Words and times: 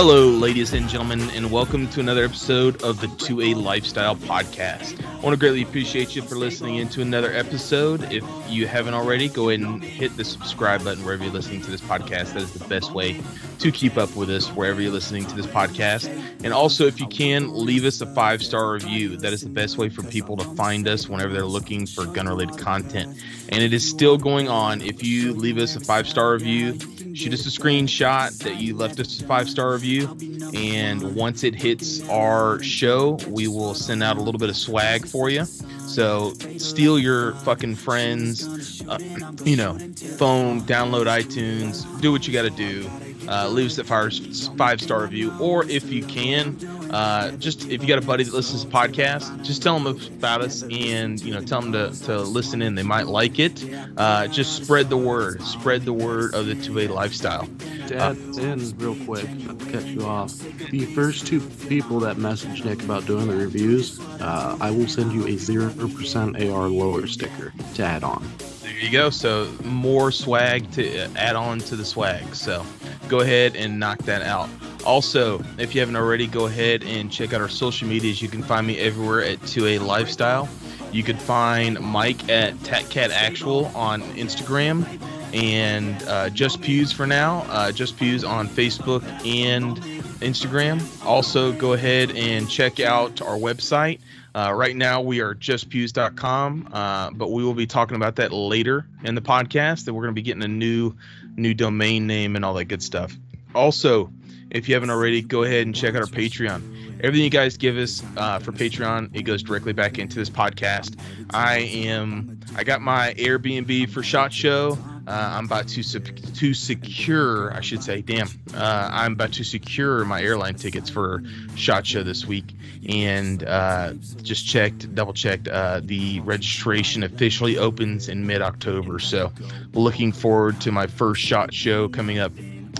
Hello, 0.00 0.28
ladies 0.28 0.74
and 0.74 0.88
gentlemen, 0.88 1.28
and 1.30 1.50
welcome 1.50 1.88
to 1.88 1.98
another 1.98 2.22
episode 2.22 2.80
of 2.84 3.00
the 3.00 3.08
2A 3.08 3.60
Lifestyle 3.60 4.14
Podcast. 4.14 5.04
I 5.04 5.20
want 5.22 5.34
to 5.34 5.36
greatly 5.36 5.62
appreciate 5.62 6.14
you 6.14 6.22
for 6.22 6.36
listening 6.36 6.76
in 6.76 6.88
to 6.90 7.02
another 7.02 7.32
episode. 7.32 8.12
If 8.12 8.24
you 8.48 8.68
haven't 8.68 8.94
already, 8.94 9.28
go 9.28 9.48
ahead 9.48 9.66
and 9.66 9.82
hit 9.82 10.16
the 10.16 10.22
subscribe 10.22 10.84
button 10.84 11.04
wherever 11.04 11.24
you're 11.24 11.32
listening 11.32 11.62
to 11.62 11.70
this 11.72 11.80
podcast. 11.80 12.34
That 12.34 12.42
is 12.42 12.52
the 12.52 12.64
best 12.68 12.94
way 12.94 13.20
to 13.58 13.72
keep 13.72 13.96
up 13.96 14.14
with 14.14 14.30
us 14.30 14.46
wherever 14.50 14.80
you're 14.80 14.92
listening 14.92 15.26
to 15.26 15.34
this 15.34 15.46
podcast. 15.46 16.06
And 16.44 16.52
also, 16.52 16.86
if 16.86 17.00
you 17.00 17.08
can, 17.08 17.52
leave 17.52 17.84
us 17.84 18.00
a 18.00 18.06
five 18.06 18.40
star 18.40 18.70
review. 18.70 19.16
That 19.16 19.32
is 19.32 19.40
the 19.40 19.48
best 19.48 19.78
way 19.78 19.88
for 19.88 20.04
people 20.04 20.36
to 20.36 20.44
find 20.54 20.86
us 20.86 21.08
whenever 21.08 21.32
they're 21.32 21.44
looking 21.44 21.86
for 21.86 22.06
gun 22.06 22.28
related 22.28 22.56
content. 22.56 23.20
And 23.48 23.64
it 23.64 23.72
is 23.72 23.84
still 23.84 24.16
going 24.16 24.48
on. 24.48 24.80
If 24.80 25.02
you 25.02 25.34
leave 25.34 25.58
us 25.58 25.74
a 25.74 25.80
five 25.80 26.06
star 26.06 26.34
review, 26.34 26.78
shoot 27.18 27.34
us 27.34 27.44
a 27.46 27.60
screenshot 27.60 28.30
that 28.38 28.56
you 28.56 28.76
left 28.76 29.00
us 29.00 29.20
a 29.20 29.24
five 29.24 29.50
star 29.50 29.72
review. 29.72 30.16
And 30.54 31.16
once 31.16 31.42
it 31.42 31.54
hits 31.54 32.08
our 32.08 32.62
show, 32.62 33.18
we 33.28 33.48
will 33.48 33.74
send 33.74 34.02
out 34.02 34.16
a 34.16 34.20
little 34.20 34.38
bit 34.38 34.48
of 34.48 34.56
swag 34.56 35.06
for 35.06 35.28
you. 35.28 35.44
So 35.44 36.34
steal 36.58 36.98
your 36.98 37.32
fucking 37.36 37.74
friends, 37.74 38.82
uh, 38.86 38.98
you 39.44 39.56
know, 39.56 39.74
phone, 40.16 40.60
download 40.62 41.06
iTunes, 41.06 41.84
do 42.00 42.12
what 42.12 42.26
you 42.26 42.32
got 42.32 42.42
to 42.42 42.50
do. 42.50 42.88
Uh, 43.28 43.48
leave 43.48 43.66
us 43.66 43.78
a 43.78 43.84
five, 43.84 44.12
five 44.56 44.80
star 44.80 45.02
review, 45.02 45.34
or 45.38 45.64
if 45.64 45.90
you 45.90 46.04
can, 46.04 46.56
uh, 46.90 47.32
just 47.32 47.68
if 47.68 47.82
you 47.82 47.88
got 47.88 47.98
a 47.98 48.06
buddy 48.06 48.24
that 48.24 48.32
listens 48.32 48.64
to 48.64 48.70
podcasts, 48.70 49.44
just 49.44 49.62
tell 49.62 49.78
them 49.78 50.00
about 50.18 50.42
us 50.42 50.62
and 50.62 51.20
you 51.20 51.32
know 51.32 51.40
tell 51.40 51.60
them 51.60 51.72
to, 51.72 51.92
to 52.04 52.18
listen 52.18 52.62
in. 52.62 52.74
They 52.74 52.82
might 52.82 53.06
like 53.06 53.38
it. 53.38 53.64
Uh, 53.96 54.26
just 54.28 54.62
spread 54.62 54.88
the 54.88 54.96
word. 54.96 55.42
Spread 55.42 55.84
the 55.84 55.92
word 55.92 56.34
of 56.34 56.46
the 56.46 56.54
two 56.54 56.78
A 56.80 56.88
lifestyle. 56.88 57.46
Dad, 57.86 58.16
in 58.38 58.76
real 58.78 58.96
quick, 59.06 59.28
not 59.40 59.58
to 59.60 59.70
cut 59.70 59.86
you 59.86 60.04
off. 60.04 60.32
The 60.70 60.84
first 60.94 61.26
two 61.26 61.40
people 61.40 62.00
that 62.00 62.18
message 62.18 62.64
Nick 62.64 62.82
about 62.82 63.06
doing 63.06 63.28
the 63.28 63.36
reviews, 63.36 63.98
uh, 64.20 64.56
I 64.60 64.70
will 64.70 64.88
send 64.88 65.12
you 65.12 65.26
a 65.26 65.36
zero 65.36 65.70
percent 65.70 66.36
AR 66.42 66.68
lower 66.68 67.06
sticker 67.06 67.52
to 67.74 67.82
add 67.82 68.04
on. 68.04 68.28
There 68.68 68.76
you 68.76 68.90
go. 68.90 69.08
So 69.08 69.50
more 69.64 70.12
swag 70.12 70.70
to 70.72 71.04
add 71.16 71.36
on 71.36 71.58
to 71.60 71.74
the 71.74 71.86
swag. 71.86 72.34
So 72.34 72.66
go 73.08 73.20
ahead 73.20 73.56
and 73.56 73.80
knock 73.80 73.96
that 74.00 74.20
out. 74.20 74.50
Also, 74.84 75.42
if 75.56 75.74
you 75.74 75.80
haven't 75.80 75.96
already, 75.96 76.26
go 76.26 76.46
ahead 76.46 76.84
and 76.84 77.10
check 77.10 77.32
out 77.32 77.40
our 77.40 77.48
social 77.48 77.88
medias. 77.88 78.20
You 78.20 78.28
can 78.28 78.42
find 78.42 78.66
me 78.66 78.78
everywhere 78.78 79.24
at 79.24 79.38
2A 79.40 79.80
Lifestyle. 79.80 80.50
You 80.92 81.02
can 81.02 81.16
find 81.16 81.80
Mike 81.80 82.28
at 82.28 82.56
TatCat 82.56 83.08
Actual 83.08 83.66
on 83.74 84.02
Instagram 84.02 84.84
and 85.32 86.02
uh, 86.02 86.28
Just 86.28 86.60
Pews 86.60 86.92
for 86.92 87.06
now. 87.06 87.46
Uh, 87.48 87.72
Just 87.72 87.96
Pews 87.96 88.22
on 88.22 88.48
Facebook 88.48 89.02
and 89.26 89.78
Instagram. 90.20 90.82
Also, 91.06 91.52
go 91.52 91.72
ahead 91.72 92.10
and 92.14 92.50
check 92.50 92.80
out 92.80 93.22
our 93.22 93.38
website. 93.38 93.98
Uh, 94.34 94.52
right 94.54 94.76
now, 94.76 95.00
we 95.00 95.20
are 95.20 95.34
justpews.com, 95.34 96.68
uh, 96.72 97.10
but 97.10 97.30
we 97.30 97.42
will 97.42 97.54
be 97.54 97.66
talking 97.66 97.96
about 97.96 98.16
that 98.16 98.32
later 98.32 98.86
in 99.04 99.14
the 99.14 99.20
podcast. 99.20 99.84
That 99.84 99.94
we're 99.94 100.02
going 100.02 100.14
to 100.14 100.18
be 100.18 100.22
getting 100.22 100.42
a 100.42 100.48
new 100.48 100.94
new 101.36 101.54
domain 101.54 102.06
name 102.06 102.36
and 102.36 102.44
all 102.44 102.54
that 102.54 102.66
good 102.66 102.82
stuff. 102.82 103.16
Also, 103.54 104.10
if 104.50 104.68
you 104.68 104.74
haven't 104.74 104.90
already, 104.90 105.22
go 105.22 105.42
ahead 105.42 105.66
and 105.66 105.74
check 105.74 105.94
out 105.94 106.00
our 106.00 106.06
Patreon. 106.06 107.00
Everything 107.00 107.24
you 107.24 107.30
guys 107.30 107.56
give 107.56 107.76
us 107.76 108.02
uh, 108.16 108.38
for 108.40 108.50
Patreon, 108.50 109.14
it 109.14 109.22
goes 109.22 109.42
directly 109.42 109.72
back 109.72 109.98
into 109.98 110.16
this 110.16 110.30
podcast. 110.30 110.98
I 111.30 111.58
am, 111.58 112.40
I 112.56 112.64
got 112.64 112.80
my 112.80 113.14
Airbnb 113.16 113.90
for 113.90 114.02
Shot 114.02 114.32
Show. 114.32 114.76
Uh, 115.08 115.36
I'm 115.36 115.46
about 115.46 115.68
to 115.68 115.82
to 115.82 116.52
secure, 116.52 117.50
I 117.54 117.62
should 117.62 117.82
say, 117.82 118.02
damn, 118.02 118.28
uh, 118.54 118.90
I'm 118.92 119.14
about 119.14 119.32
to 119.34 119.44
secure 119.44 120.04
my 120.04 120.20
airline 120.22 120.56
tickets 120.56 120.90
for 120.90 121.22
Shot 121.54 121.86
Show 121.86 122.02
this 122.02 122.26
week, 122.26 122.44
and 122.86 123.42
uh, 123.42 123.94
just 124.22 124.46
checked, 124.46 124.94
double 124.94 125.14
checked, 125.14 125.48
uh, 125.48 125.80
the 125.82 126.20
registration 126.20 127.04
officially 127.04 127.56
opens 127.56 128.10
in 128.10 128.26
mid 128.26 128.42
October. 128.42 128.98
So, 128.98 129.32
looking 129.72 130.12
forward 130.12 130.60
to 130.60 130.72
my 130.72 130.86
first 130.86 131.22
Shot 131.22 131.54
Show 131.54 131.88
coming 131.88 132.18
up 132.18 132.32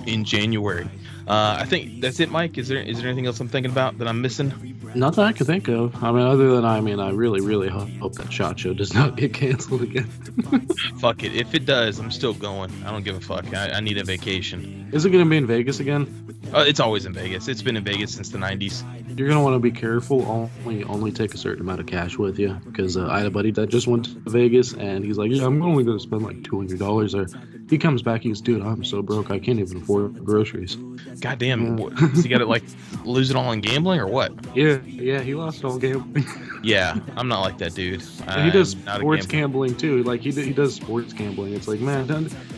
in 0.06 0.24
January. 0.24 0.86
Uh, 1.28 1.58
I 1.60 1.66
think 1.66 2.00
that's 2.00 2.20
it, 2.20 2.30
Mike. 2.30 2.56
Is 2.56 2.68
there 2.68 2.78
is 2.78 2.98
there 2.98 3.06
anything 3.06 3.26
else 3.26 3.38
I'm 3.38 3.48
thinking 3.48 3.70
about 3.70 3.98
that 3.98 4.08
I'm 4.08 4.22
missing? 4.22 4.78
Not 4.94 5.14
that 5.16 5.26
I 5.26 5.32
can 5.32 5.44
think 5.44 5.68
of. 5.68 6.02
I 6.02 6.10
mean, 6.10 6.22
other 6.26 6.54
than 6.54 6.64
I 6.64 6.80
mean, 6.80 6.98
I 7.00 7.10
really, 7.10 7.42
really 7.42 7.68
hope, 7.68 7.90
hope 8.00 8.14
that 8.14 8.32
shot 8.32 8.58
show 8.58 8.72
does 8.72 8.94
not 8.94 9.16
get 9.16 9.34
canceled 9.34 9.82
again. 9.82 10.06
fuck 10.98 11.22
it. 11.22 11.34
If 11.34 11.54
it 11.54 11.66
does, 11.66 11.98
I'm 11.98 12.10
still 12.10 12.32
going. 12.32 12.72
I 12.84 12.90
don't 12.90 13.04
give 13.04 13.16
a 13.16 13.20
fuck. 13.20 13.54
I, 13.54 13.68
I 13.72 13.80
need 13.80 13.98
a 13.98 14.04
vacation. 14.04 14.88
Is 14.92 15.04
it 15.04 15.10
going 15.10 15.22
to 15.22 15.28
be 15.28 15.36
in 15.36 15.46
Vegas 15.46 15.80
again? 15.80 16.24
Uh, 16.54 16.64
it's 16.66 16.80
always 16.80 17.04
in 17.04 17.12
Vegas. 17.12 17.46
It's 17.48 17.60
been 17.60 17.76
in 17.76 17.84
Vegas 17.84 18.14
since 18.14 18.30
the 18.30 18.38
90s. 18.38 18.82
You're 19.18 19.28
going 19.28 19.38
to 19.38 19.44
want 19.44 19.54
to 19.54 19.58
be 19.58 19.70
careful. 19.70 20.24
Only 20.64 20.84
only 20.84 21.12
take 21.12 21.34
a 21.34 21.38
certain 21.38 21.60
amount 21.60 21.80
of 21.80 21.86
cash 21.86 22.16
with 22.16 22.38
you 22.38 22.54
because 22.64 22.96
uh, 22.96 23.06
I 23.08 23.18
had 23.18 23.26
a 23.26 23.30
buddy 23.30 23.50
that 23.50 23.68
just 23.68 23.86
went 23.86 24.06
to 24.06 24.30
Vegas 24.30 24.72
and 24.72 25.04
he's 25.04 25.18
like, 25.18 25.30
yeah, 25.30 25.44
I'm 25.44 25.62
only 25.62 25.84
going 25.84 25.98
to 25.98 26.02
spend 26.02 26.22
like 26.22 26.42
two 26.44 26.56
hundred 26.56 26.78
dollars 26.78 27.12
there. 27.12 27.26
He 27.68 27.76
comes 27.76 28.00
back, 28.00 28.22
he's, 28.22 28.40
dude, 28.40 28.62
I'm 28.62 28.82
so 28.82 29.02
broke, 29.02 29.30
I 29.30 29.38
can't 29.38 29.58
even 29.58 29.82
afford 29.82 30.24
groceries. 30.24 30.78
Goddamn, 31.20 31.78
yeah. 31.78 31.84
What, 31.84 31.98
he 31.98 32.28
got 32.28 32.38
to 32.38 32.46
like 32.46 32.64
lose 33.04 33.30
it 33.30 33.36
all 33.36 33.50
in 33.52 33.60
gambling 33.60 34.00
or 34.00 34.06
what? 34.06 34.32
Yeah, 34.54 34.78
yeah, 34.84 35.20
he 35.20 35.34
lost 35.34 35.64
all 35.64 35.78
gambling. 35.78 36.24
yeah, 36.62 36.98
I'm 37.16 37.28
not 37.28 37.40
like 37.40 37.58
that 37.58 37.74
dude. 37.74 38.02
he 38.02 38.50
does 38.50 38.70
sports 38.70 39.26
gambling 39.26 39.76
too. 39.76 40.02
Like 40.04 40.20
he 40.20 40.30
he 40.30 40.52
does 40.52 40.74
sports 40.74 41.12
gambling. 41.12 41.54
It's 41.54 41.68
like, 41.68 41.80
man, 41.80 42.06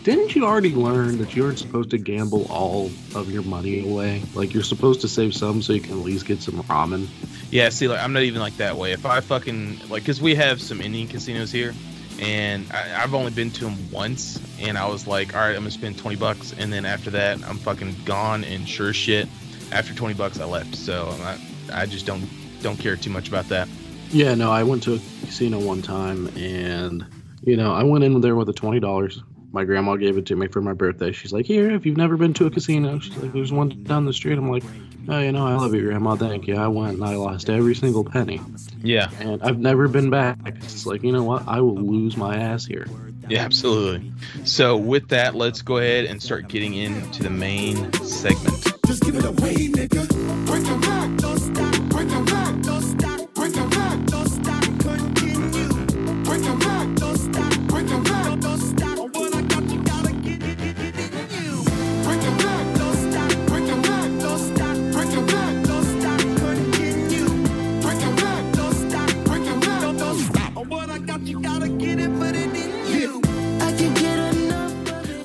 didn't 0.02 0.34
you 0.34 0.44
already 0.44 0.74
learn 0.74 1.18
that 1.18 1.34
you 1.34 1.44
aren't 1.44 1.58
supposed 1.58 1.90
to 1.90 1.98
gamble 1.98 2.46
all 2.50 2.86
of 3.14 3.30
your 3.30 3.42
money 3.42 3.88
away? 3.88 4.22
Like 4.34 4.52
you're 4.52 4.62
supposed 4.62 5.00
to 5.02 5.08
save 5.08 5.34
some 5.34 5.62
so 5.62 5.72
you 5.72 5.80
can 5.80 5.92
at 5.92 6.04
least 6.04 6.26
get 6.26 6.40
some 6.40 6.62
ramen. 6.64 7.08
Yeah, 7.50 7.68
see, 7.70 7.88
like 7.88 8.00
I'm 8.00 8.12
not 8.12 8.22
even 8.22 8.40
like 8.40 8.56
that 8.58 8.76
way. 8.76 8.92
If 8.92 9.06
I 9.06 9.20
fucking 9.20 9.88
like, 9.88 10.04
cause 10.04 10.20
we 10.20 10.34
have 10.34 10.60
some 10.60 10.80
Indian 10.80 11.08
casinos 11.08 11.50
here 11.50 11.74
and 12.20 12.70
I, 12.70 12.82
have 13.00 13.14
only 13.14 13.30
been 13.30 13.50
to 13.52 13.64
them 13.64 13.90
once, 13.90 14.38
and 14.60 14.76
I 14.76 14.86
was 14.86 15.06
like, 15.06 15.34
all 15.34 15.40
right, 15.40 15.50
I'm 15.50 15.62
gonna 15.62 15.70
spend 15.70 15.98
20 15.98 16.16
bucks, 16.16 16.52
and 16.52 16.72
then 16.72 16.84
after 16.84 17.10
that, 17.10 17.42
I'm 17.44 17.56
fucking 17.56 17.96
gone, 18.04 18.44
and 18.44 18.68
sure 18.68 18.92
shit, 18.92 19.28
after 19.72 19.94
20 19.94 20.14
bucks, 20.14 20.38
I 20.38 20.44
left. 20.44 20.76
So 20.76 21.08
I, 21.22 21.38
I 21.72 21.86
just 21.86 22.06
don't 22.06 22.28
don't 22.62 22.78
care 22.78 22.96
too 22.96 23.10
much 23.10 23.28
about 23.28 23.48
that. 23.48 23.68
Yeah, 24.10 24.34
no, 24.34 24.50
I 24.50 24.64
went 24.64 24.82
to 24.84 24.94
a 24.94 24.98
casino 25.24 25.58
one 25.58 25.82
time, 25.82 26.28
and 26.36 27.06
you 27.42 27.56
know, 27.56 27.72
I 27.72 27.82
went 27.84 28.04
in 28.04 28.20
there 28.20 28.36
with 28.36 28.48
a 28.48 28.52
twenty 28.52 28.80
dollars. 28.80 29.22
My 29.52 29.64
grandma 29.64 29.96
gave 29.96 30.16
it 30.16 30.26
to 30.26 30.36
me 30.36 30.46
for 30.46 30.60
my 30.60 30.72
birthday. 30.72 31.12
She's 31.12 31.32
like, 31.32 31.46
"Here, 31.46 31.70
if 31.70 31.84
you've 31.84 31.96
never 31.96 32.16
been 32.16 32.34
to 32.34 32.46
a 32.46 32.50
casino, 32.50 32.98
she's 33.00 33.16
like, 33.16 33.32
there's 33.32 33.52
one 33.52 33.82
down 33.82 34.04
the 34.04 34.12
street." 34.12 34.38
I'm 34.38 34.50
like, 34.50 34.62
"Oh, 35.08 35.18
you 35.18 35.32
know, 35.32 35.46
I 35.46 35.54
love 35.54 35.74
you, 35.74 35.82
grandma. 35.82 36.14
Thank 36.14 36.46
you." 36.46 36.56
I 36.56 36.68
went 36.68 36.94
and 36.94 37.04
I 37.04 37.16
lost 37.16 37.50
every 37.50 37.74
single 37.74 38.04
penny. 38.04 38.40
Yeah. 38.82 39.10
And 39.18 39.42
I've 39.42 39.58
never 39.58 39.88
been 39.88 40.10
back. 40.10 40.38
It's 40.46 40.86
like, 40.86 41.02
you 41.02 41.12
know 41.12 41.24
what? 41.24 41.48
I 41.48 41.60
will 41.60 41.76
lose 41.76 42.16
my 42.16 42.36
ass 42.36 42.64
here. 42.64 42.86
Yeah, 43.28 43.44
absolutely. 43.44 44.12
So 44.44 44.76
with 44.76 45.08
that, 45.08 45.34
let's 45.34 45.62
go 45.62 45.78
ahead 45.78 46.06
and 46.06 46.22
start 46.22 46.48
getting 46.48 46.74
into 46.74 47.22
the 47.22 47.30
main 47.30 47.92
segment. 47.92 48.70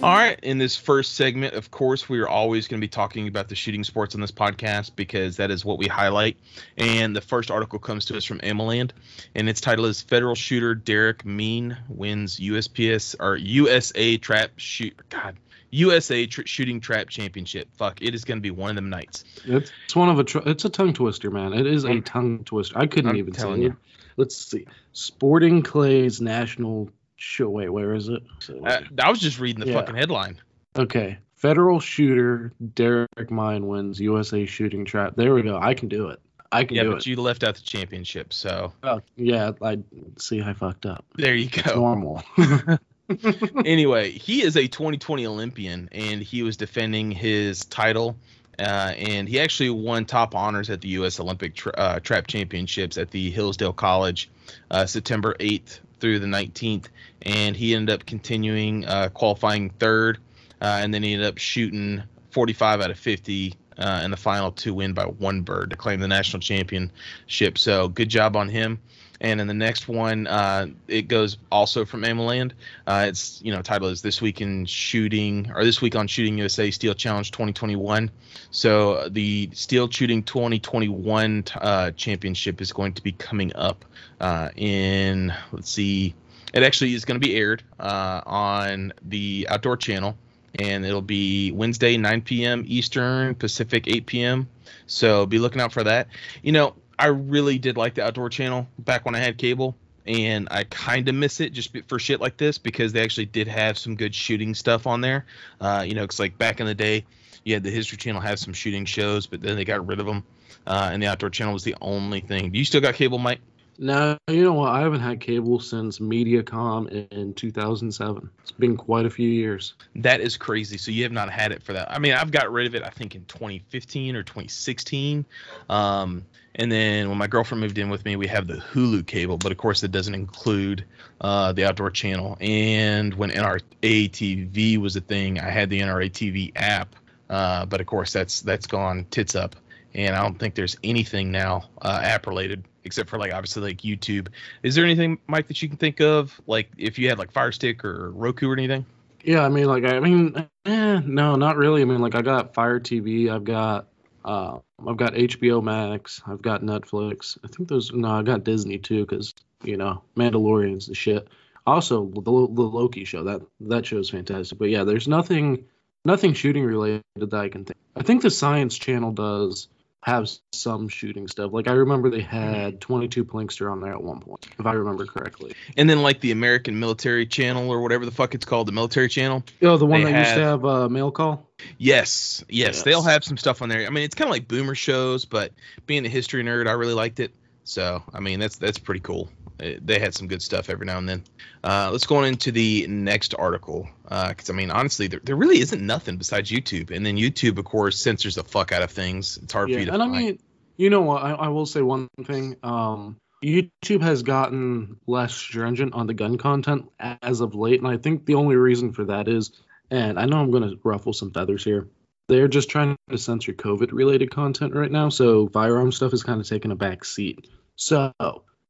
All 0.05 0.13
right, 0.13 0.39
in 0.43 0.59
this 0.59 0.75
first 0.75 1.15
segment, 1.15 1.55
of 1.55 1.71
course, 1.71 2.07
we 2.07 2.19
are 2.19 2.29
always 2.29 2.67
going 2.67 2.79
to 2.79 2.85
be 2.85 2.87
talking 2.87 3.27
about 3.27 3.49
the 3.49 3.55
shooting 3.55 3.83
sports 3.83 4.13
on 4.13 4.21
this 4.21 4.31
podcast 4.31 4.95
because 4.95 5.37
that 5.37 5.49
is 5.49 5.65
what 5.65 5.79
we 5.79 5.87
highlight. 5.87 6.37
And 6.77 7.15
the 7.15 7.21
first 7.21 7.49
article 7.49 7.79
comes 7.79 8.05
to 8.05 8.17
us 8.17 8.23
from 8.23 8.37
AmmoLand, 8.41 8.91
and 9.33 9.49
its 9.49 9.61
title 9.61 9.85
is 9.85 10.03
"Federal 10.03 10.35
Shooter 10.35 10.75
Derek 10.75 11.25
Mean 11.25 11.75
Wins 11.89 12.39
USPS 12.39 13.15
or 13.19 13.35
USA 13.35 14.17
Trap 14.17 14.51
Shoot." 14.57 14.93
God, 15.09 15.37
USA 15.71 16.27
tr- 16.27 16.45
Shooting 16.45 16.81
Trap 16.81 17.09
Championship. 17.09 17.67
Fuck, 17.75 18.03
it 18.03 18.13
is 18.13 18.25
going 18.25 18.37
to 18.37 18.43
be 18.43 18.51
one 18.51 18.69
of 18.69 18.75
them 18.75 18.91
nights. 18.91 19.23
It's 19.43 19.95
one 19.95 20.09
of 20.09 20.19
a. 20.19 20.23
Tr- 20.23 20.47
it's 20.47 20.65
a 20.65 20.69
tongue 20.69 20.93
twister, 20.93 21.31
man. 21.31 21.51
It 21.53 21.65
is 21.65 21.83
a 21.83 21.89
mm. 21.89 22.05
tongue 22.05 22.43
twister. 22.43 22.77
I 22.77 22.85
couldn't 22.85 23.09
I'm 23.09 23.17
even 23.17 23.33
say 23.33 23.55
you. 23.55 23.67
it. 23.69 23.73
Let's 24.17 24.35
see. 24.35 24.67
Sporting 24.93 25.63
Clay's 25.63 26.21
National 26.21 26.91
Show, 27.25 27.49
wait, 27.49 27.69
where 27.69 27.93
is 27.95 28.07
it? 28.07 28.21
Uh, 28.49 28.81
I 29.01 29.09
was 29.09 29.19
just 29.19 29.39
reading 29.39 29.65
the 29.65 29.71
yeah. 29.71 29.79
fucking 29.79 29.95
headline. 29.95 30.39
Okay. 30.77 31.17
Federal 31.35 31.79
shooter 31.79 32.53
Derrick 32.75 33.31
Mein 33.31 33.67
wins 33.67 33.99
USA 33.99 34.45
shooting 34.45 34.85
trap. 34.85 35.15
There 35.15 35.33
we 35.33 35.41
go. 35.41 35.57
I 35.57 35.73
can 35.73 35.89
do 35.89 36.09
it. 36.09 36.19
I 36.51 36.63
can 36.63 36.77
yeah, 36.77 36.83
do 36.83 36.91
but 36.91 36.97
it. 36.99 37.07
you 37.07 37.15
left 37.15 37.43
out 37.43 37.55
the 37.55 37.61
championship, 37.61 38.31
so. 38.31 38.73
Oh, 38.83 39.01
yeah, 39.15 39.51
I 39.61 39.79
see. 40.17 40.41
I 40.41 40.53
fucked 40.53 40.85
up. 40.85 41.03
There 41.15 41.35
you 41.35 41.49
go. 41.49 41.61
It's 41.65 41.75
normal. 41.75 42.23
anyway, 43.65 44.11
he 44.11 44.43
is 44.43 44.55
a 44.55 44.67
2020 44.67 45.25
Olympian, 45.25 45.89
and 45.91 46.21
he 46.21 46.43
was 46.43 46.57
defending 46.57 47.11
his 47.11 47.65
title 47.65 48.15
uh, 48.59 48.93
and 48.97 49.27
he 49.27 49.39
actually 49.39 49.69
won 49.69 50.05
top 50.05 50.33
honors 50.35 50.69
at 50.69 50.81
the 50.81 50.89
U.S. 50.89 51.19
Olympic 51.19 51.55
tra- 51.55 51.73
uh, 51.77 51.99
Trap 51.99 52.27
Championships 52.27 52.97
at 52.97 53.11
the 53.11 53.29
Hillsdale 53.31 53.73
College, 53.73 54.29
uh, 54.71 54.85
September 54.85 55.35
8th 55.39 55.79
through 55.99 56.19
the 56.19 56.27
19th, 56.27 56.87
and 57.25 57.55
he 57.55 57.75
ended 57.75 57.93
up 57.93 58.05
continuing 58.05 58.85
uh, 58.85 59.09
qualifying 59.09 59.69
third, 59.71 60.19
uh, 60.61 60.79
and 60.81 60.93
then 60.93 61.03
he 61.03 61.13
ended 61.13 61.27
up 61.27 61.37
shooting 61.37 62.03
45 62.31 62.81
out 62.81 62.91
of 62.91 62.99
50 62.99 63.55
uh, 63.77 64.01
in 64.03 64.11
the 64.11 64.17
final 64.17 64.51
to 64.51 64.73
win 64.73 64.93
by 64.93 65.05
one 65.05 65.41
bird 65.41 65.69
to 65.69 65.75
claim 65.75 65.99
the 65.99 66.07
national 66.07 66.39
championship. 66.39 67.57
So 67.57 67.87
good 67.87 68.09
job 68.09 68.35
on 68.35 68.49
him. 68.49 68.79
And 69.21 69.39
in 69.39 69.47
the 69.47 69.53
next 69.53 69.87
one, 69.87 70.27
uh, 70.27 70.67
it 70.87 71.07
goes 71.07 71.37
also 71.51 71.85
from 71.85 72.01
AmmoLand. 72.03 72.51
Uh, 72.85 73.05
it's 73.07 73.41
you 73.41 73.51
know 73.51 73.61
title 73.61 73.87
is 73.87 74.01
this 74.01 74.21
week 74.21 74.41
in 74.41 74.65
shooting 74.65 75.49
or 75.55 75.63
this 75.63 75.81
week 75.81 75.95
on 75.95 76.07
Shooting 76.07 76.37
USA 76.37 76.69
Steel 76.69 76.93
Challenge 76.93 77.31
2021. 77.31 78.11
So 78.51 79.07
the 79.07 79.49
Steel 79.53 79.89
Shooting 79.89 80.21
2021 80.23 81.45
uh, 81.55 81.91
championship 81.91 82.59
is 82.59 82.73
going 82.73 82.93
to 82.93 83.01
be 83.01 83.13
coming 83.13 83.55
up 83.55 83.85
uh, 84.19 84.49
in 84.57 85.33
let's 85.53 85.69
see, 85.69 86.13
it 86.55 86.63
actually 86.63 86.93
is 86.93 87.03
going 87.03 87.19
to 87.19 87.25
be 87.25 87.35
aired 87.35 87.61
uh, 87.79 88.21
on 88.25 88.93
the 89.03 89.45
Outdoor 89.49 89.75
Channel, 89.75 90.17
and 90.57 90.85
it'll 90.85 91.01
be 91.01 91.51
Wednesday 91.51 91.97
9 91.97 92.21
p.m. 92.21 92.63
Eastern, 92.65 93.35
Pacific 93.35 93.87
8 93.87 94.05
p.m. 94.05 94.49
So 94.87 95.25
be 95.25 95.37
looking 95.37 95.59
out 95.59 95.73
for 95.73 95.83
that. 95.83 96.07
You 96.41 96.53
know, 96.53 96.75
I 96.97 97.07
really 97.07 97.59
did 97.59 97.75
like 97.75 97.95
the 97.95 98.05
Outdoor 98.05 98.29
Channel 98.29 98.67
back 98.79 99.05
when 99.05 99.15
I 99.15 99.19
had 99.19 99.37
cable, 99.37 99.75
and 100.05 100.47
I 100.49 100.63
kind 100.63 101.09
of 101.09 101.15
miss 101.15 101.41
it 101.41 101.51
just 101.51 101.75
for 101.89 101.99
shit 101.99 102.21
like 102.21 102.37
this 102.37 102.57
because 102.57 102.93
they 102.93 103.03
actually 103.03 103.25
did 103.25 103.49
have 103.49 103.77
some 103.77 103.95
good 103.95 104.15
shooting 104.15 104.55
stuff 104.55 104.87
on 104.87 105.01
there. 105.01 105.25
Uh, 105.59 105.83
you 105.85 105.93
know, 105.93 106.03
it's 106.03 106.19
like 106.19 106.37
back 106.37 106.61
in 106.61 106.67
the 106.67 106.75
day, 106.75 107.05
you 107.43 107.53
had 107.53 107.63
the 107.63 107.71
History 107.71 107.97
Channel 107.97 108.21
have 108.21 108.39
some 108.39 108.53
shooting 108.53 108.85
shows, 108.85 109.27
but 109.27 109.41
then 109.41 109.57
they 109.57 109.65
got 109.65 109.85
rid 109.85 109.99
of 109.99 110.05
them, 110.05 110.23
uh, 110.65 110.89
and 110.93 111.03
the 111.03 111.07
Outdoor 111.07 111.29
Channel 111.31 111.51
was 111.51 111.65
the 111.65 111.75
only 111.81 112.21
thing. 112.21 112.51
Do 112.51 112.59
you 112.59 112.65
still 112.65 112.81
got 112.81 112.93
cable, 112.93 113.17
Mike? 113.17 113.41
No, 113.77 114.17
you 114.29 114.43
know 114.43 114.53
what? 114.53 114.71
I 114.71 114.81
haven't 114.81 115.01
had 115.01 115.19
cable 115.19 115.59
since 115.59 115.99
MediaCom 115.99 117.11
in 117.11 117.33
2007. 117.33 118.29
It's 118.41 118.51
been 118.51 118.77
quite 118.77 119.05
a 119.05 119.09
few 119.09 119.27
years. 119.27 119.73
That 119.95 120.21
is 120.21 120.37
crazy. 120.37 120.77
So 120.77 120.91
you 120.91 121.03
have 121.03 121.11
not 121.11 121.29
had 121.29 121.51
it 121.51 121.61
for 121.61 121.73
that. 121.73 121.91
I 121.91 121.99
mean, 121.99 122.13
I've 122.13 122.31
got 122.31 122.51
rid 122.51 122.67
of 122.67 122.75
it. 122.75 122.83
I 122.83 122.89
think 122.89 123.15
in 123.15 123.25
2015 123.25 124.15
or 124.15 124.23
2016. 124.23 125.25
Um, 125.69 126.25
and 126.55 126.71
then 126.71 127.09
when 127.09 127.17
my 127.17 127.27
girlfriend 127.27 127.61
moved 127.61 127.77
in 127.77 127.89
with 127.89 128.05
me, 128.05 128.15
we 128.15 128.27
have 128.27 128.47
the 128.47 128.55
Hulu 128.55 129.05
cable, 129.05 129.37
but 129.37 129.51
of 129.51 129.57
course 129.57 129.83
it 129.83 129.91
doesn't 129.91 130.15
include 130.15 130.85
uh, 131.19 131.51
the 131.51 131.65
outdoor 131.65 131.91
channel. 131.91 132.37
And 132.39 133.13
when 133.13 133.29
NRA 133.29 133.61
TV 133.81 134.77
was 134.77 134.95
a 134.95 135.01
thing, 135.01 135.39
I 135.39 135.49
had 135.49 135.69
the 135.69 135.81
NRA 135.81 136.09
TV 136.09 136.53
app, 136.55 136.95
uh, 137.29 137.65
but 137.65 137.81
of 137.81 137.87
course 137.87 138.13
that's 138.13 138.41
that's 138.41 138.67
gone 138.67 139.05
tits 139.11 139.35
up. 139.35 139.57
And 139.95 140.15
I 140.15 140.21
don't 140.21 140.37
think 140.37 140.55
there's 140.55 140.75
anything 140.83 141.31
now 141.31 141.69
uh, 141.81 142.01
app 142.03 142.27
related 142.27 142.65
except 142.83 143.09
for 143.09 143.17
like 143.17 143.33
obviously 143.33 143.63
like 143.63 143.77
YouTube. 143.77 144.27
Is 144.61 144.75
there 144.75 144.85
anything, 144.85 145.17
Mike, 145.25 145.47
that 145.47 145.61
you 145.61 145.69
can 145.69 145.77
think 145.77 146.01
of, 146.01 146.39
like 146.45 146.69
if 146.77 146.99
you 146.99 147.09
had 147.09 147.17
like 147.17 147.31
Fire 147.31 147.51
Stick 147.51 147.83
or 147.83 148.11
Roku 148.11 148.49
or 148.49 148.53
anything? 148.53 148.85
Yeah, 149.23 149.43
I 149.43 149.49
mean, 149.49 149.65
like 149.65 149.85
I 149.85 149.99
mean, 149.99 150.47
eh, 150.65 151.01
no, 151.03 151.35
not 151.35 151.57
really. 151.57 151.81
I 151.81 151.85
mean, 151.85 151.99
like 151.99 152.13
I 152.13 152.21
got 152.21 152.53
Fire 152.53 152.79
TV, 152.79 153.29
I've 153.29 153.45
got 153.45 153.87
uh, 154.23 154.59
I've 154.85 154.97
got 154.97 155.13
HBO 155.13 155.63
Max. 155.63 156.21
I've 156.27 156.41
got 156.41 156.61
Netflix. 156.61 157.37
I 157.43 157.47
think 157.47 157.69
those. 157.69 157.91
No, 157.91 158.09
I 158.09 158.21
got 158.21 158.43
Disney 158.43 158.77
too, 158.77 159.05
because 159.05 159.33
you 159.63 159.77
know 159.77 160.03
Mandalorian's 160.15 160.87
the 160.87 160.95
shit. 160.95 161.27
Also, 161.65 162.05
the, 162.05 162.21
the 162.21 162.29
Loki 162.31 163.05
show 163.05 163.23
that 163.23 163.41
that 163.61 163.85
show 163.85 163.97
is 163.97 164.11
fantastic. 164.11 164.59
But 164.59 164.69
yeah, 164.69 164.83
there's 164.83 165.07
nothing 165.07 165.65
nothing 166.03 166.33
shooting 166.33 166.63
related 166.63 167.01
that 167.15 167.33
I 167.33 167.49
can 167.49 167.65
think. 167.65 167.77
I 167.95 168.03
think 168.03 168.21
the 168.21 168.29
Science 168.29 168.77
Channel 168.77 169.11
does 169.13 169.69
have 170.05 170.29
some 170.53 170.87
shooting 170.87 171.27
stuff. 171.27 171.51
Like 171.51 171.67
I 171.67 171.71
remember 171.71 172.11
they 172.11 172.21
had 172.21 172.79
22 172.79 173.25
Plinkster 173.25 173.71
on 173.71 173.81
there 173.81 173.91
at 173.91 174.03
one 174.03 174.19
point, 174.19 174.45
if 174.59 174.63
I 174.63 174.73
remember 174.73 175.07
correctly. 175.07 175.55
And 175.77 175.89
then 175.89 176.03
like 176.03 176.19
the 176.19 176.29
American 176.29 176.79
Military 176.79 177.25
Channel 177.25 177.71
or 177.71 177.81
whatever 177.81 178.05
the 178.05 178.11
fuck 178.11 178.35
it's 178.35 178.45
called, 178.45 178.67
the 178.67 178.71
Military 178.71 179.09
Channel. 179.09 179.43
Oh, 179.63 179.77
the 179.77 179.87
one 179.87 180.03
that 180.03 180.11
have, 180.11 180.25
used 180.27 180.35
to 180.35 180.43
have 180.43 180.63
uh, 180.63 180.89
mail 180.89 181.09
call. 181.09 181.49
Yes, 181.79 182.43
yes, 182.47 182.47
yes, 182.47 182.83
they'll 182.83 183.01
have 183.01 183.23
some 183.23 183.35
stuff 183.35 183.63
on 183.63 183.69
there. 183.69 183.87
I 183.87 183.89
mean, 183.89 184.03
it's 184.03 184.13
kind 184.13 184.29
of 184.29 184.31
like 184.31 184.47
boomer 184.47 184.75
shows, 184.75 185.25
but 185.25 185.53
being 185.87 186.05
a 186.05 186.09
history 186.09 186.43
nerd, 186.43 186.67
I 186.67 186.73
really 186.73 186.93
liked 186.93 187.19
it. 187.19 187.31
So 187.63 188.03
I 188.13 188.19
mean, 188.19 188.39
that's 188.39 188.57
that's 188.57 188.77
pretty 188.77 189.01
cool. 189.01 189.27
They 189.57 189.99
had 189.99 190.13
some 190.13 190.27
good 190.27 190.41
stuff 190.41 190.69
every 190.69 190.85
now 190.85 190.97
and 190.97 191.07
then. 191.07 191.23
Uh, 191.63 191.89
let's 191.91 192.05
go 192.05 192.17
on 192.17 192.25
into 192.25 192.51
the 192.51 192.85
next 192.87 193.33
article 193.37 193.87
because 194.03 194.49
uh, 194.49 194.53
I 194.53 194.55
mean, 194.55 194.71
honestly, 194.71 195.07
there, 195.07 195.21
there 195.23 195.35
really 195.35 195.59
isn't 195.59 195.81
nothing 195.81 196.17
besides 196.17 196.51
YouTube, 196.51 196.91
and 196.91 197.05
then 197.05 197.17
YouTube, 197.17 197.57
of 197.57 197.65
course, 197.65 197.99
censors 197.99 198.35
the 198.35 198.43
fuck 198.43 198.71
out 198.71 198.81
of 198.81 198.91
things. 198.91 199.37
It's 199.41 199.53
hard 199.53 199.69
yeah, 199.69 199.75
for 199.75 199.79
you 199.79 199.85
to. 199.87 199.93
And 199.93 200.01
find. 200.01 200.15
I 200.15 200.19
mean, 200.19 200.39
you 200.77 200.89
know 200.89 201.01
what? 201.01 201.23
I, 201.23 201.31
I 201.31 201.47
will 201.47 201.65
say 201.65 201.81
one 201.81 202.07
thing. 202.25 202.57
Um, 202.63 203.17
YouTube 203.43 204.01
has 204.01 204.23
gotten 204.23 204.97
less 205.07 205.33
stringent 205.33 205.93
on 205.93 206.07
the 206.07 206.13
gun 206.13 206.37
content 206.37 206.89
as 206.99 207.41
of 207.41 207.55
late, 207.55 207.79
and 207.79 207.87
I 207.87 207.97
think 207.97 208.25
the 208.25 208.35
only 208.35 208.55
reason 208.55 208.91
for 208.91 209.05
that 209.05 209.27
is, 209.27 209.51
and 209.91 210.19
I 210.19 210.25
know 210.25 210.37
I'm 210.37 210.51
going 210.51 210.63
to 210.63 210.79
ruffle 210.83 211.13
some 211.13 211.31
feathers 211.31 211.63
here. 211.63 211.87
They're 212.27 212.47
just 212.47 212.69
trying 212.69 212.95
to 213.09 213.17
censor 213.17 213.53
COVID-related 213.53 214.31
content 214.31 214.73
right 214.73 214.91
now, 214.91 215.09
so 215.09 215.47
firearm 215.47 215.91
stuff 215.91 216.11
is 216.13 216.23
kind 216.23 216.41
of 216.41 216.47
taking 216.47 216.71
a 216.71 216.75
back 216.75 217.05
seat. 217.05 217.47
So 217.75 218.11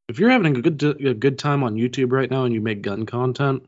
if 0.07 0.19
you're 0.19 0.29
having 0.29 0.55
a 0.55 0.61
good 0.61 0.83
a 0.83 1.13
good 1.13 1.39
time 1.39 1.63
on 1.63 1.75
YouTube 1.75 2.11
right 2.11 2.29
now 2.29 2.45
and 2.45 2.53
you 2.53 2.61
make 2.61 2.81
gun 2.81 3.05
content, 3.05 3.67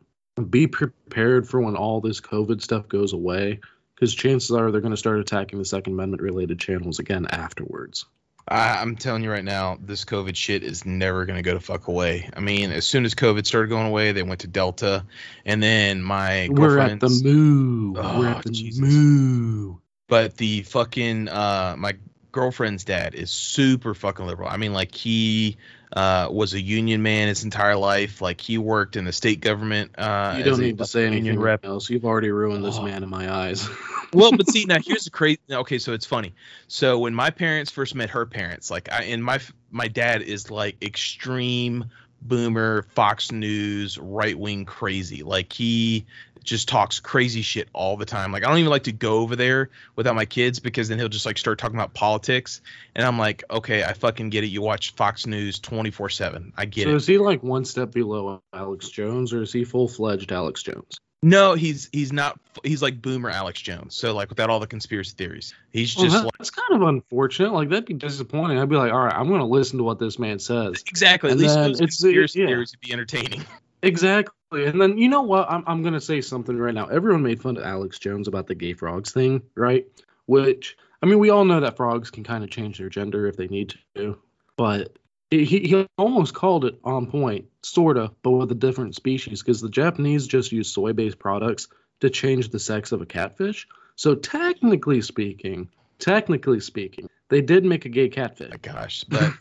be 0.49 0.67
prepared 0.67 1.47
for 1.47 1.59
when 1.59 1.75
all 1.75 2.01
this 2.01 2.21
COVID 2.21 2.61
stuff 2.61 2.87
goes 2.87 3.13
away, 3.13 3.59
because 3.95 4.13
chances 4.13 4.51
are 4.51 4.71
they're 4.71 4.81
going 4.81 4.91
to 4.91 4.97
start 4.97 5.19
attacking 5.19 5.59
the 5.59 5.65
Second 5.65 5.93
Amendment 5.93 6.21
related 6.21 6.59
channels 6.59 6.99
again 6.99 7.27
afterwards. 7.29 8.05
I, 8.49 8.81
am 8.81 8.95
telling 8.95 9.23
you 9.23 9.31
right 9.31 9.43
now, 9.43 9.77
this 9.81 10.05
COVID 10.05 10.35
shit 10.35 10.63
is 10.63 10.85
never 10.85 11.25
going 11.25 11.35
to 11.35 11.41
go 11.41 11.53
to 11.53 11.59
fuck 11.59 11.87
away. 11.87 12.29
I 12.33 12.39
mean, 12.39 12.71
as 12.71 12.85
soon 12.85 13.03
as 13.03 13.13
COVID 13.13 13.45
started 13.45 13.67
going 13.67 13.87
away, 13.87 14.13
they 14.13 14.23
went 14.23 14.41
to 14.41 14.47
Delta, 14.47 15.05
and 15.45 15.61
then 15.61 16.01
my 16.01 16.47
we're 16.49 16.79
at 16.79 16.99
the 16.99 17.09
moo. 17.09 17.95
Oh, 17.97 18.19
we're 18.19 18.27
at 18.27 18.43
the 18.43 18.51
Jesus. 18.51 18.79
moo. 18.79 19.77
But 20.07 20.37
the 20.37 20.61
fucking 20.61 21.27
uh, 21.27 21.75
my 21.77 21.97
girlfriend's 22.37 22.83
dad 22.83 23.15
is 23.15 23.31
super 23.31 23.95
fucking 23.95 24.27
liberal. 24.27 24.47
I 24.47 24.57
mean, 24.57 24.71
like 24.71 24.93
he 24.93 25.57
uh, 25.91 26.27
was 26.31 26.53
a 26.53 26.61
union 26.61 27.01
man 27.01 27.29
his 27.29 27.43
entire 27.43 27.75
life. 27.75 28.21
Like 28.21 28.39
he 28.39 28.59
worked 28.59 28.95
in 28.95 29.05
the 29.05 29.11
state 29.11 29.41
government. 29.41 29.97
Uh, 29.97 30.35
you 30.37 30.43
don't 30.43 30.59
need 30.59 30.77
to 30.77 30.85
say 30.85 31.07
anything 31.07 31.39
rep. 31.39 31.65
else. 31.65 31.89
You've 31.89 32.05
already 32.05 32.29
ruined 32.29 32.63
this 32.63 32.77
oh. 32.77 32.83
man 32.83 33.01
in 33.01 33.09
my 33.09 33.33
eyes. 33.33 33.67
well, 34.13 34.31
but 34.37 34.47
see 34.47 34.65
now 34.65 34.77
here's 34.79 35.05
the 35.05 35.09
crazy. 35.09 35.39
Okay, 35.49 35.79
so 35.79 35.93
it's 35.93 36.05
funny. 36.05 36.35
So 36.67 36.99
when 36.99 37.15
my 37.15 37.31
parents 37.31 37.71
first 37.71 37.95
met 37.95 38.11
her 38.11 38.27
parents, 38.27 38.69
like 38.69 38.91
I 38.91 39.05
and 39.05 39.23
my 39.23 39.39
my 39.71 39.87
dad 39.87 40.21
is 40.21 40.51
like 40.51 40.83
extreme 40.83 41.85
boomer 42.21 42.83
Fox 42.93 43.31
News 43.31 43.97
right 43.97 44.37
wing 44.37 44.65
crazy. 44.65 45.23
Like 45.23 45.51
he 45.51 46.05
just 46.47 46.67
talks 46.67 46.99
crazy 46.99 47.41
shit 47.41 47.67
all 47.73 47.97
the 47.97 48.05
time. 48.05 48.31
Like 48.31 48.43
I 48.43 48.49
don't 48.49 48.57
even 48.57 48.71
like 48.71 48.85
to 48.85 48.91
go 48.91 49.19
over 49.19 49.35
there 49.35 49.69
without 49.95 50.15
my 50.15 50.25
kids 50.25 50.59
because 50.59 50.87
then 50.87 50.97
he'll 50.97 51.09
just 51.09 51.25
like 51.25 51.37
start 51.37 51.59
talking 51.59 51.75
about 51.75 51.93
politics, 51.93 52.61
and 52.95 53.05
I'm 53.05 53.19
like, 53.19 53.43
okay, 53.51 53.83
I 53.83 53.93
fucking 53.93 54.29
get 54.29 54.43
it. 54.43 54.47
You 54.47 54.61
watch 54.61 54.93
Fox 54.95 55.27
News 55.27 55.59
24 55.59 56.09
seven. 56.09 56.53
I 56.57 56.65
get 56.65 56.85
so 56.85 56.89
it. 56.89 56.91
So 56.93 56.95
is 56.95 57.07
he 57.07 57.17
like 57.19 57.43
one 57.43 57.65
step 57.65 57.91
below 57.91 58.41
Alex 58.53 58.89
Jones, 58.89 59.33
or 59.33 59.43
is 59.43 59.53
he 59.53 59.65
full 59.65 59.87
fledged 59.87 60.31
Alex 60.31 60.63
Jones? 60.63 60.97
No, 61.21 61.55
he's 61.55 61.89
he's 61.91 62.13
not. 62.13 62.39
He's 62.63 62.81
like 62.81 63.01
Boomer 63.01 63.29
Alex 63.29 63.61
Jones. 63.61 63.95
So 63.95 64.13
like 64.13 64.29
without 64.29 64.49
all 64.49 64.59
the 64.59 64.67
conspiracy 64.67 65.15
theories, 65.17 65.53
he's 65.71 65.93
just 65.93 66.15
well, 66.15 66.29
that's 66.37 66.55
like, 66.55 66.67
kind 66.67 66.81
of 66.81 66.87
unfortunate. 66.87 67.53
Like 67.53 67.69
that'd 67.69 67.85
be 67.85 67.95
disappointing. 67.95 68.59
I'd 68.59 68.69
be 68.69 68.77
like, 68.77 68.93
all 68.93 69.03
right, 69.03 69.15
I'm 69.15 69.27
going 69.27 69.41
to 69.41 69.45
listen 69.45 69.79
to 69.79 69.83
what 69.83 69.99
this 69.99 70.17
man 70.17 70.39
says. 70.39 70.83
Exactly. 70.87 71.31
And 71.31 71.39
At 71.39 71.43
least 71.43 71.55
those 71.55 71.69
it's, 71.71 71.81
uh, 71.81 71.85
conspiracy 71.85 72.39
yeah. 72.39 72.45
theories 72.47 72.71
would 72.71 72.87
be 72.87 72.93
entertaining. 72.93 73.43
Exactly. 73.87 74.65
And 74.65 74.81
then 74.81 74.97
you 74.97 75.07
know 75.07 75.21
what? 75.21 75.49
I'm 75.49 75.63
I'm 75.65 75.83
gonna 75.83 76.01
say 76.01 76.21
something 76.21 76.57
right 76.57 76.73
now. 76.73 76.87
Everyone 76.87 77.23
made 77.23 77.41
fun 77.41 77.57
of 77.57 77.63
Alex 77.63 77.99
Jones 77.99 78.27
about 78.27 78.47
the 78.47 78.55
gay 78.55 78.73
frogs 78.73 79.11
thing, 79.11 79.41
right? 79.55 79.85
Which 80.25 80.77
I 81.01 81.05
mean, 81.05 81.19
we 81.19 81.29
all 81.29 81.45
know 81.45 81.61
that 81.61 81.77
frogs 81.77 82.11
can 82.11 82.23
kind 82.23 82.43
of 82.43 82.49
change 82.49 82.77
their 82.77 82.89
gender 82.89 83.27
if 83.27 83.37
they 83.37 83.47
need 83.47 83.75
to, 83.95 84.17
but 84.57 84.97
he 85.31 85.45
he 85.45 85.87
almost 85.97 86.33
called 86.33 86.65
it 86.65 86.79
on 86.83 87.07
point, 87.07 87.45
sorta, 87.61 88.11
but 88.23 88.31
with 88.31 88.51
a 88.51 88.55
different 88.55 88.95
species, 88.95 89.41
because 89.41 89.61
the 89.61 89.69
Japanese 89.69 90.27
just 90.27 90.51
use 90.51 90.69
soy-based 90.71 91.19
products 91.19 91.67
to 92.01 92.09
change 92.09 92.49
the 92.49 92.59
sex 92.59 92.91
of 92.91 93.01
a 93.01 93.05
catfish. 93.05 93.67
So 93.95 94.15
technically 94.15 95.01
speaking, 95.01 95.69
technically 95.97 96.59
speaking, 96.59 97.09
they 97.29 97.41
did 97.41 97.65
make 97.65 97.85
a 97.85 97.89
gay 97.89 98.09
catfish. 98.09 98.51
Oh 98.53 98.57
gosh, 98.61 99.03
but 99.05 99.33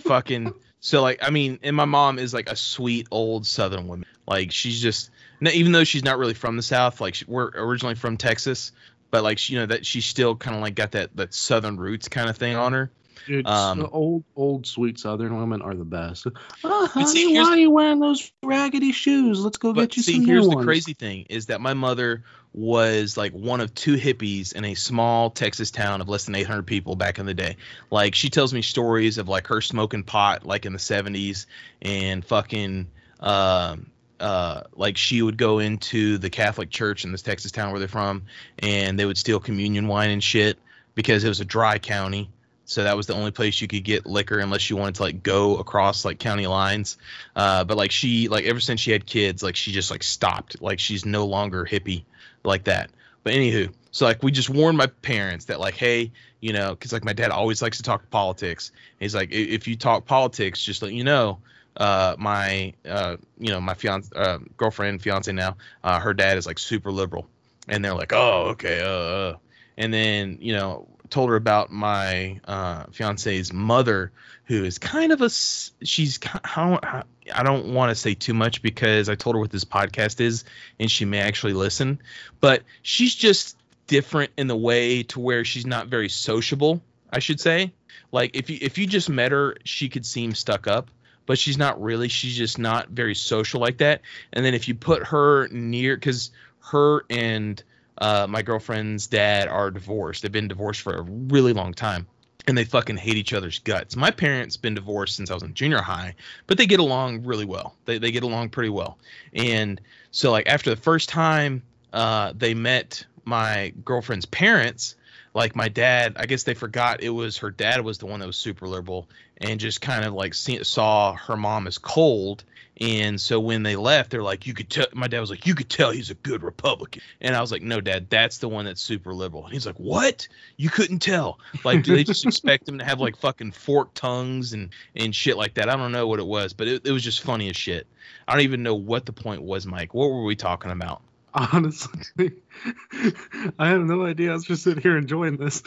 fucking 0.02 0.54
so 0.86 1.02
like 1.02 1.18
I 1.20 1.30
mean, 1.30 1.58
and 1.64 1.74
my 1.74 1.84
mom 1.84 2.20
is 2.20 2.32
like 2.32 2.48
a 2.48 2.54
sweet 2.54 3.08
old 3.10 3.44
Southern 3.44 3.88
woman. 3.88 4.06
Like 4.24 4.52
she's 4.52 4.80
just 4.80 5.10
even 5.40 5.72
though 5.72 5.82
she's 5.82 6.04
not 6.04 6.16
really 6.16 6.32
from 6.32 6.56
the 6.56 6.62
South, 6.62 7.00
like 7.00 7.16
we're 7.26 7.50
originally 7.56 7.96
from 7.96 8.16
Texas, 8.16 8.70
but 9.10 9.24
like 9.24 9.38
she, 9.38 9.54
you 9.54 9.58
know 9.58 9.66
that 9.66 9.84
she's 9.84 10.04
still 10.04 10.36
kind 10.36 10.54
of 10.54 10.62
like 10.62 10.76
got 10.76 10.92
that 10.92 11.16
that 11.16 11.34
Southern 11.34 11.76
roots 11.76 12.08
kind 12.08 12.30
of 12.30 12.36
thing 12.36 12.54
on 12.54 12.72
her. 12.72 12.90
Dude, 13.26 13.44
Um, 13.48 13.88
old, 13.90 14.22
old, 14.36 14.64
sweet 14.68 15.00
Southern 15.00 15.36
women 15.36 15.60
are 15.60 15.74
the 15.74 15.84
best. 15.84 16.28
Oh, 16.62 16.86
honey, 16.86 17.06
see, 17.06 17.34
why 17.34 17.46
are 17.46 17.56
you 17.56 17.72
wearing 17.72 17.98
those 17.98 18.30
raggedy 18.44 18.92
shoes? 18.92 19.40
Let's 19.40 19.56
go 19.56 19.72
get 19.72 19.96
you 19.96 20.04
see, 20.04 20.14
some 20.14 20.24
new 20.24 20.34
ones. 20.34 20.44
See, 20.44 20.50
here's 20.50 20.58
the 20.58 20.64
crazy 20.64 20.94
thing 20.94 21.26
is 21.28 21.46
that 21.46 21.60
my 21.60 21.74
mother 21.74 22.22
was 22.56 23.18
like 23.18 23.32
one 23.32 23.60
of 23.60 23.74
two 23.74 23.96
hippies 23.96 24.54
in 24.54 24.64
a 24.64 24.74
small 24.74 25.28
Texas 25.28 25.70
town 25.70 26.00
of 26.00 26.08
less 26.08 26.24
than 26.24 26.34
800 26.34 26.62
people 26.62 26.96
back 26.96 27.18
in 27.18 27.26
the 27.26 27.34
day. 27.34 27.56
Like 27.90 28.14
she 28.14 28.30
tells 28.30 28.52
me 28.54 28.62
stories 28.62 29.18
of 29.18 29.28
like 29.28 29.48
her 29.48 29.60
smoking 29.60 30.02
pot 30.02 30.46
like 30.46 30.64
in 30.64 30.72
the 30.72 30.78
70s 30.78 31.44
and 31.82 32.24
fucking 32.24 32.88
um 33.20 33.90
uh 34.18 34.62
like 34.74 34.96
she 34.96 35.20
would 35.20 35.36
go 35.36 35.58
into 35.58 36.16
the 36.16 36.30
Catholic 36.30 36.70
church 36.70 37.04
in 37.04 37.12
this 37.12 37.20
Texas 37.20 37.52
town 37.52 37.70
where 37.70 37.78
they're 37.78 37.88
from 37.88 38.22
and 38.58 38.98
they 38.98 39.04
would 39.04 39.18
steal 39.18 39.38
communion 39.38 39.86
wine 39.86 40.08
and 40.08 40.24
shit 40.24 40.58
because 40.94 41.24
it 41.24 41.28
was 41.28 41.40
a 41.40 41.44
dry 41.44 41.78
county. 41.78 42.30
So 42.64 42.82
that 42.82 42.96
was 42.96 43.06
the 43.06 43.14
only 43.14 43.30
place 43.30 43.60
you 43.60 43.68
could 43.68 43.84
get 43.84 44.06
liquor 44.06 44.38
unless 44.38 44.68
you 44.70 44.76
wanted 44.76 44.96
to 44.96 45.02
like 45.02 45.22
go 45.22 45.58
across 45.58 46.06
like 46.06 46.18
county 46.18 46.46
lines. 46.46 46.96
Uh, 47.36 47.64
but 47.64 47.76
like 47.76 47.92
she 47.92 48.28
like 48.28 48.46
ever 48.46 48.60
since 48.60 48.80
she 48.80 48.90
had 48.90 49.06
kids, 49.06 49.42
like 49.42 49.54
she 49.54 49.70
just 49.72 49.90
like 49.90 50.02
stopped. 50.02 50.60
Like 50.60 50.80
she's 50.80 51.04
no 51.04 51.26
longer 51.26 51.64
hippie 51.64 52.04
like 52.46 52.64
that. 52.64 52.90
But 53.24 53.34
anywho, 53.34 53.72
so 53.90 54.04
like 54.04 54.22
we 54.22 54.30
just 54.30 54.50
warned 54.50 54.78
my 54.78 54.86
parents 54.86 55.46
that 55.46 55.58
like, 55.58 55.74
hey, 55.74 56.12
you 56.40 56.52
know, 56.52 56.70
because 56.70 56.92
like 56.92 57.04
my 57.04 57.12
dad 57.12 57.30
always 57.30 57.62
likes 57.62 57.78
to 57.78 57.82
talk 57.82 58.08
politics. 58.10 58.72
He's 59.00 59.14
like, 59.14 59.32
if 59.32 59.66
you 59.66 59.76
talk 59.76 60.04
politics, 60.04 60.62
just 60.62 60.82
let 60.82 60.92
you 60.92 61.02
know, 61.02 61.38
uh, 61.76 62.14
my 62.18 62.72
uh, 62.88 63.16
you 63.38 63.50
know, 63.50 63.60
my 63.60 63.74
fiance, 63.74 64.10
uh, 64.14 64.38
girlfriend, 64.56 65.02
fiance 65.02 65.30
now, 65.32 65.56
uh, 65.82 65.98
her 65.98 66.14
dad 66.14 66.38
is 66.38 66.46
like 66.46 66.58
super 66.58 66.92
liberal, 66.92 67.26
and 67.68 67.84
they're 67.84 67.94
like, 67.94 68.12
oh, 68.12 68.48
okay, 68.50 68.80
uh, 68.80 68.88
uh. 68.88 69.36
and 69.76 69.92
then 69.92 70.38
you 70.40 70.52
know, 70.52 70.86
told 71.10 71.30
her 71.30 71.36
about 71.36 71.70
my 71.70 72.40
uh 72.44 72.84
fiance's 72.92 73.52
mother, 73.52 74.12
who 74.44 74.64
is 74.64 74.78
kind 74.78 75.12
of 75.12 75.20
a 75.22 75.30
she's, 75.30 76.18
I 76.44 77.02
don't 77.42 77.74
want 77.74 77.90
to 77.90 77.94
say 77.94 78.14
too 78.14 78.34
much 78.34 78.62
because 78.62 79.08
I 79.08 79.14
told 79.14 79.36
her 79.36 79.40
what 79.40 79.50
this 79.50 79.64
podcast 79.64 80.20
is, 80.20 80.44
and 80.78 80.90
she 80.90 81.04
may 81.04 81.20
actually 81.20 81.52
listen, 81.52 82.00
but 82.40 82.62
she's 82.82 83.14
just 83.14 83.56
different 83.86 84.32
in 84.36 84.46
the 84.46 84.56
way 84.56 85.02
to 85.04 85.20
where 85.20 85.44
she's 85.44 85.66
not 85.66 85.88
very 85.88 86.08
sociable. 86.08 86.82
I 87.10 87.20
should 87.20 87.40
say, 87.40 87.72
like 88.12 88.32
if 88.34 88.50
you 88.50 88.58
if 88.60 88.78
you 88.78 88.86
just 88.86 89.08
met 89.08 89.32
her, 89.32 89.56
she 89.64 89.88
could 89.88 90.06
seem 90.06 90.34
stuck 90.34 90.66
up, 90.66 90.90
but 91.26 91.38
she's 91.38 91.58
not 91.58 91.80
really. 91.80 92.08
She's 92.08 92.36
just 92.36 92.58
not 92.58 92.88
very 92.88 93.14
social 93.14 93.60
like 93.60 93.78
that. 93.78 94.02
And 94.32 94.44
then 94.44 94.54
if 94.54 94.68
you 94.68 94.74
put 94.74 95.06
her 95.06 95.48
near, 95.48 95.96
because 95.96 96.30
her 96.70 97.04
and 97.10 97.62
uh, 97.98 98.26
my 98.28 98.42
girlfriend's 98.42 99.06
dad 99.06 99.48
are 99.48 99.70
divorced. 99.70 100.22
They've 100.22 100.32
been 100.32 100.48
divorced 100.48 100.80
for 100.80 100.94
a 100.94 101.02
really 101.02 101.52
long 101.52 101.74
time. 101.74 102.06
And 102.48 102.56
they 102.56 102.64
fucking 102.64 102.96
hate 102.96 103.16
each 103.16 103.32
other's 103.32 103.58
guts. 103.58 103.96
My 103.96 104.12
parents 104.12 104.56
been 104.56 104.74
divorced 104.74 105.16
since 105.16 105.32
I 105.32 105.34
was 105.34 105.42
in 105.42 105.52
junior 105.54 105.82
high, 105.82 106.14
but 106.46 106.58
they 106.58 106.66
get 106.66 106.78
along 106.78 107.24
really 107.24 107.44
well. 107.44 107.74
They 107.86 107.98
they 107.98 108.12
get 108.12 108.22
along 108.22 108.50
pretty 108.50 108.68
well. 108.68 108.98
And 109.34 109.80
so 110.12 110.30
like 110.30 110.46
after 110.46 110.70
the 110.70 110.76
first 110.76 111.08
time 111.08 111.62
uh, 111.92 112.32
they 112.36 112.54
met 112.54 113.04
my 113.24 113.72
girlfriend's 113.84 114.26
parents, 114.26 114.94
like 115.34 115.56
my 115.56 115.68
dad, 115.68 116.14
I 116.16 116.26
guess 116.26 116.44
they 116.44 116.54
forgot 116.54 117.02
it 117.02 117.10
was 117.10 117.36
her 117.38 117.50
dad 117.50 117.84
was 117.84 117.98
the 117.98 118.06
one 118.06 118.20
that 118.20 118.26
was 118.26 118.36
super 118.36 118.68
liberal 118.68 119.08
and 119.38 119.58
just 119.58 119.80
kind 119.80 120.04
of 120.04 120.14
like 120.14 120.32
see, 120.32 120.62
saw 120.64 121.14
her 121.14 121.36
mom 121.36 121.66
as 121.66 121.78
cold. 121.78 122.44
And 122.78 123.18
so 123.18 123.40
when 123.40 123.62
they 123.62 123.74
left, 123.74 124.10
they're 124.10 124.22
like, 124.22 124.46
you 124.46 124.52
could 124.52 124.68
tell. 124.68 124.86
My 124.92 125.06
dad 125.08 125.20
was 125.20 125.30
like, 125.30 125.46
you 125.46 125.54
could 125.54 125.70
tell 125.70 125.90
he's 125.90 126.10
a 126.10 126.14
good 126.14 126.42
Republican. 126.42 127.02
And 127.20 127.34
I 127.34 127.40
was 127.40 127.50
like, 127.50 127.62
no, 127.62 127.80
dad, 127.80 128.10
that's 128.10 128.38
the 128.38 128.48
one 128.48 128.66
that's 128.66 128.82
super 128.82 129.14
liberal. 129.14 129.44
And 129.44 129.52
he's 129.52 129.66
like, 129.66 129.78
what? 129.78 130.28
You 130.58 130.68
couldn't 130.68 130.98
tell? 130.98 131.38
Like, 131.64 131.84
do 131.84 131.94
they 131.96 132.04
just 132.04 132.26
expect 132.26 132.68
him 132.68 132.78
to 132.78 132.84
have 132.84 133.00
like 133.00 133.16
fucking 133.16 133.52
forked 133.52 133.94
tongues 133.96 134.52
and 134.52 134.70
and 134.94 135.14
shit 135.14 135.36
like 135.38 135.54
that? 135.54 135.70
I 135.70 135.76
don't 135.76 135.92
know 135.92 136.06
what 136.06 136.18
it 136.18 136.26
was, 136.26 136.52
but 136.52 136.68
it, 136.68 136.86
it 136.86 136.92
was 136.92 137.02
just 137.02 137.22
funny 137.22 137.48
as 137.48 137.56
shit. 137.56 137.86
I 138.28 138.32
don't 138.32 138.42
even 138.42 138.62
know 138.62 138.74
what 138.74 139.06
the 139.06 139.12
point 139.12 139.42
was, 139.42 139.66
Mike. 139.66 139.94
What 139.94 140.10
were 140.10 140.24
we 140.24 140.36
talking 140.36 140.70
about? 140.70 141.02
Honestly, 141.34 142.32
I 143.58 143.68
have 143.68 143.82
no 143.82 144.06
idea. 144.06 144.30
I 144.30 144.34
was 144.34 144.44
just 144.44 144.62
sitting 144.62 144.82
here 144.82 144.96
enjoying 144.96 145.36
this. 145.36 145.62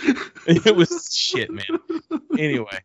it 0.47 0.75
was 0.75 1.09
shit, 1.15 1.51
man. 1.51 1.65
Anyway, 2.37 2.79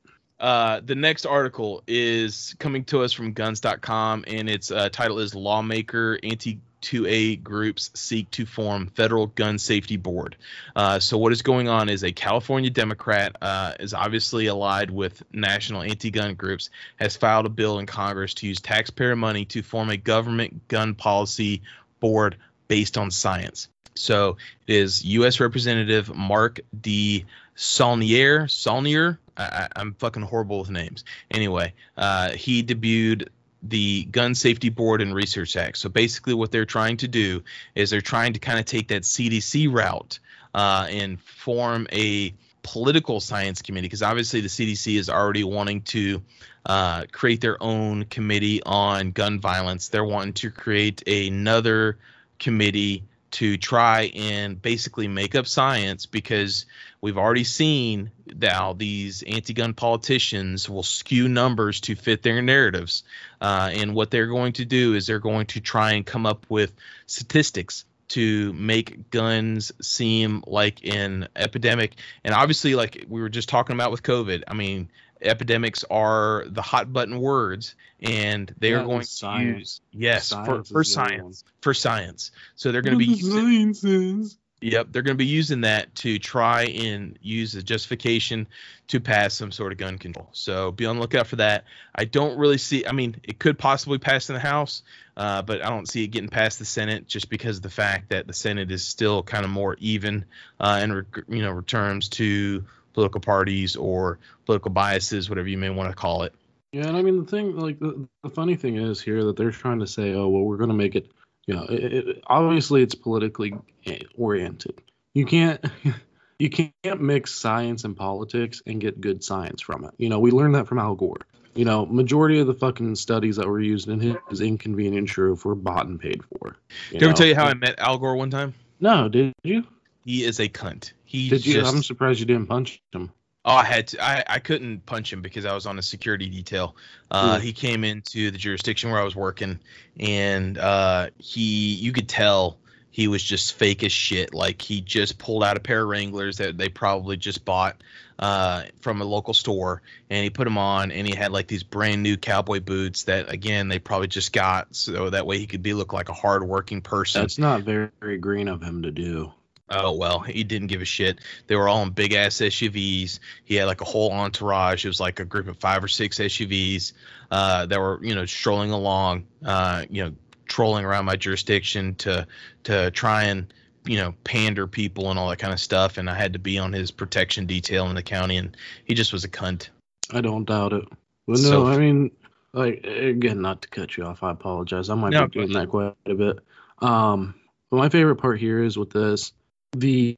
uh, 0.44 0.80
the 0.84 0.94
next 0.94 1.24
article 1.24 1.82
is 1.86 2.54
coming 2.58 2.84
to 2.84 3.00
us 3.02 3.14
from 3.14 3.32
guns.com, 3.32 4.26
and 4.26 4.50
its 4.50 4.70
uh, 4.70 4.90
title 4.90 5.18
is 5.20 5.34
Lawmaker 5.34 6.18
Anti 6.22 6.58
2A 6.82 7.42
Groups 7.42 7.90
Seek 7.94 8.30
to 8.32 8.44
Form 8.44 8.88
Federal 8.88 9.28
Gun 9.28 9.58
Safety 9.58 9.96
Board. 9.96 10.36
Uh, 10.76 10.98
so, 10.98 11.16
what 11.16 11.32
is 11.32 11.40
going 11.40 11.68
on 11.68 11.88
is 11.88 12.04
a 12.04 12.12
California 12.12 12.68
Democrat 12.68 13.34
uh, 13.40 13.72
is 13.80 13.94
obviously 13.94 14.48
allied 14.48 14.90
with 14.90 15.22
national 15.32 15.80
anti 15.80 16.10
gun 16.10 16.34
groups, 16.34 16.68
has 16.96 17.16
filed 17.16 17.46
a 17.46 17.48
bill 17.48 17.78
in 17.78 17.86
Congress 17.86 18.34
to 18.34 18.46
use 18.46 18.60
taxpayer 18.60 19.16
money 19.16 19.46
to 19.46 19.62
form 19.62 19.88
a 19.88 19.96
government 19.96 20.68
gun 20.68 20.94
policy 20.94 21.62
board 22.00 22.36
based 22.68 22.98
on 22.98 23.10
science. 23.10 23.68
So 23.94 24.36
it 24.66 24.74
is 24.74 25.02
U.S. 25.06 25.40
Representative 25.40 26.14
Mark 26.14 26.60
D. 26.78 27.24
Saulnier. 27.54 28.46
Saulnier. 28.46 29.18
I, 29.36 29.68
I'm 29.76 29.94
fucking 29.94 30.22
horrible 30.22 30.60
with 30.60 30.70
names. 30.70 31.04
Anyway, 31.30 31.74
uh, 31.96 32.30
he 32.30 32.62
debuted 32.62 33.28
the 33.62 34.04
Gun 34.04 34.34
Safety 34.34 34.68
Board 34.68 35.00
and 35.00 35.14
Research 35.14 35.56
Act. 35.56 35.78
So 35.78 35.88
basically, 35.88 36.34
what 36.34 36.52
they're 36.52 36.66
trying 36.66 36.98
to 36.98 37.08
do 37.08 37.42
is 37.74 37.90
they're 37.90 38.00
trying 38.00 38.34
to 38.34 38.40
kind 38.40 38.58
of 38.58 38.66
take 38.66 38.88
that 38.88 39.02
CDC 39.02 39.72
route 39.72 40.18
uh, 40.54 40.86
and 40.90 41.20
form 41.20 41.86
a 41.92 42.34
political 42.62 43.20
science 43.20 43.62
committee 43.62 43.86
because 43.86 44.02
obviously 44.02 44.40
the 44.40 44.48
CDC 44.48 44.98
is 44.98 45.08
already 45.08 45.44
wanting 45.44 45.82
to 45.82 46.22
uh, 46.66 47.04
create 47.12 47.40
their 47.40 47.62
own 47.62 48.04
committee 48.04 48.62
on 48.64 49.12
gun 49.12 49.40
violence. 49.40 49.88
They're 49.88 50.04
wanting 50.04 50.34
to 50.34 50.50
create 50.50 51.06
another 51.06 51.98
committee 52.38 53.04
to 53.34 53.56
try 53.56 54.12
and 54.14 54.62
basically 54.62 55.08
make 55.08 55.34
up 55.34 55.48
science 55.48 56.06
because 56.06 56.66
we've 57.00 57.18
already 57.18 57.42
seen 57.42 58.12
now 58.32 58.74
these 58.74 59.24
anti-gun 59.24 59.74
politicians 59.74 60.70
will 60.70 60.84
skew 60.84 61.28
numbers 61.28 61.80
to 61.80 61.96
fit 61.96 62.22
their 62.22 62.40
narratives. 62.42 63.02
Uh, 63.40 63.70
and 63.72 63.92
what 63.92 64.12
they're 64.12 64.28
going 64.28 64.52
to 64.52 64.64
do 64.64 64.94
is 64.94 65.08
they're 65.08 65.18
going 65.18 65.46
to 65.46 65.60
try 65.60 65.94
and 65.94 66.06
come 66.06 66.26
up 66.26 66.46
with 66.48 66.72
statistics 67.06 67.84
to 68.06 68.52
make 68.52 69.10
guns 69.10 69.72
seem 69.82 70.44
like 70.46 70.84
an 70.84 71.26
epidemic. 71.34 71.96
And 72.22 72.34
obviously 72.34 72.76
like 72.76 73.04
we 73.08 73.20
were 73.20 73.28
just 73.28 73.48
talking 73.48 73.74
about 73.74 73.90
with 73.90 74.02
covid 74.02 74.44
i 74.46 74.54
mean 74.54 74.88
epidemics 75.20 75.84
are 75.90 76.44
the 76.48 76.62
hot 76.62 76.92
button 76.92 77.18
words 77.20 77.74
and 78.00 78.54
they 78.58 78.70
Yeah, 78.70 78.82
are 78.82 78.84
going 78.84 79.02
science. 79.02 79.52
to 79.54 79.58
use 79.58 79.80
yes 79.92 80.26
Science 80.28 80.46
for, 80.46 80.64
for 80.64 80.78
the 80.80 80.84
science 80.84 81.44
for 81.60 81.74
science 81.74 82.30
so 82.56 82.72
they're 82.72 82.82
going 82.82 82.98
to 82.98 82.98
be 82.98 83.06
using, 83.06 83.30
sciences. 83.30 84.38
Yep, 84.60 84.88
they're 84.92 85.02
going 85.02 85.16
to 85.16 85.22
be 85.22 85.26
using 85.26 85.62
that 85.62 85.94
to 85.96 86.18
try 86.18 86.62
and 86.64 87.18
use 87.20 87.54
as 87.54 87.64
justification 87.64 88.46
to 88.88 88.98
pass 88.98 89.34
some 89.34 89.52
sort 89.52 89.72
of 89.72 89.78
gun 89.78 89.98
control. 89.98 90.30
So 90.32 90.72
be 90.72 90.86
on 90.86 90.96
the 90.96 91.02
lookout 91.02 91.26
for 91.26 91.36
that. 91.36 91.64
I 91.94 92.06
don't 92.06 92.38
really 92.38 92.56
see. 92.56 92.86
I 92.86 92.92
mean, 92.92 93.16
it 93.24 93.38
could 93.38 93.58
possibly 93.58 93.98
pass 93.98 94.30
in 94.30 94.34
the 94.34 94.40
House, 94.40 94.82
uh, 95.18 95.42
but 95.42 95.62
I 95.62 95.68
don't 95.68 95.86
see 95.86 96.04
it 96.04 96.08
getting 96.08 96.30
past 96.30 96.58
the 96.58 96.64
Senate 96.64 97.06
just 97.06 97.28
because 97.28 97.58
of 97.58 97.62
the 97.62 97.68
fact 97.68 98.08
that 98.08 98.26
the 98.26 98.32
Senate 98.32 98.70
is 98.70 98.82
still 98.82 99.22
kind 99.22 99.44
of 99.44 99.50
more 99.50 99.76
even 99.80 100.24
uh, 100.58 100.80
in 100.82 101.04
you 101.28 101.42
know 101.42 101.50
returns 101.50 102.08
to 102.10 102.64
political 102.94 103.20
parties 103.20 103.76
or 103.76 104.18
political 104.46 104.70
biases, 104.70 105.28
whatever 105.28 105.48
you 105.48 105.58
may 105.58 105.70
want 105.70 105.90
to 105.90 105.94
call 105.94 106.22
it. 106.22 106.34
Yeah, 106.72 106.86
and 106.88 106.96
I 106.96 107.02
mean 107.02 107.18
the 107.18 107.30
thing, 107.30 107.56
like 107.56 107.78
the, 107.78 108.08
the 108.22 108.30
funny 108.30 108.56
thing 108.56 108.76
is 108.76 109.00
here 109.00 109.24
that 109.24 109.36
they're 109.36 109.50
trying 109.50 109.80
to 109.80 109.86
say, 109.86 110.14
oh 110.14 110.28
well, 110.28 110.42
we're 110.42 110.56
going 110.56 110.70
to 110.70 110.74
make 110.74 110.94
it. 110.94 111.10
You 111.46 111.54
know, 111.54 111.64
it, 111.64 111.92
it, 111.92 112.24
obviously 112.26 112.82
it's 112.82 112.94
politically 112.94 113.52
eh, 113.86 113.98
oriented. 114.16 114.82
You 115.12 115.26
can't. 115.26 115.64
You 116.36 116.50
can't 116.50 117.00
mix 117.00 117.32
science 117.32 117.84
and 117.84 117.96
politics 117.96 118.60
and 118.66 118.80
get 118.80 119.00
good 119.00 119.22
science 119.22 119.62
from 119.62 119.84
it. 119.84 119.92
You 119.98 120.08
know, 120.08 120.18
we 120.18 120.32
learned 120.32 120.56
that 120.56 120.66
from 120.66 120.80
Al 120.80 120.96
Gore. 120.96 121.20
You 121.54 121.64
know, 121.64 121.86
majority 121.86 122.40
of 122.40 122.48
the 122.48 122.54
fucking 122.54 122.96
studies 122.96 123.36
that 123.36 123.46
were 123.46 123.60
used 123.60 123.88
in 123.88 124.00
his 124.00 124.16
is 124.30 124.40
inconvenient 124.40 125.08
truth 125.08 125.44
were 125.44 125.54
bought 125.54 125.86
and 125.86 126.00
paid 126.00 126.22
for. 126.24 126.56
Did 126.90 127.02
I 127.02 127.06
ever 127.06 127.14
tell 127.14 127.26
you 127.28 127.36
how 127.36 127.46
I 127.46 127.54
met 127.54 127.78
Al 127.78 127.98
Gore 127.98 128.16
one 128.16 128.30
time? 128.30 128.54
No, 128.80 129.08
did 129.08 129.32
you? 129.44 129.64
He 130.04 130.24
is 130.24 130.40
a 130.40 130.48
cunt. 130.48 130.92
He 131.04 131.28
Did 131.28 131.46
you? 131.46 131.54
just, 131.54 131.74
I'm 131.74 131.82
surprised 131.82 132.20
you 132.20 132.26
didn't 132.26 132.46
punch 132.46 132.82
him. 132.92 133.10
Oh, 133.46 133.54
I 133.54 133.64
had 133.64 133.88
to. 133.88 134.02
I, 134.02 134.24
I 134.26 134.38
couldn't 134.38 134.86
punch 134.86 135.12
him 135.12 135.20
because 135.20 135.44
I 135.44 135.54
was 135.54 135.66
on 135.66 135.78
a 135.78 135.82
security 135.82 136.28
detail. 136.28 136.76
Uh, 137.10 137.38
Hmm. 137.38 137.44
He 137.44 137.52
came 137.52 137.84
into 137.84 138.30
the 138.30 138.38
jurisdiction 138.38 138.90
where 138.90 139.00
I 139.00 139.04
was 139.04 139.14
working, 139.14 139.60
and 140.00 140.56
uh, 140.56 141.10
he, 141.18 141.74
you 141.74 141.92
could 141.92 142.08
tell 142.08 142.56
he 142.90 143.06
was 143.06 143.22
just 143.22 143.54
fake 143.54 143.82
as 143.84 143.92
shit. 143.92 144.32
Like 144.32 144.62
he 144.62 144.80
just 144.80 145.18
pulled 145.18 145.44
out 145.44 145.56
a 145.56 145.60
pair 145.60 145.82
of 145.82 145.88
Wranglers 145.88 146.38
that 146.38 146.56
they 146.56 146.70
probably 146.70 147.18
just 147.18 147.44
bought 147.44 147.76
uh, 148.18 148.62
from 148.80 149.02
a 149.02 149.04
local 149.04 149.34
store, 149.34 149.82
and 150.08 150.24
he 150.24 150.30
put 150.30 150.44
them 150.44 150.56
on, 150.56 150.90
and 150.90 151.06
he 151.06 151.14
had 151.14 151.30
like 151.30 151.46
these 151.46 151.64
brand 151.64 152.02
new 152.02 152.16
cowboy 152.16 152.60
boots 152.60 153.04
that 153.04 153.30
again 153.30 153.68
they 153.68 153.78
probably 153.78 154.08
just 154.08 154.32
got, 154.32 154.74
so 154.74 155.10
that 155.10 155.26
way 155.26 155.38
he 155.38 155.46
could 155.46 155.62
be 155.62 155.74
look 155.74 155.92
like 155.92 156.08
a 156.08 156.14
hard 156.14 156.44
working 156.44 156.80
person. 156.80 157.20
That's 157.20 157.38
not 157.38 157.60
very, 157.60 157.90
very 158.00 158.16
green 158.16 158.48
of 158.48 158.62
him 158.62 158.82
to 158.82 158.90
do. 158.90 159.32
Oh 159.70 159.92
well, 159.92 160.20
he 160.20 160.44
didn't 160.44 160.68
give 160.68 160.82
a 160.82 160.86
shit. 160.86 161.20
They 161.46 161.56
were 161.56 161.68
all 161.68 161.82
in 161.82 161.90
big 161.90 162.12
ass 162.12 162.36
SUVs. 162.36 163.18
He 163.44 163.54
had 163.54 163.64
like 163.64 163.80
a 163.80 163.84
whole 163.84 164.12
entourage. 164.12 164.84
It 164.84 164.88
was 164.88 165.00
like 165.00 165.20
a 165.20 165.24
group 165.24 165.48
of 165.48 165.56
five 165.58 165.82
or 165.82 165.88
six 165.88 166.18
SUVs 166.18 166.92
uh, 167.30 167.66
that 167.66 167.80
were 167.80 167.98
you 168.02 168.14
know 168.14 168.26
strolling 168.26 168.72
along, 168.72 169.26
uh, 169.44 169.84
you 169.88 170.04
know, 170.04 170.12
trolling 170.46 170.84
around 170.84 171.06
my 171.06 171.16
jurisdiction 171.16 171.94
to 171.96 172.26
to 172.64 172.90
try 172.90 173.24
and 173.24 173.52
you 173.86 173.96
know 173.96 174.14
pander 174.24 174.66
people 174.66 175.10
and 175.10 175.18
all 175.18 175.30
that 175.30 175.38
kind 175.38 175.52
of 175.52 175.60
stuff. 175.60 175.96
And 175.96 176.10
I 176.10 176.14
had 176.14 176.34
to 176.34 176.38
be 176.38 176.58
on 176.58 176.72
his 176.74 176.90
protection 176.90 177.46
detail 177.46 177.86
in 177.88 177.94
the 177.94 178.02
county, 178.02 178.36
and 178.36 178.54
he 178.84 178.92
just 178.92 179.14
was 179.14 179.24
a 179.24 179.30
cunt. 179.30 179.68
I 180.12 180.20
don't 180.20 180.44
doubt 180.44 180.74
it. 180.74 180.84
But 181.26 181.38
no, 181.38 181.48
So- 181.50 181.66
I 181.66 181.78
mean, 181.78 182.10
like 182.52 182.84
again, 182.84 183.40
not 183.40 183.62
to 183.62 183.68
cut 183.70 183.96
you 183.96 184.04
off. 184.04 184.22
I 184.22 184.30
apologize. 184.30 184.90
I 184.90 184.94
might 184.94 185.10
No, 185.14 185.26
be 185.26 185.40
doing 185.40 185.52
that 185.54 185.70
quite 185.70 185.94
a 186.04 186.14
bit. 186.14 186.38
Um, 186.80 187.34
but 187.70 187.78
my 187.78 187.88
favorite 187.88 188.16
part 188.16 188.38
here 188.38 188.62
is 188.62 188.76
with 188.76 188.90
this, 188.90 189.32
the 189.78 190.16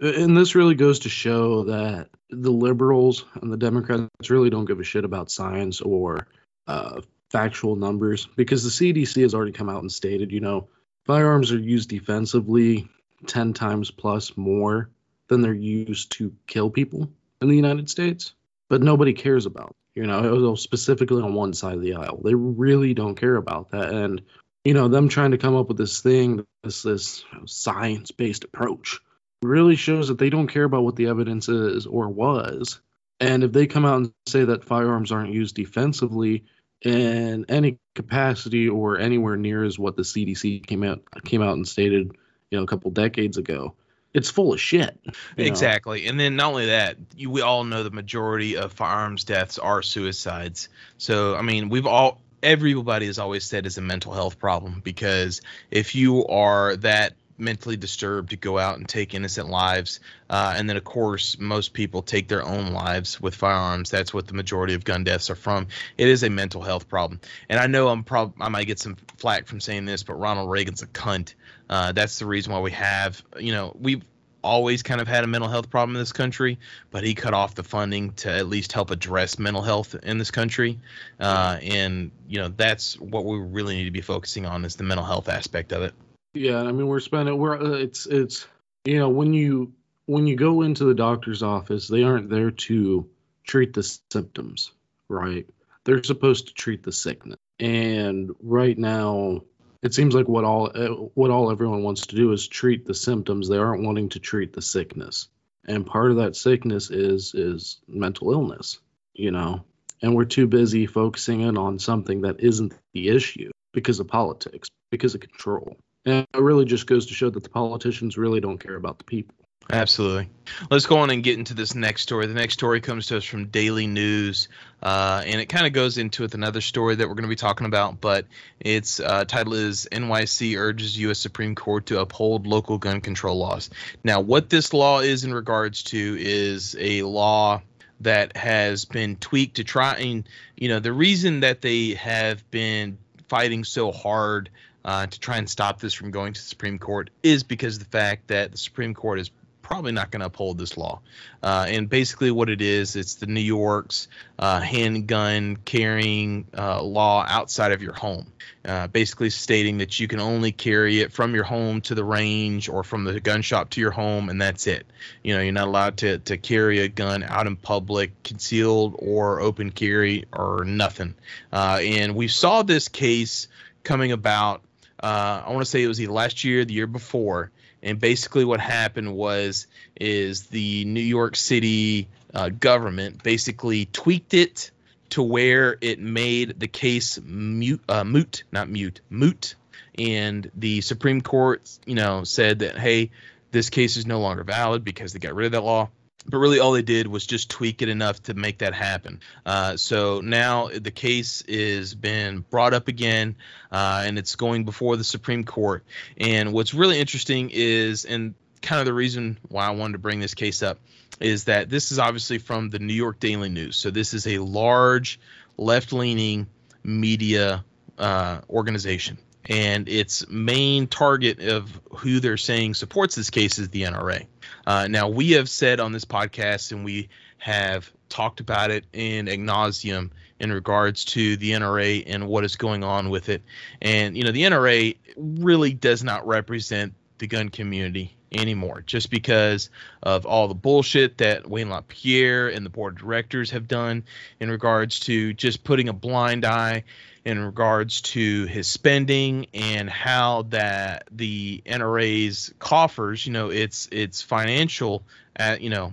and 0.00 0.36
this 0.36 0.54
really 0.54 0.74
goes 0.74 1.00
to 1.00 1.08
show 1.08 1.64
that 1.64 2.08
the 2.30 2.50
liberals 2.50 3.24
and 3.40 3.52
the 3.52 3.56
Democrats 3.56 4.30
really 4.30 4.50
don't 4.50 4.64
give 4.64 4.80
a 4.80 4.84
shit 4.84 5.04
about 5.04 5.30
science 5.30 5.80
or 5.80 6.26
uh, 6.66 7.00
factual 7.30 7.76
numbers 7.76 8.26
because 8.36 8.62
the 8.64 8.70
CDC 8.70 9.22
has 9.22 9.34
already 9.34 9.52
come 9.52 9.68
out 9.68 9.82
and 9.82 9.92
stated, 9.92 10.32
you 10.32 10.40
know, 10.40 10.68
firearms 11.04 11.52
are 11.52 11.58
used 11.58 11.88
defensively 11.88 12.88
ten 13.26 13.52
times 13.52 13.90
plus 13.90 14.36
more 14.36 14.90
than 15.28 15.42
they're 15.42 15.54
used 15.54 16.12
to 16.12 16.34
kill 16.46 16.70
people 16.70 17.10
in 17.40 17.48
the 17.48 17.56
United 17.56 17.88
States 17.90 18.34
but 18.68 18.82
nobody 18.82 19.12
cares 19.12 19.46
about. 19.46 19.74
You 19.94 20.06
know, 20.06 20.54
specifically 20.56 21.22
on 21.22 21.32
one 21.32 21.54
side 21.54 21.76
of 21.76 21.80
the 21.80 21.94
aisle, 21.94 22.20
they 22.22 22.34
really 22.34 22.92
don't 22.92 23.14
care 23.14 23.36
about 23.36 23.70
that. 23.70 23.94
And 23.94 24.20
you 24.66 24.74
know, 24.74 24.88
them 24.88 25.08
trying 25.08 25.30
to 25.30 25.38
come 25.38 25.54
up 25.54 25.68
with 25.68 25.76
this 25.76 26.00
thing, 26.00 26.44
this 26.64 26.82
this 26.82 27.24
science-based 27.44 28.42
approach, 28.42 28.98
really 29.40 29.76
shows 29.76 30.08
that 30.08 30.18
they 30.18 30.28
don't 30.28 30.48
care 30.48 30.64
about 30.64 30.82
what 30.82 30.96
the 30.96 31.06
evidence 31.06 31.48
is 31.48 31.86
or 31.86 32.08
was. 32.08 32.80
And 33.20 33.44
if 33.44 33.52
they 33.52 33.68
come 33.68 33.84
out 33.84 33.98
and 33.98 34.12
say 34.26 34.44
that 34.44 34.64
firearms 34.64 35.12
aren't 35.12 35.32
used 35.32 35.54
defensively 35.54 36.46
in 36.82 37.44
any 37.48 37.78
capacity 37.94 38.68
or 38.68 38.98
anywhere 38.98 39.36
near 39.36 39.62
as 39.62 39.78
what 39.78 39.94
the 39.94 40.02
CDC 40.02 40.66
came 40.66 40.82
out 40.82 41.00
came 41.24 41.42
out 41.42 41.54
and 41.54 41.68
stated, 41.68 42.16
you 42.50 42.58
know, 42.58 42.64
a 42.64 42.66
couple 42.66 42.90
decades 42.90 43.36
ago, 43.36 43.76
it's 44.14 44.30
full 44.30 44.52
of 44.52 44.60
shit. 44.60 44.98
you 45.04 45.12
know? 45.36 45.44
Exactly. 45.44 46.08
And 46.08 46.18
then 46.18 46.34
not 46.34 46.48
only 46.48 46.66
that, 46.66 46.96
you, 47.14 47.30
we 47.30 47.40
all 47.40 47.62
know 47.62 47.84
the 47.84 47.90
majority 47.92 48.56
of 48.56 48.72
firearms 48.72 49.22
deaths 49.22 49.60
are 49.60 49.80
suicides. 49.80 50.68
So, 50.98 51.36
I 51.36 51.42
mean, 51.42 51.68
we've 51.68 51.86
all, 51.86 52.20
everybody 52.42 53.06
has 53.06 53.18
always 53.18 53.44
said 53.44 53.66
it's 53.66 53.78
a 53.78 53.82
mental 53.82 54.12
health 54.12 54.38
problem 54.38 54.80
because 54.84 55.40
if 55.70 55.94
you 55.94 56.26
are 56.26 56.76
that 56.76 57.14
mentally 57.38 57.76
disturbed 57.76 58.30
to 58.30 58.36
go 58.36 58.58
out 58.58 58.78
and 58.78 58.88
take 58.88 59.14
innocent 59.14 59.48
lives, 59.48 60.00
uh, 60.30 60.54
and 60.56 60.68
then 60.68 60.76
of 60.76 60.84
course 60.84 61.38
most 61.38 61.72
people 61.72 62.02
take 62.02 62.28
their 62.28 62.44
own 62.44 62.72
lives 62.72 63.20
with 63.20 63.34
firearms. 63.34 63.90
That's 63.90 64.14
what 64.14 64.26
the 64.26 64.34
majority 64.34 64.74
of 64.74 64.84
gun 64.84 65.04
deaths 65.04 65.30
are 65.30 65.36
from. 65.36 65.68
It 65.98 66.08
is 66.08 66.22
a 66.22 66.30
mental 66.30 66.62
health 66.62 66.88
problem. 66.88 67.20
And 67.48 67.60
I 67.60 67.66
know 67.66 67.88
I'm 67.88 68.04
prob 68.04 68.34
I 68.40 68.48
might 68.48 68.66
get 68.66 68.78
some 68.78 68.96
flack 69.18 69.46
from 69.46 69.60
saying 69.60 69.84
this, 69.84 70.02
but 70.02 70.14
Ronald 70.14 70.50
Reagan's 70.50 70.82
a 70.82 70.86
cunt. 70.86 71.34
Uh, 71.68 71.92
that's 71.92 72.18
the 72.18 72.26
reason 72.26 72.52
why 72.52 72.60
we 72.60 72.70
have, 72.72 73.22
you 73.38 73.52
know, 73.52 73.76
we've 73.78 74.02
always 74.46 74.82
kind 74.82 75.00
of 75.00 75.08
had 75.08 75.24
a 75.24 75.26
mental 75.26 75.50
health 75.50 75.68
problem 75.68 75.96
in 75.96 76.00
this 76.00 76.12
country, 76.12 76.58
but 76.90 77.04
he 77.04 77.14
cut 77.14 77.34
off 77.34 77.54
the 77.54 77.62
funding 77.62 78.12
to 78.14 78.30
at 78.30 78.46
least 78.46 78.72
help 78.72 78.90
address 78.90 79.38
mental 79.38 79.62
health 79.62 79.94
in 80.02 80.18
this 80.18 80.30
country. 80.30 80.78
Uh, 81.20 81.58
and 81.62 82.10
you 82.28 82.38
know 82.38 82.48
that's 82.48 82.98
what 82.98 83.24
we 83.24 83.38
really 83.38 83.76
need 83.76 83.84
to 83.84 83.90
be 83.90 84.00
focusing 84.00 84.46
on 84.46 84.64
is 84.64 84.76
the 84.76 84.84
mental 84.84 85.04
health 85.04 85.28
aspect 85.28 85.72
of 85.72 85.82
it. 85.82 85.94
Yeah, 86.34 86.60
I 86.60 86.72
mean 86.72 86.86
we're 86.86 87.00
spending 87.00 87.36
we're 87.38 87.58
uh, 87.58 87.78
it's 87.78 88.06
it's 88.06 88.46
you 88.84 88.98
know 88.98 89.08
when 89.08 89.34
you 89.34 89.72
when 90.06 90.26
you 90.26 90.36
go 90.36 90.62
into 90.62 90.84
the 90.84 90.94
doctor's 90.94 91.42
office, 91.42 91.88
they 91.88 92.04
aren't 92.04 92.30
there 92.30 92.52
to 92.52 93.08
treat 93.44 93.74
the 93.74 93.82
symptoms, 94.10 94.72
right? 95.08 95.46
They're 95.84 96.02
supposed 96.02 96.48
to 96.48 96.54
treat 96.54 96.82
the 96.82 96.92
sickness. 96.92 97.38
And 97.58 98.30
right 98.40 98.76
now, 98.76 99.42
it 99.86 99.94
seems 99.94 100.14
like 100.14 100.28
what 100.28 100.44
all 100.44 100.70
uh, 100.74 100.88
what 101.14 101.30
all 101.30 101.50
everyone 101.50 101.84
wants 101.84 102.08
to 102.08 102.16
do 102.16 102.32
is 102.32 102.48
treat 102.48 102.84
the 102.84 102.94
symptoms. 102.94 103.48
They 103.48 103.56
aren't 103.56 103.84
wanting 103.84 104.08
to 104.10 104.18
treat 104.18 104.52
the 104.52 104.60
sickness. 104.60 105.28
And 105.64 105.86
part 105.86 106.10
of 106.10 106.16
that 106.18 106.34
sickness 106.34 106.90
is 106.90 107.34
is 107.34 107.80
mental 107.86 108.32
illness, 108.32 108.80
you 109.14 109.30
know. 109.30 109.64
And 110.02 110.14
we're 110.14 110.24
too 110.24 110.48
busy 110.48 110.86
focusing 110.86 111.40
in 111.40 111.56
on 111.56 111.78
something 111.78 112.22
that 112.22 112.40
isn't 112.40 112.74
the 112.92 113.08
issue 113.08 113.50
because 113.72 114.00
of 114.00 114.08
politics, 114.08 114.68
because 114.90 115.14
of 115.14 115.20
control. 115.20 115.76
And 116.04 116.26
it 116.34 116.40
really 116.40 116.64
just 116.64 116.86
goes 116.86 117.06
to 117.06 117.14
show 117.14 117.30
that 117.30 117.42
the 117.42 117.48
politicians 117.48 118.18
really 118.18 118.40
don't 118.40 118.58
care 118.58 118.76
about 118.76 118.98
the 118.98 119.04
people. 119.04 119.36
Absolutely. 119.72 120.28
Let's 120.70 120.86
go 120.86 120.98
on 120.98 121.10
and 121.10 121.24
get 121.24 121.38
into 121.38 121.52
this 121.52 121.74
next 121.74 122.02
story. 122.02 122.26
The 122.26 122.34
next 122.34 122.54
story 122.54 122.80
comes 122.80 123.06
to 123.08 123.16
us 123.16 123.24
from 123.24 123.46
Daily 123.46 123.88
News, 123.88 124.48
uh, 124.80 125.22
and 125.26 125.40
it 125.40 125.46
kind 125.46 125.66
of 125.66 125.72
goes 125.72 125.98
into 125.98 126.22
with 126.22 126.34
another 126.34 126.60
story 126.60 126.94
that 126.94 127.08
we're 127.08 127.14
going 127.14 127.24
to 127.24 127.28
be 127.28 127.34
talking 127.34 127.66
about. 127.66 128.00
But 128.00 128.26
its 128.60 129.00
uh, 129.00 129.24
title 129.24 129.54
is 129.54 129.88
NYC 129.90 130.56
urges 130.56 130.96
U.S. 130.98 131.18
Supreme 131.18 131.56
Court 131.56 131.86
to 131.86 132.00
uphold 132.00 132.46
local 132.46 132.78
gun 132.78 133.00
control 133.00 133.38
laws. 133.38 133.70
Now, 134.04 134.20
what 134.20 134.50
this 134.50 134.72
law 134.72 135.00
is 135.00 135.24
in 135.24 135.34
regards 135.34 135.82
to 135.84 136.16
is 136.18 136.76
a 136.78 137.02
law 137.02 137.60
that 138.00 138.36
has 138.36 138.84
been 138.84 139.16
tweaked 139.16 139.56
to 139.56 139.64
try 139.64 139.94
and, 139.94 140.28
you 140.56 140.68
know, 140.68 140.78
the 140.78 140.92
reason 140.92 141.40
that 141.40 141.60
they 141.60 141.94
have 141.94 142.48
been 142.52 142.98
fighting 143.28 143.64
so 143.64 143.90
hard 143.90 144.50
uh, 144.84 145.06
to 145.06 145.18
try 145.18 145.38
and 145.38 145.50
stop 145.50 145.80
this 145.80 145.92
from 145.92 146.12
going 146.12 146.32
to 146.32 146.40
the 146.40 146.46
Supreme 146.46 146.78
Court 146.78 147.10
is 147.24 147.42
because 147.42 147.76
of 147.76 147.80
the 147.80 147.98
fact 147.98 148.28
that 148.28 148.52
the 148.52 148.58
Supreme 148.58 148.94
Court 148.94 149.18
is 149.18 149.30
probably 149.66 149.90
not 149.90 150.12
going 150.12 150.20
to 150.20 150.26
uphold 150.26 150.58
this 150.58 150.76
law. 150.76 151.00
Uh, 151.42 151.66
and 151.68 151.88
basically, 151.88 152.30
what 152.30 152.48
it 152.48 152.62
is, 152.62 152.94
it's 152.94 153.16
the 153.16 153.26
New 153.26 153.40
York's 153.40 154.06
uh, 154.38 154.60
handgun 154.60 155.56
carrying 155.56 156.46
uh, 156.56 156.80
law 156.80 157.26
outside 157.28 157.72
of 157.72 157.82
your 157.82 157.92
home, 157.92 158.30
uh, 158.64 158.86
basically 158.86 159.28
stating 159.28 159.78
that 159.78 159.98
you 159.98 160.06
can 160.06 160.20
only 160.20 160.52
carry 160.52 161.00
it 161.00 161.12
from 161.12 161.34
your 161.34 161.42
home 161.42 161.80
to 161.80 161.96
the 161.96 162.04
range 162.04 162.68
or 162.68 162.84
from 162.84 163.02
the 163.02 163.18
gun 163.18 163.42
shop 163.42 163.70
to 163.70 163.80
your 163.80 163.90
home, 163.90 164.28
and 164.28 164.40
that's 164.40 164.68
it. 164.68 164.86
You 165.24 165.34
know, 165.34 165.42
you're 165.42 165.52
not 165.52 165.66
allowed 165.66 165.96
to, 165.98 166.18
to 166.18 166.36
carry 166.36 166.78
a 166.78 166.88
gun 166.88 167.24
out 167.24 167.48
in 167.48 167.56
public, 167.56 168.22
concealed 168.22 168.94
or 169.00 169.40
open 169.40 169.72
carry 169.72 170.26
or 170.32 170.64
nothing. 170.64 171.16
Uh, 171.52 171.80
and 171.82 172.14
we 172.14 172.28
saw 172.28 172.62
this 172.62 172.86
case 172.86 173.48
coming 173.82 174.12
about. 174.12 174.62
Uh, 175.02 175.42
I 175.44 175.50
want 175.50 175.62
to 175.62 175.70
say 175.70 175.82
it 175.82 175.88
was 175.88 175.98
the 175.98 176.06
last 176.06 176.44
year, 176.44 176.64
the 176.64 176.72
year 176.72 176.86
before, 176.86 177.50
and 177.82 178.00
basically 178.00 178.44
what 178.44 178.60
happened 178.60 179.14
was 179.14 179.66
is 180.00 180.46
the 180.46 180.84
New 180.84 181.00
York 181.00 181.36
City 181.36 182.08
uh, 182.34 182.48
government 182.48 183.22
basically 183.22 183.86
tweaked 183.86 184.34
it 184.34 184.70
to 185.10 185.22
where 185.22 185.78
it 185.80 186.00
made 186.00 186.58
the 186.58 186.68
case 186.68 187.18
mute, 187.22 187.80
uh, 187.88 188.04
moot, 188.04 188.44
not 188.50 188.68
mute, 188.68 189.00
moot, 189.08 189.54
and 189.98 190.50
the 190.54 190.80
Supreme 190.80 191.20
Court, 191.20 191.70
you 191.86 191.94
know, 191.94 192.24
said 192.24 192.60
that 192.60 192.78
hey, 192.78 193.10
this 193.52 193.70
case 193.70 193.96
is 193.96 194.06
no 194.06 194.20
longer 194.20 194.44
valid 194.44 194.84
because 194.84 195.12
they 195.12 195.18
got 195.18 195.34
rid 195.34 195.46
of 195.46 195.52
that 195.52 195.62
law. 195.62 195.88
But 196.28 196.38
really, 196.38 196.58
all 196.58 196.72
they 196.72 196.82
did 196.82 197.06
was 197.06 197.26
just 197.26 197.50
tweak 197.50 197.82
it 197.82 197.88
enough 197.88 198.22
to 198.24 198.34
make 198.34 198.58
that 198.58 198.74
happen. 198.74 199.20
Uh, 199.44 199.76
so 199.76 200.20
now 200.20 200.68
the 200.68 200.90
case 200.90 201.42
is 201.42 201.94
been 201.94 202.40
brought 202.50 202.74
up 202.74 202.88
again, 202.88 203.36
uh, 203.70 204.02
and 204.06 204.18
it's 204.18 204.34
going 204.36 204.64
before 204.64 204.96
the 204.96 205.04
Supreme 205.04 205.44
Court. 205.44 205.84
And 206.18 206.52
what's 206.52 206.74
really 206.74 206.98
interesting 206.98 207.50
is, 207.52 208.04
and 208.04 208.34
kind 208.60 208.80
of 208.80 208.86
the 208.86 208.94
reason 208.94 209.38
why 209.48 209.66
I 209.66 209.70
wanted 209.70 209.92
to 209.92 209.98
bring 209.98 210.20
this 210.20 210.34
case 210.34 210.62
up, 210.62 210.78
is 211.20 211.44
that 211.44 211.70
this 211.70 211.92
is 211.92 211.98
obviously 211.98 212.38
from 212.38 212.70
the 212.70 212.78
New 212.78 212.94
York 212.94 213.20
Daily 213.20 213.48
News. 213.48 213.76
So 213.76 213.90
this 213.90 214.12
is 214.12 214.26
a 214.26 214.38
large 214.38 215.20
left-leaning 215.56 216.46
media 216.82 217.64
uh, 217.98 218.40
organization 218.50 219.18
and 219.48 219.88
its 219.88 220.28
main 220.28 220.86
target 220.86 221.40
of 221.40 221.80
who 221.98 222.20
they're 222.20 222.36
saying 222.36 222.74
supports 222.74 223.14
this 223.14 223.30
case 223.30 223.58
is 223.58 223.68
the 223.68 223.82
NRA. 223.82 224.26
Uh, 224.66 224.88
now, 224.88 225.08
we 225.08 225.32
have 225.32 225.48
said 225.48 225.80
on 225.80 225.92
this 225.92 226.04
podcast, 226.04 226.72
and 226.72 226.84
we 226.84 227.08
have 227.38 227.90
talked 228.08 228.40
about 228.40 228.70
it 228.70 228.84
in 228.92 229.28
ad 229.28 229.38
nauseum 229.38 230.10
in 230.38 230.52
regards 230.52 231.04
to 231.04 231.36
the 231.36 231.52
NRA 231.52 232.02
and 232.06 232.26
what 232.26 232.44
is 232.44 232.56
going 232.56 232.84
on 232.84 233.08
with 233.08 233.28
it. 233.28 233.42
And, 233.80 234.16
you 234.16 234.24
know, 234.24 234.32
the 234.32 234.42
NRA 234.42 234.96
really 235.16 235.72
does 235.72 236.04
not 236.04 236.26
represent 236.26 236.94
the 237.18 237.26
gun 237.26 237.48
community 237.48 238.16
anymore 238.32 238.82
just 238.84 239.10
because 239.10 239.70
of 240.02 240.26
all 240.26 240.48
the 240.48 240.54
bullshit 240.54 241.18
that 241.18 241.48
Wayne 241.48 241.70
LaPierre 241.70 242.48
and 242.48 242.66
the 242.66 242.70
board 242.70 242.94
of 242.94 242.98
directors 243.00 243.50
have 243.50 243.68
done 243.68 244.04
in 244.40 244.50
regards 244.50 245.00
to 245.00 245.32
just 245.32 245.64
putting 245.64 245.88
a 245.88 245.92
blind 245.92 246.44
eye 246.44 246.84
in 247.24 247.44
regards 247.44 248.02
to 248.02 248.44
his 248.44 248.68
spending 248.68 249.46
and 249.52 249.90
how 249.90 250.42
that 250.42 251.08
the 251.10 251.60
NRA's 251.66 252.54
coffers, 252.60 253.26
you 253.26 253.32
know, 253.32 253.50
it's 253.50 253.88
it's 253.90 254.22
financial, 254.22 255.02
at, 255.34 255.60
you 255.60 255.70
know, 255.70 255.92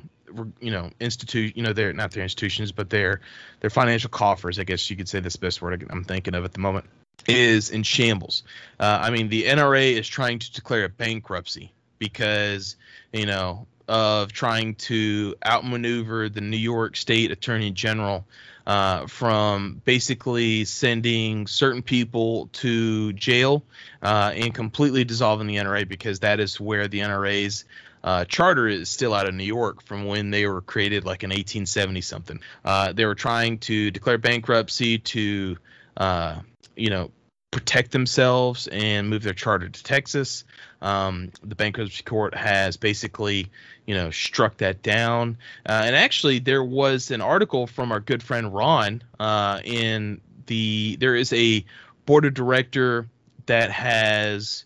you 0.59 0.71
know, 0.71 0.91
institute, 0.99 1.57
you 1.57 1.63
know, 1.63 1.73
they're 1.73 1.93
not 1.93 2.11
their 2.11 2.23
institutions, 2.23 2.71
but 2.71 2.89
their 2.89 3.21
their 3.61 3.71
financial 3.71 4.11
coffers, 4.11 4.59
I 4.59 4.63
guess 4.63 4.89
you 4.89 4.95
could 4.95 5.09
say 5.09 5.21
that's 5.21 5.35
the 5.35 5.45
best 5.45 5.61
word 5.61 5.85
I'm 5.89 6.03
thinking 6.03 6.35
of 6.35 6.45
at 6.45 6.53
the 6.53 6.59
moment, 6.59 6.85
is 7.27 7.69
in 7.69 7.83
shambles. 7.83 8.43
Uh, 8.79 8.99
I 9.01 9.09
mean, 9.09 9.29
the 9.29 9.43
NRA 9.43 9.93
is 9.93 10.07
trying 10.07 10.39
to 10.39 10.51
declare 10.51 10.85
a 10.85 10.89
bankruptcy 10.89 11.71
because 11.99 12.75
you 13.11 13.25
know 13.25 13.67
of 13.87 14.31
trying 14.31 14.75
to 14.75 15.35
outmaneuver 15.45 16.29
the 16.29 16.41
New 16.41 16.57
York 16.57 16.95
State 16.95 17.31
Attorney 17.31 17.71
General 17.71 18.25
uh, 18.65 19.07
from 19.07 19.81
basically 19.83 20.65
sending 20.65 21.47
certain 21.47 21.81
people 21.81 22.47
to 22.53 23.11
jail 23.13 23.63
uh, 24.01 24.31
and 24.35 24.53
completely 24.53 25.03
dissolving 25.03 25.47
the 25.47 25.57
NRA 25.57 25.87
because 25.87 26.21
that 26.21 26.39
is 26.39 26.59
where 26.59 26.87
the 26.87 26.99
NRA's 26.99 27.65
uh, 28.03 28.25
charter 28.25 28.67
is 28.67 28.89
still 28.89 29.13
out 29.13 29.27
of 29.27 29.33
New 29.33 29.43
York 29.43 29.81
from 29.81 30.05
when 30.05 30.29
they 30.29 30.45
were 30.45 30.61
created, 30.61 31.05
like 31.05 31.23
in 31.23 31.29
1870 31.29 32.01
something. 32.01 32.39
Uh, 32.63 32.91
they 32.91 33.05
were 33.05 33.15
trying 33.15 33.57
to 33.59 33.91
declare 33.91 34.17
bankruptcy 34.17 34.97
to, 34.97 35.57
uh, 35.95 36.39
you 36.75 36.89
know, 36.89 37.11
protect 37.51 37.91
themselves 37.91 38.67
and 38.67 39.09
move 39.09 39.23
their 39.23 39.33
charter 39.33 39.69
to 39.69 39.83
Texas. 39.83 40.43
Um, 40.81 41.31
the 41.43 41.55
bankruptcy 41.55 42.03
court 42.03 42.35
has 42.35 42.77
basically, 42.77 43.51
you 43.85 43.93
know, 43.93 44.09
struck 44.09 44.57
that 44.57 44.81
down. 44.81 45.37
Uh, 45.65 45.83
and 45.85 45.95
actually, 45.95 46.39
there 46.39 46.63
was 46.63 47.11
an 47.11 47.21
article 47.21 47.67
from 47.67 47.91
our 47.91 47.99
good 47.99 48.23
friend 48.23 48.53
Ron 48.53 49.03
uh, 49.19 49.61
in 49.63 50.19
the. 50.47 50.97
There 50.99 51.15
is 51.15 51.31
a 51.31 51.63
board 52.05 52.25
of 52.25 52.33
director 52.33 53.07
that 53.45 53.71
has 53.71 54.65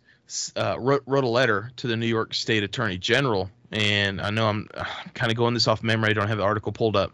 uh, 0.55 0.77
wrote, 0.79 1.03
wrote 1.05 1.23
a 1.23 1.29
letter 1.29 1.71
to 1.77 1.87
the 1.87 1.97
New 1.97 2.07
York 2.07 2.33
State 2.33 2.63
Attorney 2.63 2.97
General, 2.97 3.49
and 3.71 4.21
I 4.21 4.29
know 4.29 4.47
I'm 4.47 4.69
kind 5.13 5.31
of 5.31 5.37
going 5.37 5.53
this 5.53 5.67
off 5.67 5.83
memory. 5.83 6.09
I 6.09 6.13
don't 6.13 6.27
have 6.27 6.37
the 6.37 6.43
article 6.43 6.71
pulled 6.71 6.95
up, 6.95 7.11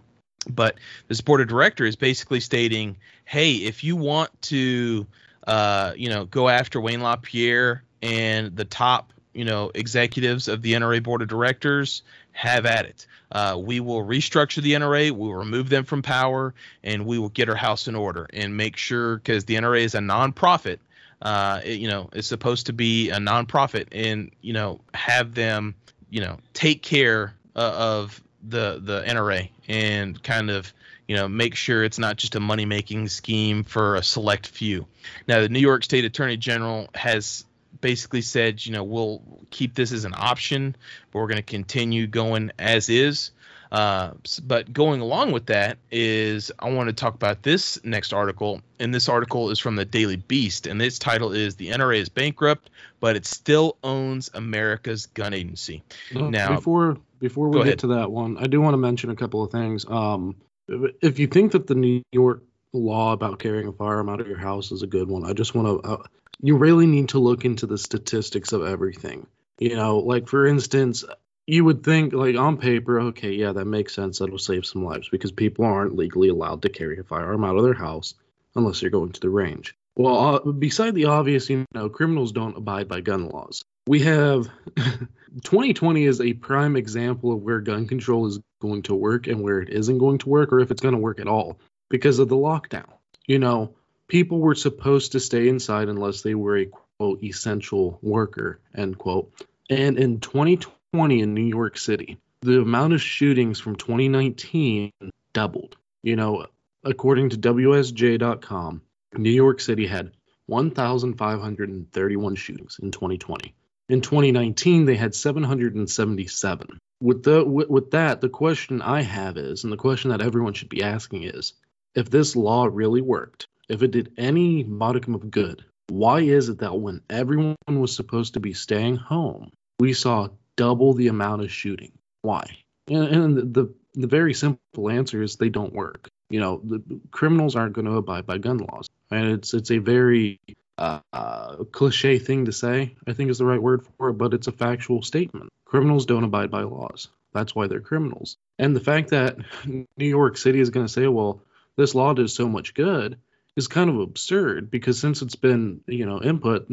but 0.49 0.75
this 1.08 1.21
board 1.21 1.41
of 1.41 1.47
director 1.47 1.86
is 1.86 1.95
basically 1.95 2.39
stating, 2.39 2.97
"Hey, 3.34 3.56
if 3.56 3.84
you 3.84 3.96
want 3.96 4.30
to." 4.43 5.08
uh, 5.48 5.93
you 5.96 6.10
know, 6.10 6.26
go 6.26 6.50
after 6.50 6.80
Wayne 6.80 7.02
LaPierre 7.02 7.84
and 8.02 8.56
the 8.56 8.65
top, 8.65 9.13
you 9.34 9.46
know, 9.46 9.72
executives 9.74 10.48
of 10.48 10.62
the 10.62 10.74
NRA 10.74 11.02
board 11.02 11.22
of 11.22 11.28
directors, 11.28 12.02
have 12.32 12.65
at 12.65 12.86
it. 12.86 13.06
Uh, 13.32 13.60
we 13.60 13.80
will 13.80 14.04
restructure 14.04 14.62
the 14.62 14.74
NRA, 14.74 15.12
we 15.12 15.28
will 15.28 15.36
remove 15.36 15.69
them 15.69 15.84
from 15.84 16.02
power, 16.02 16.54
and 16.84 17.06
we 17.06 17.17
will 17.17 17.30
get 17.30 17.50
our 17.50 17.56
house 17.56 17.88
in 17.88 17.96
order 17.96 18.28
and 18.34 18.56
make 18.56 18.78
sure 18.78 19.17
because 19.17 19.46
the 19.46 19.56
NRA 19.56 19.82
is 19.82 19.96
a 19.96 20.00
nonprofit. 20.00 20.78
Uh, 21.22 21.62
it, 21.63 21.80
you 21.80 21.88
know, 21.88 22.10
it's 22.13 22.28
supposed 22.28 22.65
to 22.67 22.74
be 22.74 23.10
a 23.10 23.17
nonprofit, 23.17 23.88
and 23.91 24.32
you 24.41 24.54
know, 24.54 24.80
have 24.93 25.34
them, 25.34 25.74
you 26.10 26.22
know, 26.22 26.38
take 26.54 26.84
care 26.84 27.34
uh, 27.56 27.74
of 27.76 28.22
the 28.48 28.80
the 28.84 29.04
NRA 29.04 29.50
and 29.67 30.22
kind 30.22 30.50
of 30.50 30.74
you 31.13 31.19
know 31.19 31.28
make 31.28 31.54
sure 31.54 31.84
it's 31.84 31.99
not 31.99 32.17
just 32.17 32.34
a 32.34 32.39
money 32.39 32.65
making 32.65 33.08
scheme 33.08 33.63
for 33.63 33.93
a 33.93 34.02
select 34.02 34.47
few. 34.47 34.88
Now 35.28 35.41
the 35.41 35.49
New 35.49 35.60
York 35.60 35.84
State 35.84 36.06
Attorney 36.06 36.38
General 36.38 36.89
has 36.95 37.45
basically 37.82 38.23
said 38.23 38.65
you 38.65 38.71
know 38.71 38.84
we'll 38.84 39.21
keep 39.52 39.76
this 39.76 39.91
as 39.91 40.06
an 40.06 40.15
option, 40.17 40.76
but 41.12 41.19
we're 41.19 41.28
going 41.28 41.38
to 41.38 41.43
continue 41.43 42.08
going 42.08 42.52
as 42.58 42.89
is. 42.89 43.30
Uh, 43.71 44.13
but 44.43 44.73
going 44.73 45.02
along 45.02 45.34
with 45.34 45.45
that 45.47 45.78
is 45.91 46.52
I 46.58 46.71
want 46.71 46.89
to 46.89 46.93
talk 46.93 47.13
about 47.13 47.43
this 47.43 47.84
next 47.84 48.12
article, 48.12 48.62
and 48.80 48.91
this 48.91 49.08
article 49.08 49.52
is 49.52 49.60
from 49.60 49.76
the 49.76 49.86
Daily 49.86 50.15
Beast, 50.15 50.65
and 50.65 50.82
its 50.82 50.97
title 50.97 51.32
is 51.32 51.58
"The 51.58 51.69
NRA 51.69 51.99
is 51.99 52.10
bankrupt, 52.10 52.71
but 52.99 53.15
it 53.15 53.28
still 53.28 53.78
owns 53.84 54.32
America's 54.34 55.06
gun 55.06 55.36
agency." 55.36 55.84
Uh, 56.15 56.21
now, 56.21 56.56
before 56.56 56.97
before 57.19 57.49
we 57.49 57.60
get 57.60 57.67
ahead. 57.67 57.80
to 57.80 57.88
that 57.88 58.12
one, 58.12 58.39
I 58.39 58.47
do 58.47 58.60
want 58.62 58.73
to 58.73 58.78
mention 58.80 59.12
a 59.12 59.15
couple 59.15 59.43
of 59.43 59.52
things. 59.52 59.86
Um, 59.88 60.36
if 60.67 61.19
you 61.19 61.28
think 61.28 61.52
that 61.54 61.67
the 61.67 61.76
New 61.76 62.04
York 62.12 62.43
law 62.73 63.13
about 63.13 63.39
carrying 63.39 63.67
a 63.67 63.73
firearm 63.73 64.10
out 64.10 64.21
of 64.21 64.28
your 64.28 64.38
house 64.38 64.71
is 64.71 64.82
a 64.82 64.88
good 64.88 65.08
one, 65.08 65.26
I 65.26 65.34
just 65.34 65.56
want 65.56 65.84
to. 65.84 65.89
Uh, 65.89 66.04
you 66.41 66.58
really 66.58 66.88
need 66.88 67.10
to 67.10 67.19
look 67.19 67.45
into 67.45 67.67
the 67.67 67.78
statistics 67.78 68.52
of 68.52 68.65
everything. 68.65 69.28
You 69.60 69.76
know, 69.76 69.99
like 69.99 70.28
for 70.28 70.47
instance, 70.47 71.06
you 71.45 71.63
would 71.65 71.84
think 71.84 72.13
like 72.13 72.36
on 72.36 72.58
paper, 72.58 72.99
okay, 72.99 73.32
yeah, 73.32 73.52
that 73.52 73.65
makes 73.65 73.93
sense. 73.93 74.19
That'll 74.19 74.39
save 74.39 74.65
some 74.65 74.84
lives 74.84 75.10
because 75.10 75.32
people 75.32 75.65
aren't 75.65 75.95
legally 75.95 76.30
allowed 76.30 76.62
to 76.63 76.69
carry 76.69 76.97
a 76.99 77.04
firearm 77.04 77.43
out 77.43 77.58
of 77.58 77.63
their 77.63 77.73
house 77.73 78.15
unless 78.56 78.80
they're 78.80 78.89
going 78.89 79.12
to 79.12 79.19
the 79.19 79.30
range. 79.30 79.76
Well, 79.95 80.36
uh, 80.36 80.52
beside 80.52 80.95
the 80.95 81.06
obvious, 81.06 81.49
you 81.49 81.65
know, 81.73 81.89
criminals 81.89 82.32
don't 82.32 82.58
abide 82.58 82.88
by 82.88 83.02
gun 83.02 83.30
laws. 83.30 83.63
We 83.86 84.00
have 84.02 84.50
2020 84.76 86.06
is 86.06 86.22
a 86.22 86.34
prime 86.34 86.76
example 86.76 87.34
of 87.34 87.41
where 87.41 87.60
gun 87.60 87.88
control 87.88 88.28
is 88.28 88.39
going 88.62 88.84
to 88.84 88.96
work 88.96 89.28
and 89.28 89.41
where 89.41 89.62
it 89.62 89.69
isn't 89.69 89.98
going 89.98 90.19
to 90.19 90.30
work, 90.30 90.54
or 90.54 90.60
if 90.60 90.72
it's 90.72 90.82
going 90.82 90.93
to 90.93 91.02
work 91.02 91.19
at 91.19 91.28
all, 91.28 91.60
because 91.89 92.19
of 92.19 92.30
the 92.30 92.36
lockdown. 92.36 92.89
You 93.28 93.39
know, 93.39 93.76
people 94.08 94.39
were 94.39 94.56
supposed 94.56 95.13
to 95.13 95.19
stay 95.19 95.50
inside 95.50 95.89
unless 95.89 96.22
they 96.22 96.36
were 96.36 96.58
a 96.58 96.69
quote 96.98 97.24
essential 97.24 98.00
worker, 98.02 98.60
end 98.76 98.98
quote. 98.98 99.34
And 99.69 99.98
in 99.98 100.19
2020 100.19 101.22
in 101.22 101.34
New 101.34 101.41
York 101.41 101.78
City, 101.78 102.19
the 102.41 102.62
amount 102.62 102.93
of 102.93 103.02
shootings 103.02 103.60
from 103.60 103.76
2019 103.76 104.91
doubled. 105.34 105.76
You 106.04 106.15
know, 106.15 106.46
according 106.84 107.30
to 107.30 107.38
WSJ.com, 107.38 108.82
New 109.17 109.32
York 109.32 109.60
City 109.60 109.88
had 109.88 110.12
1,531 110.46 112.36
shootings 112.36 112.80
in 112.82 112.91
2020. 112.91 113.54
In 113.89 114.02
2019, 114.02 114.86
they 114.86 114.96
had 114.96 115.13
777. 115.13 116.80
With 117.02 117.24
the 117.24 117.43
with, 117.43 117.91
that, 117.91 118.22
the 118.22 118.30
question 118.30 118.82
I 118.82 119.02
have 119.02 119.38
is, 119.38 119.63
and 119.63 119.74
the 119.74 119.78
question 119.78 120.12
that 120.12 120.22
everyone 120.22 120.54
should 120.54 120.69
be 120.69 120.84
asking 120.84 121.24
is, 121.24 121.54
if 121.96 122.10
this 122.10 122.36
law 122.36 122.69
really 122.72 123.02
worked, 123.02 123.48
if 123.67 123.84
it 123.84 123.91
did 123.91 124.13
any 124.17 124.63
modicum 124.63 125.15
of 125.15 125.30
good, 125.30 125.65
why 125.89 126.22
is 126.22 126.48
it 126.48 126.60
that 126.60 126.80
when 126.80 127.02
everyone 127.10 127.56
was 127.67 127.93
supposed 127.93 128.36
to 128.36 128.39
be 128.39 128.54
staying 128.54 128.96
home, 128.96 129.52
we 129.80 129.91
saw 129.91 130.30
double 130.56 130.93
the 130.93 131.10
amount 131.10 131.41
of 131.41 131.52
shooting? 131.52 131.91
Why? 132.22 132.46
And, 132.88 133.08
and 133.08 133.54
the 133.54 133.74
the 133.96 134.08
very 134.08 134.34
simple 134.34 134.89
answer 134.89 135.22
is 135.22 135.36
they 135.36 135.50
don't 135.50 135.74
work. 135.74 136.08
You 136.30 136.39
know, 136.39 136.62
the 136.63 136.82
criminals 137.12 137.56
aren't 137.56 137.74
going 137.74 137.86
to 137.86 137.98
abide 137.98 138.26
by 138.26 138.38
gun 138.38 138.58
laws, 138.60 138.89
and 139.12 139.28
it's 139.28 139.54
it's 139.54 139.72
a 139.72 139.78
very 139.80 140.39
uh, 140.78 141.64
cliche 141.72 142.20
thing 142.20 142.46
to 142.46 142.52
say, 142.52 142.96
I 143.08 143.14
think 143.14 143.30
is 143.30 143.38
the 143.38 143.46
right 143.46 143.62
word 143.62 143.86
for 143.98 144.10
it, 144.10 144.14
but 144.14 144.34
it's 144.34 144.48
a 144.48 144.52
factual 144.52 145.02
statement. 145.02 145.50
Criminals 145.66 146.06
don't 146.06 146.24
abide 146.24 146.52
by 146.52 146.64
laws. 146.64 147.10
That's 147.34 147.56
why 147.56 147.68
they're 147.68 147.82
criminals. 147.82 148.38
And 148.60 148.76
the 148.76 148.80
fact 148.80 149.10
that 149.10 149.38
New 149.66 149.86
York 149.98 150.38
City 150.38 150.60
is 150.60 150.70
going 150.70 150.86
to 150.86 150.92
say, 150.92 151.08
well, 151.08 151.42
this 151.76 151.96
law 151.96 152.14
does 152.14 152.36
so 152.36 152.48
much 152.48 152.74
good 152.74 153.18
is 153.56 153.68
kind 153.68 153.90
of 153.90 154.00
absurd 154.00 154.70
because 154.72 155.00
since 155.00 155.22
it's 155.22 155.36
been, 155.36 155.82
you 155.88 156.06
know, 156.06 156.22
input, 156.22 156.68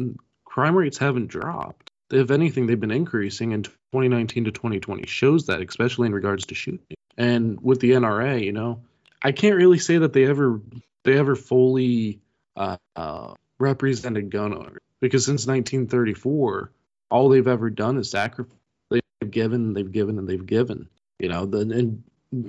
crime 0.45 0.75
rates 0.75 0.97
haven't 0.97 1.27
dropped. 1.27 1.89
If 2.11 2.29
anything, 2.31 2.67
they've 2.67 2.79
been 2.79 2.91
increasing, 2.91 3.53
and 3.53 3.63
2019 3.63 4.45
to 4.45 4.51
2020 4.51 5.05
shows 5.07 5.45
that, 5.45 5.61
especially 5.61 6.07
in 6.07 6.13
regards 6.13 6.47
to 6.47 6.55
shooting. 6.55 6.97
And 7.17 7.61
with 7.61 7.79
the 7.79 7.91
NRA, 7.91 8.43
you 8.43 8.51
know, 8.51 8.81
I 9.23 9.31
can't 9.31 9.55
really 9.55 9.79
say 9.79 9.99
that 9.99 10.11
they 10.11 10.25
ever 10.25 10.59
they 11.03 11.17
ever 11.17 11.35
fully 11.35 12.19
uh, 12.57 12.77
uh, 12.95 13.33
represented 13.61 14.31
gun 14.31 14.53
owners 14.53 14.81
because 14.99 15.25
since 15.25 15.47
1934, 15.47 16.71
all 17.09 17.29
they've 17.29 17.47
ever 17.47 17.69
done 17.69 17.97
is 17.97 18.09
sacrifice. 18.09 18.57
They've 18.89 19.01
given, 19.29 19.73
they've 19.73 19.91
given, 19.91 20.17
and 20.17 20.27
they've 20.27 20.45
given. 20.45 20.89
You 21.19 21.29
know, 21.29 21.45
the, 21.45 21.59
and 21.59 22.03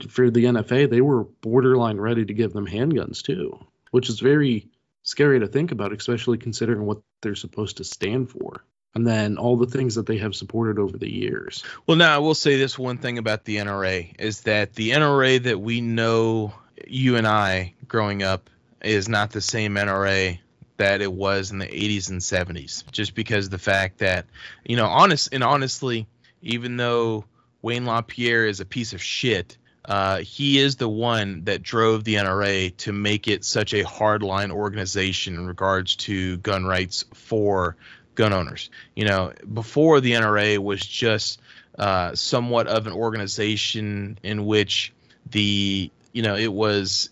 for 0.09 0.31
the 0.31 0.45
NFA, 0.45 0.89
they 0.89 1.01
were 1.01 1.25
borderline 1.25 1.99
ready 1.99 2.25
to 2.25 2.35
give 2.35 2.53
them 2.53 2.67
handguns 2.67 3.23
too, 3.23 3.59
which 3.91 4.09
is 4.09 4.21
very 4.21 4.69
scary 5.03 5.41
to 5.41 5.47
think 5.47 5.73
about, 5.73 5.93
especially 5.93 6.39
considering 6.39 6.85
what 6.85 7.01
they're 7.21 7.35
supposed 7.35 7.79
to 7.79 7.85
stand 7.85 8.31
for. 8.31 8.65
And 8.95 9.07
then 9.07 9.39
all 9.39 9.57
the 9.57 9.67
things 9.67 9.95
that 9.95 10.07
they 10.07 10.19
have 10.19 10.35
supported 10.35 10.79
over 10.79 10.99
the 10.99 11.11
years. 11.11 11.65
Well, 11.87 11.97
now 11.97 12.15
I 12.15 12.19
will 12.19 12.35
say 12.35 12.57
this 12.57 12.79
one 12.79 12.99
thing 12.99 13.17
about 13.17 13.45
the 13.45 13.57
NRA 13.57 14.15
is 14.19 14.43
that 14.43 14.75
the 14.75 14.91
NRA 14.91 15.43
that 15.45 15.59
we 15.59 15.81
know, 15.81 16.53
you 16.87 17.17
and 17.17 17.27
I 17.27 17.73
growing 17.89 18.23
up, 18.23 18.51
is 18.83 19.09
not 19.09 19.31
the 19.31 19.41
same 19.41 19.77
NRA 19.77 20.39
that 20.83 21.01
it 21.01 21.13
was 21.13 21.53
in 21.53 21.59
the 21.59 21.67
80s 21.67 22.11
and 22.11 22.21
70s 22.21 22.91
just 22.91 23.15
because 23.15 23.49
the 23.49 23.59
fact 23.59 23.99
that 23.99 24.27
you 24.65 24.77
know 24.77 24.87
honest 24.87 25.29
and 25.33 25.45
honestly 25.45 26.07
even 26.43 26.77
though 26.77 27.25
Wayne 27.63 27.87
LaPierre 27.87 28.47
is 28.47 28.59
a 28.59 28.65
piece 28.65 28.93
of 28.93 29.01
shit 29.01 29.57
uh, 29.85 30.19
he 30.19 30.59
is 30.59 30.77
the 30.77 30.89
one 30.89 31.45
that 31.45 31.63
drove 31.63 32.05
the 32.05 32.15
NRA 32.15 32.77
to 32.79 32.93
make 32.93 33.27
it 33.27 33.45
such 33.45 33.75
a 33.75 33.83
hardline 33.83 34.53
organization 34.53 35.35
in 35.35 35.47
regards 35.47 35.97
to 35.97 36.37
gun 36.39 36.65
rights 36.65 37.05
for 37.15 37.77
gun 38.15 38.33
owners. 38.33 38.71
You 38.95 39.07
know, 39.07 39.33
before 39.53 40.01
the 40.01 40.13
NRA 40.13 40.59
was 40.59 40.81
just 40.81 41.41
uh, 41.79 42.15
somewhat 42.15 42.69
of 42.69 42.87
an 42.87 42.93
organization 42.93 44.19
in 44.23 44.47
which 44.47 44.93
the 45.31 45.91
you 46.13 46.23
know 46.23 46.37
it 46.37 46.53
was, 46.53 47.11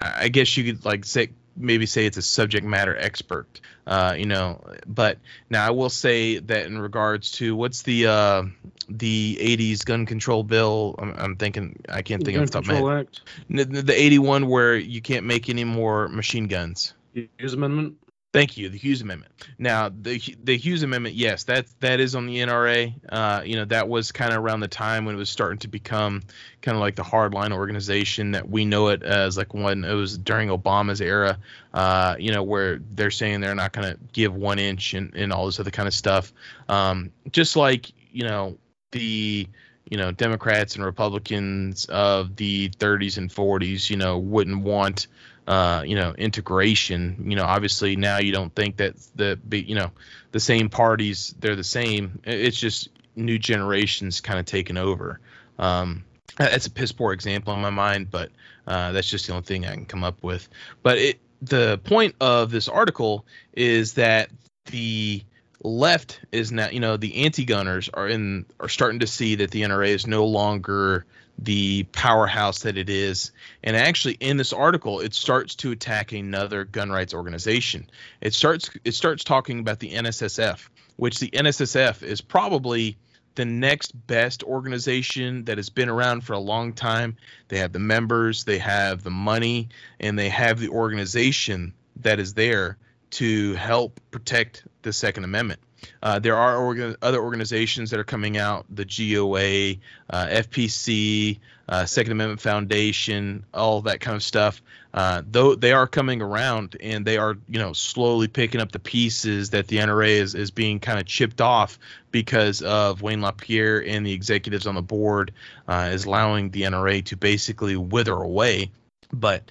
I 0.00 0.28
guess 0.28 0.56
you 0.56 0.64
could 0.64 0.84
like 0.86 1.04
say 1.04 1.30
maybe 1.56 1.86
say 1.86 2.06
it's 2.06 2.16
a 2.16 2.22
subject 2.22 2.66
matter 2.66 2.96
expert 2.96 3.60
uh, 3.86 4.14
you 4.16 4.26
know 4.26 4.60
but 4.86 5.18
now 5.50 5.66
i 5.66 5.70
will 5.70 5.90
say 5.90 6.38
that 6.38 6.66
in 6.66 6.78
regards 6.78 7.32
to 7.32 7.54
what's 7.54 7.82
the 7.82 8.06
uh, 8.06 8.42
the 8.88 9.38
80s 9.40 9.84
gun 9.84 10.06
control 10.06 10.42
bill 10.42 10.94
i'm, 10.98 11.14
I'm 11.16 11.36
thinking 11.36 11.78
i 11.88 12.02
can't 12.02 12.24
think 12.24 12.36
gun 12.36 12.44
of 12.44 12.50
the 12.50 12.60
top 12.60 12.62
of 12.62 12.82
my 12.82 12.96
head. 12.96 13.08
The, 13.50 13.82
the 13.82 14.00
81 14.00 14.48
where 14.48 14.76
you 14.76 15.00
can't 15.00 15.26
make 15.26 15.48
any 15.48 15.64
more 15.64 16.08
machine 16.08 16.48
guns. 16.48 16.94
Hughes 17.14 17.52
amendment 17.52 17.96
Thank 18.32 18.56
you. 18.56 18.70
The 18.70 18.78
Hughes 18.78 19.02
Amendment. 19.02 19.30
Now, 19.58 19.90
the 19.90 20.18
the 20.42 20.56
Hughes 20.56 20.82
Amendment, 20.82 21.14
yes, 21.14 21.44
that 21.44 21.66
that 21.80 22.00
is 22.00 22.14
on 22.14 22.24
the 22.24 22.38
NRA. 22.38 22.94
Uh, 23.06 23.42
you 23.44 23.56
know, 23.56 23.66
that 23.66 23.90
was 23.90 24.10
kind 24.10 24.32
of 24.32 24.42
around 24.42 24.60
the 24.60 24.68
time 24.68 25.04
when 25.04 25.14
it 25.14 25.18
was 25.18 25.28
starting 25.28 25.58
to 25.58 25.68
become 25.68 26.22
kind 26.62 26.74
of 26.74 26.80
like 26.80 26.96
the 26.96 27.02
hardline 27.02 27.52
organization 27.52 28.30
that 28.30 28.48
we 28.48 28.64
know 28.64 28.88
it 28.88 29.02
as, 29.02 29.36
like 29.36 29.52
when 29.52 29.84
it 29.84 29.92
was 29.92 30.16
during 30.16 30.48
Obama's 30.48 31.02
era. 31.02 31.38
Uh, 31.74 32.16
you 32.18 32.32
know, 32.32 32.42
where 32.42 32.78
they're 32.92 33.10
saying 33.10 33.42
they're 33.42 33.54
not 33.54 33.72
going 33.72 33.92
to 33.92 33.98
give 34.14 34.34
one 34.34 34.58
inch 34.58 34.94
and, 34.94 35.14
and 35.14 35.30
all 35.30 35.44
this 35.44 35.60
other 35.60 35.70
kind 35.70 35.86
of 35.86 35.92
stuff. 35.92 36.32
Um, 36.70 37.12
just 37.32 37.54
like 37.54 37.92
you 38.12 38.24
know 38.24 38.56
the 38.92 39.46
you 39.90 39.98
know 39.98 40.10
Democrats 40.10 40.74
and 40.74 40.86
Republicans 40.86 41.84
of 41.84 42.36
the 42.36 42.70
30s 42.70 43.18
and 43.18 43.28
40s, 43.28 43.90
you 43.90 43.96
know, 43.98 44.16
wouldn't 44.16 44.62
want 44.62 45.06
uh, 45.46 45.82
you 45.86 45.96
know, 45.96 46.14
integration. 46.16 47.24
You 47.28 47.36
know, 47.36 47.44
obviously 47.44 47.96
now 47.96 48.18
you 48.18 48.32
don't 48.32 48.54
think 48.54 48.76
that 48.76 48.94
the 49.14 49.38
you 49.50 49.74
know 49.74 49.90
the 50.30 50.40
same 50.40 50.68
parties 50.68 51.34
they're 51.38 51.56
the 51.56 51.64
same. 51.64 52.20
It's 52.24 52.58
just 52.58 52.88
new 53.16 53.38
generations 53.38 54.20
kind 54.20 54.38
of 54.38 54.46
taking 54.46 54.76
over. 54.76 55.20
Um, 55.58 56.04
that's 56.36 56.66
a 56.66 56.70
piss 56.70 56.92
poor 56.92 57.12
example 57.12 57.54
in 57.54 57.60
my 57.60 57.70
mind, 57.70 58.10
but 58.10 58.30
uh, 58.66 58.92
that's 58.92 59.08
just 59.08 59.26
the 59.26 59.32
only 59.32 59.44
thing 59.44 59.66
I 59.66 59.74
can 59.74 59.86
come 59.86 60.04
up 60.04 60.22
with. 60.22 60.48
But 60.82 60.98
it, 60.98 61.20
the 61.42 61.78
point 61.78 62.14
of 62.20 62.50
this 62.50 62.68
article 62.68 63.26
is 63.52 63.94
that 63.94 64.30
the 64.66 65.22
left 65.62 66.20
is 66.30 66.52
now, 66.52 66.68
you 66.70 66.80
know, 66.80 66.96
the 66.96 67.24
anti-gunners 67.24 67.90
are 67.92 68.08
in 68.08 68.46
are 68.60 68.68
starting 68.68 69.00
to 69.00 69.06
see 69.06 69.36
that 69.36 69.50
the 69.50 69.62
NRA 69.62 69.88
is 69.88 70.06
no 70.06 70.26
longer 70.26 71.04
the 71.44 71.84
powerhouse 71.84 72.60
that 72.60 72.76
it 72.76 72.88
is. 72.88 73.32
And 73.64 73.76
actually, 73.76 74.14
in 74.14 74.36
this 74.36 74.52
article, 74.52 75.00
it 75.00 75.14
starts 75.14 75.54
to 75.56 75.72
attack 75.72 76.12
another 76.12 76.64
gun 76.64 76.90
rights 76.90 77.14
organization. 77.14 77.90
It 78.20 78.34
starts 78.34 78.70
it 78.84 78.94
starts 78.94 79.24
talking 79.24 79.58
about 79.58 79.80
the 79.80 79.92
NSSF, 79.92 80.68
which 80.96 81.18
the 81.18 81.30
NSSF 81.30 82.02
is 82.02 82.20
probably 82.20 82.96
the 83.34 83.44
next 83.44 83.92
best 84.06 84.42
organization 84.42 85.44
that 85.44 85.56
has 85.56 85.70
been 85.70 85.88
around 85.88 86.22
for 86.22 86.34
a 86.34 86.38
long 86.38 86.74
time. 86.74 87.16
They 87.48 87.58
have 87.58 87.72
the 87.72 87.78
members, 87.78 88.44
they 88.44 88.58
have 88.58 89.02
the 89.02 89.10
money, 89.10 89.70
and 90.00 90.18
they 90.18 90.28
have 90.28 90.60
the 90.60 90.68
organization 90.68 91.72
that 91.96 92.20
is 92.20 92.34
there 92.34 92.76
to 93.12 93.54
help 93.54 94.00
protect 94.10 94.64
the 94.82 94.92
Second 94.92 95.24
Amendment. 95.24 95.60
Uh, 96.02 96.18
there 96.18 96.36
are 96.36 96.96
other 97.02 97.22
organizations 97.22 97.90
that 97.90 98.00
are 98.00 98.04
coming 98.04 98.36
out, 98.36 98.66
the 98.70 98.84
GOA, 98.84 99.80
uh, 100.10 100.26
FPC, 100.28 101.38
uh, 101.68 101.86
Second 101.86 102.12
Amendment 102.12 102.40
Foundation, 102.40 103.44
all 103.54 103.82
that 103.82 104.00
kind 104.00 104.16
of 104.16 104.22
stuff. 104.22 104.62
Uh, 104.94 105.22
though 105.30 105.54
they 105.54 105.72
are 105.72 105.86
coming 105.86 106.20
around 106.20 106.76
and 106.80 107.06
they 107.06 107.16
are, 107.16 107.36
you 107.48 107.58
know, 107.58 107.72
slowly 107.72 108.28
picking 108.28 108.60
up 108.60 108.72
the 108.72 108.78
pieces 108.78 109.50
that 109.50 109.68
the 109.68 109.78
NRA 109.78 110.08
is, 110.08 110.34
is 110.34 110.50
being 110.50 110.80
kind 110.80 110.98
of 110.98 111.06
chipped 111.06 111.40
off 111.40 111.78
because 112.10 112.60
of 112.62 113.00
Wayne 113.00 113.22
LaPierre 113.22 113.82
and 113.86 114.04
the 114.04 114.12
executives 114.12 114.66
on 114.66 114.74
the 114.74 114.82
board 114.82 115.32
uh, 115.66 115.90
is 115.92 116.04
allowing 116.04 116.50
the 116.50 116.62
NRA 116.62 117.04
to 117.06 117.16
basically 117.16 117.76
wither 117.76 118.14
away. 118.14 118.70
But 119.14 119.50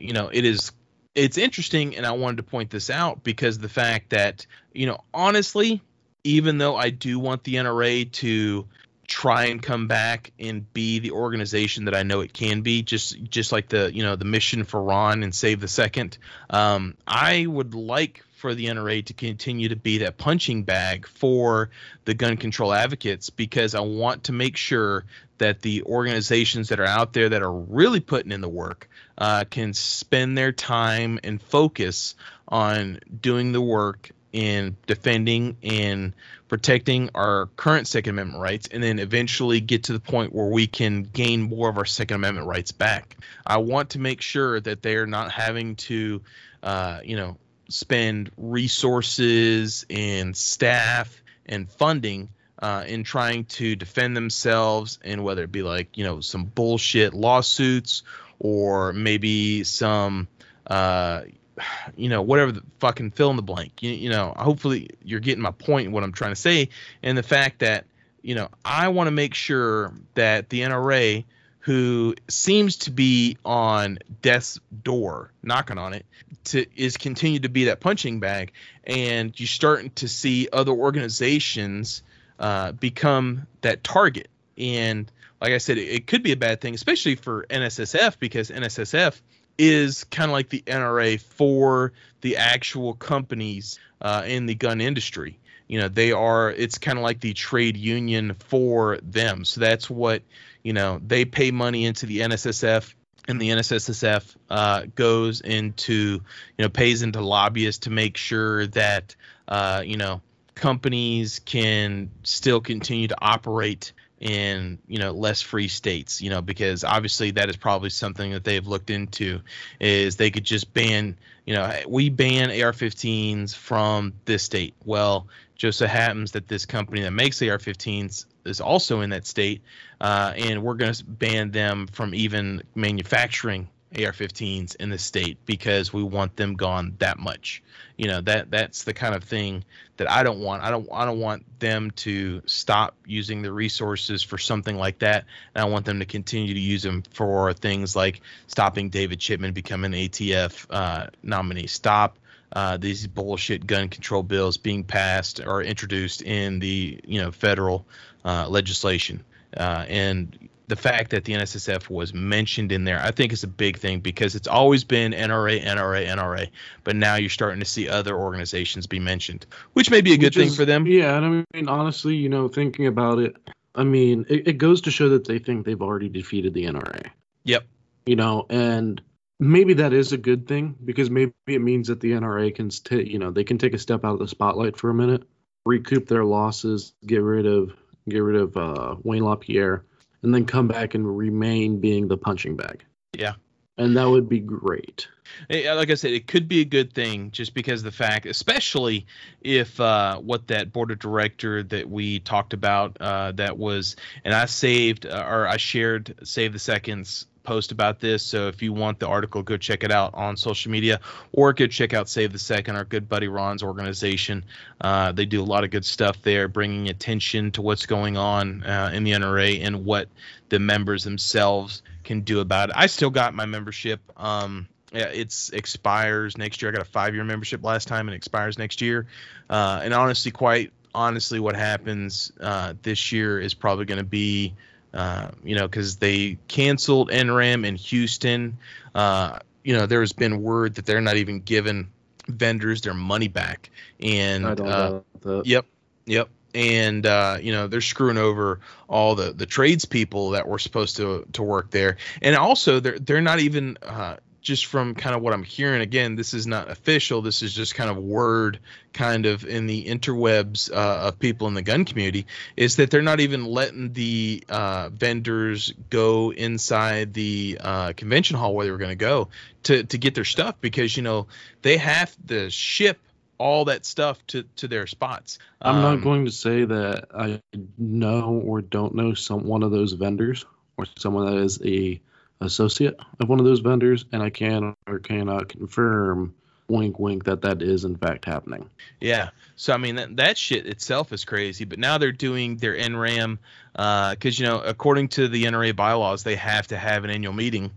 you 0.00 0.12
know, 0.12 0.28
it 0.32 0.44
is 0.44 0.72
it's 1.18 1.36
interesting, 1.36 1.96
and 1.96 2.06
I 2.06 2.12
wanted 2.12 2.36
to 2.36 2.42
point 2.44 2.70
this 2.70 2.90
out 2.90 3.24
because 3.24 3.58
the 3.58 3.68
fact 3.68 4.10
that, 4.10 4.46
you 4.78 4.86
know, 4.86 5.00
honestly, 5.12 5.82
even 6.22 6.58
though 6.58 6.76
I 6.76 6.90
do 6.90 7.18
want 7.18 7.42
the 7.42 7.56
NRA 7.56 8.10
to 8.12 8.68
try 9.08 9.46
and 9.46 9.60
come 9.60 9.88
back 9.88 10.32
and 10.38 10.72
be 10.72 11.00
the 11.00 11.10
organization 11.10 11.86
that 11.86 11.96
I 11.96 12.04
know 12.04 12.20
it 12.20 12.32
can 12.32 12.60
be, 12.60 12.82
just 12.82 13.20
just 13.24 13.50
like 13.50 13.68
the 13.68 13.92
you 13.92 14.04
know 14.04 14.14
the 14.14 14.24
mission 14.24 14.62
for 14.62 14.80
Ron 14.80 15.24
and 15.24 15.34
Save 15.34 15.58
the 15.58 15.66
Second. 15.66 16.16
Um, 16.48 16.96
I 17.08 17.44
would 17.44 17.74
like 17.74 18.22
for 18.36 18.54
the 18.54 18.66
NRA 18.66 19.04
to 19.06 19.14
continue 19.14 19.70
to 19.70 19.76
be 19.76 19.98
that 19.98 20.16
punching 20.16 20.62
bag 20.62 21.08
for 21.08 21.70
the 22.04 22.14
gun 22.14 22.36
control 22.36 22.72
advocates 22.72 23.30
because 23.30 23.74
I 23.74 23.80
want 23.80 24.24
to 24.24 24.32
make 24.32 24.56
sure 24.56 25.06
that 25.38 25.60
the 25.60 25.82
organizations 25.82 26.68
that 26.68 26.78
are 26.78 26.86
out 26.86 27.12
there 27.12 27.30
that 27.30 27.42
are 27.42 27.52
really 27.52 27.98
putting 27.98 28.30
in 28.30 28.42
the 28.42 28.48
work 28.48 28.88
uh, 29.16 29.44
can 29.50 29.74
spend 29.74 30.38
their 30.38 30.52
time 30.52 31.18
and 31.24 31.42
focus 31.42 32.14
on 32.46 33.00
doing 33.20 33.50
the 33.50 33.60
work 33.60 34.12
in 34.32 34.76
defending 34.86 35.56
and 35.62 36.12
protecting 36.48 37.10
our 37.14 37.46
current 37.56 37.86
Second 37.86 38.10
Amendment 38.14 38.42
rights, 38.42 38.68
and 38.72 38.82
then 38.82 38.98
eventually 38.98 39.60
get 39.60 39.84
to 39.84 39.92
the 39.92 40.00
point 40.00 40.34
where 40.34 40.46
we 40.46 40.66
can 40.66 41.02
gain 41.02 41.42
more 41.42 41.68
of 41.68 41.78
our 41.78 41.84
Second 41.84 42.16
Amendment 42.16 42.46
rights 42.46 42.72
back. 42.72 43.16
I 43.46 43.58
want 43.58 43.90
to 43.90 43.98
make 43.98 44.20
sure 44.20 44.60
that 44.60 44.82
they 44.82 44.96
are 44.96 45.06
not 45.06 45.30
having 45.30 45.76
to, 45.76 46.22
uh, 46.62 47.00
you 47.04 47.16
know, 47.16 47.36
spend 47.68 48.30
resources 48.36 49.84
and 49.90 50.36
staff 50.36 51.22
and 51.46 51.70
funding 51.70 52.30
uh, 52.60 52.84
in 52.86 53.04
trying 53.04 53.44
to 53.44 53.76
defend 53.76 54.16
themselves, 54.16 54.98
and 55.04 55.22
whether 55.22 55.44
it 55.44 55.52
be 55.52 55.62
like 55.62 55.96
you 55.96 56.04
know 56.04 56.20
some 56.20 56.44
bullshit 56.44 57.14
lawsuits 57.14 58.02
or 58.38 58.92
maybe 58.92 59.64
some 59.64 60.28
uh, 60.66 61.22
you 61.96 62.08
know 62.08 62.22
whatever 62.22 62.52
the 62.52 62.62
fucking 62.78 63.12
fill 63.12 63.30
in 63.30 63.36
the 63.36 63.42
blank. 63.42 63.82
You, 63.82 63.90
you 63.90 64.10
know 64.10 64.34
hopefully 64.36 64.90
you're 65.02 65.20
getting 65.20 65.42
my 65.42 65.50
point 65.50 65.92
what 65.92 66.04
i'm 66.04 66.12
trying 66.12 66.32
to 66.32 66.40
say. 66.40 66.68
And 67.02 67.16
the 67.16 67.22
fact 67.22 67.60
that 67.60 67.86
you 68.22 68.34
know 68.34 68.48
i 68.64 68.88
want 68.88 69.06
to 69.06 69.12
make 69.12 69.34
sure 69.34 69.92
that 70.14 70.48
the 70.48 70.60
nra 70.60 71.24
who 71.60 72.14
seems 72.28 72.76
to 72.76 72.90
be 72.90 73.36
on 73.44 73.98
death's 74.22 74.58
door 74.82 75.30
knocking 75.42 75.76
on 75.76 75.92
it 75.92 76.06
to 76.44 76.64
is 76.76 76.96
continue 76.96 77.40
to 77.40 77.48
be 77.48 77.64
that 77.64 77.80
punching 77.80 78.20
bag. 78.20 78.52
And 78.84 79.38
you're 79.38 79.46
starting 79.46 79.90
to 79.96 80.08
see 80.08 80.48
other 80.50 80.72
organizations 80.72 82.02
uh, 82.38 82.72
become 82.72 83.46
that 83.60 83.84
target. 83.84 84.28
And 84.56 85.10
like 85.40 85.52
I 85.52 85.58
said, 85.58 85.78
it, 85.78 85.88
it 85.88 86.06
could 86.06 86.22
be 86.22 86.32
a 86.32 86.36
bad 86.36 86.60
thing, 86.60 86.74
especially 86.74 87.16
for 87.16 87.44
NSSF 87.50 88.18
because 88.18 88.50
NSSF 88.50 89.20
is 89.58 90.04
kind 90.04 90.30
of 90.30 90.32
like 90.32 90.48
the 90.48 90.62
NRA 90.66 91.20
for 91.20 91.92
the 92.20 92.36
actual 92.36 92.94
companies 92.94 93.78
uh, 94.00 94.22
in 94.26 94.46
the 94.46 94.54
gun 94.54 94.80
industry. 94.80 95.38
You 95.66 95.80
know, 95.80 95.88
they 95.88 96.12
are. 96.12 96.50
It's 96.50 96.78
kind 96.78 96.98
of 96.98 97.04
like 97.04 97.20
the 97.20 97.34
trade 97.34 97.76
union 97.76 98.34
for 98.34 98.98
them. 99.02 99.44
So 99.44 99.60
that's 99.60 99.90
what 99.90 100.22
you 100.62 100.72
know. 100.72 101.00
They 101.06 101.26
pay 101.26 101.50
money 101.50 101.84
into 101.84 102.06
the 102.06 102.20
NSSF, 102.20 102.94
and 103.26 103.40
the 103.40 103.50
NSSF 103.50 104.36
uh, 104.48 104.86
goes 104.94 105.42
into 105.42 105.92
you 105.92 106.22
know 106.58 106.70
pays 106.70 107.02
into 107.02 107.20
lobbyists 107.20 107.80
to 107.84 107.90
make 107.90 108.16
sure 108.16 108.66
that 108.68 109.14
uh, 109.46 109.82
you 109.84 109.98
know 109.98 110.22
companies 110.54 111.38
can 111.40 112.10
still 112.22 112.60
continue 112.60 113.08
to 113.08 113.16
operate 113.20 113.92
in 114.20 114.78
you 114.88 114.98
know 114.98 115.12
less 115.12 115.40
free 115.40 115.68
states 115.68 116.20
you 116.20 116.28
know 116.28 116.42
because 116.42 116.82
obviously 116.82 117.30
that 117.30 117.48
is 117.48 117.56
probably 117.56 117.90
something 117.90 118.32
that 118.32 118.42
they've 118.42 118.66
looked 118.66 118.90
into 118.90 119.40
is 119.80 120.16
they 120.16 120.30
could 120.30 120.44
just 120.44 120.72
ban 120.74 121.16
you 121.44 121.54
know 121.54 121.72
we 121.86 122.08
ban 122.08 122.50
ar-15s 122.50 123.54
from 123.54 124.12
this 124.24 124.42
state. 124.42 124.74
Well 124.84 125.28
just 125.56 125.78
so 125.78 125.86
happens 125.86 126.32
that 126.32 126.48
this 126.48 126.66
company 126.66 127.02
that 127.02 127.12
makes 127.12 127.40
ar-15s 127.42 128.26
is 128.44 128.60
also 128.60 129.00
in 129.02 129.10
that 129.10 129.26
state 129.26 129.62
uh, 130.00 130.32
and 130.36 130.62
we're 130.62 130.74
going 130.74 130.92
to 130.92 131.04
ban 131.04 131.50
them 131.50 131.86
from 131.86 132.14
even 132.14 132.62
manufacturing 132.74 133.68
AR-15s 133.94 134.76
in 134.76 134.90
the 134.90 134.98
state 134.98 135.38
because 135.46 135.92
we 135.92 136.02
want 136.02 136.36
them 136.36 136.54
gone 136.54 136.94
that 136.98 137.18
much. 137.18 137.62
You 137.96 138.06
know 138.08 138.20
that 138.20 138.50
that's 138.50 138.84
the 138.84 138.94
kind 138.94 139.14
of 139.14 139.24
thing 139.24 139.64
that 139.96 140.10
I 140.10 140.22
don't 140.22 140.40
want. 140.40 140.62
I 140.62 140.70
don't 140.70 140.88
I 140.92 141.04
don't 141.04 141.20
want 141.20 141.44
them 141.58 141.90
to 141.92 142.42
stop 142.46 142.94
using 143.06 143.42
the 143.42 143.52
resources 143.52 144.22
for 144.22 144.38
something 144.38 144.76
like 144.76 145.00
that, 145.00 145.24
and 145.54 145.62
I 145.62 145.68
want 145.68 145.84
them 145.84 145.98
to 146.00 146.06
continue 146.06 146.54
to 146.54 146.60
use 146.60 146.82
them 146.82 147.02
for 147.10 147.52
things 147.54 147.96
like 147.96 148.20
stopping 148.46 148.90
David 148.90 149.20
Chipman 149.20 149.52
becoming 149.52 149.94
an 149.94 150.00
ATF 150.00 150.66
uh, 150.70 151.06
nominee. 151.22 151.66
Stop 151.66 152.18
uh, 152.52 152.76
these 152.76 153.06
bullshit 153.06 153.66
gun 153.66 153.88
control 153.88 154.22
bills 154.22 154.56
being 154.56 154.84
passed 154.84 155.40
or 155.40 155.62
introduced 155.62 156.22
in 156.22 156.58
the 156.58 157.00
you 157.04 157.20
know 157.20 157.30
federal 157.30 157.86
uh, 158.24 158.48
legislation. 158.48 159.24
Uh, 159.56 159.84
and 159.88 160.47
the 160.68 160.76
fact 160.76 161.10
that 161.10 161.24
the 161.24 161.32
NSSF 161.32 161.88
was 161.88 162.12
mentioned 162.12 162.72
in 162.72 162.84
there, 162.84 163.00
I 163.02 163.10
think 163.10 163.32
is 163.32 163.42
a 163.42 163.48
big 163.48 163.78
thing 163.78 164.00
because 164.00 164.36
it's 164.36 164.46
always 164.46 164.84
been 164.84 165.12
NRA, 165.12 165.64
NRA, 165.64 166.06
NRA, 166.06 166.50
but 166.84 166.94
now 166.94 167.16
you're 167.16 167.30
starting 167.30 167.60
to 167.60 167.66
see 167.66 167.88
other 167.88 168.14
organizations 168.14 168.86
be 168.86 169.00
mentioned, 169.00 169.46
which 169.72 169.90
may 169.90 170.02
be 170.02 170.12
a 170.12 170.18
good 170.18 170.34
thing 170.34 170.50
for 170.50 170.66
them. 170.66 170.86
Yeah, 170.86 171.16
and 171.16 171.26
I 171.26 171.56
mean 171.56 171.68
honestly, 171.68 172.16
you 172.16 172.28
know, 172.28 172.48
thinking 172.48 172.86
about 172.86 173.18
it, 173.18 173.36
I 173.74 173.84
mean, 173.84 174.26
it, 174.28 174.48
it 174.48 174.52
goes 174.58 174.82
to 174.82 174.90
show 174.90 175.08
that 175.10 175.26
they 175.26 175.38
think 175.38 175.64
they've 175.64 175.80
already 175.80 176.10
defeated 176.10 176.52
the 176.52 176.64
NRA. 176.64 177.10
Yep. 177.44 177.64
You 178.04 178.16
know, 178.16 178.46
and 178.50 179.00
maybe 179.40 179.74
that 179.74 179.94
is 179.94 180.12
a 180.12 180.18
good 180.18 180.46
thing 180.46 180.76
because 180.84 181.10
maybe 181.10 181.32
it 181.46 181.62
means 181.62 181.88
that 181.88 182.00
the 182.00 182.12
NRA 182.12 182.54
can, 182.54 182.70
st- 182.70 183.06
you 183.06 183.18
know, 183.18 183.30
they 183.30 183.44
can 183.44 183.56
take 183.56 183.74
a 183.74 183.78
step 183.78 184.04
out 184.04 184.14
of 184.14 184.18
the 184.18 184.28
spotlight 184.28 184.76
for 184.76 184.90
a 184.90 184.94
minute, 184.94 185.22
recoup 185.64 186.08
their 186.08 186.24
losses, 186.24 186.92
get 187.06 187.22
rid 187.22 187.46
of 187.46 187.72
get 188.06 188.20
rid 188.20 188.36
of 188.36 188.56
uh, 188.56 188.96
Wayne 189.02 189.24
LaPierre 189.24 189.84
and 190.22 190.34
then 190.34 190.44
come 190.44 190.68
back 190.68 190.94
and 190.94 191.16
remain 191.16 191.80
being 191.80 192.08
the 192.08 192.16
punching 192.16 192.56
bag. 192.56 192.84
Yeah. 193.12 193.34
and 193.78 193.96
that 193.96 194.08
would 194.08 194.28
be 194.28 194.40
great. 194.40 195.06
Eh, 195.50 195.72
Like 195.72 195.90
I 195.90 195.94
said, 195.94 196.10
it 196.12 196.26
could 196.26 196.48
be 196.48 196.60
a 196.60 196.64
good 196.64 196.92
thing 196.92 197.30
just 197.30 197.54
because 197.54 197.80
of 197.80 197.84
the 197.84 197.92
fact, 197.92 198.26
especially 198.26 199.06
if 199.40 199.78
uh, 199.78 200.18
what 200.18 200.48
that 200.48 200.72
board 200.72 200.90
of 200.90 200.98
director 200.98 201.62
that 201.62 201.88
we 201.88 202.18
talked 202.18 202.54
about 202.54 202.96
uh, 203.00 203.30
that 203.32 203.56
was, 203.56 203.94
and 204.24 204.34
I 204.34 204.46
saved 204.46 205.06
uh, 205.06 205.24
or 205.28 205.46
I 205.46 205.56
shared 205.58 206.18
Save 206.24 206.52
the 206.54 206.58
Seconds 206.58 207.26
post 207.48 207.72
about 207.72 207.98
this. 207.98 208.22
So 208.22 208.48
if 208.48 208.60
you 208.60 208.74
want 208.74 208.98
the 208.98 209.08
article, 209.08 209.42
go 209.42 209.56
check 209.56 209.82
it 209.82 209.90
out 209.90 210.12
on 210.12 210.36
social 210.36 210.70
media 210.70 211.00
or 211.32 211.54
go 211.54 211.66
check 211.66 211.94
out 211.94 212.06
Save 212.06 212.30
the 212.32 212.38
Second, 212.38 212.76
our 212.76 212.84
good 212.84 213.08
buddy 213.08 213.26
Ron's 213.26 213.62
organization. 213.62 214.44
Uh, 214.82 215.12
they 215.12 215.24
do 215.24 215.42
a 215.42 215.44
lot 215.44 215.64
of 215.64 215.70
good 215.70 215.86
stuff 215.86 216.20
there, 216.20 216.46
bringing 216.46 216.90
attention 216.90 217.50
to 217.52 217.62
what's 217.62 217.86
going 217.86 218.18
on 218.18 218.62
uh, 218.64 218.90
in 218.92 219.02
the 219.02 219.12
NRA 219.12 219.64
and 219.64 219.86
what 219.86 220.08
the 220.50 220.58
members 220.58 221.04
themselves 221.04 221.82
can 222.04 222.20
do 222.20 222.40
about 222.40 222.68
it. 222.68 222.76
I 222.76 222.86
still 222.86 223.10
got 223.10 223.34
my 223.34 223.46
membership. 223.46 224.00
Um, 224.18 224.68
yeah, 224.92 225.06
expires 225.52 226.36
next 226.36 226.60
year. 226.60 226.70
I 226.70 226.74
got 226.74 226.82
a 226.82 226.90
five 226.90 227.14
year 227.14 227.24
membership 227.24 227.64
last 227.64 227.88
time 227.88 228.08
and 228.08 228.14
expires 228.14 228.58
next 228.58 228.82
year. 228.82 229.06
Uh, 229.48 229.80
and 229.82 229.94
honestly, 229.94 230.30
quite 230.30 230.70
honestly, 230.94 231.40
what 231.40 231.56
happens 231.56 232.30
uh, 232.40 232.74
this 232.82 233.10
year 233.10 233.40
is 233.40 233.54
probably 233.54 233.86
going 233.86 233.98
to 233.98 234.04
be, 234.04 234.54
uh, 234.94 235.28
you 235.44 235.54
know, 235.54 235.68
because 235.68 235.96
they 235.96 236.38
canceled 236.48 237.10
NRAM 237.10 237.66
in 237.66 237.76
Houston. 237.76 238.56
Uh, 238.94 239.38
you 239.64 239.76
know, 239.76 239.86
there's 239.86 240.12
been 240.12 240.42
word 240.42 240.74
that 240.76 240.86
they're 240.86 241.00
not 241.00 241.16
even 241.16 241.40
giving 241.40 241.88
vendors 242.28 242.80
their 242.82 242.94
money 242.94 243.28
back. 243.28 243.70
And 244.00 244.44
uh. 244.60 245.00
Yep, 245.44 245.66
yep. 246.06 246.28
And 246.54 247.04
uh, 247.04 247.38
you 247.40 247.52
know 247.52 247.66
they're 247.66 247.82
screwing 247.82 248.16
over 248.16 248.60
all 248.88 249.14
the 249.14 249.32
the 249.32 249.46
tradespeople 249.46 250.30
that 250.30 250.48
were 250.48 250.58
supposed 250.58 250.96
to 250.96 251.26
to 251.34 251.42
work 251.42 251.70
there, 251.70 251.98
and 252.22 252.34
also 252.34 252.80
they're 252.80 252.98
they're 252.98 253.20
not 253.20 253.38
even 253.38 253.76
uh, 253.82 254.16
just 254.40 254.66
from 254.66 254.94
kind 254.94 255.14
of 255.16 255.22
what 255.22 255.34
I'm 255.34 255.42
hearing. 255.42 255.80
Again, 255.82 256.14
this 256.16 256.34
is 256.34 256.46
not 256.46 256.70
official. 256.70 257.22
This 257.22 257.42
is 257.42 257.52
just 257.52 257.74
kind 257.74 257.90
of 257.90 257.96
word, 257.98 258.60
kind 258.92 259.26
of 259.26 259.44
in 259.44 259.66
the 259.66 259.84
interwebs 259.84 260.70
uh, 260.72 261.08
of 261.08 261.18
people 261.18 261.48
in 261.48 261.54
the 261.54 261.62
gun 261.62 261.84
community, 261.84 262.26
is 262.56 262.76
that 262.76 262.90
they're 262.90 263.02
not 263.02 263.20
even 263.20 263.44
letting 263.44 263.92
the 263.92 264.44
uh, 264.48 264.88
vendors 264.90 265.72
go 265.90 266.32
inside 266.32 267.14
the 267.14 267.58
uh, 267.60 267.92
convention 267.94 268.36
hall 268.36 268.54
where 268.54 268.64
they 268.66 268.70
were 268.70 268.78
going 268.78 268.90
to 268.90 268.94
go 268.96 269.28
to 269.64 269.84
to 269.84 269.98
get 269.98 270.14
their 270.14 270.24
stuff 270.24 270.56
because 270.60 270.96
you 270.96 271.02
know 271.02 271.26
they 271.62 271.76
have 271.76 272.14
to 272.28 272.50
ship 272.50 272.98
all 273.38 273.66
that 273.66 273.84
stuff 273.84 274.24
to 274.28 274.44
to 274.56 274.68
their 274.68 274.86
spots. 274.86 275.38
I'm 275.60 275.76
Um, 275.76 275.82
not 275.82 276.04
going 276.04 276.24
to 276.24 276.32
say 276.32 276.64
that 276.64 277.08
I 277.14 277.40
know 277.76 278.42
or 278.44 278.60
don't 278.62 278.94
know 278.94 279.14
some 279.14 279.44
one 279.44 279.62
of 279.62 279.70
those 279.70 279.92
vendors 279.92 280.44
or 280.76 280.86
someone 280.96 281.26
that 281.26 281.42
is 281.42 281.60
a 281.64 282.00
associate 282.40 282.98
of 283.20 283.28
one 283.28 283.40
of 283.40 283.46
those 283.46 283.60
vendors, 283.60 284.04
and 284.12 284.22
I 284.22 284.30
can 284.30 284.74
or 284.86 284.98
cannot 284.98 285.48
confirm, 285.48 286.34
wink, 286.68 286.98
wink, 286.98 287.24
that 287.24 287.42
that 287.42 287.62
is 287.62 287.84
in 287.84 287.96
fact 287.96 288.24
happening. 288.24 288.68
Yeah. 289.00 289.30
So 289.56 289.72
I 289.72 289.76
mean 289.76 289.96
that 289.96 290.16
that 290.16 290.38
shit 290.38 290.66
itself 290.66 291.12
is 291.12 291.24
crazy, 291.24 291.64
but 291.64 291.78
now 291.78 291.98
they're 291.98 292.12
doing 292.12 292.56
their 292.56 292.76
NRAM 292.76 293.38
because 293.72 294.38
you 294.38 294.46
know 294.46 294.60
according 294.60 295.08
to 295.08 295.28
the 295.28 295.44
NRA 295.44 295.74
bylaws 295.74 296.22
they 296.22 296.36
have 296.36 296.68
to 296.68 296.76
have 296.76 297.04
an 297.04 297.10
annual 297.10 297.32
meeting, 297.32 297.72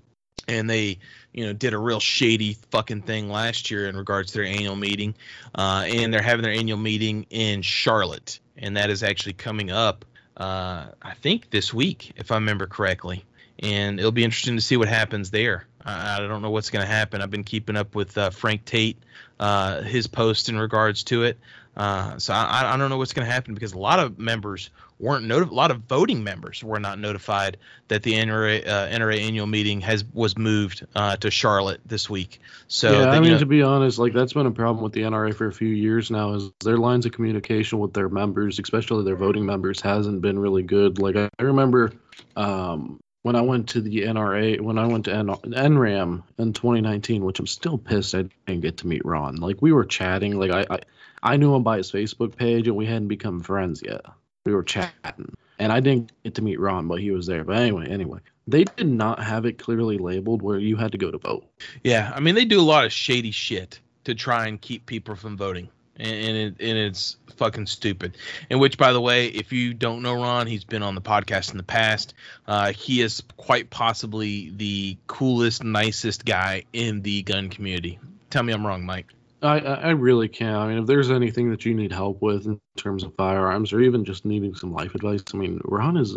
and 0.48 0.70
they 0.70 1.00
you 1.34 1.46
know 1.46 1.54
did 1.54 1.74
a 1.74 1.78
real 1.78 2.00
shady 2.00 2.58
fucking 2.72 3.02
thing 3.02 3.30
last 3.30 3.72
year 3.72 3.88
in 3.88 3.98
regards 3.98 4.32
to 4.32 4.40
their 4.40 4.48
annual 4.48 4.76
meeting, 4.76 5.16
uh, 5.56 5.86
and 5.88 6.14
they're 6.14 6.22
having 6.22 6.44
their 6.44 6.54
annual 6.54 6.78
meeting 6.78 7.26
in 7.30 7.62
Charlotte, 7.62 8.40
and 8.58 8.78
that 8.78 8.90
is 8.90 9.02
actually 9.04 9.34
coming 9.34 9.72
up. 9.72 10.06
Uh, 10.38 10.88
I 11.02 11.14
think 11.16 11.50
this 11.50 11.74
week, 11.74 12.14
if 12.16 12.32
I 12.32 12.36
remember 12.36 12.66
correctly, 12.66 13.26
and 13.62 14.00
it'll 14.00 14.12
be 14.12 14.24
interesting 14.24 14.56
to 14.56 14.62
see 14.62 14.78
what 14.78 14.88
happens 14.88 15.30
there. 15.30 15.66
I, 15.84 16.18
I 16.18 16.20
don't 16.28 16.42
know 16.42 16.52
what's 16.52 16.70
going 16.70 16.86
to 16.86 16.92
happen. 16.92 17.22
I've 17.22 17.32
been 17.32 17.44
keeping 17.44 17.76
up 17.76 17.96
with 17.96 18.18
uh, 18.18 18.30
Frank 18.30 18.66
Tate, 18.66 18.98
uh, 19.40 19.82
his 19.82 20.08
post 20.08 20.50
in 20.50 20.58
regards 20.58 21.04
to 21.06 21.24
it. 21.24 21.38
Uh, 21.76 22.18
so 22.20 22.34
I, 22.34 22.74
I 22.74 22.78
don't 22.78 22.90
know 22.90 22.98
what's 22.98 23.14
going 23.14 23.26
to 23.26 23.32
happen 23.32 23.54
because 23.54 23.74
a 23.74 23.80
lot 23.80 24.00
of 24.00 24.20
members 24.20 24.72
weren't 25.00 25.26
notified. 25.26 25.52
A 25.52 25.56
lot 25.56 25.72
of 25.72 25.78
voting 25.80 26.24
members 26.24 26.64
were 26.64 26.80
not 26.80 27.00
notified 27.00 27.58
that 27.88 28.04
the 28.04 28.14
NRA, 28.14 28.68
uh, 28.68 28.88
NRA 28.90 29.20
annual 29.22 29.48
meeting 29.48 29.80
has 29.82 30.04
was 30.14 30.38
moved 30.38 30.86
uh, 30.96 31.16
to 31.18 31.32
Charlotte 31.32 31.80
this 31.86 32.10
week. 32.10 32.42
So 32.68 32.92
yeah, 32.92 33.10
I 33.10 33.20
mean 33.22 33.32
know- 33.32 33.40
to 33.40 33.46
be 33.46 33.64
honest, 33.64 34.00
like 34.00 34.12
that's 34.12 34.34
been 34.34 34.48
a 34.48 34.52
problem 34.52 34.84
with 34.84 34.92
the 34.92 35.02
NRA 35.02 35.34
for 35.34 35.48
a 35.48 35.54
few 35.54 35.70
years 35.70 36.12
now. 36.12 36.34
Is 36.34 36.52
their 36.64 36.78
lines 36.78 37.06
of 37.06 37.14
communication 37.14 37.80
with 37.80 37.94
their 37.94 38.10
members, 38.10 38.60
especially 38.60 39.06
their 39.06 39.16
voting 39.16 39.46
members, 39.46 39.80
hasn't 39.80 40.22
been 40.22 40.38
really 40.38 40.64
good. 40.64 41.00
Like 41.00 41.16
I 41.16 41.30
I 41.40 41.44
remember 41.44 41.94
um, 42.36 43.00
when 43.24 43.36
I 43.36 43.42
went 43.42 43.70
to 43.70 43.82
the 43.82 44.04
NRA, 44.04 44.60
when 44.60 44.78
I 44.78 44.88
went 44.88 45.06
to 45.06 45.14
N- 45.14 45.28
NRAM 45.28 46.24
in 46.38 46.54
2019, 46.54 47.24
which 47.24 47.40
I'm 47.40 47.48
still 47.48 47.78
pissed 47.78 48.16
I 48.16 48.24
didn't 48.48 48.62
get 48.62 48.78
to 48.78 48.88
meet 48.88 49.06
Ron. 49.06 49.36
Like 49.36 49.62
we 49.62 49.72
were 49.72 49.86
chatting, 49.86 50.40
like 50.40 50.52
I, 50.52 50.66
I, 50.70 50.80
I 51.24 51.38
knew 51.38 51.54
him 51.54 51.64
by 51.64 51.78
his 51.78 51.92
Facebook 51.92 52.36
page, 52.36 52.68
and 52.68 52.76
we 52.76 52.86
hadn't 52.86 53.08
become 53.08 53.42
friends 53.42 53.84
yet. 53.86 54.02
We 54.46 54.54
were 54.54 54.64
chatting, 54.64 55.36
and 55.60 55.72
I 55.72 55.80
didn't 55.80 56.12
get 56.24 56.36
to 56.36 56.42
meet 56.42 56.60
Ron, 56.60 56.88
but 56.88 57.00
he 57.00 57.12
was 57.12 57.28
there. 57.28 57.44
But 57.44 57.58
anyway, 57.58 57.88
anyway, 57.88 58.20
they 58.48 58.64
did 58.64 58.88
not 58.88 59.24
have 59.24 59.46
it 59.46 59.60
clearly 59.60 60.00
labeled 60.00 60.42
where 60.42 60.58
you 60.58 60.78
had 60.78 60.92
to 60.94 60.98
go 60.98 61.12
to 61.12 61.20
vote. 61.20 61.46
Yeah, 61.84 62.12
I 62.16 62.20
mean 62.20 62.36
they 62.36 62.46
do 62.46 62.60
a 62.60 62.64
lot 62.64 62.86
of 62.86 62.92
shady 62.92 63.32
shit 63.32 63.80
to 64.06 64.16
try 64.16 64.48
and 64.48 64.60
keep 64.60 64.88
people 64.88 65.16
from 65.16 65.38
voting, 65.38 65.70
and, 66.02 66.38
it 66.38 66.56
and 66.60 66.78
it's 66.78 67.18
fucking 67.38 67.68
stupid. 67.68 68.18
And 68.50 68.60
which, 68.60 68.78
by 68.78 68.94
the 68.94 69.02
way, 69.02 69.28
if 69.28 69.52
you 69.52 69.74
don't 69.74 70.02
know 70.02 70.14
Ron, 70.14 70.48
he's 70.48 70.64
been 70.64 70.84
on 70.84 70.96
the 70.96 71.02
podcast 71.02 71.52
in 71.52 71.58
the 71.58 71.64
past. 71.64 72.14
Uh, 72.48 72.74
he 72.74 73.02
is 73.02 73.24
quite 73.38 73.70
possibly 73.70 74.52
the 74.56 74.98
coolest, 75.08 75.64
nicest 75.64 76.26
guy 76.26 76.64
in 76.74 77.02
the 77.02 77.24
gun 77.24 77.50
community. 77.50 78.00
Tell 78.30 78.44
me 78.44 78.54
I'm 78.54 78.66
wrong, 78.66 78.86
Mike. 78.86 79.08
I, 79.42 79.60
I 79.60 79.74
I 79.74 79.90
really 79.92 80.28
can. 80.28 80.54
I 80.56 80.68
mean, 80.68 80.78
if 80.78 80.86
there's 80.86 81.10
anything 81.10 81.50
that 81.50 81.66
you 81.66 81.74
need 81.74 81.92
help 81.92 82.22
with 82.22 82.46
in 82.46 82.60
terms 82.78 83.04
of 83.04 83.16
firearms 83.16 83.74
or 83.74 83.82
even 83.82 84.06
just 84.06 84.24
needing 84.24 84.54
some 84.56 84.72
life 84.72 84.94
advice, 84.94 85.24
I 85.34 85.38
mean, 85.38 85.60
Ron 85.66 85.98
is 85.98 86.16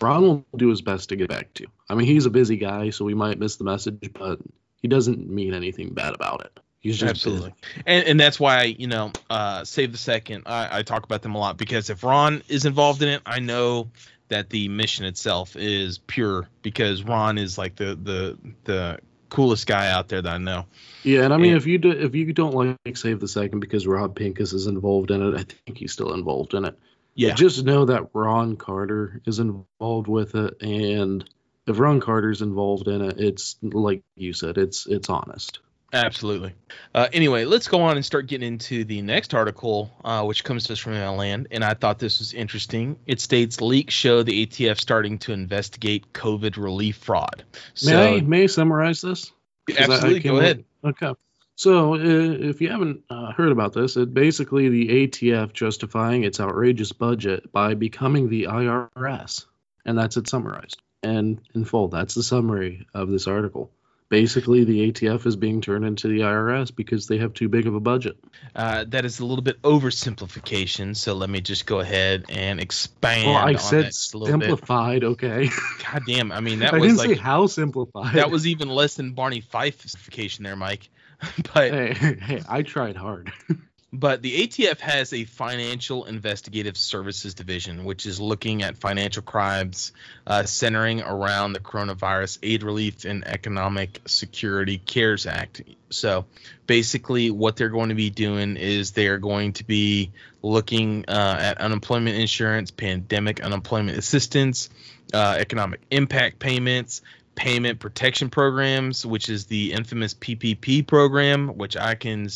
Ron 0.00 0.22
will 0.22 0.46
do 0.56 0.68
his 0.68 0.82
best 0.82 1.08
to 1.08 1.16
get 1.16 1.28
back 1.28 1.54
to 1.54 1.64
you. 1.64 1.70
I 1.88 1.94
mean, 1.94 2.06
he's 2.06 2.26
a 2.26 2.30
busy 2.30 2.56
guy, 2.56 2.90
so 2.90 3.04
we 3.04 3.14
might 3.14 3.38
miss 3.38 3.56
the 3.56 3.64
message, 3.64 4.10
but 4.12 4.40
he 4.82 4.88
doesn't 4.88 5.28
mean 5.28 5.54
anything 5.54 5.94
bad 5.94 6.14
about 6.14 6.42
it. 6.42 6.60
He's 6.86 6.98
just 6.98 7.10
Absolutely. 7.10 7.50
busy. 7.72 7.82
And 7.86 8.06
and 8.06 8.20
that's 8.20 8.38
why 8.38 8.64
you 8.64 8.86
know, 8.86 9.12
uh, 9.28 9.64
save 9.64 9.92
the 9.92 9.98
second. 9.98 10.44
I, 10.46 10.78
I 10.78 10.82
talk 10.82 11.04
about 11.04 11.22
them 11.22 11.34
a 11.34 11.38
lot 11.38 11.56
because 11.56 11.90
if 11.90 12.04
Ron 12.04 12.42
is 12.48 12.64
involved 12.64 13.02
in 13.02 13.08
it, 13.08 13.22
I 13.26 13.40
know 13.40 13.88
that 14.28 14.50
the 14.50 14.68
mission 14.68 15.04
itself 15.04 15.56
is 15.56 15.98
pure 15.98 16.48
because 16.62 17.02
Ron 17.02 17.38
is 17.38 17.58
like 17.58 17.76
the 17.76 17.96
the 18.00 18.38
the 18.64 18.98
coolest 19.28 19.66
guy 19.66 19.90
out 19.90 20.08
there 20.08 20.22
that 20.22 20.32
I 20.32 20.38
know. 20.38 20.66
Yeah, 21.02 21.24
and 21.24 21.34
I 21.34 21.36
mean, 21.36 21.50
Yeah. 21.50 21.56
if 21.56 21.66
you 21.66 21.78
do, 21.78 21.90
if 21.90 22.14
you 22.14 22.32
don't 22.32 22.54
like 22.54 22.96
Save 22.96 23.18
the 23.20 23.28
Second 23.28 23.58
because 23.60 23.86
Rob 23.86 24.14
Pincus 24.14 24.52
is 24.52 24.66
involved 24.68 25.10
in 25.10 25.22
it, 25.22 25.34
I 25.40 25.42
think 25.42 25.78
he's 25.78 25.92
still 25.92 26.14
involved 26.14 26.54
in 26.54 26.64
it. 26.64 26.78
Yeah. 27.16 27.34
Just 27.34 27.64
know 27.64 27.86
that 27.86 28.10
Ron 28.12 28.56
Carter 28.56 29.20
is 29.26 29.38
involved 29.40 30.06
with 30.06 30.34
it, 30.36 30.60
and 30.62 31.28
if 31.66 31.78
Ron 31.78 31.98
Carter's 32.00 32.42
involved 32.42 32.86
in 32.88 33.00
it, 33.02 33.18
it's 33.18 33.56
like 33.62 34.02
you 34.16 34.32
said, 34.32 34.58
it's 34.58 34.86
it's 34.86 35.08
honest. 35.10 35.58
Absolutely. 35.92 36.52
Uh, 36.94 37.08
anyway, 37.12 37.44
let's 37.44 37.68
go 37.68 37.80
on 37.82 37.96
and 37.96 38.04
start 38.04 38.26
getting 38.26 38.46
into 38.46 38.84
the 38.84 39.00
next 39.02 39.34
article, 39.34 39.90
uh, 40.04 40.24
which 40.24 40.42
comes 40.44 40.64
to 40.64 40.72
us 40.72 40.78
from 40.78 40.94
Land, 41.16 41.48
and 41.52 41.64
I 41.64 41.74
thought 41.74 41.98
this 41.98 42.18
was 42.18 42.34
interesting. 42.34 42.98
It 43.06 43.20
states 43.20 43.60
leaks 43.60 43.94
show 43.94 44.22
the 44.22 44.46
ATF 44.46 44.80
starting 44.80 45.18
to 45.20 45.32
investigate 45.32 46.12
COVID 46.12 46.56
relief 46.56 46.96
fraud. 46.96 47.44
May 47.84 48.16
I 48.16 48.20
may 48.20 48.42
I 48.42 48.46
summarize 48.46 49.00
this? 49.00 49.32
'Cause 49.68 49.76
I- 49.78 49.80
I 49.80 49.84
absolutely, 49.94 50.20
go 50.20 50.38
ahead. 50.38 50.64
Okay. 50.84 51.12
So, 51.58 51.94
uh, 51.94 51.98
if 51.98 52.60
you 52.60 52.68
haven't 52.68 53.02
uh, 53.08 53.32
heard 53.32 53.50
about 53.50 53.72
this, 53.72 53.96
it 53.96 54.12
basically 54.12 54.68
the 54.68 54.90
ATF 55.04 55.54
justifying 55.54 56.24
its 56.24 56.38
outrageous 56.40 56.92
budget 56.92 57.50
by 57.52 57.72
becoming 57.74 58.28
the 58.28 58.48
IRS, 58.48 59.46
and 59.86 59.96
that's 59.96 60.16
it 60.18 60.28
summarized. 60.28 60.82
And 61.02 61.40
in 61.54 61.64
full, 61.64 61.88
that's 61.88 62.14
the 62.14 62.22
summary 62.22 62.86
of 62.92 63.08
this 63.08 63.26
article. 63.26 63.70
Basically, 64.08 64.62
the 64.62 64.92
ATF 64.92 65.26
is 65.26 65.34
being 65.34 65.60
turned 65.60 65.84
into 65.84 66.06
the 66.06 66.20
IRS 66.20 66.74
because 66.74 67.08
they 67.08 67.18
have 67.18 67.34
too 67.34 67.48
big 67.48 67.66
of 67.66 67.74
a 67.74 67.80
budget. 67.80 68.16
Uh, 68.54 68.84
that 68.88 69.04
is 69.04 69.18
a 69.18 69.26
little 69.26 69.42
bit 69.42 69.60
oversimplification, 69.62 70.96
so 70.96 71.14
let 71.14 71.28
me 71.28 71.40
just 71.40 71.66
go 71.66 71.80
ahead 71.80 72.26
and 72.28 72.60
expand. 72.60 73.26
Well, 73.26 73.36
I 73.36 73.54
on 73.54 73.58
said 73.58 73.84
that 73.84 73.88
just 73.88 74.12
bit. 74.12 74.26
simplified, 74.26 75.02
okay? 75.02 75.50
God 75.82 76.02
damn! 76.06 76.30
I 76.30 76.40
mean, 76.40 76.58
that 76.60 76.74
I 76.74 76.78
was 76.78 76.88
didn't 76.88 76.98
like 76.98 77.16
say 77.16 77.22
how 77.22 77.46
simplified. 77.48 78.14
that 78.14 78.30
was 78.30 78.46
even 78.46 78.68
less 78.68 78.94
than 78.94 79.12
Barney 79.12 79.40
Fife 79.40 79.80
simplification 79.80 80.44
there, 80.44 80.56
Mike. 80.56 80.88
but 81.54 81.72
hey, 81.72 81.94
hey, 81.94 82.42
I 82.48 82.62
tried 82.62 82.96
hard. 82.96 83.32
But 83.92 84.20
the 84.20 84.46
ATF 84.46 84.80
has 84.80 85.12
a 85.12 85.24
financial 85.24 86.06
investigative 86.06 86.76
services 86.76 87.34
division, 87.34 87.84
which 87.84 88.04
is 88.04 88.20
looking 88.20 88.62
at 88.64 88.76
financial 88.76 89.22
crimes 89.22 89.92
uh, 90.26 90.42
centering 90.42 91.02
around 91.02 91.52
the 91.52 91.60
coronavirus 91.60 92.38
aid 92.42 92.64
relief 92.64 93.04
and 93.04 93.26
economic 93.26 94.00
security 94.06 94.78
CARES 94.78 95.26
Act. 95.26 95.62
So 95.90 96.26
basically, 96.66 97.30
what 97.30 97.56
they're 97.56 97.68
going 97.68 97.90
to 97.90 97.94
be 97.94 98.10
doing 98.10 98.56
is 98.56 98.90
they're 98.90 99.18
going 99.18 99.52
to 99.54 99.64
be 99.64 100.10
looking 100.42 101.04
uh, 101.06 101.36
at 101.40 101.58
unemployment 101.58 102.16
insurance, 102.16 102.72
pandemic 102.72 103.40
unemployment 103.40 103.96
assistance, 103.96 104.68
uh, 105.14 105.36
economic 105.38 105.80
impact 105.92 106.40
payments, 106.40 107.02
payment 107.36 107.78
protection 107.78 108.30
programs, 108.30 109.06
which 109.06 109.28
is 109.28 109.46
the 109.46 109.72
infamous 109.72 110.12
PPP 110.14 110.84
program, 110.84 111.56
which 111.56 111.76
I 111.76 111.94
can 111.94 112.28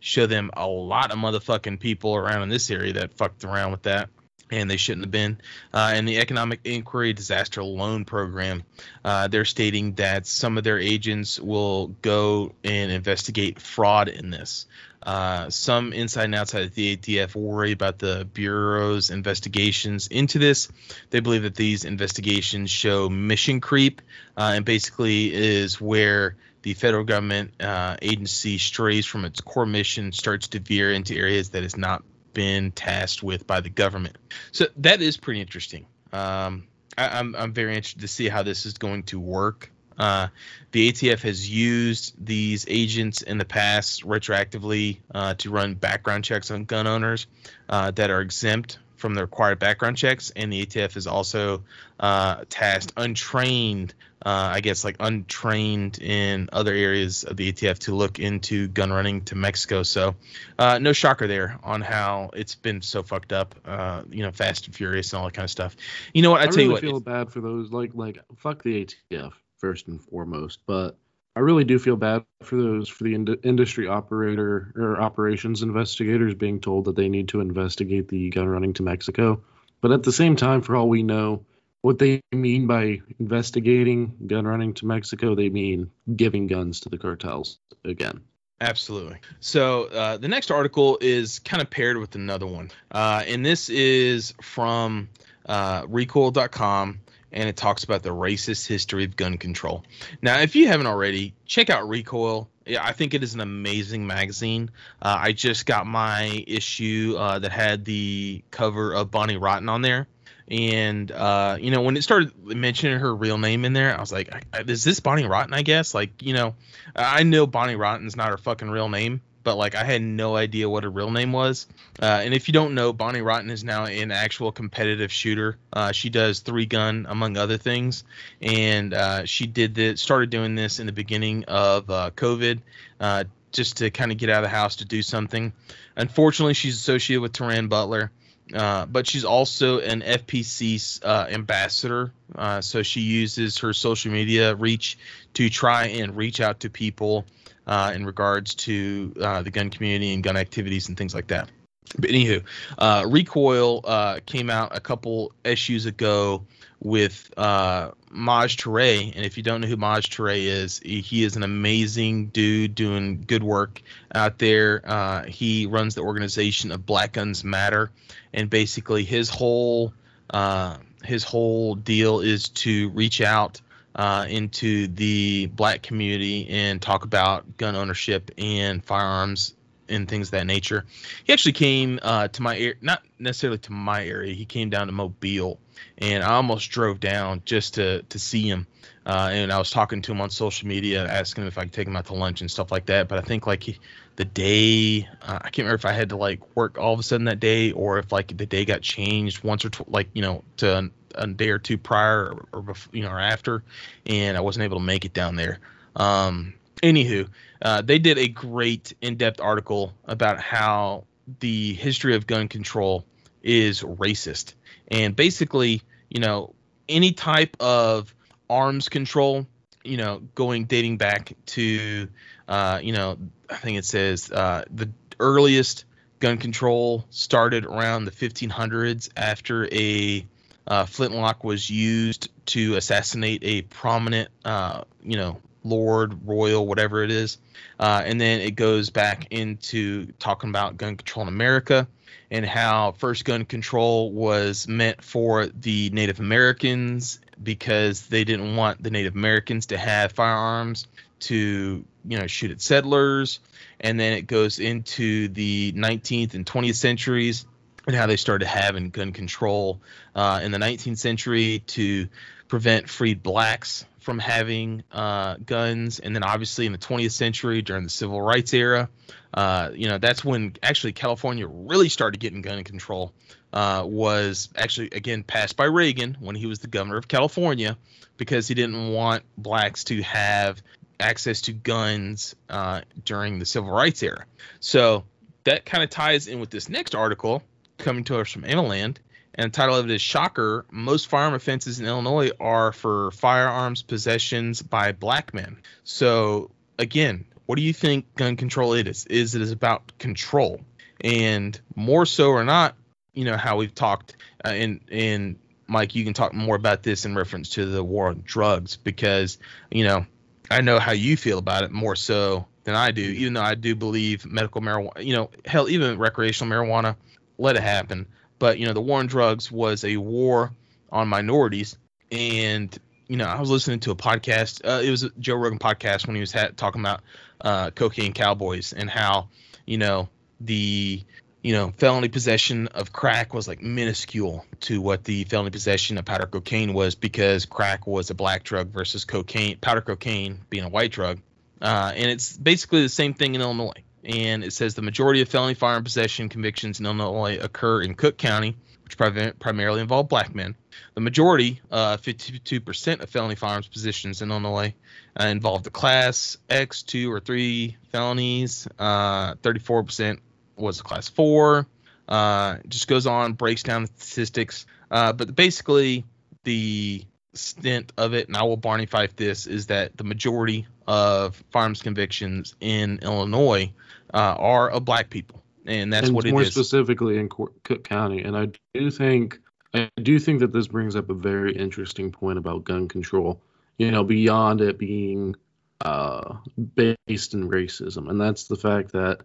show 0.00 0.26
them 0.26 0.50
a 0.56 0.66
lot 0.66 1.10
of 1.10 1.18
motherfucking 1.18 1.80
people 1.80 2.14
around 2.14 2.42
in 2.42 2.48
this 2.48 2.70
area 2.70 2.92
that 2.94 3.14
fucked 3.14 3.44
around 3.44 3.72
with 3.72 3.82
that 3.82 4.08
and 4.50 4.70
they 4.70 4.76
shouldn't 4.76 5.04
have 5.04 5.10
been. 5.10 5.38
Uh, 5.72 5.92
and 5.94 6.08
the 6.08 6.18
Economic 6.18 6.60
Injury 6.64 7.12
Disaster 7.12 7.62
Loan 7.62 8.04
Program, 8.04 8.62
uh, 9.04 9.28
they're 9.28 9.44
stating 9.44 9.94
that 9.94 10.26
some 10.26 10.58
of 10.58 10.64
their 10.64 10.78
agents 10.78 11.38
will 11.38 11.88
go 12.02 12.54
and 12.64 12.90
investigate 12.90 13.60
fraud 13.60 14.08
in 14.08 14.30
this. 14.30 14.66
Uh, 15.02 15.48
some 15.48 15.92
inside 15.92 16.24
and 16.24 16.34
outside 16.34 16.64
of 16.64 16.74
the 16.74 16.96
ATF 16.96 17.34
worry 17.34 17.72
about 17.72 17.98
the 17.98 18.28
Bureau's 18.32 19.10
investigations 19.10 20.08
into 20.08 20.38
this. 20.38 20.68
They 21.10 21.20
believe 21.20 21.42
that 21.42 21.54
these 21.54 21.84
investigations 21.84 22.70
show 22.70 23.08
mission 23.08 23.60
creep 23.60 24.02
uh, 24.36 24.52
and 24.56 24.64
basically 24.64 25.32
is 25.32 25.80
where 25.80 26.36
the 26.68 26.74
federal 26.74 27.04
government 27.04 27.50
uh, 27.62 27.96
agency 28.02 28.58
strays 28.58 29.06
from 29.06 29.24
its 29.24 29.40
core 29.40 29.64
mission, 29.64 30.12
starts 30.12 30.48
to 30.48 30.60
veer 30.60 30.92
into 30.92 31.16
areas 31.16 31.50
that 31.50 31.62
is 31.62 31.78
not 31.78 32.04
been 32.34 32.72
tasked 32.72 33.22
with 33.22 33.46
by 33.46 33.62
the 33.62 33.70
government. 33.70 34.18
So 34.52 34.66
that 34.76 35.00
is 35.00 35.16
pretty 35.16 35.40
interesting. 35.40 35.86
Um, 36.12 36.66
I, 36.98 37.06
am 37.06 37.34
I'm, 37.34 37.36
I'm 37.36 37.52
very 37.54 37.70
interested 37.70 38.02
to 38.02 38.08
see 38.08 38.28
how 38.28 38.42
this 38.42 38.66
is 38.66 38.74
going 38.74 39.04
to 39.04 39.18
work. 39.18 39.70
Uh, 39.98 40.28
the 40.72 40.92
ATF 40.92 41.22
has 41.22 41.48
used 41.48 42.14
these 42.22 42.66
agents 42.68 43.22
in 43.22 43.38
the 43.38 43.46
past 43.46 44.04
retroactively 44.04 44.98
uh, 45.14 45.34
to 45.38 45.50
run 45.50 45.72
background 45.72 46.22
checks 46.22 46.50
on 46.50 46.66
gun 46.66 46.86
owners 46.86 47.26
uh, 47.70 47.92
that 47.92 48.10
are 48.10 48.20
exempt 48.20 48.78
from 48.96 49.14
the 49.14 49.22
required 49.22 49.58
background 49.58 49.96
checks, 49.96 50.30
and 50.36 50.52
the 50.52 50.66
ATF 50.66 50.98
is 50.98 51.06
also 51.06 51.64
uh, 51.98 52.44
tasked 52.50 52.92
untrained, 52.98 53.94
uh, 54.24 54.50
I 54.54 54.60
guess, 54.60 54.84
like 54.84 54.96
untrained 55.00 55.98
in 56.00 56.48
other 56.52 56.74
areas 56.74 57.24
of 57.24 57.36
the 57.36 57.52
ATF 57.52 57.78
to 57.80 57.94
look 57.94 58.18
into 58.18 58.68
gun 58.68 58.92
running 58.92 59.24
to 59.26 59.34
Mexico. 59.34 59.82
So, 59.82 60.16
uh, 60.58 60.78
no 60.78 60.92
shocker 60.92 61.26
there 61.26 61.58
on 61.62 61.80
how 61.80 62.30
it's 62.34 62.54
been 62.54 62.82
so 62.82 63.02
fucked 63.02 63.32
up. 63.32 63.54
Uh, 63.64 64.02
you 64.10 64.22
know, 64.22 64.32
Fast 64.32 64.66
and 64.66 64.74
Furious 64.74 65.12
and 65.12 65.20
all 65.20 65.26
that 65.26 65.34
kind 65.34 65.44
of 65.44 65.50
stuff. 65.50 65.76
You 66.12 66.22
know 66.22 66.32
what? 66.32 66.40
I, 66.40 66.44
I 66.44 66.46
tell 66.46 66.56
really 66.56 66.64
you 66.64 66.72
what. 66.72 66.80
feel 66.80 67.00
bad 67.00 67.30
for 67.30 67.40
those 67.40 67.72
like 67.72 67.92
like 67.94 68.18
fuck 68.36 68.62
the 68.62 68.86
ATF 68.86 69.32
first 69.58 69.88
and 69.88 70.02
foremost, 70.02 70.60
but 70.66 70.96
I 71.36 71.40
really 71.40 71.62
do 71.62 71.78
feel 71.78 71.96
bad 71.96 72.24
for 72.42 72.56
those 72.56 72.88
for 72.88 73.04
the 73.04 73.14
ind- 73.14 73.38
industry 73.44 73.86
operator 73.86 74.72
or 74.74 75.00
operations 75.00 75.62
investigators 75.62 76.34
being 76.34 76.60
told 76.60 76.86
that 76.86 76.96
they 76.96 77.08
need 77.08 77.28
to 77.28 77.40
investigate 77.40 78.08
the 78.08 78.30
gun 78.30 78.48
running 78.48 78.72
to 78.74 78.82
Mexico. 78.82 79.42
But 79.80 79.92
at 79.92 80.02
the 80.02 80.10
same 80.10 80.34
time, 80.34 80.62
for 80.62 80.74
all 80.74 80.88
we 80.88 81.04
know, 81.04 81.44
what 81.88 81.98
they 81.98 82.20
mean 82.32 82.66
by 82.66 83.00
investigating 83.18 84.14
gun 84.26 84.46
running 84.46 84.74
to 84.74 84.84
Mexico, 84.84 85.34
they 85.34 85.48
mean 85.48 85.90
giving 86.16 86.46
guns 86.46 86.80
to 86.80 86.90
the 86.90 86.98
cartels 86.98 87.60
again. 87.82 88.20
Absolutely. 88.60 89.16
So 89.40 89.84
uh, 89.84 90.18
the 90.18 90.28
next 90.28 90.50
article 90.50 90.98
is 91.00 91.38
kind 91.38 91.62
of 91.62 91.70
paired 91.70 91.96
with 91.96 92.14
another 92.14 92.46
one, 92.46 92.70
uh, 92.92 93.24
and 93.26 93.42
this 93.42 93.70
is 93.70 94.34
from 94.42 95.08
uh, 95.46 95.86
Recoil.com 95.88 97.00
and 97.32 97.48
it 97.48 97.56
talks 97.56 97.84
about 97.84 98.02
the 98.02 98.10
racist 98.10 98.66
history 98.66 99.04
of 99.04 99.16
gun 99.16 99.38
control. 99.38 99.84
Now, 100.20 100.40
if 100.40 100.56
you 100.56 100.68
haven't 100.68 100.86
already, 100.86 101.34
check 101.46 101.70
out 101.70 101.88
Recoil. 101.88 102.50
I 102.78 102.92
think 102.92 103.14
it 103.14 103.22
is 103.22 103.34
an 103.34 103.40
amazing 103.40 104.06
magazine. 104.06 104.70
Uh, 105.00 105.18
I 105.20 105.32
just 105.32 105.64
got 105.64 105.86
my 105.86 106.44
issue 106.46 107.16
uh, 107.18 107.38
that 107.38 107.52
had 107.52 107.86
the 107.86 108.42
cover 108.50 108.94
of 108.94 109.10
Bonnie 109.10 109.38
Rotten 109.38 109.68
on 109.70 109.80
there. 109.80 110.06
And, 110.50 111.12
uh, 111.12 111.58
you 111.60 111.70
know, 111.70 111.82
when 111.82 111.96
it 111.96 112.02
started 112.02 112.32
mentioning 112.42 112.98
her 112.98 113.14
real 113.14 113.36
name 113.36 113.64
in 113.64 113.74
there, 113.74 113.94
I 113.96 114.00
was 114.00 114.10
like, 114.10 114.30
is 114.66 114.82
this 114.82 115.00
Bonnie 115.00 115.26
Rotten, 115.26 115.52
I 115.52 115.62
guess? 115.62 115.94
Like, 115.94 116.22
you 116.22 116.32
know, 116.32 116.54
I 116.96 117.22
know 117.22 117.46
Bonnie 117.46 117.76
Rotten's 117.76 118.16
not 118.16 118.30
her 118.30 118.38
fucking 118.38 118.70
real 118.70 118.88
name, 118.88 119.20
but 119.42 119.56
like 119.56 119.74
I 119.74 119.84
had 119.84 120.00
no 120.00 120.36
idea 120.36 120.68
what 120.68 120.84
her 120.84 120.90
real 120.90 121.10
name 121.10 121.32
was. 121.32 121.66
Uh, 122.00 122.20
and 122.24 122.32
if 122.32 122.48
you 122.48 122.52
don't 122.52 122.74
know, 122.74 122.92
Bonnie 122.92 123.20
Rotten 123.20 123.50
is 123.50 123.62
now 123.62 123.84
an 123.84 124.10
actual 124.10 124.50
competitive 124.50 125.12
shooter. 125.12 125.58
Uh, 125.72 125.92
she 125.92 126.08
does 126.08 126.40
three 126.40 126.66
gun 126.66 127.06
among 127.08 127.36
other 127.36 127.58
things, 127.58 128.04
and 128.40 128.94
uh, 128.94 129.24
she 129.26 129.46
did 129.46 129.74
this, 129.74 130.00
started 130.00 130.30
doing 130.30 130.54
this 130.54 130.80
in 130.80 130.86
the 130.86 130.92
beginning 130.92 131.44
of 131.44 131.90
uh, 131.90 132.10
COVID, 132.16 132.60
uh, 133.00 133.24
just 133.52 133.78
to 133.78 133.90
kind 133.90 134.12
of 134.12 134.18
get 134.18 134.30
out 134.30 134.44
of 134.44 134.50
the 134.50 134.56
house 134.56 134.76
to 134.76 134.84
do 134.84 135.02
something. 135.02 135.52
Unfortunately, 135.96 136.54
she's 136.54 136.76
associated 136.76 137.22
with 137.22 137.32
Taran 137.32 137.68
Butler. 137.68 138.10
Uh, 138.54 138.86
but 138.86 139.06
she's 139.06 139.24
also 139.24 139.80
an 139.80 140.00
FPC 140.00 141.00
uh, 141.04 141.26
ambassador. 141.28 142.12
Uh, 142.34 142.60
so 142.60 142.82
she 142.82 143.00
uses 143.00 143.58
her 143.58 143.72
social 143.72 144.10
media 144.10 144.54
reach 144.54 144.98
to 145.34 145.50
try 145.50 145.86
and 145.86 146.16
reach 146.16 146.40
out 146.40 146.60
to 146.60 146.70
people 146.70 147.24
uh, 147.66 147.92
in 147.94 148.06
regards 148.06 148.54
to 148.54 149.14
uh, 149.20 149.42
the 149.42 149.50
gun 149.50 149.70
community 149.70 150.14
and 150.14 150.22
gun 150.22 150.36
activities 150.36 150.88
and 150.88 150.96
things 150.96 151.14
like 151.14 151.26
that. 151.26 151.50
But 151.98 152.10
anywho, 152.10 152.42
uh, 152.78 153.04
Recoil 153.06 153.80
uh, 153.84 154.20
came 154.26 154.50
out 154.50 154.76
a 154.76 154.80
couple 154.80 155.32
issues 155.44 155.86
ago 155.86 156.44
with 156.80 157.32
uh, 157.36 157.90
Maj 158.10 158.56
Toure, 158.56 159.14
and 159.14 159.24
if 159.24 159.36
you 159.36 159.42
don't 159.42 159.60
know 159.60 159.66
who 159.66 159.76
Maj 159.76 160.08
Toure 160.10 160.36
is, 160.36 160.78
he, 160.78 161.00
he, 161.00 161.24
is 161.24 161.36
an 161.36 161.42
amazing 161.42 162.28
dude 162.28 162.74
doing 162.74 163.24
good 163.26 163.42
work 163.42 163.82
out 164.14 164.38
there. 164.38 164.82
Uh, 164.84 165.24
he 165.24 165.66
runs 165.66 165.94
the 165.94 166.02
organization 166.02 166.72
of 166.72 166.86
Black 166.86 167.12
Guns 167.12 167.44
Matter, 167.44 167.90
and 168.32 168.48
basically 168.48 169.04
his 169.04 169.28
whole 169.28 169.92
uh, 170.30 170.76
his 171.04 171.24
whole 171.24 171.74
deal 171.74 172.20
is 172.20 172.48
to 172.48 172.90
reach 172.90 173.20
out 173.20 173.60
uh, 173.94 174.26
into 174.28 174.86
the 174.88 175.46
black 175.46 175.82
community 175.82 176.48
and 176.48 176.80
talk 176.80 177.04
about 177.04 177.56
gun 177.56 177.74
ownership 177.74 178.30
and 178.38 178.84
firearms 178.84 179.54
and 179.88 180.08
things 180.08 180.28
of 180.28 180.32
that 180.32 180.46
nature. 180.46 180.84
He 181.24 181.32
actually 181.32 181.52
came 181.52 181.98
uh, 182.02 182.28
to 182.28 182.42
my 182.42 182.58
area, 182.58 182.74
not 182.80 183.02
necessarily 183.18 183.58
to 183.58 183.72
my 183.72 184.04
area. 184.04 184.34
He 184.34 184.44
came 184.44 184.70
down 184.70 184.86
to 184.86 184.92
Mobile, 184.92 185.58
and 185.98 186.22
I 186.22 186.34
almost 186.34 186.70
drove 186.70 187.00
down 187.00 187.42
just 187.44 187.74
to 187.74 188.02
to 188.02 188.18
see 188.18 188.42
him. 188.48 188.66
Uh, 189.06 189.30
and 189.32 189.50
I 189.50 189.58
was 189.58 189.70
talking 189.70 190.02
to 190.02 190.12
him 190.12 190.20
on 190.20 190.28
social 190.28 190.68
media, 190.68 191.06
asking 191.06 191.44
him 191.44 191.48
if 191.48 191.56
I 191.56 191.62
could 191.62 191.72
take 191.72 191.88
him 191.88 191.96
out 191.96 192.04
to 192.06 192.14
lunch 192.14 192.42
and 192.42 192.50
stuff 192.50 192.70
like 192.70 192.86
that. 192.86 193.08
But 193.08 193.18
I 193.18 193.22
think 193.22 193.46
like 193.46 193.62
he, 193.62 193.78
the 194.16 194.26
day, 194.26 195.08
uh, 195.22 195.38
I 195.40 195.48
can't 195.48 195.58
remember 195.58 195.76
if 195.76 195.86
I 195.86 195.92
had 195.92 196.10
to 196.10 196.16
like 196.16 196.40
work 196.54 196.76
all 196.76 196.92
of 196.92 197.00
a 197.00 197.02
sudden 197.02 197.24
that 197.24 197.40
day 197.40 197.72
or 197.72 197.98
if 197.98 198.12
like 198.12 198.36
the 198.36 198.44
day 198.44 198.66
got 198.66 198.82
changed 198.82 199.42
once 199.42 199.64
or 199.64 199.70
tw- 199.70 199.88
like 199.88 200.08
you 200.12 200.20
know 200.20 200.44
to 200.58 200.90
a 201.14 201.26
day 201.26 201.48
or 201.48 201.58
two 201.58 201.78
prior 201.78 202.32
or, 202.32 202.46
or 202.52 202.62
before, 202.62 202.94
you 202.94 203.02
know 203.02 203.10
or 203.10 203.20
after, 203.20 203.62
and 204.04 204.36
I 204.36 204.40
wasn't 204.40 204.64
able 204.64 204.78
to 204.78 204.84
make 204.84 205.06
it 205.06 205.14
down 205.14 205.36
there. 205.36 205.58
Um, 205.96 206.52
anywho, 206.82 207.28
uh, 207.62 207.80
they 207.80 207.98
did 207.98 208.18
a 208.18 208.28
great 208.28 208.92
in-depth 209.00 209.40
article 209.40 209.94
about 210.04 210.38
how 210.38 211.04
the 211.40 211.74
history 211.74 212.14
of 212.14 212.26
gun 212.26 212.48
control 212.48 213.04
is 213.42 213.82
racist, 213.82 214.54
and 214.88 215.14
basically, 215.14 215.82
you 216.08 216.20
know, 216.20 216.54
any 216.88 217.12
type 217.12 217.56
of 217.60 218.14
arms 218.48 218.88
control, 218.88 219.46
you 219.84 219.96
know, 219.96 220.22
going 220.34 220.64
dating 220.64 220.96
back 220.96 221.34
to, 221.46 222.08
uh, 222.48 222.80
you 222.82 222.92
know, 222.92 223.18
I 223.50 223.56
think 223.56 223.78
it 223.78 223.84
says 223.84 224.30
uh, 224.30 224.64
the 224.70 224.90
earliest 225.20 225.84
gun 226.20 226.38
control 226.38 227.04
started 227.10 227.64
around 227.64 228.04
the 228.04 228.10
1500s 228.10 229.10
after 229.16 229.72
a 229.72 230.26
uh, 230.66 230.84
flintlock 230.84 231.44
was 231.44 231.70
used 231.70 232.28
to 232.46 232.76
assassinate 232.76 233.42
a 233.42 233.62
prominent, 233.62 234.28
uh, 234.44 234.82
you 235.02 235.16
know, 235.16 235.40
lord, 235.64 236.26
royal, 236.26 236.66
whatever 236.66 237.02
it 237.02 237.10
is. 237.10 237.38
Uh, 237.78 238.02
and 238.04 238.20
then 238.20 238.40
it 238.40 238.52
goes 238.52 238.90
back 238.90 239.28
into 239.30 240.06
talking 240.18 240.50
about 240.50 240.76
gun 240.76 240.96
control 240.96 241.26
in 241.26 241.28
America 241.28 241.86
and 242.30 242.44
how 242.44 242.92
first 242.92 243.24
gun 243.24 243.44
control 243.44 244.12
was 244.12 244.68
meant 244.68 245.02
for 245.02 245.46
the 245.46 245.90
Native 245.90 246.20
Americans 246.20 247.20
because 247.42 248.06
they 248.06 248.24
didn't 248.24 248.56
want 248.56 248.82
the 248.82 248.90
Native 248.90 249.14
Americans 249.14 249.66
to 249.66 249.78
have 249.78 250.12
firearms 250.12 250.86
to, 251.20 251.84
you 252.06 252.18
know, 252.18 252.26
shoot 252.26 252.50
at 252.50 252.60
settlers. 252.60 253.40
And 253.80 253.98
then 253.98 254.12
it 254.12 254.26
goes 254.26 254.58
into 254.58 255.28
the 255.28 255.72
19th 255.72 256.34
and 256.34 256.44
20th 256.44 256.74
centuries 256.74 257.46
and 257.86 257.96
how 257.96 258.06
they 258.06 258.16
started 258.16 258.46
having 258.46 258.90
gun 258.90 259.12
control 259.12 259.80
uh, 260.14 260.40
in 260.42 260.50
the 260.50 260.58
19th 260.58 260.98
century 260.98 261.60
to 261.68 262.08
prevent 262.48 262.88
freed 262.88 263.22
blacks 263.22 263.84
from 264.00 264.18
having 264.18 264.82
uh, 264.90 265.36
guns, 265.44 265.98
and 265.98 266.14
then 266.14 266.22
obviously 266.22 266.66
in 266.66 266.72
the 266.72 266.78
20th 266.78 267.12
century 267.12 267.60
during 267.60 267.84
the 267.84 267.90
civil 267.90 268.20
rights 268.20 268.54
era, 268.54 268.88
uh, 269.34 269.70
you 269.74 269.88
know 269.88 269.98
that's 269.98 270.24
when 270.24 270.54
actually 270.62 270.92
California 270.92 271.46
really 271.46 271.88
started 271.88 272.18
getting 272.20 272.42
gun 272.42 272.62
control. 272.64 273.12
Uh, 273.50 273.82
was 273.86 274.50
actually 274.56 274.90
again 274.92 275.22
passed 275.22 275.56
by 275.56 275.64
Reagan 275.64 276.18
when 276.20 276.36
he 276.36 276.44
was 276.44 276.58
the 276.58 276.66
governor 276.66 276.98
of 276.98 277.08
California 277.08 277.78
because 278.18 278.46
he 278.46 278.54
didn't 278.54 278.92
want 278.92 279.22
blacks 279.38 279.84
to 279.84 280.02
have 280.02 280.60
access 281.00 281.42
to 281.42 281.52
guns 281.52 282.34
uh, 282.50 282.82
during 283.04 283.38
the 283.38 283.46
civil 283.46 283.70
rights 283.70 284.02
era. 284.02 284.24
So 284.60 285.04
that 285.44 285.64
kind 285.64 285.82
of 285.82 285.90
ties 285.90 286.26
in 286.26 286.40
with 286.40 286.50
this 286.50 286.68
next 286.68 286.94
article 286.94 287.42
coming 287.78 288.04
to 288.04 288.18
us 288.18 288.30
from 288.30 288.42
AmmoLand, 288.42 288.96
And 289.34 289.52
the 289.52 289.56
title 289.56 289.76
of 289.76 289.84
it 289.84 289.94
is 289.94 290.02
Shocker 290.02 290.66
Most 290.70 291.06
firearm 291.06 291.34
offenses 291.34 291.80
in 291.80 291.86
Illinois 291.86 292.30
are 292.40 292.72
for 292.72 293.12
firearms 293.12 293.82
possessions 293.82 294.60
by 294.60 294.92
black 294.92 295.32
men. 295.32 295.58
So, 295.84 296.50
again, 296.78 297.24
what 297.48 297.56
do 297.56 297.62
you 297.62 297.72
think 297.72 298.14
gun 298.14 298.36
control 298.36 298.74
is? 298.74 299.06
Is 299.06 299.34
it 299.34 299.40
is 299.40 299.52
about 299.52 299.98
control? 299.98 300.60
And 301.00 301.58
more 301.74 302.04
so 302.04 302.28
or 302.28 302.44
not, 302.44 302.76
you 303.14 303.24
know, 303.24 303.38
how 303.38 303.56
we've 303.56 303.74
talked, 303.74 304.16
uh, 304.44 304.48
and, 304.48 304.80
and 304.92 305.38
Mike, 305.66 305.94
you 305.94 306.04
can 306.04 306.12
talk 306.12 306.34
more 306.34 306.56
about 306.56 306.82
this 306.82 307.06
in 307.06 307.14
reference 307.14 307.48
to 307.50 307.64
the 307.64 307.82
war 307.82 308.08
on 308.08 308.20
drugs 308.22 308.76
because, 308.76 309.38
you 309.70 309.84
know, 309.84 310.04
I 310.50 310.60
know 310.60 310.78
how 310.78 310.92
you 310.92 311.16
feel 311.16 311.38
about 311.38 311.62
it 311.62 311.70
more 311.70 311.96
so 311.96 312.46
than 312.64 312.74
I 312.74 312.90
do, 312.90 313.00
even 313.00 313.32
though 313.32 313.42
I 313.42 313.54
do 313.54 313.74
believe 313.74 314.26
medical 314.26 314.60
marijuana, 314.60 315.02
you 315.02 315.16
know, 315.16 315.30
hell, 315.46 315.70
even 315.70 315.96
recreational 315.96 316.54
marijuana, 316.54 316.96
let 317.38 317.56
it 317.56 317.62
happen. 317.62 318.08
But, 318.38 318.58
you 318.58 318.66
know, 318.66 318.74
the 318.74 318.82
war 318.82 318.98
on 318.98 319.06
drugs 319.06 319.50
was 319.50 319.84
a 319.84 319.96
war 319.96 320.52
on 320.92 321.08
minorities. 321.08 321.78
And, 322.12 322.78
you 323.08 323.16
know, 323.16 323.24
I 323.24 323.40
was 323.40 323.50
listening 323.50 323.80
to 323.80 323.90
a 323.90 323.96
podcast. 323.96 324.60
Uh, 324.64 324.82
it 324.82 324.90
was 324.90 325.02
a 325.02 325.10
Joe 325.18 325.36
Rogan 325.36 325.58
podcast 325.58 326.06
when 326.06 326.14
he 326.14 326.20
was 326.20 326.32
ha- 326.32 326.50
talking 326.54 326.80
about 326.80 327.00
uh, 327.40 327.70
cocaine 327.70 328.12
cowboys 328.12 328.72
and 328.72 328.88
how, 328.88 329.28
you 329.66 329.78
know, 329.78 330.08
the 330.40 331.02
you 331.42 331.52
know, 331.52 331.72
felony 331.78 332.08
possession 332.08 332.66
of 332.68 332.92
crack 332.92 333.32
was 333.32 333.46
like 333.46 333.62
minuscule 333.62 334.44
to 334.60 334.80
what 334.80 335.04
the 335.04 335.24
felony 335.24 335.50
possession 335.50 335.96
of 335.96 336.04
powder 336.04 336.26
cocaine 336.26 336.74
was 336.74 336.94
because 336.94 337.46
crack 337.46 337.86
was 337.86 338.10
a 338.10 338.14
black 338.14 338.42
drug 338.42 338.68
versus 338.68 339.04
cocaine, 339.04 339.56
powder 339.58 339.80
cocaine 339.80 340.40
being 340.50 340.64
a 340.64 340.68
white 340.68 340.90
drug. 340.90 341.20
Uh, 341.62 341.92
and 341.94 342.10
it's 342.10 342.36
basically 342.36 342.82
the 342.82 342.88
same 342.88 343.14
thing 343.14 343.34
in 343.34 343.40
Illinois. 343.40 343.72
And 344.04 344.44
it 344.44 344.52
says 344.52 344.74
the 344.74 344.82
majority 344.82 345.22
of 345.22 345.28
felony 345.28 345.54
firearm 345.54 345.84
possession 345.84 346.28
convictions 346.28 346.80
in 346.80 346.86
Illinois 346.86 347.38
occur 347.40 347.82
in 347.82 347.94
Cook 347.94 348.18
County, 348.18 348.56
which 348.84 348.96
primarily 348.96 349.80
involve 349.80 350.08
black 350.08 350.34
men. 350.34 350.56
The 350.94 351.00
majority, 351.00 351.60
uh, 351.70 351.96
52% 351.96 353.00
of 353.00 353.10
felony 353.10 353.34
firearms 353.34 353.68
positions 353.68 354.22
in 354.22 354.30
Illinois, 354.30 354.74
uh, 355.18 355.26
involve 355.26 355.62
the 355.62 355.70
class 355.70 356.36
X, 356.48 356.82
two 356.82 357.12
or 357.12 357.20
three 357.20 357.76
felonies. 357.92 358.66
Uh, 358.78 359.34
34% 359.36 360.18
was 360.56 360.80
a 360.80 360.82
class 360.82 361.08
four. 361.08 361.66
Uh, 362.08 362.56
just 362.68 362.88
goes 362.88 363.06
on, 363.06 363.34
breaks 363.34 363.62
down 363.62 363.82
the 363.82 363.90
statistics. 363.96 364.66
Uh, 364.90 365.12
but 365.12 365.34
basically, 365.34 366.04
the 366.44 367.04
stint 367.34 367.92
of 367.96 368.14
it, 368.14 368.28
and 368.28 368.36
I 368.36 368.42
will 368.42 368.56
Barney 368.56 368.86
Fife 368.86 369.14
this, 369.16 369.46
is 369.46 369.66
that 369.66 369.96
the 369.96 370.04
majority 370.04 370.66
of 370.86 371.42
firearms 371.50 371.82
convictions 371.82 372.54
in 372.60 372.98
Illinois 373.02 373.72
uh, 374.12 374.34
are 374.38 374.70
of 374.70 374.84
black 374.84 375.10
people, 375.10 375.42
and 375.66 375.92
that's 375.92 376.08
and 376.08 376.16
what 376.16 376.24
it 376.24 376.32
more 376.32 376.44
specifically 376.44 377.18
in 377.18 377.28
Cook 377.28 377.84
County. 377.84 378.22
And 378.22 378.36
I 378.36 378.48
do 378.74 378.90
think 378.90 379.38
I 379.74 379.90
do 380.00 380.18
think 380.18 380.40
that 380.40 380.52
this 380.52 380.66
brings 380.66 380.96
up 380.96 381.10
a 381.10 381.14
very 381.14 381.54
interesting 381.54 382.10
point 382.10 382.38
about 382.38 382.64
gun 382.64 382.88
control. 382.88 383.40
You 383.76 383.90
know, 383.90 384.02
beyond 384.02 384.60
it 384.60 384.78
being 384.78 385.36
uh, 385.80 386.36
based 386.74 387.34
in 387.34 387.48
racism, 387.48 388.10
and 388.10 388.20
that's 388.20 388.48
the 388.48 388.56
fact 388.56 388.92
that 388.92 389.20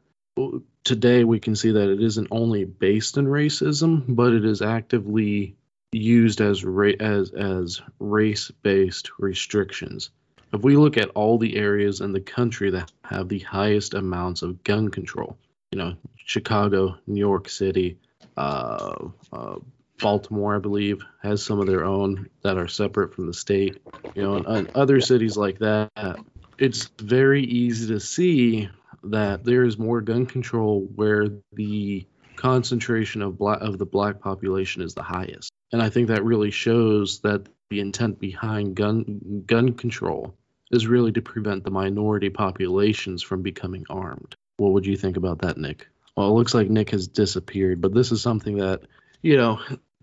today 0.84 1.24
we 1.24 1.40
can 1.40 1.56
see 1.56 1.72
that 1.72 1.90
it 1.90 2.02
isn't 2.02 2.28
only 2.32 2.66
based 2.66 3.18
in 3.18 3.26
racism, 3.26 4.04
but 4.08 4.34
it 4.34 4.46
is 4.46 4.62
actively 4.62 5.56
used 5.92 6.42
as 6.42 6.64
ra- 6.64 7.00
as 7.00 7.32
as 7.32 7.82
race-based 8.00 9.12
restrictions. 9.20 10.10
If 10.52 10.62
we 10.62 10.76
look 10.76 10.98
at 10.98 11.10
all 11.10 11.38
the 11.38 11.56
areas 11.56 12.02
in 12.02 12.12
the 12.12 12.22
country 12.22 12.72
that 12.72 12.92
have 13.04 13.28
the 13.28 13.40
highest 13.40 13.96
amounts 13.96 14.44
of 14.44 14.64
gun 14.64 14.90
control, 14.90 15.38
you 15.72 15.80
know, 15.80 15.96
Chicago, 16.16 16.98
New 17.08 17.20
York 17.20 17.50
City, 17.50 17.98
uh, 18.38 19.08
uh, 19.32 19.56
Baltimore, 20.00 20.56
I 20.56 20.60
believe, 20.60 21.02
has 21.22 21.44
some 21.44 21.60
of 21.60 21.68
their 21.68 21.86
own 21.86 22.30
that 22.42 22.58
are 22.58 22.68
separate 22.68 23.14
from 23.14 23.28
the 23.28 23.34
state. 23.34 23.82
You 24.16 24.24
know, 24.24 24.36
and, 24.36 24.46
and 24.46 24.70
other 24.76 25.02
cities 25.02 25.38
like 25.38 25.60
that, 25.60 25.90
it's 26.58 26.90
very 27.00 27.44
easy 27.44 27.88
to 27.88 28.00
see 28.00 28.70
that 29.06 29.44
there 29.44 29.64
is 29.64 29.78
more 29.78 30.02
gun 30.02 30.26
control 30.26 30.88
where 30.96 31.28
the 31.52 32.06
concentration 32.36 33.22
of 33.22 33.38
black 33.38 33.62
of 33.62 33.78
the 33.78 33.86
black 33.86 34.20
population 34.20 34.82
is 34.82 34.94
the 34.94 35.04
highest. 35.04 35.52
And 35.72 35.82
I 35.82 35.90
think 35.90 36.08
that 36.08 36.24
really 36.24 36.52
shows 36.52 37.20
that 37.20 37.48
the 37.70 37.80
intent 37.80 38.20
behind 38.20 38.76
gun 38.76 39.44
gun 39.46 39.74
control 39.74 40.36
is 40.72 40.88
really 40.88 41.12
to 41.12 41.22
prevent 41.22 41.64
the 41.64 41.72
minority 41.72 42.30
populations 42.30 43.22
from 43.22 43.42
becoming 43.42 43.86
armed. 43.90 44.36
What 44.58 44.74
would 44.74 44.86
you 44.86 44.98
think 44.98 45.18
about 45.18 45.40
that, 45.40 45.58
Nick? 45.58 45.88
Well, 46.16 46.30
it 46.30 46.34
looks 46.34 46.54
like 46.54 46.70
Nick 46.70 46.92
has 46.92 47.08
disappeared, 47.08 47.82
but 47.82 47.94
this 47.94 48.12
is 48.12 48.22
something 48.22 48.58
that, 48.58 48.82
you 49.24 49.38
know, 49.38 49.60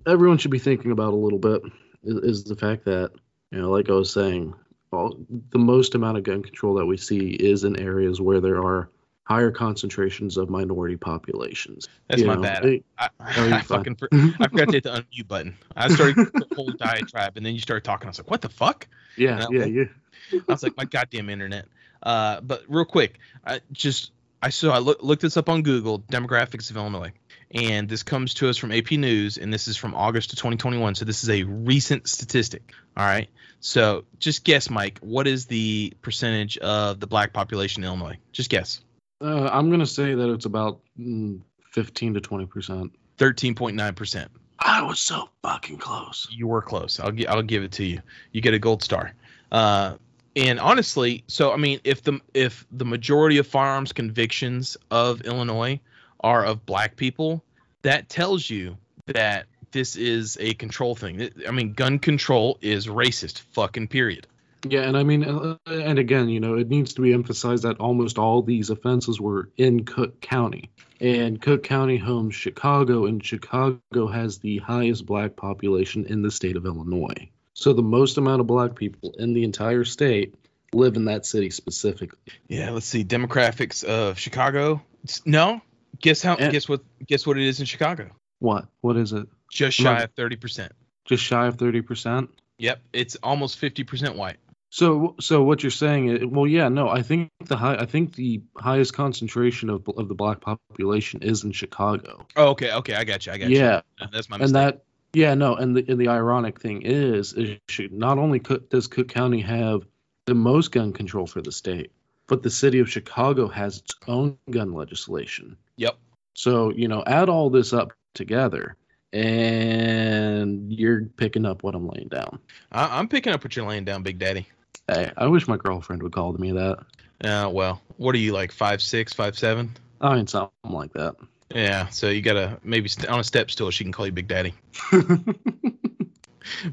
everyone 0.07 0.39
should 0.39 0.51
be 0.51 0.59
thinking 0.59 0.91
about 0.91 1.13
a 1.13 1.17
little 1.17 1.39
bit 1.39 1.63
is, 2.03 2.17
is 2.39 2.45
the 2.45 2.57
fact 2.57 2.85
that, 2.87 3.13
you 3.53 3.61
know, 3.61 3.71
like 3.71 3.89
I 3.89 3.93
was 3.93 4.13
saying, 4.13 4.55
all, 4.93 5.17
the 5.51 5.59
most 5.59 5.95
amount 5.95 6.17
of 6.19 6.25
gun 6.25 6.43
control 6.43 6.75
that 6.75 6.87
we 6.87 6.97
see 6.97 7.29
is 7.31 7.63
in 7.65 7.79
areas 7.79 8.21
where 8.21 8.41
there 8.41 8.57
are 8.65 8.91
higher 9.25 9.53
concentrations 9.53 10.37
of 10.37 10.51
minority 10.51 10.97
populations. 10.97 11.89
That's 12.09 12.23
You 12.23 12.27
my 12.27 12.35
know, 12.37 12.43
bad. 12.43 12.63
they- 12.65 12.83
I, 12.99 13.09
Oh, 13.37 13.49
I 13.53 13.61
fucking 13.61 13.95
for, 13.97 14.09
I 14.13 14.49
forgot 14.49 14.67
to 14.69 14.73
hit 14.73 14.83
the 14.85 14.91
unmute 15.13 15.29
button. 15.29 15.57
I 15.77 15.89
started 15.89 16.17
the 16.17 16.47
whole 16.57 16.73
diatribe, 16.73 17.37
and 17.37 17.47
then 17.47 17.55
you 17.55 17.61
started 17.61 17.85
talking. 17.85 18.09
I 18.09 18.11
was 18.11 18.19
like, 18.19 18.31
"What 18.31 18.41
the 18.41 18.49
fuck?" 18.49 18.89
yeah, 19.17 19.47
Yeah. 19.51 19.65
yeah, 19.67 19.85
yeah. 20.33 20.41
I 20.49 20.53
was 20.53 20.63
like, 20.65 20.77
"My 20.77 20.85
goddamn 20.85 21.29
internet." 21.29 21.67
Uh, 22.03 22.41
but 22.41 22.65
real 22.69 22.85
quick, 22.87 23.21
I 23.47 23.61
just 23.73 24.11
I 24.43 24.49
saw 24.49 24.73
I 24.75 24.79
look, 24.79 25.01
looked 25.03 25.23
this 25.23 25.37
up 25.37 25.49
on 25.49 25.63
Google 25.63 26.01
demographics 26.01 26.71
of 26.71 26.77
Illinois, 26.77 27.13
and 27.53 27.89
this 27.89 28.03
comes 28.03 28.35
to 28.35 28.49
us 28.49 28.57
from 28.57 28.71
AP 28.71 28.93
News, 28.93 29.37
and 29.37 29.53
this 29.53 29.67
is 29.67 29.77
from 29.77 29.95
August 29.95 30.33
of 30.33 30.39
2021. 30.39 30.95
So 30.95 31.05
this 31.05 31.25
is 31.25 31.31
a 31.31 31.43
recent 31.43 32.09
statistic. 32.09 32.73
All 32.97 33.05
right. 33.05 33.29
So 33.61 34.05
just 34.19 34.45
guess, 34.45 34.71
Mike, 34.71 34.99
what 35.01 35.27
is 35.27 35.47
the 35.47 35.93
percentage 36.01 36.59
of 36.59 37.01
the 37.01 37.07
black 37.07 37.33
population 37.33 37.83
in 37.83 37.89
Illinois? 37.89 38.19
Just 38.33 38.51
guess. 38.51 38.81
Uh, 39.21 39.49
I'm 39.53 39.71
gonna 39.71 39.87
say 39.87 40.15
that 40.15 40.33
it's 40.33 40.47
about 40.47 40.81
mm, 40.99 41.41
15 41.73 42.15
to 42.15 42.21
20 42.21 42.47
percent. 42.47 42.93
13.9 43.19 43.97
percent. 43.97 44.31
I 44.59 44.83
was 44.83 45.01
so 45.01 45.29
fucking 45.43 45.79
close. 45.79 46.29
You 46.31 46.47
were 46.47 46.63
close. 46.63 47.01
I'll 47.01 47.13
gi- 47.13 47.27
I'll 47.27 47.43
give 47.43 47.65
it 47.65 47.73
to 47.73 47.85
you. 47.85 48.01
You 48.33 48.41
get 48.41 48.55
a 48.55 48.59
gold 48.59 48.83
star. 48.83 49.13
Uh, 49.51 49.97
and 50.37 50.61
honestly, 50.61 51.25
so 51.27 51.53
I 51.53 51.57
mean, 51.57 51.81
if 51.85 52.03
the 52.03 52.21
if 52.35 52.67
the 52.71 52.85
majority 52.85 53.39
of 53.39 53.47
firearms 53.47 53.93
convictions 53.93 54.77
of 54.91 55.23
Illinois 55.23 55.81
are 56.21 56.45
of 56.45 56.65
black 56.67 56.97
people, 56.97 57.43
that 57.83 58.09
tells 58.09 58.49
you 58.49 58.77
that 59.07 59.47
this 59.73 59.97
is 59.97 60.37
a 60.41 60.55
control 60.55 60.95
thing. 60.95 61.31
I 61.47 61.51
mean, 61.51 61.73
gun 61.73 61.99
control 61.99 62.59
is 62.61 62.87
racist. 62.87 63.41
Fucking 63.53 63.89
period. 63.89 64.27
Yeah, 64.69 64.83
and 64.83 64.97
I 64.97 65.05
mean, 65.05 65.25
uh, 65.25 65.57
and 65.67 65.99
again, 65.99 66.29
you 66.29 66.41
know, 66.41 66.57
it 66.57 66.69
needs 66.69 66.95
to 66.95 67.01
be 67.01 67.15
emphasized 67.15 67.63
that 67.63 67.79
almost 67.79 68.19
all 68.19 68.43
these 68.43 68.69
offenses 68.69 69.19
were 69.19 69.49
in 69.57 69.85
Cook 69.85 70.21
County, 70.21 70.71
and 71.01 71.41
Cook 71.41 71.63
County 71.63 71.97
homes 71.97 72.35
Chicago, 72.35 73.07
and 73.07 73.25
Chicago 73.25 74.07
has 74.07 74.39
the 74.39 74.59
highest 74.59 75.07
black 75.07 75.35
population 75.35 76.05
in 76.05 76.21
the 76.21 76.31
state 76.31 76.57
of 76.57 76.67
Illinois. 76.67 77.31
So 77.55 77.73
the 77.73 77.83
most 77.83 78.19
amount 78.19 78.41
of 78.41 78.47
black 78.47 78.75
people 78.75 79.15
in 79.19 79.33
the 79.33 79.45
entire 79.45 79.85
state 79.85 80.35
live 80.73 80.97
in 80.97 81.07
that 81.07 81.27
city 81.27 81.51
specifically. 81.51 82.35
Yeah. 82.49 82.71
Let's 82.71 82.87
see 82.87 83.05
demographics 83.05 83.85
of 83.85 84.19
Chicago. 84.19 84.83
No. 85.25 85.63
Guess 86.01 86.23
how? 86.23 86.37
And- 86.37 86.53
guess 86.53 86.69
what? 86.69 86.83
Guess 87.07 87.27
what 87.27 87.39
it 87.39 87.47
is 87.47 87.61
in 87.61 87.67
Chicago? 87.67 88.11
What? 88.39 88.67
What 88.81 88.97
is 88.97 89.13
it? 89.13 89.27
Just 89.53 89.77
shy 89.77 90.03
of 90.03 90.13
thirty 90.13 90.37
percent. 90.37 90.73
Just 91.07 91.25
shy 91.25 91.47
of 91.49 91.57
30%? 91.57 92.29
Yep. 92.59 92.83
It's 92.93 93.17
almost 93.17 93.59
fifty 93.59 93.83
percent 93.85 94.17
white. 94.17 94.37
So, 94.73 95.17
so 95.19 95.43
what 95.43 95.65
you're 95.65 95.71
saying? 95.71 96.09
is- 96.09 96.25
Well, 96.27 96.47
yeah, 96.47 96.69
no, 96.69 96.89
I 96.89 97.03
think 97.03 97.31
the 97.45 97.57
high, 97.57 97.75
I 97.75 97.87
think 97.87 98.15
the 98.15 98.43
highest 98.57 98.95
concentration 98.95 99.69
of 99.71 99.89
of 99.97 100.07
the 100.09 100.15
black 100.15 100.41
population 100.41 101.23
is 101.23 101.43
in 101.43 101.51
Chicago. 101.53 102.27
Oh, 102.37 102.51
okay. 102.51 102.73
Okay. 102.73 102.95
I 102.95 103.03
got 103.05 103.27
you. 103.27 103.33
I 103.33 103.39
got 103.39 103.51
you. 103.51 103.59
Yeah, 103.59 103.81
That's 104.13 104.31
my 104.31 104.37
mistake. 104.37 104.47
and 104.47 104.55
that, 104.57 104.83
yeah, 105.13 105.35
no, 105.35 105.57
and 105.57 105.77
the 105.77 105.85
and 105.91 106.01
the 106.01 106.09
ironic 106.09 106.61
thing 106.61 106.83
is, 106.83 107.33
is 107.33 107.59
not 107.91 108.19
only 108.19 108.39
does 108.39 108.87
Cook 108.87 109.09
County 109.09 109.41
have 109.41 109.83
the 110.27 110.35
most 110.35 110.71
gun 110.71 110.93
control 110.93 111.27
for 111.27 111.41
the 111.43 111.51
state, 111.53 111.91
but 112.29 112.45
the 112.45 112.51
city 112.51 112.79
of 112.79 112.89
Chicago 112.89 113.49
has 113.49 113.79
its 113.79 113.95
own 114.07 114.39
gun 114.49 114.73
legislation. 114.75 115.57
Yep. 115.81 115.97
So 116.35 116.71
you 116.71 116.89
know, 116.89 117.03
add 117.07 117.29
all 117.29 117.51
this 117.51 117.73
up 117.73 117.93
together, 118.15 118.77
and 119.13 120.73
you're 120.73 121.07
picking 121.17 121.47
up 121.47 121.63
what 121.63 121.75
I'm 121.75 121.89
laying 121.89 122.09
down. 122.09 122.39
I, 122.71 122.99
I'm 122.99 123.09
picking 123.09 123.33
up 123.33 123.43
what 123.43 123.57
you're 123.57 123.67
laying 123.67 123.85
down, 123.85 124.03
Big 124.03 124.19
Daddy. 124.19 124.47
Hey, 124.87 125.11
I 125.17 125.27
wish 125.27 125.49
my 125.49 125.57
girlfriend 125.57 126.03
would 126.03 126.13
call 126.13 126.33
me 126.35 126.53
that. 126.53 126.79
Uh, 127.23 127.49
well, 127.51 127.83
what 127.97 128.15
are 128.15 128.19
you 128.19 128.33
like 128.33 128.53
five 128.53 128.83
six, 128.83 129.13
five 129.13 129.39
seven? 129.39 129.77
I 130.01 130.17
mean, 130.17 130.27
something 130.27 130.53
like 130.65 130.93
that. 130.93 131.17
Yeah, 131.55 131.89
so 131.89 132.09
you 132.09 132.23
gotta 132.23 132.59
maybe 132.63 132.89
st- 132.89 133.09
on 133.09 133.21
a 133.21 133.25
step 133.25 133.51
stool 133.51 133.71
she 133.71 133.83
can 133.85 133.93
call 133.93 134.07
you 134.07 134.13
Big 134.13 134.29
Daddy. 134.29 134.55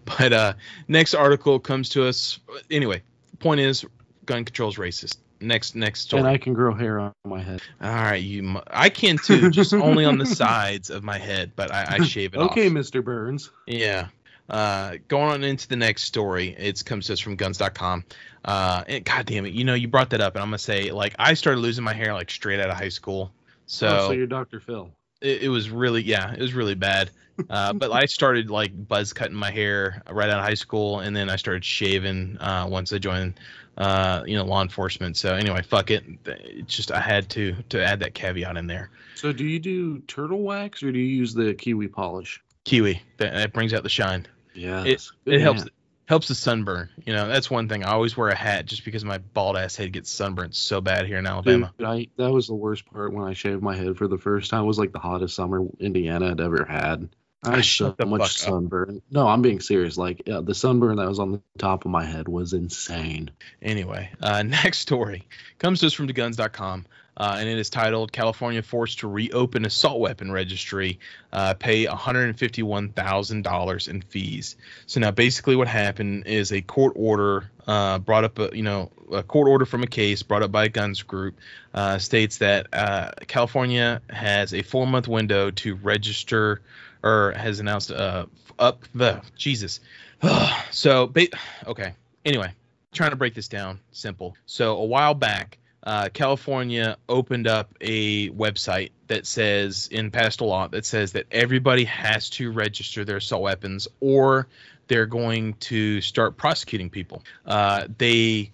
But 0.06 0.34
uh, 0.34 0.54
next 0.88 1.14
article 1.14 1.60
comes 1.60 1.90
to 1.90 2.06
us. 2.08 2.40
Anyway, 2.72 3.04
point 3.40 3.60
is, 3.60 3.86
gun 4.26 4.46
control 4.46 4.70
is 4.70 4.76
racist. 4.76 5.18
Next, 5.40 5.76
next 5.76 6.02
story. 6.02 6.22
And 6.22 6.30
I 6.30 6.38
can 6.38 6.54
grow 6.54 6.74
hair 6.74 7.00
on 7.00 7.14
my 7.26 7.42
head. 7.42 7.62
All 7.82 7.90
right, 7.90 8.16
you. 8.16 8.60
I 8.68 8.90
can 8.90 9.18
too, 9.18 9.50
just 9.52 9.74
only 9.74 10.06
on 10.06 10.18
the 10.18 10.26
sides 10.26 10.90
of 10.90 11.04
my 11.04 11.18
head, 11.18 11.52
but 11.56 11.72
I, 11.74 11.98
I 12.00 12.04
shave 12.04 12.34
it 12.34 12.38
Okay, 12.38 12.68
off. 12.68 12.74
Mr. 12.74 13.04
Burns. 13.04 13.52
Yeah. 13.66 14.08
Uh, 14.50 14.96
going 15.10 15.30
on 15.30 15.44
into 15.44 15.68
the 15.68 15.76
next 15.76 16.04
story, 16.04 16.56
it 16.58 16.84
comes 16.86 17.08
to 17.08 17.14
us 17.14 17.20
from 17.20 17.36
guns.com. 17.36 18.04
Uh, 18.46 18.84
and 18.88 19.04
God 19.04 19.26
damn 19.26 19.46
it, 19.46 19.54
you 19.54 19.66
know, 19.66 19.74
you 19.74 19.88
brought 19.90 20.12
that 20.12 20.22
up, 20.22 20.36
and 20.36 20.42
I'm 20.42 20.48
gonna 20.48 20.58
say, 20.58 20.92
like, 20.92 21.16
I 21.20 21.34
started 21.34 21.60
losing 21.60 21.84
my 21.84 21.94
hair 21.94 22.14
like 22.14 22.32
straight 22.32 22.60
out 22.62 22.70
of 22.70 22.78
high 22.78 22.88
school, 22.90 23.32
so, 23.66 23.88
oh, 23.90 24.08
so 24.08 24.12
you're 24.14 24.26
Dr. 24.26 24.62
Phil. 24.62 24.90
It, 25.22 25.44
it 25.44 25.50
was 25.50 25.70
really, 25.70 26.04
yeah, 26.04 26.34
it 26.34 26.40
was 26.40 26.54
really 26.54 26.76
bad. 26.76 27.12
Uh, 27.50 27.72
but 27.74 27.92
I 27.92 28.06
started 28.06 28.50
like 28.50 28.72
buzz 28.88 29.14
cutting 29.14 29.36
my 29.36 29.52
hair 29.52 30.02
right 30.10 30.30
out 30.30 30.40
of 30.40 30.46
high 30.46 30.56
school, 30.56 31.00
and 31.00 31.16
then 31.16 31.30
I 31.30 31.36
started 31.36 31.64
shaving 31.64 32.38
uh, 32.40 32.68
once 32.68 32.92
I 32.92 32.98
joined, 32.98 33.36
uh, 33.78 34.24
you 34.26 34.36
know, 34.36 34.44
law 34.44 34.62
enforcement. 34.62 35.18
So 35.18 35.36
anyway, 35.36 35.62
fuck 35.62 35.92
it. 35.92 36.04
It's 36.26 36.76
just 36.76 36.92
I 36.92 37.00
had 37.00 37.30
to 37.32 37.56
to 37.70 37.84
add 37.84 38.00
that 38.00 38.16
caveat 38.16 38.58
in 38.58 38.66
there. 38.66 38.90
So 39.16 39.32
do 39.32 39.46
you 39.46 39.60
do 39.60 40.00
turtle 40.00 40.42
wax 40.42 40.82
or 40.82 40.92
do 40.92 41.00
you 41.00 41.06
use 41.06 41.34
the 41.34 41.54
kiwi 41.54 41.88
polish? 41.88 42.42
Kiwi 42.64 43.02
that, 43.18 43.34
that 43.34 43.54
brings 43.54 43.74
out 43.74 43.84
the 43.84 43.90
shine. 43.90 44.26
Yeah. 44.54 44.84
it 44.84 45.08
it 45.26 45.40
helps 45.40 45.66
helps 46.08 46.30
the 46.30 46.36
sunburn. 46.36 46.90
You 47.06 47.14
know, 47.14 47.28
that's 47.28 47.52
one 47.52 47.70
thing. 47.70 47.84
I 47.84 47.92
always 47.92 48.18
wear 48.18 48.30
a 48.30 48.36
hat 48.36 48.66
just 48.66 48.84
because 48.84 49.06
my 49.06 49.18
bald 49.20 49.58
ass 49.58 49.76
head 49.76 49.92
gets 49.92 50.10
sunburned 50.10 50.56
so 50.56 50.82
bad 50.82 51.06
here 51.06 51.18
in 51.18 51.28
Alabama. 51.28 51.74
Dude, 51.78 51.88
I, 51.88 52.08
that 52.18 52.32
was 52.32 52.48
the 52.48 52.56
worst 52.56 52.86
part 52.92 53.14
when 53.14 53.26
I 53.26 53.34
shaved 53.34 53.62
my 53.62 53.76
head 53.76 53.98
for 53.98 54.08
the 54.08 54.18
first 54.18 54.50
time. 54.50 54.64
It 54.64 54.68
was 54.68 54.80
like 54.80 54.94
the 54.94 55.00
hottest 55.00 55.36
summer 55.36 55.62
Indiana 55.80 56.30
had 56.30 56.42
ever 56.42 56.66
had. 56.66 57.10
I 57.44 57.62
shut 57.62 57.98
so 58.00 58.08
much 58.08 58.22
fuck 58.22 58.30
up. 58.48 58.54
sunburn. 58.54 59.02
No, 59.12 59.28
I'm 59.28 59.42
being 59.42 59.60
serious. 59.60 59.98
Like 59.98 60.24
yeah, 60.26 60.42
the 60.42 60.56
sunburn 60.56 60.96
that 60.98 61.08
was 61.08 61.20
on 61.20 61.34
the 61.34 61.42
top 61.58 61.86
of 61.86 61.92
my 61.92 62.04
head 62.04 62.28
was 62.28 62.54
insane. 62.54 63.30
Anyway, 63.62 64.10
uh, 64.22 64.44
next 64.64 64.80
story 64.80 65.28
comes 65.60 65.82
to 65.82 65.88
us 65.88 65.94
from 65.94 66.08
theguns.com. 66.08 66.86
Uh, 67.18 67.38
and 67.40 67.50
it 67.50 67.58
is 67.58 67.72
titled 67.72 68.12
California 68.12 68.62
Forced 68.62 69.00
to 69.00 69.08
Reopen 69.08 69.66
Assault 69.66 70.00
Weapon 70.00 70.32
Registry, 70.32 71.00
uh, 71.34 71.56
Pay 71.56 71.88
$151,000 71.88 73.90
in 73.90 74.02
Fees. 74.04 74.56
So 74.86 75.00
now 75.00 75.10
basically 75.10 75.56
what 75.56 75.68
happened 75.68 76.28
is 76.28 76.52
a 76.52 76.62
court 76.62 76.94
order 76.96 77.50
uh, 77.66 77.98
brought 77.98 78.24
up, 78.24 78.38
a, 78.38 78.56
you 78.56 78.62
know, 78.62 78.92
a 79.12 79.24
court 79.24 79.48
order 79.48 79.66
from 79.66 79.82
a 79.82 79.88
case 79.88 80.22
brought 80.22 80.44
up 80.44 80.52
by 80.52 80.66
a 80.66 80.70
guns 80.70 81.02
group 81.02 81.40
uh, 81.74 81.98
states 81.98 82.38
that 82.38 82.68
uh, 82.72 83.10
California 83.28 84.00
has 84.10 84.54
a 84.54 84.62
four 84.62 84.86
month 84.86 85.08
window 85.08 85.50
to 85.50 85.74
register 85.76 86.62
or 87.02 87.32
has 87.32 87.60
announced 87.60 87.92
uh, 87.92 88.28
up 88.60 88.84
the 88.94 89.22
Jesus. 89.36 89.80
so, 90.72 91.08
ba- 91.08 91.28
okay. 91.66 91.94
Anyway, 92.24 92.54
trying 92.94 93.12
to 93.12 93.16
break 93.16 93.34
this 93.34 93.48
down 93.48 93.80
simple. 93.92 94.36
So 94.46 94.78
a 94.78 94.86
while 94.86 95.14
back, 95.14 95.58
uh, 95.88 96.10
California 96.10 96.98
opened 97.08 97.48
up 97.48 97.74
a 97.80 98.30
website 98.32 98.92
that 99.08 99.26
says 99.26 99.88
in 99.90 100.12
passed 100.12 100.42
a 100.42 100.44
law 100.44 100.68
that 100.68 100.86
says 100.86 101.14
that 101.14 101.28
everybody 101.32 101.86
has 101.86 102.30
to 102.30 102.52
register 102.52 103.06
their 103.06 103.18
assault 103.18 103.42
weapons 103.42 103.88
or 104.02 104.50
they're 104.90 105.06
going 105.06 105.54
to 105.54 106.02
start 106.02 106.36
prosecuting 106.36 106.90
people. 106.90 107.24
Uh, 107.46 107.88
they, 107.98 108.52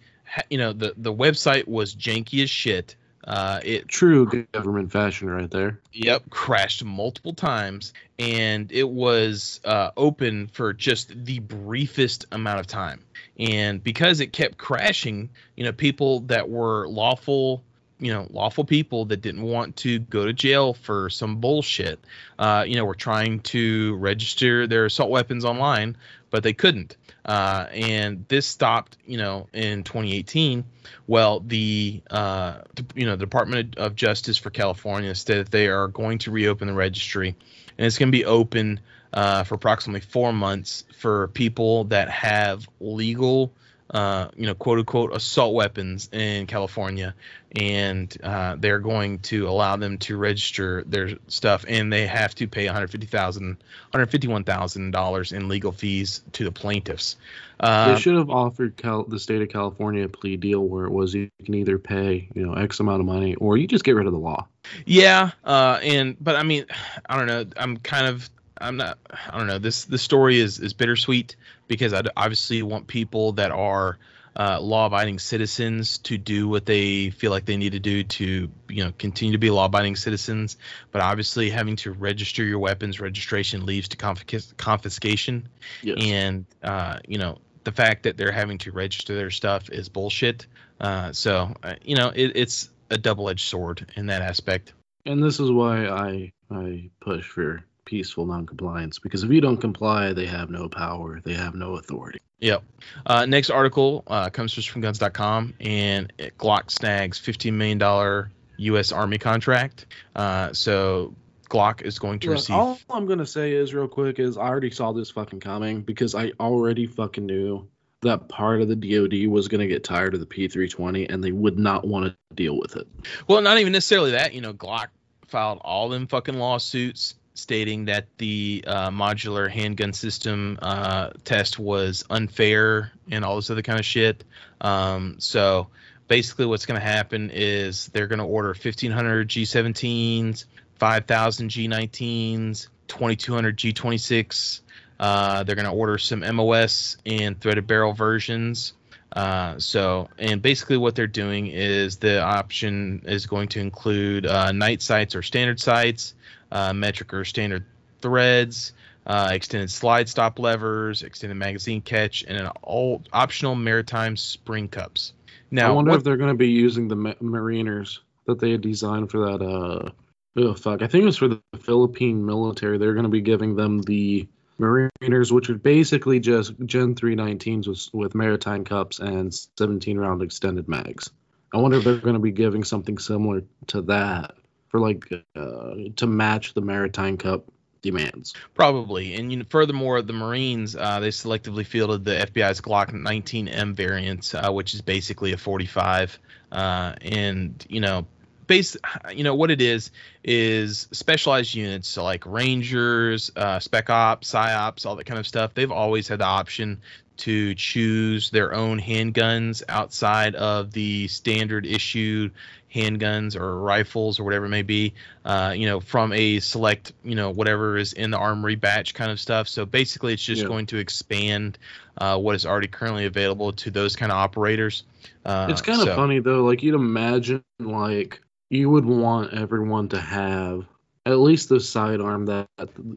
you 0.51 0.59
know, 0.59 0.73
the 0.73 0.93
the 0.95 1.11
website 1.11 1.67
was 1.67 1.95
janky 1.95 2.43
as 2.43 2.51
shit. 2.51 2.95
Uh, 3.25 3.59
it 3.63 3.87
True 3.87 4.45
government 4.51 4.91
fashion 4.91 5.29
right 5.29 5.49
there. 5.49 5.79
Yep, 5.93 6.29
crashed 6.29 6.83
multiple 6.83 7.33
times, 7.33 7.93
and 8.19 8.71
it 8.71 8.89
was 8.89 9.61
uh, 9.63 9.91
open 9.95 10.47
for 10.47 10.73
just 10.73 11.25
the 11.25 11.39
briefest 11.39 12.25
amount 12.31 12.59
of 12.59 12.67
time. 12.67 13.03
And 13.39 13.83
because 13.83 14.19
it 14.19 14.33
kept 14.33 14.57
crashing, 14.57 15.29
you 15.55 15.63
know, 15.63 15.71
people 15.71 16.21
that 16.21 16.49
were 16.49 16.87
lawful, 16.87 17.63
you 17.97 18.13
know, 18.13 18.27
lawful 18.29 18.65
people 18.65 19.05
that 19.05 19.21
didn't 19.21 19.43
want 19.43 19.77
to 19.77 19.99
go 19.99 20.25
to 20.25 20.33
jail 20.33 20.73
for 20.73 21.09
some 21.09 21.37
bullshit, 21.37 21.99
uh, 22.37 22.65
you 22.67 22.75
know, 22.75 22.83
were 22.83 22.93
trying 22.93 23.39
to 23.39 23.95
register 23.95 24.67
their 24.67 24.85
assault 24.85 25.09
weapons 25.09 25.45
online, 25.45 25.95
but 26.33 26.41
they 26.41 26.53
couldn't. 26.53 26.97
Uh, 27.23 27.67
and 27.71 28.25
this 28.27 28.47
stopped, 28.47 28.97
you 29.05 29.19
know, 29.19 29.47
in 29.53 29.83
2018. 29.83 30.63
Well, 31.05 31.41
the 31.41 32.01
uh, 32.09 32.61
you 32.95 33.05
know 33.05 33.11
the 33.11 33.25
Department 33.25 33.77
of 33.77 33.95
Justice 33.95 34.39
for 34.39 34.49
California 34.49 35.13
said 35.13 35.45
that 35.45 35.51
they 35.51 35.67
are 35.67 35.87
going 35.87 36.17
to 36.19 36.31
reopen 36.31 36.67
the 36.67 36.73
registry, 36.73 37.35
and 37.77 37.85
it's 37.85 37.99
going 37.99 38.11
to 38.11 38.17
be 38.17 38.25
open 38.25 38.79
uh, 39.13 39.43
for 39.43 39.53
approximately 39.53 40.01
four 40.01 40.33
months 40.33 40.85
for 40.97 41.27
people 41.27 41.83
that 41.85 42.09
have 42.09 42.67
legal, 42.79 43.53
uh, 43.91 44.29
you 44.35 44.47
know, 44.47 44.55
quote 44.55 44.79
unquote 44.79 45.15
assault 45.15 45.53
weapons 45.53 46.09
in 46.11 46.47
California, 46.47 47.13
and 47.55 48.15
uh, 48.23 48.55
they're 48.57 48.79
going 48.79 49.19
to 49.19 49.47
allow 49.47 49.75
them 49.75 49.97
to 49.99 50.17
register 50.17 50.83
their 50.87 51.11
stuff, 51.27 51.65
and 51.67 51.93
they 51.93 52.07
have 52.07 52.33
to 52.35 52.47
pay 52.47 52.65
150,000, 52.65 53.45
151,000 53.45 54.91
dollars 54.91 55.31
in 55.31 55.47
legal 55.47 55.71
fees 55.71 56.23
to 56.33 56.43
the 56.43 56.51
plaintiffs. 56.51 57.15
Uh, 57.59 57.93
they 57.93 57.99
should 57.99 58.15
have 58.15 58.29
offered 58.29 58.75
Cal- 58.75 59.03
the 59.03 59.19
state 59.19 59.41
of 59.41 59.49
California 59.49 60.05
a 60.05 60.09
plea 60.09 60.35
deal 60.35 60.61
where 60.61 60.85
it 60.85 60.91
was 60.91 61.13
you 61.13 61.29
can 61.45 61.53
either 61.53 61.77
pay, 61.77 62.27
you 62.33 62.45
know, 62.45 62.53
X 62.53 62.79
amount 62.79 62.99
of 62.99 63.05
money 63.05 63.35
or 63.35 63.55
you 63.57 63.67
just 63.67 63.83
get 63.83 63.95
rid 63.95 64.07
of 64.07 64.13
the 64.13 64.19
law. 64.19 64.47
Yeah, 64.85 65.31
uh, 65.43 65.79
and 65.83 66.17
but 66.19 66.35
I 66.35 66.43
mean, 66.43 66.65
I 67.07 67.17
don't 67.17 67.27
know. 67.27 67.45
I'm 67.55 67.77
kind 67.77 68.07
of, 68.07 68.29
I'm 68.57 68.77
not. 68.77 68.97
I 69.31 69.37
don't 69.37 69.47
know. 69.47 69.59
This 69.59 69.85
the 69.85 69.97
story 69.99 70.39
is 70.39 70.59
is 70.59 70.73
bittersweet 70.73 71.35
because 71.67 71.93
I 71.93 72.01
obviously 72.17 72.63
want 72.63 72.87
people 72.87 73.33
that 73.33 73.51
are 73.51 73.97
uh, 74.35 74.59
law-abiding 74.59 75.19
citizens 75.19 75.99
to 75.99 76.17
do 76.17 76.47
what 76.47 76.65
they 76.65 77.09
feel 77.11 77.31
like 77.31 77.45
they 77.45 77.57
need 77.57 77.73
to 77.73 77.79
do 77.79 78.03
to 78.03 78.49
you 78.69 78.83
know 78.83 78.91
continue 78.97 79.33
to 79.33 79.37
be 79.37 79.49
law-abiding 79.49 79.95
citizens. 79.95 80.57
But 80.91 81.01
obviously, 81.01 81.49
having 81.49 81.75
to 81.77 81.91
register 81.91 82.43
your 82.43 82.59
weapons 82.59 82.99
registration 82.99 83.65
leads 83.65 83.89
to 83.89 83.97
confisc- 83.97 84.57
confiscation, 84.57 85.49
Yes. 85.81 85.97
and 86.01 86.45
uh, 86.63 86.99
you 87.07 87.17
know 87.17 87.39
the 87.63 87.71
fact 87.71 88.03
that 88.03 88.17
they're 88.17 88.31
having 88.31 88.57
to 88.59 88.71
register 88.71 89.15
their 89.15 89.31
stuff 89.31 89.69
is 89.69 89.89
bullshit. 89.89 90.47
Uh, 90.79 91.13
so 91.13 91.53
uh, 91.63 91.75
you 91.83 91.95
know 91.95 92.11
it, 92.13 92.33
it's 92.35 92.69
a 92.89 92.97
double-edged 92.97 93.47
sword 93.47 93.91
in 93.95 94.07
that 94.07 94.21
aspect. 94.21 94.73
And 95.05 95.21
this 95.23 95.39
is 95.39 95.51
why 95.51 95.87
I 95.87 96.31
I 96.49 96.89
push 97.01 97.25
for 97.25 97.65
peaceful 97.93 98.25
noncompliance 98.25 98.97
because 98.97 99.23
if 99.23 99.29
you 99.29 99.39
don't 99.39 99.61
comply, 99.61 100.13
they 100.13 100.25
have 100.25 100.49
no 100.49 100.67
power, 100.67 101.21
they 101.23 101.35
have 101.35 101.53
no 101.53 101.75
authority. 101.75 102.17
Yep. 102.39 102.63
Uh, 103.05 103.27
next 103.27 103.51
article 103.51 104.03
uh, 104.07 104.31
comes 104.31 104.51
from 104.65 104.81
guns.com 104.81 105.53
and 105.59 106.11
it, 106.17 106.35
Glock 106.39 106.71
snags 106.71 107.19
$15 107.21 107.53
million 107.53 108.31
U.S. 108.57 108.91
Army 108.91 109.19
contract. 109.19 109.85
Uh, 110.15 110.51
so 110.53 111.13
Glock 111.51 111.83
is 111.83 111.99
going 111.99 112.17
to 112.21 112.29
Look, 112.29 112.37
receive. 112.37 112.55
all 112.55 112.79
I'm 112.89 113.05
gonna 113.05 113.27
say 113.27 113.51
is 113.51 113.75
real 113.75 113.87
quick 113.87 114.17
is 114.17 114.39
I 114.39 114.47
already 114.47 114.71
saw 114.71 114.91
this 114.91 115.11
fucking 115.11 115.39
coming 115.39 115.83
because 115.83 116.15
I 116.15 116.31
already 116.39 116.87
fucking 116.87 117.27
knew 117.27 117.67
that 118.01 118.27
part 118.27 118.59
of 118.63 118.69
the 118.69 118.75
DoD 118.75 119.27
was 119.27 119.47
gonna 119.49 119.67
get 119.67 119.83
tired 119.83 120.15
of 120.15 120.19
the 120.19 120.25
P320 120.25 121.13
and 121.13 121.23
they 121.23 121.31
would 121.31 121.59
not 121.59 121.85
want 121.85 122.07
to 122.07 122.15
deal 122.33 122.57
with 122.57 122.75
it. 122.75 122.87
Well, 123.27 123.43
not 123.43 123.59
even 123.59 123.71
necessarily 123.71 124.11
that. 124.11 124.33
You 124.33 124.41
know, 124.41 124.51
Glock 124.51 124.87
filed 125.27 125.59
all 125.61 125.89
them 125.89 126.07
fucking 126.07 126.39
lawsuits 126.39 127.15
stating 127.33 127.85
that 127.85 128.05
the 128.17 128.63
uh, 128.67 128.89
modular 128.89 129.49
handgun 129.49 129.93
system 129.93 130.59
uh, 130.61 131.09
test 131.23 131.57
was 131.57 132.03
unfair 132.09 132.91
and 133.09 133.25
all 133.25 133.35
this 133.35 133.49
other 133.49 133.61
kind 133.61 133.79
of 133.79 133.85
shit. 133.85 134.23
Um, 134.61 135.15
so 135.19 135.67
basically, 136.07 136.45
what's 136.45 136.65
going 136.65 136.79
to 136.79 136.85
happen 136.85 137.31
is 137.33 137.87
they're 137.87 138.07
going 138.07 138.19
to 138.19 138.25
order 138.25 138.49
1,500 138.49 139.27
G17s, 139.29 140.45
5,000 140.75 141.49
G19s, 141.49 142.67
2,200 142.87 143.57
G26. 143.57 144.61
Uh, 144.99 145.43
they're 145.43 145.55
going 145.55 145.65
to 145.65 145.71
order 145.71 145.97
some 145.97 146.19
MOS 146.35 146.97
and 147.05 147.39
threaded 147.39 147.67
barrel 147.67 147.93
versions. 147.93 148.73
Uh, 149.11 149.59
so, 149.59 150.09
and 150.17 150.41
basically 150.41 150.77
what 150.77 150.95
they're 150.95 151.07
doing 151.07 151.47
is 151.47 151.97
the 151.97 152.21
option 152.21 153.03
is 153.05 153.27
going 153.27 153.47
to 153.47 153.59
include 153.59 154.25
uh, 154.25 154.51
night 154.51 154.81
sights 154.81 155.15
or 155.15 155.21
standard 155.21 155.59
sights, 155.59 156.15
uh, 156.53 156.71
metric 156.73 157.13
or 157.13 157.25
standard 157.25 157.65
threads, 157.99 158.73
uh, 159.07 159.29
extended 159.33 159.69
slide 159.69 160.07
stop 160.07 160.39
levers, 160.39 161.03
extended 161.03 161.35
magazine 161.35 161.81
catch, 161.81 162.23
and 162.25 162.37
an 162.37 162.47
all 162.61 163.01
optional 163.11 163.55
maritime 163.55 164.15
spring 164.15 164.67
cups. 164.67 165.13
Now, 165.51 165.69
I 165.69 165.71
wonder 165.71 165.91
what- 165.91 165.97
if 165.97 166.03
they're 166.03 166.17
gonna 166.17 166.35
be 166.35 166.49
using 166.49 166.87
the 166.87 166.95
ma- 166.95 167.13
Mariners 167.19 167.99
that 168.27 168.39
they 168.39 168.51
had 168.51 168.61
designed 168.61 169.11
for 169.11 169.19
that. 169.25 169.43
Uh, 169.43 169.89
oh 170.37 170.53
fuck, 170.53 170.81
I 170.81 170.87
think 170.87 171.01
it 171.01 171.05
was 171.07 171.17
for 171.17 171.27
the 171.27 171.41
Philippine 171.59 172.25
military. 172.25 172.77
They're 172.77 172.93
gonna 172.93 173.09
be 173.09 173.21
giving 173.21 173.55
them 173.55 173.81
the 173.81 174.27
Mariners, 174.59 175.33
which 175.33 175.49
are 175.49 175.55
basically 175.55 176.19
just 176.19 176.53
Gen 176.65 176.93
319s 176.95 177.67
with, 177.67 177.89
with 177.91 178.15
maritime 178.15 178.63
cups 178.63 178.99
and 178.99 179.33
17 179.57 179.97
round 179.97 180.21
extended 180.21 180.67
mags. 180.67 181.09
I 181.51 181.57
wonder 181.57 181.77
if 181.77 181.83
they're 181.83 181.97
going 181.97 182.15
to 182.15 182.19
be 182.19 182.31
giving 182.31 182.63
something 182.63 182.97
similar 182.97 183.43
to 183.67 183.81
that 183.83 184.35
for 184.73 184.79
like 184.79 185.07
uh, 185.35 185.75
to 185.95 186.07
match 186.07 186.55
the 186.55 186.61
maritime 186.61 187.15
cup 187.15 187.45
demands. 187.83 188.33
Probably, 188.55 189.13
and 189.13 189.31
you 189.31 189.37
know, 189.37 189.45
furthermore, 189.47 190.01
the 190.01 190.13
Marines 190.13 190.75
uh, 190.75 190.99
they 190.99 191.09
selectively 191.09 191.63
fielded 191.63 192.03
the 192.03 192.15
FBI's 192.15 192.59
Glock 192.59 192.89
19M 192.91 193.75
variant, 193.75 194.33
uh, 194.33 194.51
which 194.51 194.73
is 194.73 194.81
basically 194.81 195.31
a 195.31 195.37
45, 195.37 196.17
uh, 196.51 196.95
and 197.03 197.63
you 197.69 197.81
know, 197.81 198.07
base, 198.47 198.75
you 199.13 199.23
know 199.23 199.35
what 199.35 199.51
it 199.51 199.61
is 199.61 199.91
is 200.23 200.87
specialized 200.91 201.53
units, 201.53 201.87
so 201.87 202.03
like 202.03 202.25
Rangers, 202.25 203.29
uh, 203.35 203.59
Spec 203.59 203.91
Ops, 203.91 204.33
PsyOps, 204.33 204.87
all 204.87 204.95
that 204.95 205.05
kind 205.05 205.19
of 205.19 205.27
stuff. 205.27 205.53
They've 205.53 205.71
always 205.71 206.07
had 206.07 206.17
the 206.17 206.25
option 206.25 206.81
to 207.15 207.53
choose 207.53 208.31
their 208.31 208.55
own 208.55 208.81
handguns 208.81 209.61
outside 209.69 210.33
of 210.33 210.71
the 210.71 211.07
standard 211.09 211.65
issued 211.65 212.31
handguns 212.73 213.35
or 213.39 213.59
rifles 213.59 214.19
or 214.19 214.23
whatever 214.23 214.45
it 214.45 214.49
may 214.49 214.61
be, 214.63 214.93
uh, 215.25 215.53
you 215.55 215.65
know, 215.67 215.79
from 215.79 216.11
a 216.13 216.39
select, 216.39 216.93
you 217.03 217.15
know, 217.15 217.29
whatever 217.29 217.77
is 217.77 217.93
in 217.93 218.09
the 218.11 218.17
armory 218.17 218.55
batch 218.55 218.93
kind 218.93 219.11
of 219.11 219.19
stuff. 219.19 219.47
So 219.47 219.65
basically, 219.65 220.13
it's 220.13 220.23
just 220.23 220.41
Yeah. 220.41 220.47
going 220.47 220.65
to 220.67 220.77
expand 220.77 221.57
uh, 221.97 222.17
what 222.17 222.33
is 222.35 222.45
already 222.45 222.67
currently 222.67 223.05
available 223.05 223.51
to 223.53 223.69
those 223.69 223.95
kind 223.95 224.11
of 224.11 224.17
operators. 224.17 224.83
Uh, 225.23 225.47
It's 225.49 225.61
kind 225.61 225.79
of 225.81 225.87
so- 225.89 225.95
funny 225.95 226.19
though. 226.19 226.43
Like 226.43 226.63
you'd 226.63 226.73
imagine, 226.75 227.43
like 227.59 228.19
you 228.49 228.69
would 228.69 228.85
want 228.85 229.33
everyone 229.33 229.89
to 229.89 229.99
have 229.99 230.65
at 231.05 231.19
least 231.19 231.49
the 231.49 231.59
sidearm 231.59 232.25
that 232.27 232.47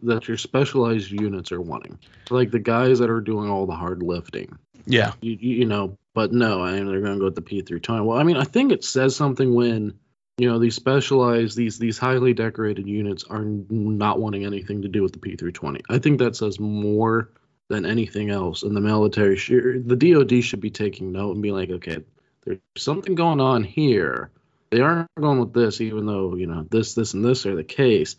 that 0.04 0.28
your 0.28 0.36
specialized 0.36 1.10
units 1.10 1.52
are 1.52 1.60
wanting. 1.60 1.98
Like 2.30 2.50
the 2.52 2.58
guys 2.58 3.00
that 3.00 3.10
are 3.10 3.20
doing 3.20 3.50
all 3.50 3.66
the 3.66 3.74
hard 3.74 4.02
lifting. 4.02 4.56
Yeah, 4.86 5.12
You, 5.20 5.36
you, 5.40 5.56
you 5.58 5.64
know, 5.66 5.98
but 6.16 6.32
no, 6.32 6.62
I 6.62 6.72
mean 6.72 6.86
they're 6.86 7.02
going 7.02 7.12
to 7.12 7.18
go 7.18 7.26
with 7.26 7.34
the 7.34 7.42
P320. 7.42 8.02
Well, 8.02 8.18
I 8.18 8.22
mean 8.22 8.38
I 8.38 8.44
think 8.44 8.72
it 8.72 8.82
says 8.82 9.14
something 9.14 9.54
when 9.54 9.98
you 10.38 10.48
know 10.48 10.58
these 10.58 10.74
specialized 10.74 11.58
these 11.58 11.78
these 11.78 11.98
highly 11.98 12.32
decorated 12.32 12.88
units 12.88 13.24
are 13.24 13.44
not 13.44 14.18
wanting 14.18 14.46
anything 14.46 14.80
to 14.82 14.88
do 14.88 15.02
with 15.02 15.12
the 15.12 15.18
P320. 15.18 15.82
I 15.90 15.98
think 15.98 16.20
that 16.20 16.34
says 16.34 16.58
more 16.58 17.32
than 17.68 17.84
anything 17.84 18.30
else. 18.30 18.62
And 18.62 18.74
the 18.74 18.80
military, 18.80 19.36
should, 19.36 19.66
er, 19.66 19.78
the 19.78 19.96
DoD 19.96 20.42
should 20.42 20.60
be 20.60 20.70
taking 20.70 21.12
note 21.12 21.32
and 21.32 21.42
be 21.42 21.52
like, 21.52 21.68
okay, 21.68 21.98
there's 22.44 22.60
something 22.78 23.14
going 23.14 23.40
on 23.40 23.62
here. 23.62 24.30
They 24.70 24.80
aren't 24.80 25.14
going 25.20 25.40
with 25.40 25.52
this, 25.52 25.82
even 25.82 26.06
though 26.06 26.34
you 26.34 26.46
know 26.46 26.66
this, 26.70 26.94
this, 26.94 27.12
and 27.12 27.22
this 27.22 27.44
are 27.44 27.54
the 27.54 27.62
case. 27.62 28.16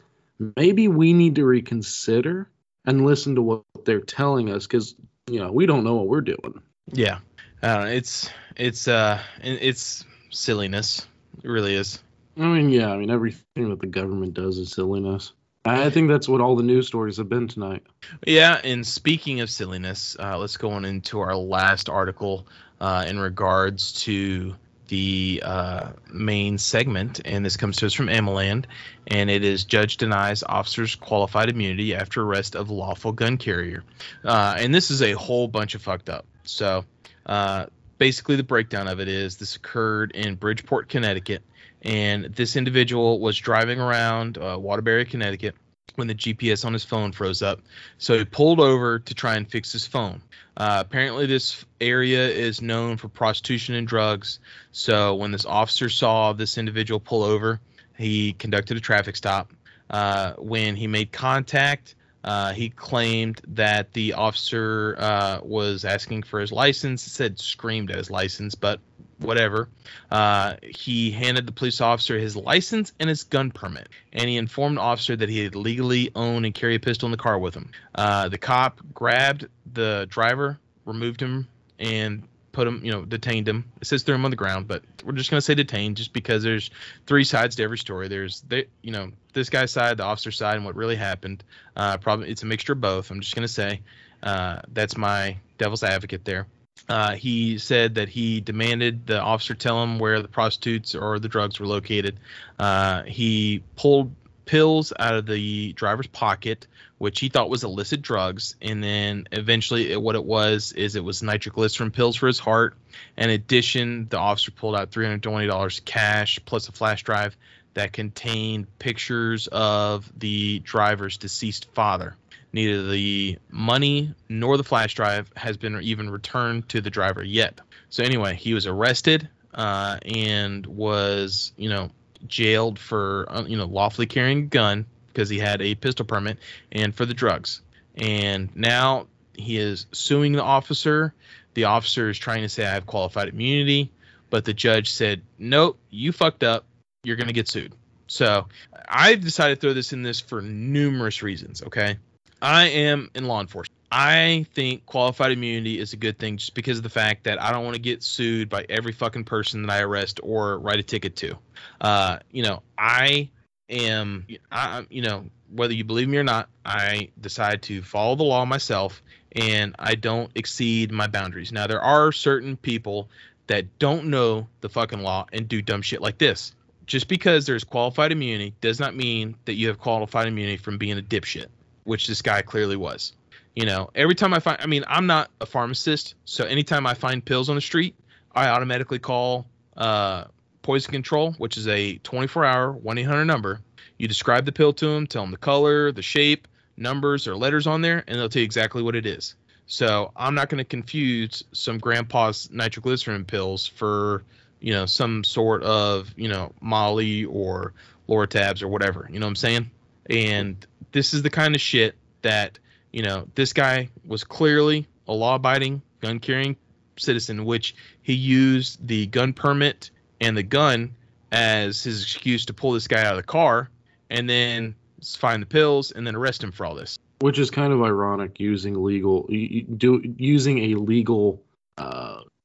Maybe 0.56 0.88
we 0.88 1.14
need 1.14 1.36
to 1.36 1.46
reconsider 1.46 2.48
and 2.86 3.08
listen 3.08 3.36
to 3.36 3.42
what 3.42 3.64
they're 3.86 4.02
telling 4.02 4.52
us 4.52 4.68
because 4.68 4.94
you 5.26 5.40
know 5.40 5.52
we 5.52 5.66
don't 5.66 5.84
know 5.84 5.96
what 5.96 6.08
we're 6.08 6.22
doing. 6.22 6.62
yeah. 6.94 7.20
I 7.62 7.68
don't 7.68 7.86
know. 7.86 7.92
It's 7.92 8.30
it's 8.56 8.88
uh 8.88 9.22
it's 9.42 10.06
silliness. 10.30 11.08
It 11.44 11.50
really 11.50 11.76
is. 11.76 12.02
I 12.38 12.42
mean, 12.42 12.70
yeah, 12.70 12.92
I 12.92 12.98
mean 12.98 13.10
everything 13.10 13.70
that 13.70 13.80
the 13.80 13.88
government 13.88 14.34
does 14.34 14.58
is 14.58 14.72
silliness. 14.72 15.34
I 15.66 15.90
think 15.90 16.08
that's 16.08 16.30
what 16.30 16.40
all 16.40 16.56
the 16.56 16.64
news 16.64 16.88
stories 16.88 17.18
have 17.18 17.28
been 17.28 17.48
tonight. 17.48 17.84
Yeah, 18.26 18.60
and 18.64 18.88
speaking 18.88 19.42
of 19.42 19.50
silliness, 19.50 20.16
uh, 20.18 20.38
let's 20.38 20.56
go 20.56 20.72
on 20.72 20.86
into 20.86 21.20
our 21.20 21.36
last 21.36 21.90
article 21.90 22.48
uh, 22.80 23.06
in 23.08 23.20
regards 23.20 23.92
to 24.04 24.56
the 24.88 25.44
uh, 25.44 25.92
main 26.10 26.58
segment, 26.58 27.20
and 27.26 27.46
this 27.46 27.58
comes 27.58 27.78
to 27.78 27.86
us 27.86 27.94
from 27.94 28.08
AmmoLand, 28.08 28.66
and 29.08 29.30
it 29.30 29.44
is 29.44 29.66
Judge 29.66 29.98
denies 29.98 30.44
officers 30.44 30.96
qualified 30.96 31.50
immunity 31.50 31.94
after 31.94 32.22
arrest 32.24 32.56
of 32.56 32.70
lawful 32.70 33.12
gun 33.12 33.38
carrier, 33.38 33.84
uh, 34.24 34.56
and 34.58 34.74
this 34.74 34.90
is 34.90 35.02
a 35.02 35.12
whole 35.14 35.50
bunch 35.50 35.76
of 35.76 35.82
fucked 35.82 36.10
up. 36.10 36.26
So, 36.46 36.86
uh, 37.28 37.68
basically, 37.98 38.36
the 38.36 38.44
breakdown 38.44 38.88
of 38.88 39.00
it 39.00 39.08
is 39.08 39.38
this 39.38 39.56
occurred 39.56 40.12
in 40.12 40.36
Bridgeport, 40.36 40.90
Connecticut, 40.90 41.44
and 41.82 42.26
this 42.26 42.56
individual 42.56 43.20
was 43.20 43.38
driving 43.38 43.80
around 43.80 44.38
uh, 44.38 44.58
Waterbury, 44.60 45.06
Connecticut, 45.06 45.56
when 45.96 46.08
the 46.08 46.16
GPS 46.16 46.66
on 46.66 46.74
his 46.74 46.84
phone 46.84 47.12
froze 47.12 47.42
up. 47.42 47.60
So 47.98 48.18
he 48.18 48.26
pulled 48.26 48.60
over 48.60 49.00
to 49.00 49.14
try 49.14 49.36
and 49.36 49.50
fix 49.50 49.72
his 49.72 49.86
phone. 49.86 50.22
Uh, 50.56 50.84
apparently, 50.86 51.26
this 51.26 51.66
area 51.82 52.28
is 52.28 52.62
known 52.62 52.98
for 52.98 53.10
prostitution 53.10 53.76
and 53.76 53.88
drugs. 53.88 54.40
So 54.72 55.16
when 55.16 55.32
this 55.32 55.46
officer 55.46 55.90
saw 55.90 56.34
this 56.34 56.58
individual 56.58 57.00
pull 57.00 57.24
over, 57.24 57.60
he 57.98 58.34
conducted 58.34 58.78
a 58.78 58.80
traffic 58.80 59.16
stop. 59.16 59.52
Uh, 59.90 60.34
when 60.34 60.76
he 60.76 60.88
made 60.88 61.12
contact, 61.12 61.96
uh, 62.28 62.52
he 62.52 62.70
claimed 62.70 63.40
that 63.48 63.94
the 63.94 64.12
officer 64.12 64.98
uh, 65.00 65.40
was 65.42 65.86
asking 65.86 66.24
for 66.24 66.42
his 66.42 66.52
license. 66.52 67.08
It 67.08 67.12
said 67.12 67.40
screamed 67.40 67.90
at 67.90 67.98
his 67.98 68.12
license, 68.12 68.54
but 68.54 68.82
whatever. 69.20 69.70
Uh, 70.12 70.56
he 70.62 71.10
handed 71.10 71.48
the 71.48 71.54
police 71.54 71.80
officer 71.80 72.20
his 72.20 72.36
license 72.36 72.92
and 73.00 73.08
his 73.08 73.24
gun 73.24 73.50
permit, 73.50 73.88
and 74.12 74.28
he 74.28 74.36
informed 74.36 74.76
the 74.76 74.82
officer 74.82 75.16
that 75.16 75.30
he 75.30 75.42
had 75.42 75.56
legally 75.56 76.12
owned 76.16 76.46
and 76.46 76.54
carry 76.54 76.76
a 76.76 76.80
pistol 76.82 77.08
in 77.08 77.12
the 77.12 77.18
car 77.18 77.40
with 77.40 77.56
him. 77.56 77.72
Uh, 77.96 78.28
the 78.28 78.38
cop 78.38 78.82
grabbed 78.94 79.48
the 79.72 80.06
driver, 80.10 80.60
removed 80.84 81.22
him, 81.22 81.48
and 81.80 82.28
put 82.52 82.68
him, 82.68 82.82
you 82.84 82.92
know, 82.92 83.06
detained 83.06 83.48
him. 83.48 83.72
It 83.80 83.88
says 83.88 84.04
threw 84.04 84.16
him 84.16 84.26
on 84.26 84.32
the 84.32 84.38
ground, 84.38 84.68
but 84.68 84.84
we're 85.06 85.14
just 85.14 85.30
gonna 85.30 85.40
say 85.40 85.56
detained, 85.56 85.96
just 85.96 86.12
because 86.12 86.44
there's 86.44 86.72
three 87.06 87.24
sides 87.24 87.56
to 87.56 87.64
every 87.64 87.78
story. 87.78 88.10
There's, 88.10 88.42
they, 88.42 88.66
you 88.82 88.92
know, 88.92 89.12
this 89.38 89.50
guy's 89.50 89.72
side, 89.72 89.98
the 89.98 90.04
officer's 90.04 90.38
side, 90.38 90.56
and 90.56 90.66
what 90.66 90.76
really 90.76 90.96
happened. 90.96 91.44
Uh, 91.76 91.98
probably 91.98 92.30
it's 92.30 92.44
a 92.44 92.46
mixture 92.46 92.74
of 92.74 92.82
both. 92.82 93.12
I'm 93.12 93.22
just 93.22 93.36
gonna 93.36 93.48
say 93.48 93.82
uh, 94.24 94.60
that's 94.74 94.98
my 94.98 95.38
devil's 95.58 95.84
advocate 95.84 96.26
there. 96.26 96.48
Uh, 96.90 97.16
he 97.16 97.58
said 97.58 97.96
that 97.96 98.10
he 98.10 98.40
demanded 98.42 99.08
the 99.08 99.20
officer 99.20 99.54
tell 99.54 99.82
him 99.82 100.00
where 100.00 100.22
the 100.22 100.28
prostitutes 100.28 100.96
or 100.96 101.20
the 101.20 101.28
drugs 101.28 101.60
were 101.60 101.68
located. 101.68 102.20
Uh, 102.60 103.04
he 103.04 103.64
pulled 103.76 104.14
pills 104.46 104.94
out 104.98 105.16
of 105.16 105.26
the 105.26 105.74
driver's 105.74 106.08
pocket, 106.08 106.68
which 106.98 107.20
he 107.20 107.30
thought 107.30 107.50
was 107.50 107.64
illicit 107.64 108.02
drugs, 108.02 108.56
and 108.62 108.84
then 108.84 109.28
eventually 109.32 109.92
it, 109.92 110.02
what 110.02 110.16
it 110.16 110.24
was 110.24 110.72
is 110.72 110.96
it 110.96 111.04
was 111.04 111.22
nitroglycerin 111.22 111.92
pills 111.92 112.16
for 112.16 112.28
his 112.28 112.40
heart. 112.40 112.76
In 113.18 113.30
addition, 113.30 114.08
the 114.08 114.18
officer 114.18 114.52
pulled 114.52 114.76
out 114.76 114.92
$320 114.92 115.86
cash 115.86 116.40
plus 116.46 116.70
a 116.70 116.72
flash 116.72 117.04
drive 117.04 117.36
that 117.78 117.94
contained 117.94 118.66
pictures 118.80 119.46
of 119.52 120.12
the 120.18 120.58
driver's 120.60 121.18
deceased 121.18 121.68
father. 121.74 122.16
Neither 122.52 122.90
the 122.90 123.38
money 123.52 124.16
nor 124.28 124.58
the 124.58 124.64
flash 124.64 124.96
drive 124.96 125.32
has 125.36 125.58
been 125.58 125.80
even 125.84 126.10
returned 126.10 126.68
to 126.70 126.82
the 126.82 126.90
driver 126.90 127.24
yet. 127.24 127.62
So 127.90 128.04
anyway, 128.04 128.34
he 128.34 128.56
was 128.56 128.66
arrested 128.66 129.30
uh, 129.54 130.00
and 130.04 130.66
was, 130.66 131.52
you 131.56 131.70
know, 131.70 131.92
jailed 132.26 132.80
for, 132.80 133.28
uh, 133.30 133.44
you 133.44 133.58
know, 133.58 133.66
lawfully 133.66 134.08
carrying 134.08 134.40
a 134.40 134.48
gun 134.48 134.88
because 135.10 135.30
he 135.30 135.38
had 135.38 135.62
a 135.62 135.76
pistol 135.76 136.04
permit 136.04 136.40
and 136.72 136.96
for 136.96 137.06
the 137.06 137.14
drugs. 137.14 137.62
And 137.96 138.50
now 138.56 139.06
he 139.36 139.58
is 139.58 139.86
suing 139.92 140.32
the 140.32 140.44
officer. 140.44 141.14
The 141.54 141.66
officer 141.66 142.10
is 142.10 142.18
trying 142.18 142.42
to 142.42 142.50
say 142.50 142.66
I 142.66 142.72
have 142.72 142.88
qualified 142.88 143.30
immunity, 143.30 143.92
but 144.32 144.46
the 144.46 144.54
judge 144.56 144.90
said, 144.92 145.22
"Nope, 145.38 145.78
you 145.92 146.12
fucked 146.12 146.44
up. 146.44 146.66
You're 147.08 147.16
going 147.16 147.28
to 147.28 147.34
get 147.34 147.48
sued." 147.48 147.74
So, 148.08 148.48
I've 148.88 149.22
decided 149.22 149.56
to 149.56 149.62
throw 149.62 149.74
this 149.74 149.94
in 149.94 150.02
this 150.02 150.20
for 150.20 150.42
numerous 150.42 151.24
reasons, 151.24 151.62
okay? 151.64 151.98
I 152.42 152.68
am 152.70 153.10
in 153.16 153.28
law 153.28 153.42
enforcement. 153.42 153.78
I 153.92 154.46
think 154.54 154.86
qualified 154.86 155.32
immunity 155.32 155.80
is 155.80 155.94
a 155.94 155.98
good 155.98 156.20
thing 156.20 156.38
just 156.38 156.54
because 156.54 156.78
of 156.78 156.84
the 156.84 156.90
fact 156.90 157.24
that 157.24 157.42
I 157.42 157.52
don't 157.52 157.64
want 157.64 157.76
to 157.76 157.82
get 157.82 158.04
sued 158.04 158.50
by 158.50 158.66
every 158.70 158.92
fucking 158.92 159.24
person 159.24 159.62
that 159.64 159.72
I 159.72 159.82
arrest 159.82 160.20
or 160.24 160.60
write 160.60 160.80
a 160.80 160.84
ticket 160.84 161.16
to. 161.18 161.38
Uh, 161.80 162.20
you 162.32 162.44
know, 162.44 162.62
I 162.78 163.30
am, 163.70 164.28
I, 164.52 164.86
you 164.90 165.02
know, 165.02 165.26
whether 165.50 165.74
you 165.74 165.86
believe 165.86 166.10
me 166.10 166.18
or 166.18 166.24
not, 166.24 166.50
I 166.66 167.10
decide 167.20 167.62
to 167.64 167.82
follow 167.82 168.16
the 168.16 168.24
law 168.24 168.46
myself 168.46 169.02
and 169.32 169.76
I 169.80 169.96
don't 169.96 170.32
exceed 170.36 170.92
my 170.92 171.08
boundaries. 171.08 171.52
Now, 171.54 171.68
there 171.68 171.82
are 171.82 172.12
certain 172.12 172.58
people 172.58 173.10
that 173.48 173.80
don't 173.80 174.08
know 174.08 174.48
the 174.60 174.70
fucking 174.70 175.02
law 175.02 175.28
and 175.32 175.48
do 175.48 175.62
dumb 175.62 175.82
shit 175.82 176.02
like 176.02 176.18
this. 176.18 176.54
Just 176.88 177.08
because 177.08 177.46
there's 177.46 177.64
qualified 177.64 178.12
immunity 178.12 178.56
does 178.62 178.80
not 178.80 178.96
mean 178.96 179.36
that 179.46 179.54
you 179.54 179.68
have 179.68 179.78
qualified 179.78 180.28
immunity 180.28 180.58
from 180.58 180.78
being 180.78 180.98
a 180.98 181.02
dipshit, 181.02 181.48
which 181.84 182.08
this 182.08 182.22
guy 182.22 182.42
clearly 182.42 182.78
was. 182.78 183.14
You 183.56 183.66
know, 183.66 183.90
every 183.94 184.16
time 184.16 184.34
I 184.34 184.40
find, 184.40 184.58
I 184.62 184.68
mean, 184.68 184.84
I'm 184.88 185.06
not 185.06 185.30
a 185.42 185.46
pharmacist, 185.46 186.16
so 186.26 186.46
anytime 186.46 186.88
I 186.88 186.94
find 186.94 187.24
pills 187.24 187.50
on 187.50 187.56
the 187.56 187.62
street, 187.62 187.96
I 188.34 188.48
automatically 188.50 189.00
call 189.00 189.48
uh, 189.76 190.26
Poison 190.62 190.92
Control, 190.92 191.34
which 191.34 191.58
is 191.58 191.68
a 191.68 191.98
24 191.98 192.46
hour 192.46 192.72
1 192.72 192.98
800 192.98 193.26
number. 193.26 193.62
You 193.98 194.08
describe 194.08 194.46
the 194.46 194.52
pill 194.52 194.74
to 194.74 194.86
them, 194.88 195.08
tell 195.08 195.24
them 195.24 195.32
the 195.32 195.38
color, 195.38 195.92
the 195.92 196.02
shape, 196.02 196.48
numbers, 196.78 197.28
or 197.28 197.36
letters 197.36 197.68
on 197.68 197.82
there, 197.82 198.04
and 198.08 198.18
they'll 198.18 198.30
tell 198.30 198.42
you 198.42 198.46
exactly 198.46 198.84
what 198.84 198.96
it 198.96 199.06
is. 199.06 199.36
So 199.66 200.12
I'm 200.16 200.36
not 200.36 200.50
going 200.50 200.60
to 200.60 200.66
confuse 200.66 201.44
some 201.52 201.78
grandpa's 201.78 202.50
nitroglycerin 202.52 203.26
pills 203.26 203.68
for, 203.68 204.24
you 204.60 204.74
know, 204.74 204.86
some 204.86 205.24
sort 205.24 205.64
of, 205.64 206.14
you 206.16 206.28
know, 206.28 206.54
Molly 206.62 207.26
or 207.26 207.74
Lortabs 208.10 208.62
or 208.62 208.68
whatever. 208.68 209.08
You 209.12 209.20
know 209.20 209.26
what 209.26 209.32
I'm 209.32 209.36
saying? 209.36 209.72
And 210.10 210.66
this 210.92 211.14
is 211.14 211.22
the 211.22 211.30
kind 211.30 211.56
of 211.56 211.62
shit 211.62 211.96
that, 212.22 212.60
you 212.92 213.04
know, 213.04 213.28
this 213.36 213.54
guy 213.54 213.90
was 214.06 214.24
clearly 214.24 214.88
a 215.08 215.14
law 215.14 215.36
abiding, 215.36 215.82
gun 216.02 216.20
carrying 216.20 216.56
citizen, 216.98 217.46
which 217.46 217.76
he 218.02 218.14
used 218.14 218.88
the 218.88 219.08
gun 219.08 219.34
permit 219.34 219.92
and 220.22 220.36
the 220.36 220.44
gun 220.44 220.96
as 221.32 221.84
his 221.84 222.04
excuse 222.04 222.46
to 222.46 222.54
pull 222.54 222.72
this 222.72 222.88
guy 222.88 223.02
out 223.02 223.12
of 223.12 223.18
the 223.18 223.24
car. 223.24 223.70
And 224.10 224.30
then 224.30 224.76
find 225.04 225.42
the 225.42 225.46
pills, 225.46 225.92
and 225.92 226.08
then 226.08 226.16
arrest 226.16 226.42
him 226.42 226.54
for 226.54 226.66
all 226.66 226.76
this. 226.76 226.98
Which 227.20 227.40
is 227.40 227.52
kind 227.52 227.74
of 227.74 227.84
ironic 227.84 228.40
using 228.40 228.82
legal 228.82 229.24
do 229.28 230.02
using 230.18 230.60
a 230.72 230.76
legal 230.76 231.44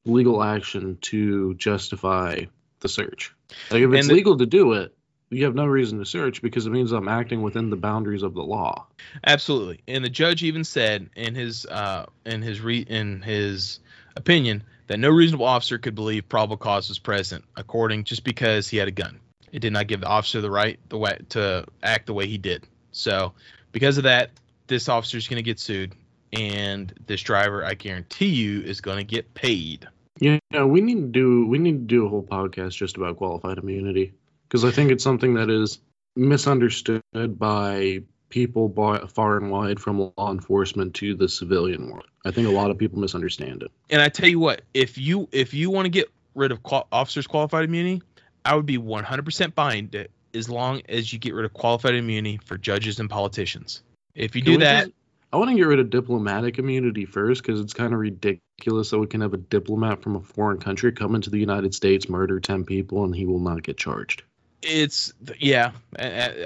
legal 0.04 0.42
action 0.42 0.98
to 1.00 1.54
justify 1.54 2.44
the 2.80 2.88
search. 2.88 3.34
Like 3.70 3.82
if 3.82 3.92
it's 3.92 4.08
the, 4.08 4.14
legal 4.14 4.38
to 4.38 4.46
do 4.46 4.72
it, 4.72 4.94
you 5.30 5.44
have 5.44 5.54
no 5.54 5.66
reason 5.66 5.98
to 5.98 6.04
search 6.04 6.42
because 6.42 6.66
it 6.66 6.70
means 6.70 6.92
I'm 6.92 7.08
acting 7.08 7.42
within 7.42 7.70
the 7.70 7.76
boundaries 7.76 8.22
of 8.22 8.34
the 8.34 8.42
law. 8.42 8.86
Absolutely, 9.26 9.80
and 9.88 10.04
the 10.04 10.10
judge 10.10 10.42
even 10.42 10.64
said 10.64 11.08
in 11.16 11.34
his 11.34 11.66
uh, 11.66 12.06
in 12.26 12.42
his 12.42 12.60
re- 12.60 12.86
in 12.86 13.22
his 13.22 13.80
opinion 14.16 14.64
that 14.88 14.98
no 14.98 15.08
reasonable 15.08 15.46
officer 15.46 15.78
could 15.78 15.94
believe 15.94 16.28
probable 16.28 16.56
cause 16.56 16.88
was 16.88 16.98
present, 16.98 17.44
according 17.56 18.04
just 18.04 18.24
because 18.24 18.68
he 18.68 18.76
had 18.76 18.88
a 18.88 18.92
gun. 18.92 19.20
It 19.52 19.60
did 19.60 19.72
not 19.72 19.86
give 19.86 20.00
the 20.00 20.06
officer 20.06 20.40
the 20.40 20.50
right 20.50 20.78
the 20.88 20.98
way 20.98 21.18
to 21.30 21.66
act 21.82 22.06
the 22.06 22.14
way 22.14 22.26
he 22.26 22.38
did. 22.38 22.66
So, 22.90 23.32
because 23.70 23.96
of 23.98 24.04
that, 24.04 24.30
this 24.66 24.88
officer 24.88 25.16
is 25.16 25.28
going 25.28 25.36
to 25.36 25.42
get 25.42 25.60
sued, 25.60 25.94
and 26.32 26.92
this 27.06 27.20
driver, 27.20 27.64
I 27.64 27.74
guarantee 27.74 28.26
you, 28.26 28.62
is 28.62 28.80
going 28.80 28.98
to 28.98 29.04
get 29.04 29.34
paid. 29.34 29.88
Yeah, 30.18 30.38
we 30.64 30.80
need 30.80 31.00
to 31.00 31.08
do 31.08 31.46
we 31.46 31.58
need 31.58 31.72
to 31.72 31.94
do 31.94 32.06
a 32.06 32.08
whole 32.08 32.22
podcast 32.22 32.72
just 32.72 32.96
about 32.96 33.16
qualified 33.16 33.58
immunity 33.58 34.12
because 34.48 34.64
I 34.64 34.70
think 34.70 34.90
it's 34.90 35.02
something 35.02 35.34
that 35.34 35.50
is 35.50 35.80
misunderstood 36.14 37.02
by 37.12 38.02
people 38.28 38.68
by, 38.68 38.98
far 39.06 39.36
and 39.36 39.50
wide 39.50 39.78
from 39.78 40.12
law 40.16 40.30
enforcement 40.30 40.94
to 40.94 41.14
the 41.14 41.28
civilian 41.28 41.90
world. 41.90 42.06
I 42.24 42.30
think 42.30 42.48
a 42.48 42.50
lot 42.50 42.70
of 42.70 42.78
people 42.78 42.98
misunderstand 42.98 43.62
it. 43.62 43.70
And 43.90 44.00
I 44.00 44.08
tell 44.08 44.28
you 44.28 44.38
what, 44.38 44.62
if 44.74 44.96
you 44.98 45.28
if 45.32 45.54
you 45.54 45.70
want 45.70 45.86
to 45.86 45.90
get 45.90 46.10
rid 46.34 46.52
of 46.52 46.62
qual- 46.62 46.88
officers 46.92 47.26
qualified 47.26 47.64
immunity, 47.64 48.02
I 48.44 48.54
would 48.54 48.66
be 48.66 48.78
100% 48.78 49.54
behind 49.54 49.94
it 49.94 50.10
as 50.34 50.48
long 50.48 50.82
as 50.88 51.12
you 51.12 51.18
get 51.18 51.34
rid 51.34 51.44
of 51.44 51.52
qualified 51.52 51.94
immunity 51.94 52.38
for 52.44 52.56
judges 52.56 53.00
and 53.00 53.08
politicians. 53.08 53.82
If 54.14 54.34
you 54.34 54.42
Can 54.42 54.52
do 54.52 54.58
that, 54.60 54.84
just, 54.84 54.96
I 55.32 55.38
want 55.38 55.50
to 55.50 55.56
get 55.56 55.62
rid 55.62 55.80
of 55.80 55.88
diplomatic 55.88 56.58
immunity 56.58 57.06
first 57.06 57.42
because 57.42 57.58
it's 57.58 57.72
kind 57.72 57.94
of 57.94 58.00
ridiculous 58.00 58.90
that 58.90 58.98
we 58.98 59.06
can 59.06 59.22
have 59.22 59.32
a 59.32 59.38
diplomat 59.38 60.02
from 60.02 60.16
a 60.16 60.20
foreign 60.20 60.58
country 60.58 60.92
come 60.92 61.14
into 61.14 61.30
the 61.30 61.38
United 61.38 61.74
States, 61.74 62.08
murder 62.08 62.38
10 62.38 62.64
people, 62.64 63.04
and 63.04 63.16
he 63.16 63.24
will 63.24 63.38
not 63.38 63.62
get 63.62 63.78
charged. 63.78 64.24
It's 64.60 65.12
yeah. 65.40 65.72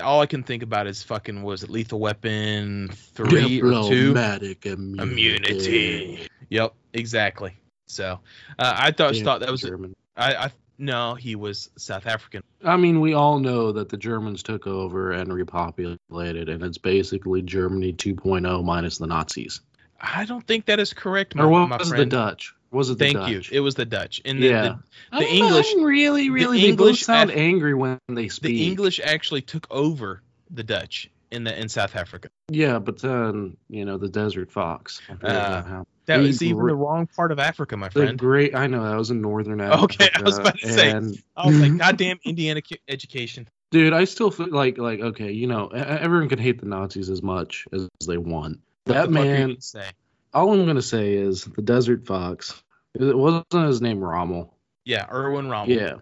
All 0.03 0.21
I 0.21 0.27
can 0.27 0.43
think 0.43 0.63
about 0.63 0.87
is 0.87 1.03
fucking 1.03 1.43
was 1.43 1.65
it 1.65 1.69
Lethal 1.69 2.01
Weapon 2.01 2.89
three 2.89 3.61
or 3.61 3.89
two? 3.89 4.15
Diplomatic 4.15 4.65
immunity. 4.65 5.03
immunity. 5.03 6.29
Yep, 6.49 6.73
exactly. 6.95 7.55
So 7.87 8.21
uh, 8.59 8.75
I 8.79 8.93
thought 8.93 9.17
yeah, 9.17 9.25
thought 9.25 9.41
that 9.41 9.51
was 9.51 9.61
German. 9.61 9.95
I, 10.17 10.35
I 10.35 10.51
no, 10.79 11.15
he 11.15 11.37
was 11.37 11.71
South 11.77 12.07
African. 12.07 12.43
I 12.65 12.77
mean, 12.77 13.01
we 13.01 13.15
all 13.15 13.39
know 13.39 13.73
that 13.73 13.89
the 13.89 13.97
Germans 13.97 14.43
took 14.43 14.67
over 14.67 15.13
and 15.13 15.31
repopulated, 15.31 16.51
and 16.51 16.63
it's 16.63 16.79
basically 16.79 17.43
Germany 17.43 17.93
2.0 17.93 18.65
minus 18.65 18.99
the 18.99 19.07
Nazis. 19.07 19.61
I 20.01 20.25
don't 20.25 20.47
think 20.47 20.67
that 20.67 20.79
is 20.79 20.93
correct. 20.93 21.35
My, 21.35 21.45
or 21.45 21.49
what 21.49 21.79
was 21.79 21.89
friend. 21.89 22.03
the 22.03 22.17
Dutch? 22.17 22.55
Was 22.71 22.91
it? 22.91 22.99
Thank 22.99 23.15
Dutch? 23.15 23.31
you. 23.51 23.59
It 23.59 23.61
was 23.61 23.75
the 23.75 23.87
Dutch. 23.87 24.21
And 24.25 24.43
the, 24.43 24.49
yeah. 24.49 24.77
the, 25.11 25.19
the 25.19 25.33
English 25.33 25.73
really, 25.79 26.31
really 26.31 26.61
the 26.61 26.69
English 26.69 27.03
sound 27.03 27.31
angry 27.31 27.75
when 27.75 27.99
they 28.09 28.29
speak. 28.29 28.51
The 28.51 28.67
English 28.67 29.01
actually 29.03 29.43
took 29.43 29.67
over 29.71 30.23
the 30.51 30.63
Dutch 30.63 31.11
in 31.31 31.45
the 31.45 31.59
in 31.59 31.69
South 31.69 31.97
Africa. 31.97 32.29
Yeah, 32.49 32.79
but 32.79 33.01
then 33.01 33.57
you 33.69 33.85
know 33.85 33.97
the 33.97 34.09
desert 34.09 34.53
fox. 34.53 35.01
Uh, 35.23 35.85
that 36.07 36.19
was 36.19 36.43
even 36.43 36.67
the 36.67 36.75
wrong 36.75 37.07
part 37.07 37.33
of 37.33 37.39
Africa, 37.39 37.77
my 37.77 37.89
friend. 37.89 38.19
great, 38.19 38.55
I 38.55 38.67
know 38.67 38.89
that 38.89 38.97
was 38.97 39.11
in 39.11 39.21
northern 39.21 39.61
Africa. 39.61 39.83
Okay, 39.85 40.09
I 40.15 40.23
was 40.23 40.39
about 40.39 40.59
to 40.59 40.73
say. 40.73 40.91
And, 40.91 41.23
I 41.37 41.47
was 41.47 41.61
like, 41.61 41.77
goddamn 41.79 42.19
Indiana 42.25 42.63
education. 42.89 43.49
Dude, 43.71 43.93
I 43.93 44.05
still 44.05 44.31
feel 44.31 44.51
like 44.51 44.79
like 44.79 45.01
okay, 45.01 45.33
you 45.33 45.47
know, 45.47 45.69
everyone 45.69 46.29
can 46.29 46.39
hate 46.39 46.61
the 46.61 46.67
Nazis 46.67 47.11
as 47.11 47.23
much 47.23 47.67
as 47.73 47.89
they 48.07 48.17
want. 48.17 48.61
What 48.85 48.95
that 48.95 49.11
man. 49.11 49.57
All 50.33 50.53
I'm 50.53 50.67
gonna 50.67 50.83
say 50.83 51.15
is 51.15 51.45
the 51.45 51.63
desert 51.63 52.07
fox. 52.07 52.63
It 52.95 53.17
wasn't 53.17 53.53
his 53.53 53.83
name 53.83 54.01
Rommel. 54.01 54.55
Yeah, 54.85 55.07
Erwin 55.11 55.49
Rommel. 55.49 55.77
Yeah. 55.77 55.95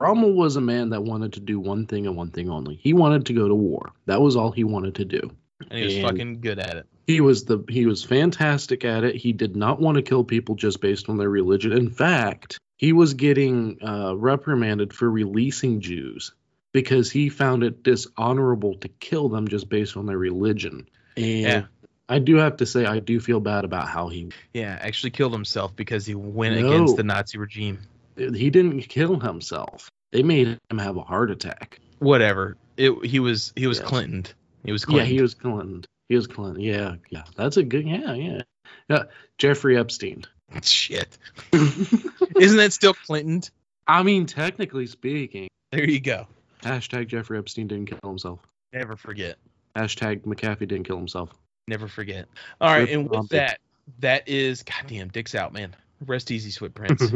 Rommel 0.00 0.34
was 0.34 0.56
a 0.56 0.60
man 0.60 0.90
that 0.90 1.02
wanted 1.02 1.34
to 1.34 1.40
do 1.40 1.60
one 1.60 1.86
thing 1.86 2.06
and 2.06 2.16
one 2.16 2.30
thing 2.30 2.50
only. 2.50 2.74
He 2.74 2.92
wanted 2.92 3.26
to 3.26 3.32
go 3.32 3.46
to 3.46 3.54
war. 3.54 3.92
That 4.06 4.20
was 4.20 4.36
all 4.36 4.50
he 4.50 4.64
wanted 4.64 4.96
to 4.96 5.04
do. 5.04 5.30
And 5.70 5.78
he 5.78 5.84
was 5.84 5.94
and 5.96 6.04
fucking 6.06 6.40
good 6.40 6.58
at 6.58 6.76
it. 6.76 6.86
He 7.10 7.20
was 7.20 7.44
the 7.44 7.64
he 7.68 7.86
was 7.86 8.04
fantastic 8.04 8.84
at 8.84 9.04
it. 9.04 9.16
He 9.16 9.32
did 9.32 9.56
not 9.56 9.80
want 9.80 9.96
to 9.96 10.02
kill 10.02 10.24
people 10.24 10.54
just 10.54 10.80
based 10.80 11.08
on 11.08 11.16
their 11.16 11.28
religion. 11.28 11.72
In 11.72 11.90
fact, 11.90 12.58
he 12.76 12.92
was 12.92 13.14
getting 13.14 13.82
uh, 13.82 14.14
reprimanded 14.16 14.92
for 14.92 15.10
releasing 15.10 15.80
Jews 15.80 16.32
because 16.72 17.10
he 17.10 17.28
found 17.28 17.64
it 17.64 17.82
dishonorable 17.82 18.76
to 18.78 18.88
kill 18.88 19.28
them 19.28 19.48
just 19.48 19.68
based 19.68 19.96
on 19.96 20.06
their 20.06 20.18
religion. 20.18 20.88
And 21.16 21.26
yeah. 21.26 21.62
I 22.08 22.20
do 22.20 22.36
have 22.36 22.58
to 22.58 22.66
say, 22.66 22.86
I 22.86 23.00
do 23.00 23.20
feel 23.20 23.40
bad 23.40 23.64
about 23.64 23.88
how 23.88 24.08
he. 24.08 24.30
Yeah, 24.54 24.78
actually 24.80 25.10
killed 25.10 25.32
himself 25.32 25.74
because 25.74 26.06
he 26.06 26.14
went 26.14 26.60
no, 26.60 26.66
against 26.66 26.96
the 26.96 27.02
Nazi 27.02 27.38
regime. 27.38 27.80
He 28.16 28.50
didn't 28.50 28.82
kill 28.82 29.18
himself. 29.18 29.90
They 30.12 30.22
made 30.22 30.58
him 30.70 30.78
have 30.78 30.96
a 30.96 31.02
heart 31.02 31.30
attack. 31.30 31.80
Whatever. 31.98 32.56
It, 32.76 33.04
he 33.04 33.20
was 33.20 33.52
he 33.56 33.66
was 33.66 33.78
yes. 33.78 33.88
Clinton. 33.88 34.26
He 34.64 34.72
was. 34.72 34.84
Yeah, 34.88 35.04
he 35.04 35.20
was 35.20 35.34
Clinton. 35.34 35.84
He 36.10 36.16
was 36.16 36.26
Clinton. 36.26 36.60
Yeah, 36.60 36.96
yeah. 37.08 37.22
That's 37.36 37.56
a 37.56 37.62
good. 37.62 37.86
Yeah, 37.86 38.14
yeah. 38.14 38.40
Yeah. 38.88 39.04
Jeffrey 39.38 39.78
Epstein. 39.78 40.24
Shit. 40.62 41.16
Isn't 41.52 42.56
that 42.58 42.72
still 42.72 42.94
Clinton? 42.94 43.42
I 43.86 44.02
mean, 44.02 44.26
technically 44.26 44.86
speaking. 44.88 45.48
There 45.70 45.88
you 45.88 46.00
go. 46.00 46.26
Hashtag 46.62 47.06
Jeffrey 47.06 47.38
Epstein 47.38 47.68
didn't 47.68 47.86
kill 47.86 48.10
himself. 48.10 48.40
Never 48.72 48.96
forget. 48.96 49.38
Hashtag 49.76 50.22
McAfee 50.22 50.66
didn't 50.66 50.82
kill 50.82 50.96
himself. 50.96 51.30
Never 51.68 51.86
forget. 51.86 52.26
All 52.60 52.76
right, 52.76 52.88
and 52.90 53.08
with 53.08 53.28
that, 53.28 53.60
that 54.00 54.28
is 54.28 54.64
goddamn 54.64 55.08
Dick's 55.08 55.36
out, 55.36 55.52
man. 55.52 55.76
Rest 56.04 56.32
easy, 56.32 56.50
Sweat 56.50 56.74
Prince. 56.74 57.12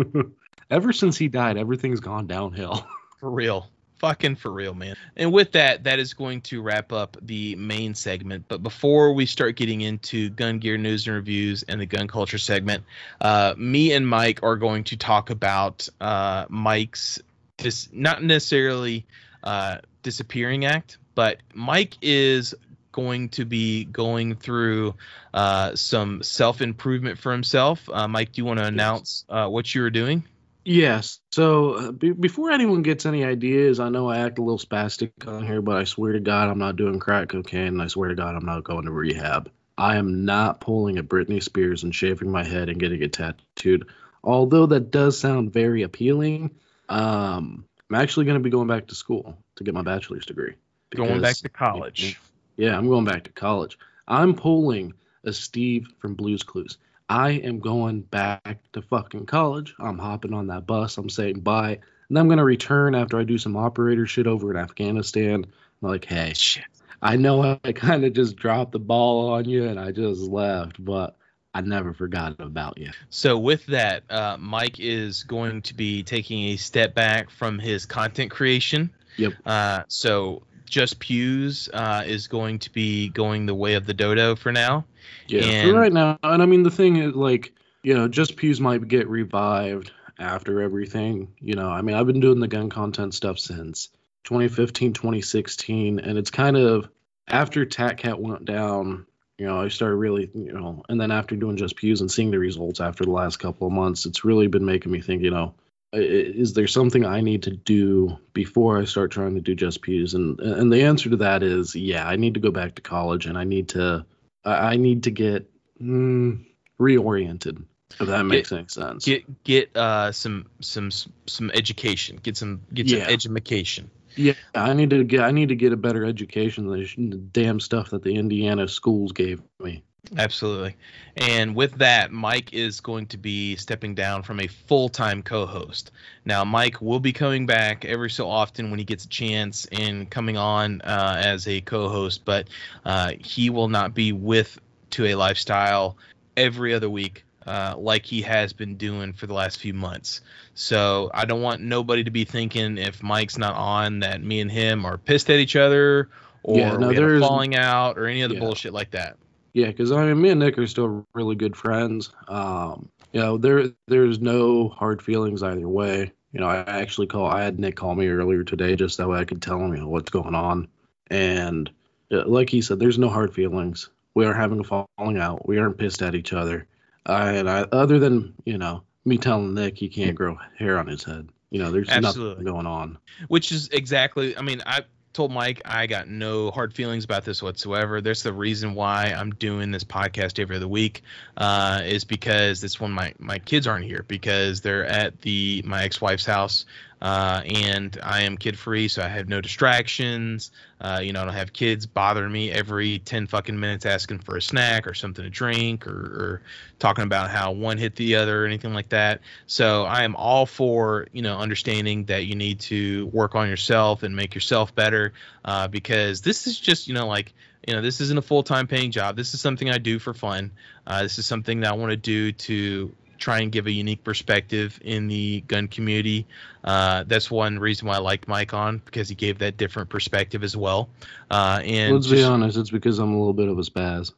Ever 0.70 0.92
since 0.92 1.16
he 1.16 1.26
died, 1.26 1.56
everything's 1.56 1.98
gone 1.98 2.28
downhill. 2.28 2.86
For 3.18 3.30
real. 3.30 3.68
Fucking 3.98 4.36
for 4.36 4.52
real, 4.52 4.74
man. 4.74 4.94
And 5.16 5.32
with 5.32 5.52
that, 5.52 5.84
that 5.84 5.98
is 5.98 6.14
going 6.14 6.42
to 6.42 6.62
wrap 6.62 6.92
up 6.92 7.16
the 7.20 7.56
main 7.56 7.94
segment. 7.94 8.44
But 8.46 8.62
before 8.62 9.12
we 9.12 9.26
start 9.26 9.56
getting 9.56 9.80
into 9.80 10.30
gun 10.30 10.60
gear 10.60 10.78
news 10.78 11.06
and 11.06 11.16
reviews 11.16 11.64
and 11.64 11.80
the 11.80 11.86
gun 11.86 12.06
culture 12.06 12.38
segment, 12.38 12.84
uh, 13.20 13.54
me 13.56 13.92
and 13.92 14.06
Mike 14.06 14.40
are 14.44 14.54
going 14.54 14.84
to 14.84 14.96
talk 14.96 15.30
about 15.30 15.88
uh, 16.00 16.46
Mike's 16.48 17.18
dis- 17.56 17.88
not 17.92 18.22
necessarily 18.22 19.04
uh, 19.42 19.78
disappearing 20.04 20.64
act, 20.64 20.98
but 21.16 21.38
Mike 21.52 21.96
is 22.00 22.54
going 22.92 23.28
to 23.30 23.44
be 23.44 23.84
going 23.84 24.36
through 24.36 24.94
uh, 25.34 25.74
some 25.74 26.22
self 26.22 26.60
improvement 26.62 27.18
for 27.18 27.32
himself. 27.32 27.88
Uh, 27.92 28.06
Mike, 28.06 28.32
do 28.32 28.40
you 28.40 28.44
want 28.44 28.60
to 28.60 28.66
announce 28.66 29.24
uh, 29.28 29.48
what 29.48 29.74
you 29.74 29.82
are 29.82 29.90
doing? 29.90 30.22
Yes. 30.68 31.20
So 31.32 31.72
uh, 31.72 31.92
be- 31.92 32.12
before 32.12 32.50
anyone 32.50 32.82
gets 32.82 33.06
any 33.06 33.24
ideas, 33.24 33.80
I 33.80 33.88
know 33.88 34.10
I 34.10 34.18
act 34.18 34.38
a 34.38 34.42
little 34.42 34.58
spastic 34.58 35.12
on 35.26 35.46
here, 35.46 35.62
but 35.62 35.78
I 35.78 35.84
swear 35.84 36.12
to 36.12 36.20
God, 36.20 36.50
I'm 36.50 36.58
not 36.58 36.76
doing 36.76 36.98
crack 36.98 37.30
cocaine. 37.30 37.80
I 37.80 37.86
swear 37.86 38.10
to 38.10 38.14
God, 38.14 38.36
I'm 38.36 38.44
not 38.44 38.64
going 38.64 38.84
to 38.84 38.90
rehab. 38.90 39.50
I 39.78 39.96
am 39.96 40.26
not 40.26 40.60
pulling 40.60 40.98
a 40.98 41.02
Britney 41.02 41.42
Spears 41.42 41.84
and 41.84 41.94
shaving 41.94 42.30
my 42.30 42.44
head 42.44 42.68
and 42.68 42.78
getting 42.78 43.00
it 43.00 43.14
tattooed. 43.14 43.88
Although 44.22 44.66
that 44.66 44.90
does 44.90 45.18
sound 45.18 45.54
very 45.54 45.84
appealing, 45.84 46.50
um, 46.90 47.64
I'm 47.88 47.96
actually 47.96 48.26
going 48.26 48.36
to 48.36 48.44
be 48.44 48.50
going 48.50 48.68
back 48.68 48.88
to 48.88 48.94
school 48.94 49.38
to 49.56 49.64
get 49.64 49.72
my 49.72 49.80
bachelor's 49.80 50.26
degree. 50.26 50.52
Because, 50.90 51.08
going 51.08 51.22
back 51.22 51.36
to 51.36 51.48
college. 51.48 52.20
Yeah, 52.58 52.76
I'm 52.76 52.88
going 52.88 53.06
back 53.06 53.24
to 53.24 53.32
college. 53.32 53.78
I'm 54.06 54.34
pulling 54.34 54.92
a 55.24 55.32
Steve 55.32 55.88
from 55.98 56.12
Blues 56.12 56.42
Clues. 56.42 56.76
I 57.08 57.30
am 57.30 57.60
going 57.60 58.02
back 58.02 58.58
to 58.72 58.82
fucking 58.82 59.26
college. 59.26 59.74
I'm 59.78 59.98
hopping 59.98 60.34
on 60.34 60.48
that 60.48 60.66
bus. 60.66 60.98
I'm 60.98 61.08
saying 61.08 61.40
bye. 61.40 61.78
And 62.08 62.18
I'm 62.18 62.28
going 62.28 62.38
to 62.38 62.44
return 62.44 62.94
after 62.94 63.18
I 63.18 63.24
do 63.24 63.38
some 63.38 63.56
operator 63.56 64.06
shit 64.06 64.26
over 64.26 64.50
in 64.50 64.56
Afghanistan. 64.56 65.44
I'm 65.82 65.88
like, 65.88 66.04
hey, 66.04 66.32
shit. 66.34 66.64
I 67.00 67.16
know 67.16 67.58
I 67.64 67.72
kind 67.72 68.04
of 68.04 68.12
just 68.12 68.36
dropped 68.36 68.72
the 68.72 68.78
ball 68.78 69.30
on 69.30 69.48
you 69.48 69.64
and 69.64 69.78
I 69.78 69.92
just 69.92 70.20
left, 70.20 70.82
but 70.84 71.16
I 71.54 71.60
never 71.62 71.94
forgot 71.94 72.36
about 72.40 72.78
you. 72.78 72.90
So 73.10 73.38
with 73.38 73.64
that, 73.66 74.04
uh, 74.10 74.36
Mike 74.38 74.78
is 74.78 75.22
going 75.22 75.62
to 75.62 75.74
be 75.74 76.02
taking 76.02 76.44
a 76.48 76.56
step 76.56 76.94
back 76.94 77.30
from 77.30 77.58
his 77.58 77.86
content 77.86 78.30
creation. 78.30 78.90
Yep. 79.16 79.32
Uh, 79.44 79.82
so 79.88 80.42
just 80.68 80.98
Pews 80.98 81.68
uh, 81.72 82.04
is 82.06 82.28
going 82.28 82.58
to 82.60 82.72
be 82.72 83.08
going 83.08 83.46
the 83.46 83.54
way 83.54 83.74
of 83.74 83.86
the 83.86 83.94
dodo 83.94 84.36
for 84.36 84.52
now. 84.52 84.84
Yeah, 85.26 85.42
and, 85.42 85.70
for 85.70 85.78
right 85.78 85.92
now. 85.92 86.18
And 86.22 86.42
I 86.42 86.46
mean, 86.46 86.62
the 86.62 86.70
thing 86.70 86.96
is, 86.96 87.14
like, 87.14 87.54
you 87.82 87.94
know, 87.94 88.08
just 88.08 88.36
Pews 88.36 88.60
might 88.60 88.86
get 88.88 89.08
revived 89.08 89.92
after 90.18 90.62
everything. 90.62 91.34
You 91.40 91.54
know, 91.54 91.68
I 91.68 91.82
mean, 91.82 91.96
I've 91.96 92.06
been 92.06 92.20
doing 92.20 92.40
the 92.40 92.48
gun 92.48 92.70
content 92.70 93.14
stuff 93.14 93.38
since 93.38 93.88
2015, 94.24 94.92
2016, 94.92 96.00
and 96.00 96.18
it's 96.18 96.30
kind 96.30 96.56
of 96.56 96.88
after 97.28 97.64
TatCat 97.64 98.18
went 98.18 98.44
down. 98.44 99.06
You 99.38 99.46
know, 99.46 99.60
I 99.60 99.68
started 99.68 99.96
really, 99.96 100.28
you 100.34 100.52
know, 100.52 100.82
and 100.88 101.00
then 101.00 101.12
after 101.12 101.36
doing 101.36 101.56
just 101.56 101.76
Pews 101.76 102.00
and 102.00 102.10
seeing 102.10 102.32
the 102.32 102.40
results 102.40 102.80
after 102.80 103.04
the 103.04 103.12
last 103.12 103.36
couple 103.36 103.68
of 103.68 103.72
months, 103.72 104.04
it's 104.04 104.24
really 104.24 104.48
been 104.48 104.64
making 104.64 104.90
me 104.90 105.00
think, 105.00 105.22
you 105.22 105.30
know, 105.30 105.54
is 105.92 106.54
there 106.54 106.66
something 106.66 107.06
I 107.06 107.20
need 107.20 107.44
to 107.44 107.50
do 107.50 108.18
before 108.32 108.78
I 108.80 108.84
start 108.84 109.10
trying 109.10 109.34
to 109.36 109.40
do 109.40 109.54
just 109.54 109.80
pews? 109.82 110.14
And 110.14 110.38
and 110.40 110.72
the 110.72 110.82
answer 110.82 111.08
to 111.10 111.16
that 111.16 111.42
is 111.42 111.74
yeah, 111.74 112.06
I 112.06 112.16
need 112.16 112.34
to 112.34 112.40
go 112.40 112.50
back 112.50 112.74
to 112.74 112.82
college 112.82 113.26
and 113.26 113.38
I 113.38 113.44
need 113.44 113.68
to 113.70 114.04
I 114.44 114.76
need 114.76 115.04
to 115.04 115.10
get 115.10 115.50
mm, 115.80 116.44
reoriented. 116.80 117.64
If 118.00 118.06
that 118.06 118.22
makes 118.24 118.50
get, 118.50 118.58
any 118.58 118.68
sense. 118.68 119.04
Get 119.04 119.44
get 119.44 119.76
uh 119.76 120.12
some 120.12 120.46
some 120.60 120.90
some 121.26 121.50
education. 121.52 122.18
Get 122.22 122.36
some 122.36 122.62
get 122.72 122.86
yeah. 122.86 123.04
some 123.04 123.12
education. 123.12 123.90
Yeah, 124.14 124.34
I 124.54 124.72
need 124.72 124.90
to 124.90 125.04
get 125.04 125.20
I 125.20 125.30
need 125.30 125.48
to 125.50 125.56
get 125.56 125.72
a 125.72 125.76
better 125.76 126.04
education 126.04 126.66
than 126.68 127.10
the 127.10 127.16
damn 127.16 127.60
stuff 127.60 127.90
that 127.90 128.02
the 128.02 128.14
Indiana 128.14 128.68
schools 128.68 129.12
gave 129.12 129.40
me. 129.60 129.84
Absolutely. 130.16 130.76
And 131.16 131.54
with 131.54 131.78
that, 131.78 132.12
Mike 132.12 132.52
is 132.52 132.80
going 132.80 133.06
to 133.06 133.18
be 133.18 133.56
stepping 133.56 133.94
down 133.94 134.22
from 134.22 134.40
a 134.40 134.46
full 134.46 134.88
time 134.88 135.22
co 135.22 135.46
host. 135.46 135.90
Now, 136.24 136.44
Mike 136.44 136.80
will 136.80 137.00
be 137.00 137.12
coming 137.12 137.46
back 137.46 137.84
every 137.84 138.10
so 138.10 138.28
often 138.28 138.70
when 138.70 138.78
he 138.78 138.84
gets 138.84 139.04
a 139.04 139.08
chance 139.08 139.66
and 139.66 140.08
coming 140.08 140.36
on 140.36 140.80
uh, 140.82 141.20
as 141.22 141.46
a 141.46 141.60
co 141.60 141.88
host, 141.88 142.24
but 142.24 142.48
uh, 142.84 143.12
he 143.18 143.50
will 143.50 143.68
not 143.68 143.94
be 143.94 144.12
with 144.12 144.58
2A 144.90 145.16
Lifestyle 145.16 145.96
every 146.36 146.72
other 146.72 146.88
week. 146.88 147.24
Uh, 147.46 147.74
like 147.78 148.04
he 148.04 148.20
has 148.20 148.52
been 148.52 148.76
doing 148.76 149.10
for 149.14 149.26
the 149.26 149.32
last 149.32 149.58
few 149.58 149.72
months. 149.72 150.20
So 150.52 151.10
I 151.14 151.24
don't 151.24 151.40
want 151.40 151.62
nobody 151.62 152.04
to 152.04 152.10
be 152.10 152.24
thinking 152.24 152.76
if 152.76 153.02
Mike's 153.02 153.38
not 153.38 153.54
on 153.54 154.00
that 154.00 154.22
me 154.22 154.40
and 154.40 154.50
him 154.50 154.84
are 154.84 154.98
pissed 154.98 155.30
at 155.30 155.38
each 155.38 155.56
other 155.56 156.10
or 156.42 156.58
yeah, 156.58 156.76
no, 156.76 156.88
we 156.88 157.20
falling 157.20 157.56
out 157.56 157.96
or 157.96 158.06
any 158.06 158.22
other 158.22 158.34
yeah. 158.34 158.40
bullshit 158.40 158.74
like 158.74 158.90
that. 158.90 159.16
Yeah, 159.58 159.66
because 159.66 159.90
I 159.90 160.04
mean, 160.04 160.22
me 160.22 160.30
and 160.30 160.38
Nick 160.38 160.56
are 160.56 160.68
still 160.68 161.04
really 161.14 161.34
good 161.34 161.56
friends. 161.56 162.12
Um, 162.28 162.88
you 163.12 163.18
know, 163.18 163.36
there 163.36 163.64
there's 163.88 164.20
no 164.20 164.68
hard 164.68 165.02
feelings 165.02 165.42
either 165.42 165.68
way. 165.68 166.12
You 166.32 166.38
know, 166.38 166.46
I 166.46 166.58
actually 166.60 167.08
call 167.08 167.26
I 167.26 167.42
had 167.42 167.58
Nick 167.58 167.74
call 167.74 167.96
me 167.96 168.06
earlier 168.06 168.44
today 168.44 168.76
just 168.76 168.98
that 168.98 169.08
way 169.08 169.18
I 169.18 169.24
could 169.24 169.42
tell 169.42 169.58
him 169.58 169.74
you 169.74 169.80
know 169.80 169.88
what's 169.88 170.10
going 170.10 170.36
on, 170.36 170.68
and 171.10 171.68
like 172.08 172.48
he 172.50 172.62
said, 172.62 172.78
there's 172.78 173.00
no 173.00 173.08
hard 173.08 173.34
feelings. 173.34 173.90
We 174.14 174.26
are 174.26 174.32
having 174.32 174.60
a 174.60 174.64
falling 174.64 175.18
out. 175.18 175.48
We 175.48 175.58
aren't 175.58 175.76
pissed 175.76 176.02
at 176.02 176.14
each 176.14 176.32
other. 176.32 176.68
Uh, 177.06 177.32
and 177.34 177.50
I, 177.50 177.62
other 177.72 177.98
than 177.98 178.34
you 178.44 178.58
know 178.58 178.84
me 179.04 179.18
telling 179.18 179.54
Nick 179.54 179.76
he 179.76 179.88
can't 179.88 180.14
grow 180.14 180.38
hair 180.56 180.78
on 180.78 180.86
his 180.86 181.02
head, 181.02 181.30
you 181.50 181.60
know, 181.60 181.72
there's 181.72 181.88
Absolutely. 181.88 182.30
nothing 182.30 182.44
going 182.44 182.66
on. 182.66 182.96
Which 183.26 183.50
is 183.50 183.66
exactly. 183.70 184.36
I 184.36 184.42
mean, 184.42 184.62
I 184.66 184.82
told 185.18 185.32
Mike 185.32 185.60
I 185.64 185.88
got 185.88 186.06
no 186.06 186.52
hard 186.52 186.72
feelings 186.72 187.04
about 187.04 187.24
this 187.24 187.42
whatsoever. 187.42 188.00
That's 188.00 188.22
the 188.22 188.32
reason 188.32 188.74
why 188.74 189.06
I'm 189.06 189.32
doing 189.32 189.72
this 189.72 189.82
podcast 189.82 190.38
every 190.38 190.54
other 190.54 190.68
week, 190.68 191.02
uh, 191.36 191.80
is 191.84 192.04
because 192.04 192.60
this 192.60 192.78
one 192.78 192.92
my 192.92 193.12
my 193.18 193.40
kids 193.40 193.66
aren't 193.66 193.84
here 193.84 194.04
because 194.06 194.60
they're 194.60 194.86
at 194.86 195.20
the 195.22 195.60
my 195.66 195.82
ex 195.82 196.00
wife's 196.00 196.24
house 196.24 196.66
uh, 197.00 197.42
and 197.44 197.98
I 198.02 198.22
am 198.22 198.36
kid 198.36 198.58
free, 198.58 198.88
so 198.88 199.02
I 199.02 199.08
have 199.08 199.28
no 199.28 199.40
distractions. 199.40 200.50
Uh, 200.80 201.00
you 201.02 201.12
know, 201.12 201.22
I 201.22 201.24
don't 201.24 201.34
have 201.34 201.52
kids 201.52 201.86
bothering 201.86 202.32
me 202.32 202.50
every 202.50 202.98
10 202.98 203.26
fucking 203.26 203.58
minutes 203.58 203.86
asking 203.86 204.20
for 204.20 204.36
a 204.36 204.42
snack 204.42 204.86
or 204.86 204.94
something 204.94 205.24
to 205.24 205.30
drink 205.30 205.86
or, 205.86 205.90
or, 205.90 206.42
talking 206.78 207.02
about 207.02 207.28
how 207.28 207.50
one 207.50 207.76
hit 207.76 207.96
the 207.96 208.14
other 208.14 208.44
or 208.44 208.46
anything 208.46 208.72
like 208.72 208.90
that. 208.90 209.20
So 209.48 209.82
I 209.82 210.04
am 210.04 210.14
all 210.14 210.46
for, 210.46 211.08
you 211.12 211.22
know, 211.22 211.36
understanding 211.36 212.04
that 212.04 212.26
you 212.26 212.36
need 212.36 212.60
to 212.60 213.06
work 213.08 213.34
on 213.34 213.48
yourself 213.48 214.04
and 214.04 214.14
make 214.14 214.36
yourself 214.36 214.72
better 214.76 215.12
uh, 215.44 215.66
because 215.66 216.20
this 216.20 216.46
is 216.46 216.58
just, 216.58 216.86
you 216.86 216.94
know, 216.94 217.08
like, 217.08 217.34
you 217.66 217.74
know, 217.74 217.82
this 217.82 218.00
isn't 218.00 218.16
a 218.16 218.22
full 218.22 218.44
time 218.44 218.68
paying 218.68 218.92
job. 218.92 219.16
This 219.16 219.34
is 219.34 219.40
something 219.40 219.68
I 219.68 219.78
do 219.78 219.98
for 219.98 220.14
fun. 220.14 220.52
Uh, 220.86 221.02
this 221.02 221.18
is 221.18 221.26
something 221.26 221.60
that 221.60 221.72
I 221.72 221.74
want 221.74 221.90
to 221.90 221.96
do 221.96 222.30
to 222.30 222.94
try 223.18 223.40
and 223.40 223.52
give 223.52 223.66
a 223.66 223.70
unique 223.70 224.04
perspective 224.04 224.78
in 224.82 225.08
the 225.08 225.42
gun 225.42 225.68
community. 225.68 226.26
Uh, 226.64 227.04
that's 227.06 227.30
one 227.30 227.58
reason 227.58 227.88
why 227.88 227.96
I 227.96 227.98
like 227.98 228.28
Mike 228.28 228.54
on 228.54 228.80
because 228.84 229.08
he 229.08 229.14
gave 229.14 229.38
that 229.38 229.56
different 229.56 229.90
perspective 229.90 230.44
as 230.44 230.56
well. 230.56 230.88
Uh, 231.30 231.60
and 231.64 231.94
let's 231.94 232.06
just, 232.06 232.16
be 232.16 232.22
honest, 232.22 232.56
it's 232.56 232.70
because 232.70 232.98
I'm 232.98 233.12
a 233.12 233.18
little 233.18 233.34
bit 233.34 233.48
of 233.48 233.58
a 233.58 233.62
spaz. 233.62 234.12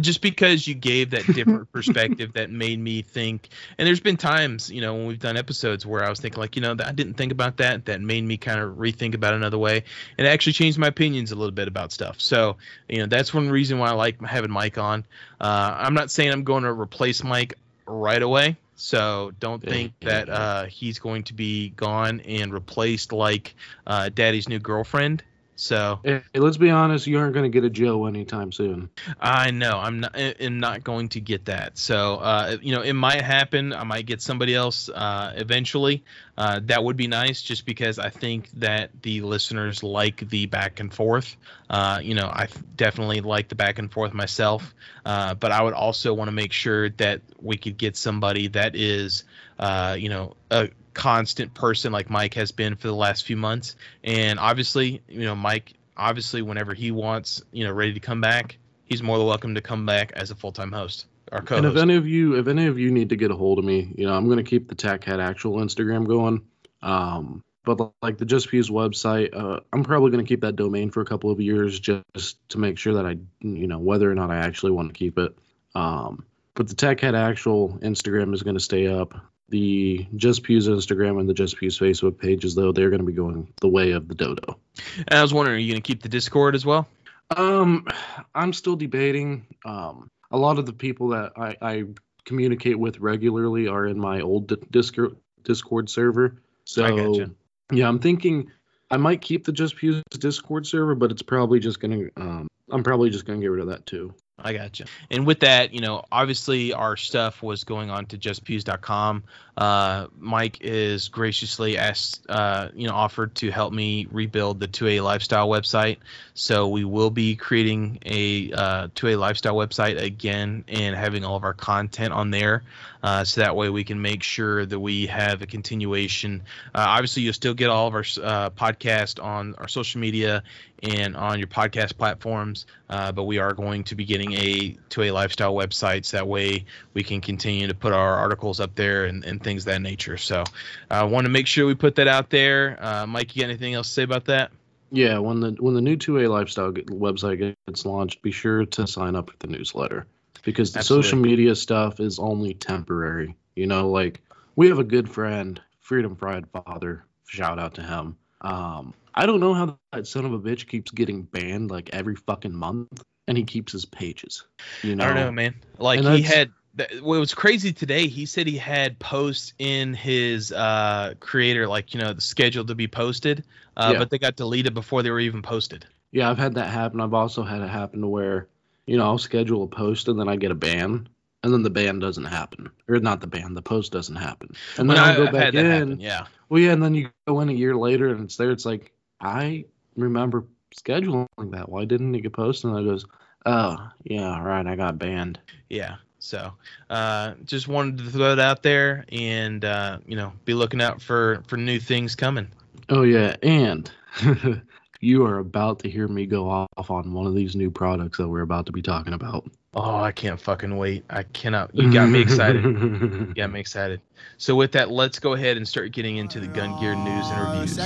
Just 0.00 0.22
because 0.22 0.66
you 0.66 0.74
gave 0.74 1.10
that 1.10 1.26
different 1.26 1.70
perspective 1.72 2.32
that 2.32 2.50
made 2.50 2.78
me 2.78 3.02
think, 3.02 3.50
and 3.76 3.86
there's 3.86 4.00
been 4.00 4.16
times, 4.16 4.70
you 4.70 4.80
know, 4.80 4.94
when 4.94 5.06
we've 5.06 5.18
done 5.18 5.36
episodes 5.36 5.84
where 5.84 6.02
I 6.02 6.08
was 6.08 6.18
thinking, 6.18 6.40
like, 6.40 6.56
you 6.56 6.62
know, 6.62 6.74
I 6.82 6.92
didn't 6.92 7.14
think 7.14 7.30
about 7.30 7.58
that. 7.58 7.84
That 7.84 8.00
made 8.00 8.24
me 8.24 8.38
kind 8.38 8.58
of 8.58 8.76
rethink 8.76 9.14
about 9.14 9.34
another 9.34 9.58
way, 9.58 9.84
and 10.16 10.26
it 10.26 10.30
actually 10.30 10.54
changed 10.54 10.78
my 10.78 10.86
opinions 10.86 11.30
a 11.30 11.34
little 11.34 11.52
bit 11.52 11.68
about 11.68 11.92
stuff. 11.92 12.22
So, 12.22 12.56
you 12.88 13.00
know, 13.00 13.06
that's 13.06 13.34
one 13.34 13.50
reason 13.50 13.78
why 13.78 13.88
I 13.88 13.92
like 13.92 14.18
having 14.22 14.50
Mike 14.50 14.78
on. 14.78 15.04
Uh, 15.38 15.76
I'm 15.76 15.92
not 15.92 16.10
saying 16.10 16.32
I'm 16.32 16.44
going 16.44 16.62
to 16.62 16.72
replace 16.72 17.22
Mike 17.22 17.58
right 17.86 18.22
away. 18.22 18.56
So 18.74 19.32
don't 19.40 19.62
think 19.62 19.94
that 20.00 20.28
uh, 20.28 20.64
he's 20.66 20.98
going 20.98 21.24
to 21.24 21.34
be 21.34 21.70
gone 21.70 22.20
and 22.20 22.52
replaced 22.52 23.12
like 23.12 23.54
uh, 23.86 24.10
Daddy's 24.10 24.48
new 24.48 24.58
girlfriend. 24.58 25.22
So 25.56 26.00
hey, 26.04 26.22
let's 26.34 26.58
be 26.58 26.70
honest, 26.70 27.06
you 27.06 27.18
aren't 27.18 27.32
going 27.32 27.50
to 27.50 27.54
get 27.54 27.64
a 27.64 27.70
Joe 27.70 28.04
anytime 28.04 28.52
soon. 28.52 28.90
I 29.18 29.50
know 29.50 29.78
I'm 29.78 30.00
not. 30.00 30.14
I'm 30.14 30.60
not 30.60 30.84
going 30.84 31.08
to 31.10 31.20
get 31.20 31.46
that. 31.46 31.78
So 31.78 32.16
uh, 32.16 32.58
you 32.60 32.74
know, 32.74 32.82
it 32.82 32.92
might 32.92 33.22
happen. 33.22 33.72
I 33.72 33.84
might 33.84 34.04
get 34.04 34.20
somebody 34.20 34.54
else 34.54 34.90
uh, 34.90 35.32
eventually. 35.36 36.04
Uh, 36.36 36.60
that 36.64 36.84
would 36.84 36.98
be 36.98 37.06
nice, 37.06 37.40
just 37.40 37.64
because 37.64 37.98
I 37.98 38.10
think 38.10 38.50
that 38.56 38.90
the 39.02 39.22
listeners 39.22 39.82
like 39.82 40.28
the 40.28 40.44
back 40.44 40.80
and 40.80 40.92
forth. 40.92 41.36
Uh, 41.70 42.00
you 42.02 42.14
know, 42.14 42.26
I 42.26 42.48
definitely 42.76 43.22
like 43.22 43.48
the 43.48 43.54
back 43.54 43.78
and 43.78 43.90
forth 43.90 44.12
myself. 44.12 44.74
Uh, 45.06 45.34
but 45.34 45.52
I 45.52 45.62
would 45.62 45.72
also 45.72 46.12
want 46.12 46.28
to 46.28 46.32
make 46.32 46.52
sure 46.52 46.90
that 46.90 47.22
we 47.40 47.56
could 47.56 47.78
get 47.78 47.96
somebody 47.96 48.48
that 48.48 48.76
is, 48.76 49.24
uh, 49.58 49.96
you 49.98 50.10
know, 50.10 50.36
a 50.50 50.68
constant 50.96 51.52
person 51.52 51.92
like 51.92 52.08
Mike 52.08 52.34
has 52.34 52.52
been 52.52 52.74
for 52.74 52.88
the 52.88 52.94
last 52.94 53.26
few 53.26 53.36
months. 53.36 53.76
And 54.02 54.38
obviously, 54.38 55.02
you 55.08 55.20
know, 55.20 55.36
Mike, 55.36 55.74
obviously, 55.94 56.40
whenever 56.40 56.72
he 56.72 56.90
wants, 56.90 57.42
you 57.52 57.64
know, 57.64 57.72
ready 57.72 57.92
to 57.92 58.00
come 58.00 58.22
back, 58.22 58.56
he's 58.84 59.02
more 59.02 59.18
than 59.18 59.26
welcome 59.26 59.54
to 59.54 59.60
come 59.60 59.84
back 59.84 60.12
as 60.12 60.30
a 60.30 60.34
full 60.34 60.52
time 60.52 60.72
host. 60.72 61.06
Our 61.30 61.42
co 61.42 61.56
And 61.56 61.66
if 61.66 61.76
any 61.76 61.96
of 61.96 62.08
you, 62.08 62.38
if 62.38 62.48
any 62.48 62.66
of 62.66 62.78
you 62.78 62.90
need 62.90 63.10
to 63.10 63.16
get 63.16 63.30
a 63.30 63.36
hold 63.36 63.58
of 63.58 63.64
me, 63.64 63.92
you 63.94 64.06
know, 64.06 64.14
I'm 64.14 64.24
going 64.24 64.38
to 64.38 64.44
keep 64.44 64.68
the 64.68 64.74
Tech 64.74 65.04
Hat 65.04 65.20
actual 65.20 65.58
Instagram 65.58 66.08
going. 66.08 66.42
Um, 66.82 67.44
but 67.64 67.92
like 68.00 68.16
the 68.16 68.24
Just 68.24 68.48
Pews 68.48 68.70
website, 68.70 69.36
uh, 69.36 69.60
I'm 69.72 69.84
probably 69.84 70.12
going 70.12 70.24
to 70.24 70.28
keep 70.28 70.40
that 70.40 70.56
domain 70.56 70.90
for 70.90 71.02
a 71.02 71.04
couple 71.04 71.30
of 71.30 71.40
years 71.40 71.78
just 71.78 72.38
to 72.48 72.58
make 72.58 72.78
sure 72.78 72.94
that 72.94 73.04
I, 73.04 73.18
you 73.40 73.66
know, 73.66 73.78
whether 73.78 74.10
or 74.10 74.14
not 74.14 74.30
I 74.30 74.36
actually 74.36 74.72
want 74.72 74.88
to 74.88 74.94
keep 74.94 75.18
it. 75.18 75.36
Um, 75.74 76.24
but 76.54 76.68
the 76.68 76.74
Tech 76.74 77.00
Hat 77.00 77.14
actual 77.14 77.78
Instagram 77.82 78.32
is 78.32 78.42
going 78.42 78.56
to 78.56 78.60
stay 78.60 78.86
up 78.86 79.14
the 79.48 80.06
Just 80.16 80.42
Pews 80.42 80.68
Instagram 80.68 81.20
and 81.20 81.28
the 81.28 81.34
Just 81.34 81.56
Pews 81.56 81.78
Facebook 81.78 82.18
pages, 82.18 82.54
though, 82.54 82.72
they're 82.72 82.90
going 82.90 83.00
to 83.00 83.06
be 83.06 83.12
going 83.12 83.52
the 83.60 83.68
way 83.68 83.92
of 83.92 84.08
the 84.08 84.14
dodo. 84.14 84.58
And 84.96 85.18
I 85.18 85.22
was 85.22 85.32
wondering, 85.32 85.56
are 85.56 85.60
you 85.60 85.72
going 85.72 85.82
to 85.82 85.86
keep 85.86 86.02
the 86.02 86.08
Discord 86.08 86.54
as 86.54 86.66
well? 86.66 86.88
Um, 87.36 87.86
I'm 88.34 88.52
still 88.52 88.76
debating. 88.76 89.46
Um, 89.64 90.10
a 90.30 90.38
lot 90.38 90.58
of 90.58 90.66
the 90.66 90.72
people 90.72 91.08
that 91.08 91.32
I, 91.36 91.56
I 91.60 91.84
communicate 92.24 92.78
with 92.78 92.98
regularly 92.98 93.68
are 93.68 93.86
in 93.86 93.98
my 93.98 94.20
old 94.20 94.70
Discord 94.70 95.16
Discord 95.42 95.88
server. 95.88 96.36
So 96.64 97.26
yeah, 97.72 97.88
I'm 97.88 98.00
thinking 98.00 98.50
I 98.90 98.96
might 98.96 99.20
keep 99.20 99.44
the 99.44 99.52
Just 99.52 99.76
Pews 99.76 100.02
Discord 100.10 100.66
server, 100.66 100.94
but 100.94 101.10
it's 101.10 101.22
probably 101.22 101.60
just 101.60 101.80
gonna 101.80 102.08
um, 102.16 102.48
I'm 102.70 102.82
probably 102.82 103.10
just 103.10 103.24
gonna 103.24 103.40
get 103.40 103.46
rid 103.46 103.62
of 103.62 103.68
that 103.68 103.86
too. 103.86 104.14
I 104.38 104.52
got 104.52 104.78
you. 104.78 104.86
And 105.10 105.26
with 105.26 105.40
that, 105.40 105.72
you 105.72 105.80
know, 105.80 106.04
obviously 106.12 106.72
our 106.72 106.96
stuff 106.96 107.42
was 107.42 107.64
going 107.64 107.90
on 107.90 108.06
to 108.06 108.18
justpews.com. 108.18 109.24
Uh, 109.56 110.08
Mike 110.18 110.58
is 110.60 111.08
graciously 111.08 111.78
asked, 111.78 112.26
uh, 112.28 112.68
you 112.74 112.86
know, 112.86 112.94
offered 112.94 113.34
to 113.36 113.50
help 113.50 113.72
me 113.72 114.06
rebuild 114.10 114.60
the 114.60 114.68
2A 114.68 115.02
lifestyle 115.02 115.48
website. 115.48 115.96
So 116.34 116.68
we 116.68 116.84
will 116.84 117.08
be 117.08 117.36
creating 117.36 118.00
a 118.04 118.52
uh, 118.52 118.88
2A 118.88 119.18
lifestyle 119.18 119.54
website 119.54 120.00
again 120.00 120.64
and 120.68 120.94
having 120.94 121.24
all 121.24 121.36
of 121.36 121.44
our 121.44 121.54
content 121.54 122.12
on 122.12 122.30
there. 122.30 122.64
Uh, 123.02 123.24
so 123.24 123.40
that 123.40 123.56
way 123.56 123.70
we 123.70 123.84
can 123.84 124.02
make 124.02 124.22
sure 124.22 124.66
that 124.66 124.78
we 124.78 125.06
have 125.06 125.40
a 125.40 125.46
continuation. 125.46 126.42
Uh, 126.74 126.84
obviously, 126.88 127.22
you'll 127.22 127.32
still 127.32 127.54
get 127.54 127.70
all 127.70 127.86
of 127.86 127.94
our 127.94 128.00
uh, 128.00 128.50
podcast 128.50 129.22
on 129.22 129.54
our 129.56 129.68
social 129.68 130.00
media 130.00 130.42
and 130.82 131.16
on 131.16 131.38
your 131.38 131.48
podcast 131.48 131.96
platforms, 131.96 132.66
but 132.88 133.24
we 133.24 133.38
are 133.38 133.54
going 133.54 133.84
to 133.84 133.94
be 133.94 134.04
getting 134.04 134.32
a 134.34 134.76
2A 134.90 135.12
lifestyle 135.12 135.54
website. 135.54 136.04
So 136.04 136.18
that 136.18 136.26
way 136.26 136.66
we 136.92 137.02
can 137.02 137.20
continue 137.20 137.68
to 137.68 137.74
put 137.74 137.92
our 137.92 138.16
articles 138.16 138.60
up 138.60 138.74
there 138.74 139.04
and, 139.06 139.24
and 139.24 139.42
things 139.46 139.64
that 139.66 139.80
nature. 139.80 140.16
So 140.16 140.42
I 140.90 141.00
uh, 141.00 141.06
want 141.06 141.24
to 141.24 141.30
make 141.30 141.46
sure 141.46 141.66
we 141.66 141.76
put 141.76 141.94
that 141.94 142.08
out 142.08 142.30
there. 142.30 142.76
Uh, 142.80 143.06
Mike, 143.06 143.36
you 143.36 143.42
got 143.42 143.48
anything 143.48 143.74
else 143.74 143.86
to 143.86 143.94
say 143.94 144.02
about 144.02 144.24
that? 144.24 144.50
Yeah, 144.90 145.18
when 145.18 145.40
the 145.40 145.52
when 145.60 145.74
the 145.74 145.80
new 145.80 145.96
2A 145.96 146.28
lifestyle 146.28 146.72
website 146.72 147.54
gets 147.66 147.86
launched, 147.86 148.22
be 148.22 148.32
sure 148.32 148.66
to 148.66 148.86
sign 148.86 149.14
up 149.14 149.30
for 149.30 149.36
the 149.38 149.46
newsletter 149.46 150.06
because 150.42 150.72
the 150.72 150.80
Absolutely. 150.80 151.04
social 151.04 151.18
media 151.18 151.54
stuff 151.54 152.00
is 152.00 152.18
only 152.18 152.54
temporary. 152.54 153.36
You 153.54 153.66
know, 153.66 153.88
like 153.88 154.20
we 154.56 154.68
have 154.68 154.78
a 154.78 154.84
good 154.84 155.08
friend, 155.08 155.60
Freedom 155.80 156.16
Fried 156.16 156.46
Father. 156.50 157.04
Shout 157.26 157.58
out 157.58 157.74
to 157.74 157.82
him. 157.82 158.16
Um, 158.40 158.94
I 159.14 159.26
don't 159.26 159.40
know 159.40 159.54
how 159.54 159.78
that 159.92 160.06
son 160.06 160.24
of 160.24 160.32
a 160.32 160.38
bitch 160.38 160.68
keeps 160.68 160.90
getting 160.90 161.22
banned 161.22 161.70
like 161.70 161.90
every 161.92 162.16
fucking 162.16 162.54
month, 162.54 163.02
and 163.28 163.38
he 163.38 163.44
keeps 163.44 163.72
his 163.72 163.84
pages. 163.84 164.44
You 164.82 164.96
know, 164.96 165.04
I 165.04 165.06
don't 165.08 165.16
know, 165.16 165.32
man. 165.32 165.54
Like 165.78 166.00
he 166.00 166.22
had 166.22 166.50
that, 166.76 167.02
what 167.02 167.18
was 167.18 167.34
crazy 167.34 167.72
today, 167.72 168.06
he 168.06 168.26
said 168.26 168.46
he 168.46 168.56
had 168.56 168.98
posts 168.98 169.52
in 169.58 169.94
his 169.94 170.52
uh, 170.52 171.14
creator, 171.20 171.66
like 171.66 171.92
you 171.94 172.00
know, 172.00 172.12
the 172.12 172.20
schedule 172.20 172.64
to 172.64 172.74
be 172.74 172.86
posted, 172.86 173.44
uh, 173.76 173.90
Yeah. 173.92 173.98
but 173.98 174.10
they 174.10 174.18
got 174.18 174.36
deleted 174.36 174.74
before 174.74 175.02
they 175.02 175.10
were 175.10 175.20
even 175.20 175.42
posted. 175.42 175.86
Yeah, 176.12 176.30
I've 176.30 176.38
had 176.38 176.54
that 176.54 176.68
happen. 176.68 177.00
I've 177.00 177.14
also 177.14 177.42
had 177.42 177.60
it 177.62 177.68
happen 177.68 178.00
to 178.02 178.06
where, 178.08 178.48
you 178.86 178.96
know, 178.96 179.04
I'll 179.04 179.18
schedule 179.18 179.62
a 179.64 179.66
post 179.66 180.08
and 180.08 180.18
then 180.18 180.28
I 180.28 180.36
get 180.36 180.50
a 180.50 180.54
ban, 180.54 181.08
and 181.42 181.52
then 181.52 181.62
the 181.62 181.70
ban 181.70 181.98
doesn't 181.98 182.24
happen, 182.24 182.70
or 182.88 182.98
not 183.00 183.20
the 183.20 183.26
ban, 183.26 183.54
the 183.54 183.62
post 183.62 183.92
doesn't 183.92 184.16
happen, 184.16 184.48
and 184.78 184.88
then 184.88 184.96
When 184.96 184.98
I- 184.98 185.16
go 185.16 185.26
I've 185.26 185.32
back 185.32 185.54
in. 185.54 185.66
happen, 185.66 186.00
yeah. 186.00 186.26
Well, 186.48 186.60
yeah, 186.60 186.72
and 186.72 186.82
then 186.82 186.94
you 186.94 187.10
go 187.26 187.40
in 187.40 187.48
a 187.48 187.52
year 187.52 187.74
later 187.76 188.08
and 188.10 188.24
it's 188.24 188.36
there. 188.36 188.50
It's 188.52 188.64
like 188.66 188.92
I 189.20 189.64
remember 189.96 190.44
scheduling 190.76 191.26
that. 191.38 191.68
Why 191.68 191.84
didn't 191.84 192.14
it 192.14 192.20
get 192.20 192.32
posted? 192.34 192.70
And 192.70 192.78
I 192.78 192.82
goes, 192.84 193.04
oh 193.46 193.88
yeah, 194.04 194.40
right, 194.40 194.66
I 194.66 194.76
got 194.76 194.98
banned. 194.98 195.38
Yeah. 195.68 195.96
So, 196.26 196.52
uh, 196.90 197.34
just 197.44 197.68
wanted 197.68 197.98
to 197.98 198.10
throw 198.10 198.32
it 198.32 198.40
out 198.40 198.64
there, 198.64 199.04
and 199.12 199.64
uh, 199.64 199.98
you 200.06 200.16
know, 200.16 200.32
be 200.44 200.54
looking 200.54 200.82
out 200.82 201.00
for 201.00 201.42
for 201.46 201.56
new 201.56 201.78
things 201.78 202.16
coming. 202.16 202.48
Oh 202.88 203.02
yeah, 203.02 203.36
and 203.44 203.88
you 205.00 205.24
are 205.24 205.38
about 205.38 205.78
to 205.80 205.90
hear 205.90 206.08
me 206.08 206.26
go 206.26 206.50
off 206.50 206.90
on 206.90 207.12
one 207.12 207.26
of 207.26 207.34
these 207.36 207.54
new 207.54 207.70
products 207.70 208.18
that 208.18 208.26
we're 208.26 208.40
about 208.40 208.66
to 208.66 208.72
be 208.72 208.82
talking 208.82 209.12
about. 209.12 209.48
Oh, 209.74 209.96
I 209.96 210.10
can't 210.10 210.40
fucking 210.40 210.76
wait! 210.76 211.04
I 211.10 211.22
cannot. 211.22 211.72
You 211.74 211.92
got 211.92 212.08
me 212.08 212.20
excited. 212.20 212.64
You 213.26 213.34
got 213.34 213.52
me 213.52 213.60
excited. 213.60 214.00
So 214.36 214.56
with 214.56 214.72
that, 214.72 214.90
let's 214.90 215.20
go 215.20 215.34
ahead 215.34 215.56
and 215.56 215.68
start 215.68 215.92
getting 215.92 216.16
into 216.16 216.40
the 216.40 216.48
gun 216.48 216.80
gear 216.80 216.96
news 216.96 217.26
and 217.28 217.52
reviews. 217.52 217.76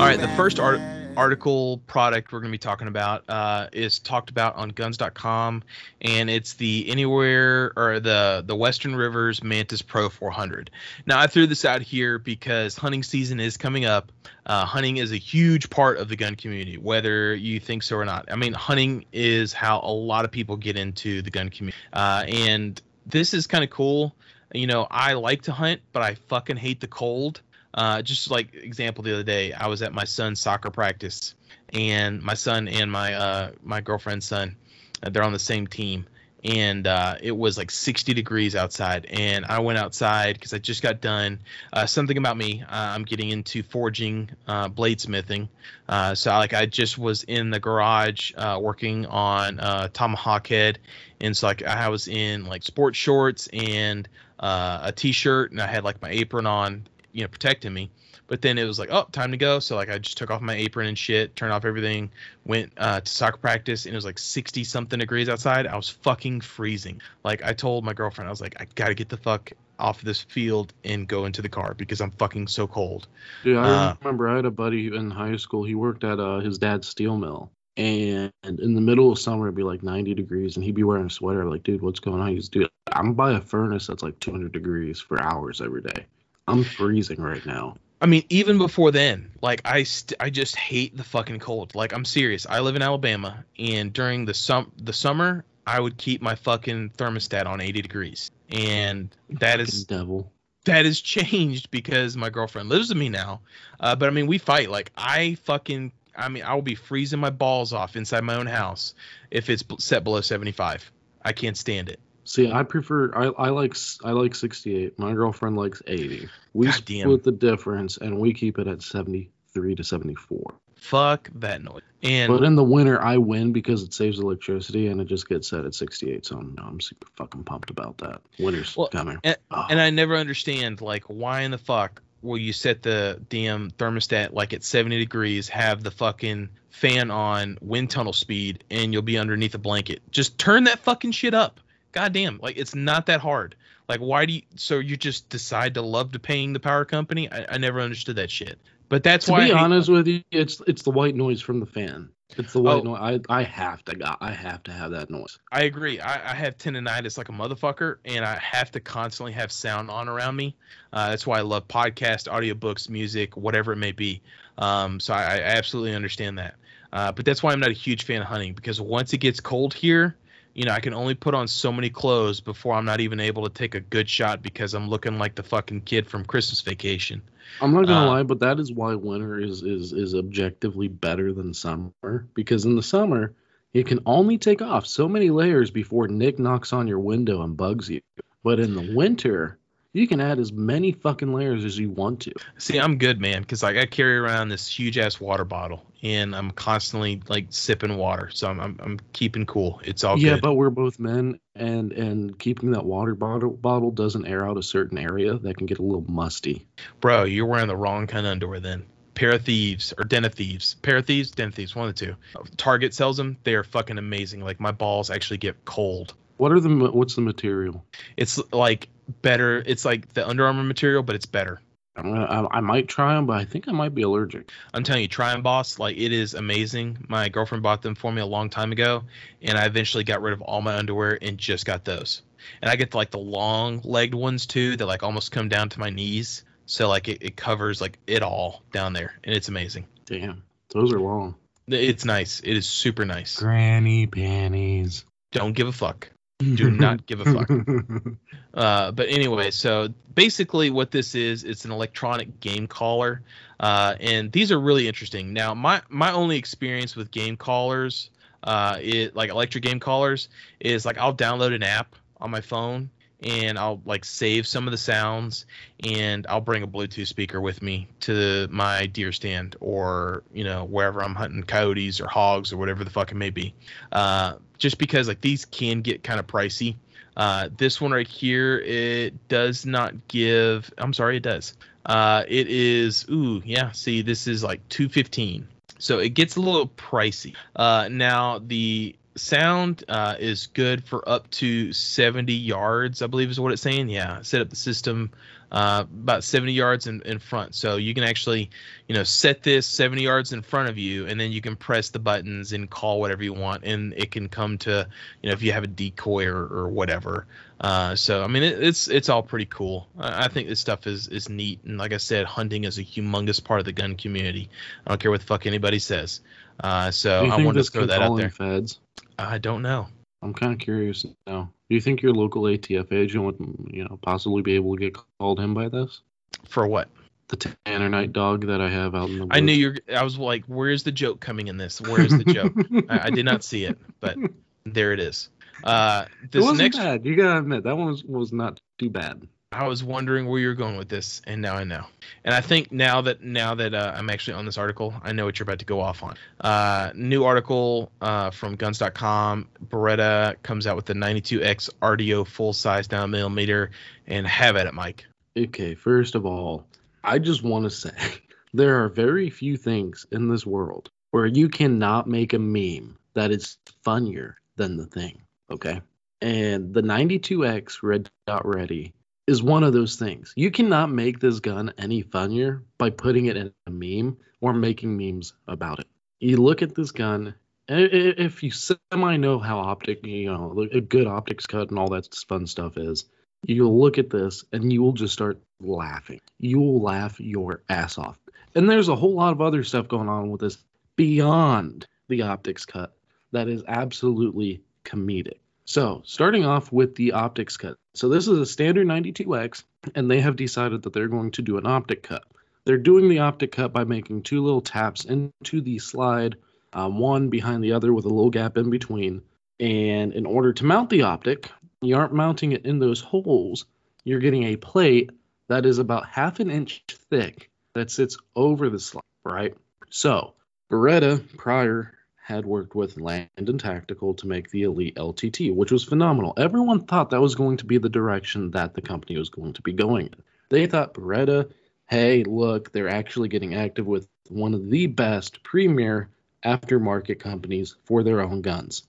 All 0.00 0.06
right, 0.06 0.20
the 0.20 0.28
first 0.36 0.60
art- 0.60 0.80
article 1.16 1.78
product 1.86 2.30
we're 2.30 2.40
going 2.40 2.50
to 2.50 2.54
be 2.54 2.58
talking 2.58 2.88
about 2.88 3.24
uh, 3.28 3.68
is 3.72 3.98
talked 3.98 4.30
about 4.30 4.54
on 4.56 4.68
guns.com 4.68 5.62
and 6.02 6.28
it's 6.28 6.54
the 6.54 6.88
anywhere 6.88 7.72
or 7.76 8.00
the 8.00 8.44
the 8.46 8.54
western 8.54 8.94
rivers 8.94 9.42
mantis 9.42 9.82
pro 9.82 10.08
400 10.08 10.70
now 11.06 11.18
i 11.18 11.26
threw 11.26 11.46
this 11.46 11.64
out 11.64 11.80
here 11.80 12.18
because 12.18 12.76
hunting 12.76 13.02
season 13.02 13.40
is 13.40 13.56
coming 13.56 13.84
up. 13.84 14.12
Uh, 14.44 14.64
hunting 14.64 14.98
is 14.98 15.10
a 15.10 15.16
huge 15.16 15.68
part 15.70 15.98
of 15.98 16.08
the 16.08 16.16
gun 16.16 16.34
community 16.34 16.76
whether 16.76 17.34
you 17.34 17.58
think 17.58 17.82
so 17.82 17.96
or 17.96 18.04
not. 18.04 18.30
I 18.30 18.36
mean 18.36 18.52
hunting 18.52 19.04
is 19.12 19.52
how 19.52 19.80
a 19.80 19.90
lot 19.90 20.24
of 20.24 20.30
people 20.30 20.56
get 20.56 20.76
into 20.76 21.22
the 21.22 21.30
gun 21.30 21.48
community 21.48 21.78
uh, 21.92 22.24
and 22.28 22.80
this 23.06 23.34
is 23.34 23.46
kind 23.46 23.64
of 23.64 23.70
cool. 23.70 24.14
You 24.54 24.66
know 24.66 24.86
i 24.90 25.14
like 25.14 25.42
to 25.42 25.52
hunt 25.52 25.80
but 25.92 26.02
i 26.02 26.14
fucking 26.14 26.56
hate 26.56 26.80
the 26.80 26.86
cold 26.86 27.40
uh, 27.76 28.00
just 28.02 28.30
like 28.30 28.54
example 28.54 29.04
the 29.04 29.12
other 29.12 29.22
day, 29.22 29.52
I 29.52 29.66
was 29.66 29.82
at 29.82 29.92
my 29.92 30.04
son's 30.04 30.40
soccer 30.40 30.70
practice, 30.70 31.34
and 31.72 32.22
my 32.22 32.34
son 32.34 32.68
and 32.68 32.90
my 32.90 33.14
uh, 33.14 33.50
my 33.62 33.82
girlfriend's 33.82 34.26
son, 34.26 34.56
uh, 35.02 35.10
they're 35.10 35.22
on 35.22 35.34
the 35.34 35.38
same 35.38 35.66
team, 35.66 36.06
and 36.42 36.86
uh, 36.86 37.16
it 37.20 37.36
was 37.36 37.58
like 37.58 37.70
60 37.70 38.14
degrees 38.14 38.56
outside, 38.56 39.04
and 39.10 39.44
I 39.44 39.58
went 39.60 39.78
outside 39.78 40.36
because 40.36 40.54
I 40.54 40.58
just 40.58 40.82
got 40.82 41.02
done. 41.02 41.40
Uh, 41.70 41.84
something 41.84 42.16
about 42.16 42.38
me, 42.38 42.62
uh, 42.62 42.66
I'm 42.70 43.04
getting 43.04 43.28
into 43.28 43.62
forging, 43.62 44.30
uh, 44.46 44.70
bladesmithing, 44.70 45.48
uh, 45.86 46.14
so 46.14 46.30
like 46.30 46.54
I 46.54 46.64
just 46.64 46.96
was 46.96 47.24
in 47.24 47.50
the 47.50 47.60
garage 47.60 48.32
working 48.58 49.04
on 49.04 49.60
uh, 49.60 49.88
tomahawk 49.92 50.46
head, 50.46 50.78
and 51.20 51.36
so 51.36 51.48
like 51.48 51.62
I 51.62 51.90
was 51.90 52.08
in 52.08 52.46
like 52.46 52.62
sports 52.62 52.96
shorts 52.96 53.50
and 53.52 54.08
a 54.38 54.94
t-shirt, 54.96 55.50
and 55.50 55.60
I 55.60 55.66
had 55.66 55.84
like 55.84 56.00
my 56.00 56.08
apron 56.08 56.46
on 56.46 56.86
you 57.16 57.22
know 57.22 57.28
protecting 57.28 57.72
me 57.72 57.90
but 58.26 58.42
then 58.42 58.58
it 58.58 58.64
was 58.64 58.78
like 58.78 58.90
oh 58.92 59.06
time 59.10 59.30
to 59.30 59.36
go 59.38 59.58
so 59.58 59.74
like 59.74 59.88
i 59.88 59.98
just 59.98 60.18
took 60.18 60.30
off 60.30 60.42
my 60.42 60.54
apron 60.54 60.86
and 60.88 60.98
shit 60.98 61.34
turned 61.34 61.52
off 61.52 61.64
everything 61.64 62.10
went 62.44 62.70
uh, 62.76 63.00
to 63.00 63.10
soccer 63.10 63.38
practice 63.38 63.86
and 63.86 63.94
it 63.94 63.96
was 63.96 64.04
like 64.04 64.18
60 64.18 64.62
something 64.64 64.98
degrees 64.98 65.28
outside 65.28 65.66
i 65.66 65.74
was 65.74 65.88
fucking 65.88 66.42
freezing 66.42 67.00
like 67.24 67.42
i 67.42 67.52
told 67.54 67.84
my 67.84 67.94
girlfriend 67.94 68.28
i 68.28 68.30
was 68.30 68.42
like 68.42 68.54
i 68.60 68.66
gotta 68.74 68.94
get 68.94 69.08
the 69.08 69.16
fuck 69.16 69.50
off 69.78 70.02
this 70.02 70.20
field 70.22 70.72
and 70.84 71.08
go 71.08 71.24
into 71.24 71.40
the 71.40 71.48
car 71.48 71.72
because 71.74 72.00
i'm 72.02 72.10
fucking 72.12 72.46
so 72.46 72.66
cold 72.66 73.08
Dude, 73.44 73.56
I 73.56 73.88
Uh, 73.90 73.94
remember 74.02 74.28
I 74.28 74.36
had 74.36 74.44
a 74.44 74.50
buddy 74.50 74.94
in 74.94 75.10
high 75.10 75.36
school. 75.36 75.64
He 75.64 75.74
worked 75.74 76.04
at 76.04 76.20
uh, 76.20 76.40
his 76.40 76.58
dad's 76.58 76.86
steel 76.88 77.16
mill, 77.16 77.50
and 77.76 78.32
in 78.44 78.74
the 78.74 78.80
middle 78.80 79.12
of 79.12 79.18
summer 79.18 79.46
it'd 79.46 79.54
be 79.54 79.62
like 79.62 79.82
90 79.82 80.14
degrees, 80.14 80.56
and 80.56 80.64
he'd 80.64 80.74
be 80.74 80.82
wearing 80.82 81.06
a 81.06 81.10
sweater. 81.10 81.42
I'm 81.42 81.50
like, 81.50 81.62
dude, 81.62 81.82
what's 81.82 82.00
going 82.00 82.20
on? 82.20 82.28
He's, 82.28 82.48
dude, 82.48 82.68
I'm 82.92 83.12
by 83.14 83.32
a 83.32 83.40
furnace 83.40 83.86
that's 83.86 84.02
like 84.02 84.18
200 84.20 84.52
degrees 84.52 84.98
for 85.00 85.20
hours 85.20 85.60
every 85.60 85.82
day. 85.82 86.06
I'm 86.46 86.64
freezing 86.64 87.20
right 87.20 87.44
now. 87.44 87.76
I 88.00 88.06
mean, 88.06 88.24
even 88.28 88.58
before 88.58 88.90
then, 88.90 89.30
like 89.40 89.62
I, 89.64 89.82
st- 89.84 90.20
I 90.20 90.30
just 90.30 90.54
hate 90.54 90.96
the 90.96 91.04
fucking 91.04 91.38
cold. 91.38 91.74
Like 91.74 91.92
I'm 91.92 92.04
serious. 92.04 92.46
I 92.48 92.60
live 92.60 92.76
in 92.76 92.82
Alabama, 92.82 93.44
and 93.58 93.92
during 93.92 94.26
the 94.26 94.34
sum 94.34 94.70
the 94.76 94.92
summer, 94.92 95.44
I 95.66 95.80
would 95.80 95.96
keep 95.96 96.20
my 96.22 96.34
fucking 96.34 96.90
thermostat 96.90 97.46
on 97.46 97.60
80 97.60 97.82
degrees, 97.82 98.30
and 98.50 99.14
that 99.30 99.60
is 99.60 99.84
devil. 99.84 100.30
that 100.66 100.84
has 100.84 101.00
changed 101.00 101.70
because 101.70 102.16
my 102.16 102.28
girlfriend 102.30 102.68
lives 102.68 102.90
with 102.90 102.98
me 102.98 103.08
now. 103.08 103.40
Uh, 103.80 103.96
but 103.96 104.08
I 104.08 104.12
mean, 104.12 104.26
we 104.26 104.38
fight. 104.38 104.70
Like 104.70 104.92
I 104.96 105.36
fucking, 105.44 105.90
I 106.14 106.28
mean, 106.28 106.44
I 106.44 106.54
will 106.54 106.62
be 106.62 106.74
freezing 106.74 107.18
my 107.18 107.30
balls 107.30 107.72
off 107.72 107.96
inside 107.96 108.22
my 108.24 108.36
own 108.36 108.46
house 108.46 108.94
if 109.30 109.48
it's 109.48 109.64
set 109.78 110.04
below 110.04 110.20
75. 110.20 110.92
I 111.22 111.32
can't 111.32 111.56
stand 111.56 111.88
it. 111.88 111.98
See, 112.26 112.50
I 112.50 112.62
prefer. 112.64 113.12
I, 113.14 113.26
I 113.46 113.48
like 113.50 113.76
I 114.04 114.10
like 114.10 114.34
68. 114.34 114.98
My 114.98 115.12
girlfriend 115.12 115.56
likes 115.56 115.80
80. 115.86 116.28
We 116.54 116.66
God 116.66 116.82
damn. 116.84 117.00
split 117.02 117.22
the 117.22 117.32
difference, 117.32 117.96
and 117.98 118.18
we 118.18 118.34
keep 118.34 118.58
it 118.58 118.66
at 118.66 118.82
73 118.82 119.74
to 119.76 119.84
74. 119.84 120.54
Fuck 120.74 121.30
that 121.36 121.62
noise. 121.62 121.82
And 122.02 122.30
But 122.32 122.42
in 122.44 122.54
the 122.56 122.64
winter, 122.64 123.00
I 123.02 123.16
win 123.16 123.52
because 123.52 123.82
it 123.82 123.94
saves 123.94 124.18
electricity, 124.18 124.88
and 124.88 125.00
it 125.00 125.06
just 125.06 125.28
gets 125.28 125.48
set 125.48 125.64
at 125.64 125.74
68. 125.74 126.26
So 126.26 126.36
I'm, 126.36 126.56
I'm 126.62 126.80
super 126.80 127.06
fucking 127.16 127.44
pumped 127.44 127.70
about 127.70 127.98
that. 127.98 128.20
Winter's 128.38 128.76
Well, 128.76 128.88
coming. 128.88 129.18
and- 129.24 129.36
Oh. 129.50 129.56
Ah. 129.56 129.66
and 129.70 129.80
I 129.80 129.90
never 129.90 130.16
understand 130.16 130.80
like 130.80 131.04
why 131.04 131.42
in 131.42 131.50
the 131.52 131.58
fuck 131.58 132.02
will 132.22 132.38
you 132.38 132.52
set 132.52 132.82
the 132.82 133.20
damn 133.28 133.70
thermostat 133.72 134.32
like 134.32 134.52
at 134.52 134.64
70 134.64 134.98
degrees, 134.98 135.48
have 135.48 135.82
the 135.82 135.90
fucking 135.92 136.48
fan 136.70 137.10
on 137.10 137.56
wind 137.60 137.90
tunnel 137.90 138.12
speed, 138.12 138.64
and 138.70 138.92
you'll 138.92 139.02
be 139.02 139.16
underneath 139.18 139.54
a 139.54 139.58
blanket. 139.58 140.02
Just 140.10 140.38
turn 140.38 140.64
that 140.64 140.80
fucking 140.80 141.12
shit 141.12 141.34
up. 141.34 141.60
God 141.96 142.12
damn, 142.12 142.38
like 142.42 142.58
it's 142.58 142.74
not 142.74 143.06
that 143.06 143.20
hard. 143.22 143.56
Like 143.88 144.00
why 144.00 144.26
do 144.26 144.34
you 144.34 144.42
so 144.56 144.78
you 144.80 144.98
just 144.98 145.30
decide 145.30 145.74
to 145.74 145.82
love 145.82 146.12
to 146.12 146.18
paying 146.18 146.52
the 146.52 146.60
power 146.60 146.84
company? 146.84 147.32
I, 147.32 147.46
I 147.54 147.58
never 147.58 147.80
understood 147.80 148.16
that 148.16 148.30
shit. 148.30 148.58
But 148.90 149.02
that's 149.02 149.24
to 149.26 149.32
why 149.32 149.38
be 149.46 149.52
I 149.52 149.56
hate- 149.56 149.64
honest 149.64 149.88
with 149.88 150.06
you, 150.06 150.20
it's 150.30 150.60
it's 150.66 150.82
the 150.82 150.90
white 150.90 151.14
noise 151.14 151.40
from 151.40 151.58
the 151.60 151.64
fan. 151.66 152.10
It's 152.36 152.52
the 152.52 152.60
white 152.60 152.80
Oh. 152.80 152.82
noise. 152.82 153.22
I 153.30 153.38
I 153.40 153.42
have 153.44 153.82
to 153.86 153.96
got 153.96 154.18
I 154.20 154.32
have 154.32 154.62
to 154.64 154.72
have 154.72 154.90
that 154.90 155.08
noise. 155.08 155.38
I 155.50 155.62
agree. 155.62 155.98
I, 156.00 156.32
I 156.32 156.34
have 156.34 156.58
tinnitus 156.58 157.16
like 157.16 157.30
a 157.30 157.32
motherfucker, 157.32 157.96
and 158.04 158.26
I 158.26 158.36
have 158.42 158.70
to 158.72 158.80
constantly 158.80 159.32
have 159.32 159.50
sound 159.50 159.90
on 159.90 160.06
around 160.08 160.36
me. 160.36 160.54
Uh, 160.92 161.08
that's 161.08 161.26
why 161.26 161.38
I 161.38 161.42
love 161.42 161.66
podcasts, 161.66 162.28
audiobooks, 162.28 162.90
music, 162.90 163.38
whatever 163.38 163.72
it 163.72 163.76
may 163.76 163.92
be. 163.92 164.20
Um, 164.58 165.00
so 165.00 165.14
I, 165.14 165.22
I 165.22 165.40
absolutely 165.40 165.94
understand 165.94 166.38
that. 166.38 166.56
Uh, 166.92 167.12
but 167.12 167.24
that's 167.24 167.42
why 167.42 167.52
I'm 167.52 167.60
not 167.60 167.70
a 167.70 167.74
huge 167.74 168.04
fan 168.04 168.20
of 168.20 168.26
hunting 168.28 168.52
because 168.52 168.80
once 168.80 169.12
it 169.14 169.18
gets 169.18 169.40
cold 169.40 169.72
here, 169.72 170.16
you 170.56 170.64
know, 170.64 170.72
I 170.72 170.80
can 170.80 170.94
only 170.94 171.14
put 171.14 171.34
on 171.34 171.46
so 171.48 171.70
many 171.70 171.90
clothes 171.90 172.40
before 172.40 172.74
I'm 172.74 172.86
not 172.86 173.00
even 173.00 173.20
able 173.20 173.42
to 173.42 173.50
take 173.50 173.74
a 173.74 173.80
good 173.80 174.08
shot 174.08 174.40
because 174.40 174.72
I'm 174.72 174.88
looking 174.88 175.18
like 175.18 175.34
the 175.34 175.42
fucking 175.42 175.82
kid 175.82 176.08
from 176.08 176.24
Christmas 176.24 176.62
Vacation. 176.62 177.20
I'm 177.60 177.74
not 177.74 177.86
gonna 177.86 178.06
Uh, 178.06 178.10
lie, 178.10 178.22
but 178.22 178.40
that 178.40 178.58
is 178.58 178.72
why 178.72 178.94
winter 178.94 179.38
is 179.38 179.62
is 179.62 179.92
is 179.92 180.14
objectively 180.14 180.88
better 180.88 181.34
than 181.34 181.52
summer 181.52 181.92
because 182.34 182.64
in 182.64 182.74
the 182.74 182.82
summer 182.82 183.34
you 183.74 183.84
can 183.84 184.00
only 184.06 184.38
take 184.38 184.62
off 184.62 184.86
so 184.86 185.06
many 185.06 185.28
layers 185.28 185.70
before 185.70 186.08
Nick 186.08 186.38
knocks 186.38 186.72
on 186.72 186.88
your 186.88 187.00
window 187.00 187.42
and 187.42 187.54
bugs 187.54 187.90
you. 187.90 188.00
But 188.42 188.58
in 188.58 188.74
the 188.74 188.94
winter, 188.94 189.58
you 189.96 190.06
can 190.06 190.20
add 190.20 190.38
as 190.38 190.52
many 190.52 190.92
fucking 190.92 191.32
layers 191.32 191.64
as 191.64 191.78
you 191.78 191.88
want 191.88 192.20
to. 192.20 192.32
See, 192.58 192.78
I'm 192.78 192.98
good, 192.98 193.20
man, 193.20 193.40
because 193.40 193.62
like 193.62 193.76
I 193.76 193.86
carry 193.86 194.18
around 194.18 194.50
this 194.50 194.68
huge 194.68 194.98
ass 194.98 195.18
water 195.18 195.44
bottle, 195.44 195.82
and 196.02 196.36
I'm 196.36 196.50
constantly 196.50 197.22
like 197.28 197.46
sipping 197.50 197.96
water, 197.96 198.30
so 198.32 198.48
I'm 198.48 198.60
I'm, 198.60 198.78
I'm 198.80 199.00
keeping 199.12 199.46
cool. 199.46 199.80
It's 199.84 200.04
all 200.04 200.16
good. 200.16 200.22
yeah, 200.22 200.34
good. 200.34 200.42
but 200.42 200.54
we're 200.54 200.70
both 200.70 200.98
men, 200.98 201.40
and 201.54 201.92
and 201.92 202.38
keeping 202.38 202.72
that 202.72 202.84
water 202.84 203.14
bottle 203.14 203.50
bottle 203.50 203.90
doesn't 203.90 204.26
air 204.26 204.46
out 204.46 204.58
a 204.58 204.62
certain 204.62 204.98
area 204.98 205.38
that 205.38 205.56
can 205.56 205.66
get 205.66 205.78
a 205.78 205.82
little 205.82 206.04
musty. 206.10 206.66
Bro, 207.00 207.24
you're 207.24 207.46
wearing 207.46 207.68
the 207.68 207.76
wrong 207.76 208.06
kind 208.06 208.26
of 208.26 208.32
underwear 208.32 208.60
then. 208.60 208.84
Pair 209.14 209.30
of 209.30 209.42
Thieves 209.42 209.94
or 209.96 210.04
Den 210.04 210.26
of 210.26 210.34
Thieves. 210.34 210.74
Pair 210.82 210.98
of 210.98 211.06
Thieves, 211.06 211.30
Den 211.30 211.48
of 211.48 211.54
Thieves, 211.54 211.74
one 211.74 211.88
of 211.88 211.94
the 211.94 212.06
two. 212.06 212.16
Target 212.58 212.92
sells 212.92 213.16
them. 213.16 213.38
They 213.44 213.54
are 213.54 213.64
fucking 213.64 213.96
amazing. 213.96 214.42
Like 214.42 214.60
my 214.60 214.72
balls 214.72 215.10
actually 215.10 215.38
get 215.38 215.64
cold. 215.64 216.12
What 216.36 216.52
are 216.52 216.60
the 216.60 216.68
what's 216.68 217.14
the 217.14 217.22
material? 217.22 217.82
It's 218.18 218.38
like 218.52 218.90
better. 219.22 219.62
It's 219.64 219.84
like 219.84 220.12
the 220.12 220.26
Under 220.26 220.46
Armour 220.46 220.62
material, 220.62 221.02
but 221.02 221.14
it's 221.14 221.26
better. 221.26 221.60
I'm 221.96 222.12
gonna, 222.12 222.24
I, 222.24 222.58
I 222.58 222.60
might 222.60 222.88
try 222.88 223.14
them, 223.14 223.26
but 223.26 223.38
I 223.38 223.44
think 223.44 223.68
I 223.68 223.72
might 223.72 223.94
be 223.94 224.02
allergic. 224.02 224.50
I'm 224.74 224.82
telling 224.82 225.02
you, 225.02 225.08
try 225.08 225.32
'em, 225.32 225.42
boss. 225.42 225.78
Like 225.78 225.96
it 225.96 226.12
is 226.12 226.34
amazing. 226.34 226.98
My 227.08 227.28
girlfriend 227.30 227.62
bought 227.62 227.80
them 227.82 227.94
for 227.94 228.12
me 228.12 228.20
a 228.20 228.26
long 228.26 228.50
time 228.50 228.72
ago, 228.72 229.04
and 229.40 229.56
I 229.56 229.64
eventually 229.64 230.04
got 230.04 230.20
rid 230.20 230.34
of 230.34 230.42
all 230.42 230.60
my 230.60 230.76
underwear 230.76 231.18
and 231.20 231.38
just 231.38 231.64
got 231.64 231.84
those. 231.84 232.22
And 232.60 232.70
I 232.70 232.76
get 232.76 232.94
like 232.94 233.10
the 233.10 233.18
long 233.18 233.80
legged 233.82 234.14
ones 234.14 234.46
too, 234.46 234.76
that 234.76 234.86
like 234.86 235.02
almost 235.02 235.32
come 235.32 235.48
down 235.48 235.70
to 235.70 235.80
my 235.80 235.90
knees. 235.90 236.44
So 236.66 236.88
like 236.88 237.08
it, 237.08 237.22
it 237.22 237.36
covers 237.36 237.80
like 237.80 237.98
it 238.06 238.22
all 238.22 238.62
down 238.72 238.92
there, 238.92 239.14
and 239.24 239.34
it's 239.34 239.48
amazing. 239.48 239.86
Damn, 240.04 240.42
those 240.70 240.92
are 240.92 241.00
long. 241.00 241.36
It's 241.66 242.04
nice. 242.04 242.40
It 242.40 242.56
is 242.56 242.66
super 242.66 243.04
nice. 243.04 243.38
Granny 243.38 244.06
panties. 244.06 245.04
Don't 245.32 245.52
give 245.52 245.66
a 245.66 245.72
fuck. 245.72 246.10
Do 246.38 246.70
not 246.70 247.06
give 247.06 247.20
a 247.20 247.24
fuck. 247.24 247.50
Uh, 248.54 248.90
but 248.90 249.06
anyway, 249.10 249.50
so 249.50 249.86
basically 250.14 250.70
what 250.70 250.90
this 250.90 251.14
is, 251.14 251.44
it's 251.44 251.66
an 251.66 251.70
electronic 251.70 252.40
game 252.40 252.66
caller, 252.66 253.20
uh, 253.60 253.94
and 254.00 254.32
these 254.32 254.50
are 254.50 254.58
really 254.58 254.88
interesting. 254.88 255.34
Now, 255.34 255.52
my 255.52 255.82
my 255.90 256.10
only 256.10 256.38
experience 256.38 256.96
with 256.96 257.10
game 257.10 257.36
callers, 257.36 258.08
uh, 258.44 258.78
it 258.80 259.14
like 259.14 259.28
electric 259.28 259.62
game 259.62 259.78
callers, 259.78 260.30
is 260.58 260.86
like 260.86 260.96
I'll 260.96 261.14
download 261.14 261.54
an 261.54 261.62
app 261.62 261.96
on 262.18 262.30
my 262.30 262.40
phone 262.40 262.88
and 263.22 263.58
I'll 263.58 263.80
like 263.84 264.04
save 264.04 264.46
some 264.46 264.66
of 264.66 264.72
the 264.72 264.78
sounds 264.78 265.46
and 265.84 266.26
I'll 266.28 266.40
bring 266.40 266.62
a 266.62 266.66
Bluetooth 266.66 267.06
speaker 267.06 267.40
with 267.40 267.62
me 267.62 267.88
to 268.00 268.46
my 268.50 268.86
deer 268.86 269.12
stand 269.12 269.56
or 269.60 270.22
you 270.32 270.44
know 270.44 270.64
wherever 270.64 271.02
I'm 271.02 271.14
hunting 271.14 271.42
coyotes 271.42 272.00
or 272.00 272.08
hogs 272.08 272.52
or 272.52 272.56
whatever 272.56 272.84
the 272.84 272.90
fuck 272.90 273.12
it 273.12 273.16
may 273.16 273.30
be. 273.30 273.54
Uh, 273.92 274.34
just 274.58 274.78
because 274.78 275.08
like 275.08 275.20
these 275.20 275.44
can 275.44 275.82
get 275.82 276.02
kind 276.02 276.20
of 276.20 276.26
pricey. 276.26 276.76
Uh, 277.16 277.48
this 277.56 277.80
one 277.80 277.92
right 277.92 278.06
here, 278.06 278.58
it 278.58 279.28
does 279.28 279.64
not 279.64 280.08
give. 280.08 280.70
I'm 280.76 280.92
sorry, 280.92 281.16
it 281.16 281.22
does. 281.22 281.54
Uh, 281.84 282.24
it 282.28 282.48
is. 282.48 283.06
Ooh, 283.10 283.40
yeah. 283.44 283.72
See, 283.72 284.02
this 284.02 284.26
is 284.26 284.44
like 284.44 284.68
215. 284.68 285.48
So 285.78 285.98
it 285.98 286.10
gets 286.10 286.36
a 286.36 286.40
little 286.40 286.68
pricey. 286.68 287.34
Uh, 287.54 287.88
now 287.90 288.38
the 288.38 288.96
sound 289.16 289.84
uh, 289.88 290.16
is 290.18 290.46
good 290.48 290.84
for 290.84 291.08
up 291.08 291.30
to 291.30 291.72
70 291.72 292.32
yards, 292.32 293.02
I 293.02 293.06
believe 293.06 293.30
is 293.30 293.40
what 293.40 293.52
it's 293.52 293.62
saying. 293.62 293.88
Yeah, 293.88 294.22
set 294.22 294.40
up 294.40 294.50
the 294.50 294.56
system 294.56 295.10
uh, 295.56 295.84
about 295.84 296.22
70 296.22 296.52
yards 296.52 296.86
in, 296.86 297.00
in 297.06 297.18
front. 297.18 297.54
So 297.54 297.76
you 297.76 297.94
can 297.94 298.04
actually, 298.04 298.50
you 298.86 298.94
know, 298.94 299.04
set 299.04 299.42
this 299.42 299.66
70 299.66 300.02
yards 300.02 300.34
in 300.34 300.42
front 300.42 300.68
of 300.68 300.76
you, 300.76 301.06
and 301.06 301.18
then 301.18 301.32
you 301.32 301.40
can 301.40 301.56
press 301.56 301.88
the 301.88 301.98
buttons 301.98 302.52
and 302.52 302.68
call 302.68 303.00
whatever 303.00 303.24
you 303.24 303.32
want, 303.32 303.64
and 303.64 303.94
it 303.96 304.10
can 304.10 304.28
come 304.28 304.58
to, 304.58 304.86
you 305.22 305.30
know, 305.30 305.32
if 305.32 305.42
you 305.42 305.52
have 305.52 305.64
a 305.64 305.66
decoy 305.66 306.26
or, 306.26 306.46
or 306.46 306.68
whatever. 306.68 307.26
Uh, 307.58 307.94
so 307.96 308.22
I 308.22 308.26
mean, 308.26 308.42
it, 308.42 308.62
it's 308.62 308.86
it's 308.88 309.08
all 309.08 309.22
pretty 309.22 309.46
cool. 309.46 309.88
I, 309.98 310.26
I 310.26 310.28
think 310.28 310.46
this 310.46 310.60
stuff 310.60 310.86
is 310.86 311.08
is 311.08 311.30
neat, 311.30 311.60
and 311.64 311.78
like 311.78 311.94
I 311.94 311.96
said, 311.96 312.26
hunting 312.26 312.64
is 312.64 312.76
a 312.76 312.84
humongous 312.84 313.42
part 313.42 313.60
of 313.60 313.64
the 313.64 313.72
gun 313.72 313.94
community. 313.94 314.50
I 314.86 314.90
don't 314.90 315.00
care 315.00 315.10
what 315.10 315.20
the 315.20 315.26
fuck 315.26 315.46
anybody 315.46 315.78
says. 315.78 316.20
Uh, 316.60 316.90
so 316.90 317.24
I 317.24 317.42
wanted 317.42 317.64
to 317.64 317.70
throw 317.70 317.86
that 317.86 318.02
out 318.02 318.14
there. 318.18 318.28
Feds. 318.28 318.78
I 319.18 319.38
don't 319.38 319.62
know. 319.62 319.88
I'm 320.20 320.34
kind 320.34 320.52
of 320.52 320.58
curious 320.58 321.06
now. 321.26 321.50
Do 321.68 321.74
you 321.74 321.80
think 321.80 322.02
your 322.02 322.12
local 322.12 322.42
ATF 322.42 322.92
agent 322.92 323.24
would, 323.24 323.36
you 323.70 323.84
know, 323.84 323.98
possibly 324.00 324.42
be 324.42 324.54
able 324.54 324.76
to 324.76 324.80
get 324.80 324.96
called 325.18 325.40
in 325.40 325.52
by 325.52 325.68
this? 325.68 326.00
For 326.48 326.66
what? 326.66 326.88
The 327.28 327.36
Tannerite 327.36 328.12
dog 328.12 328.46
that 328.46 328.60
I 328.60 328.68
have 328.68 328.94
out 328.94 329.08
in 329.10 329.18
the 329.18 329.26
I 329.30 329.40
knew 329.40 329.52
you're. 329.52 329.76
I 329.94 330.04
was 330.04 330.16
like, 330.16 330.44
"Where's 330.44 330.84
the 330.84 330.92
joke 330.92 331.18
coming 331.18 331.48
in 331.48 331.56
this? 331.56 331.80
Where's 331.80 332.12
the 332.12 332.22
joke?" 332.22 332.52
I, 332.88 333.06
I 333.06 333.10
did 333.10 333.24
not 333.24 333.42
see 333.42 333.64
it, 333.64 333.78
but 333.98 334.16
there 334.64 334.92
it 334.92 335.00
is. 335.00 335.28
Uh, 335.64 336.04
It 336.22 336.30
this 336.30 336.42
wasn't 336.42 336.60
next, 336.60 336.76
bad. 336.76 337.04
You 337.04 337.16
gotta 337.16 337.40
admit 337.40 337.64
that 337.64 337.76
one 337.76 337.88
was, 337.88 338.04
was 338.04 338.32
not 338.32 338.60
too 338.78 338.90
bad. 338.90 339.26
I 339.56 339.66
was 339.66 339.82
wondering 339.82 340.26
where 340.26 340.38
you're 340.38 340.54
going 340.54 340.76
with 340.76 340.90
this, 340.90 341.22
and 341.26 341.40
now 341.40 341.54
I 341.54 341.64
know. 341.64 341.86
And 342.24 342.34
I 342.34 342.42
think 342.42 342.72
now 342.72 343.00
that 343.00 343.22
now 343.22 343.54
that 343.54 343.72
uh, 343.72 343.94
I'm 343.96 344.10
actually 344.10 344.34
on 344.34 344.44
this 344.44 344.58
article, 344.58 344.92
I 345.02 345.12
know 345.12 345.24
what 345.24 345.38
you're 345.38 345.44
about 345.44 345.60
to 345.60 345.64
go 345.64 345.80
off 345.80 346.02
on. 346.02 346.14
Uh, 346.42 346.90
new 346.94 347.24
article 347.24 347.90
uh, 348.02 348.30
from 348.30 348.56
Guns.com. 348.56 349.48
Beretta 349.68 350.36
comes 350.42 350.66
out 350.66 350.76
with 350.76 350.84
the 350.84 350.92
92X 350.92 351.70
RDO 351.80 352.26
full 352.26 352.52
size 352.52 352.86
down 352.86 353.10
millimeter, 353.10 353.70
and 354.06 354.26
have 354.26 354.56
at 354.56 354.66
it, 354.66 354.74
Mike. 354.74 355.06
Okay, 355.38 355.74
first 355.74 356.14
of 356.14 356.26
all, 356.26 356.66
I 357.02 357.18
just 357.18 357.42
want 357.42 357.64
to 357.64 357.70
say 357.70 357.94
there 358.52 358.84
are 358.84 358.90
very 358.90 359.30
few 359.30 359.56
things 359.56 360.04
in 360.12 360.28
this 360.28 360.44
world 360.44 360.90
where 361.12 361.26
you 361.26 361.48
cannot 361.48 362.06
make 362.06 362.34
a 362.34 362.38
meme 362.38 362.98
that 363.14 363.30
is 363.30 363.56
funnier 363.82 364.36
than 364.56 364.76
the 364.76 364.84
thing. 364.84 365.22
Okay. 365.50 365.80
And 366.20 366.74
the 366.74 366.82
92X 366.82 367.78
Red 367.82 368.10
Dot 368.26 368.46
Ready 368.46 368.92
is 369.26 369.42
one 369.42 369.64
of 369.64 369.72
those 369.72 369.96
things. 369.96 370.32
You 370.36 370.50
cannot 370.50 370.90
make 370.90 371.20
this 371.20 371.40
gun 371.40 371.72
any 371.78 372.02
funnier 372.02 372.62
by 372.78 372.90
putting 372.90 373.26
it 373.26 373.36
in 373.36 373.52
a 373.66 373.70
meme 373.70 374.16
or 374.40 374.52
making 374.52 374.96
memes 374.96 375.32
about 375.48 375.80
it. 375.80 375.88
You 376.20 376.36
look 376.38 376.62
at 376.62 376.74
this 376.74 376.92
gun, 376.92 377.34
if 377.68 378.42
you 378.42 378.50
semi 378.50 379.16
know 379.16 379.38
how 379.38 379.58
optic, 379.58 380.06
you 380.06 380.32
know, 380.32 380.66
a 380.72 380.80
good 380.80 381.06
optics 381.06 381.46
cut 381.46 381.70
and 381.70 381.78
all 381.78 381.88
that 381.90 382.14
fun 382.28 382.46
stuff 382.46 382.76
is, 382.76 383.04
you'll 383.44 383.78
look 383.78 383.98
at 383.98 384.10
this 384.10 384.44
and 384.52 384.72
you 384.72 384.82
will 384.82 384.92
just 384.92 385.12
start 385.12 385.40
laughing. 385.60 386.20
You 386.38 386.60
will 386.60 386.80
laugh 386.80 387.18
your 387.20 387.62
ass 387.68 387.98
off. 387.98 388.18
And 388.54 388.70
there's 388.70 388.88
a 388.88 388.96
whole 388.96 389.14
lot 389.14 389.32
of 389.32 389.40
other 389.40 389.64
stuff 389.64 389.88
going 389.88 390.08
on 390.08 390.30
with 390.30 390.40
this 390.40 390.58
beyond 390.96 391.86
the 392.08 392.22
optics 392.22 392.64
cut 392.64 392.96
that 393.32 393.48
is 393.48 393.62
absolutely 393.66 394.62
comedic. 394.84 395.40
So, 395.64 396.02
starting 396.04 396.44
off 396.44 396.72
with 396.72 396.94
the 396.94 397.12
optics 397.12 397.56
cut. 397.56 397.76
So, 397.96 398.10
this 398.10 398.28
is 398.28 398.38
a 398.38 398.44
standard 398.44 398.86
92X, 398.86 399.64
and 399.94 400.10
they 400.10 400.20
have 400.20 400.36
decided 400.36 400.82
that 400.82 400.92
they're 400.92 401.08
going 401.08 401.30
to 401.30 401.42
do 401.42 401.56
an 401.56 401.66
optic 401.66 402.02
cut. 402.02 402.24
They're 402.66 402.76
doing 402.76 403.08
the 403.08 403.20
optic 403.20 403.52
cut 403.52 403.72
by 403.72 403.84
making 403.84 404.22
two 404.22 404.42
little 404.42 404.60
taps 404.60 405.06
into 405.06 405.62
the 405.62 405.78
slide, 405.78 406.36
um, 406.74 406.98
one 406.98 407.30
behind 407.30 407.64
the 407.64 407.72
other 407.72 407.94
with 407.94 408.04
a 408.04 408.10
little 408.10 408.28
gap 408.28 408.58
in 408.58 408.68
between. 408.68 409.22
And 409.58 410.12
in 410.12 410.26
order 410.26 410.52
to 410.52 410.64
mount 410.66 410.90
the 410.90 411.02
optic, 411.02 411.50
you 411.80 411.96
aren't 411.96 412.12
mounting 412.12 412.52
it 412.52 412.66
in 412.66 412.80
those 412.80 413.00
holes. 413.00 413.64
You're 414.04 414.20
getting 414.20 414.44
a 414.44 414.56
plate 414.56 415.10
that 415.48 415.64
is 415.64 415.78
about 415.78 416.06
half 416.06 416.38
an 416.38 416.50
inch 416.50 416.84
thick 417.08 417.48
that 417.74 417.90
sits 417.90 418.18
over 418.34 418.68
the 418.68 418.78
slide, 418.78 419.04
right? 419.24 419.54
So, 419.88 420.34
Beretta 420.70 421.24
prior 421.38 421.95
had 422.26 422.44
worked 422.44 422.74
with 422.74 423.00
Langdon 423.00 423.56
Tactical 423.56 424.12
to 424.12 424.26
make 424.26 424.50
the 424.50 424.64
Elite 424.64 424.96
LTT, 424.96 425.54
which 425.54 425.70
was 425.70 425.84
phenomenal. 425.84 426.34
Everyone 426.36 426.80
thought 426.80 427.10
that 427.10 427.20
was 427.20 427.36
going 427.36 427.56
to 427.58 427.64
be 427.64 427.78
the 427.78 427.88
direction 427.88 428.50
that 428.50 428.74
the 428.74 428.82
company 428.82 429.16
was 429.16 429.28
going 429.28 429.52
to 429.52 429.62
be 429.62 429.72
going 429.72 430.08
in. 430.08 430.14
They 430.48 430.66
thought 430.66 430.92
Beretta, 430.92 431.48
hey, 431.88 432.24
look, 432.24 432.72
they're 432.72 432.88
actually 432.88 433.28
getting 433.28 433.54
active 433.54 433.86
with 433.86 434.08
one 434.28 434.54
of 434.54 434.70
the 434.70 434.88
best 434.88 435.44
premier 435.44 436.08
aftermarket 436.44 437.20
companies 437.20 437.76
for 437.84 438.02
their 438.02 438.20
own 438.20 438.42
guns. 438.42 438.82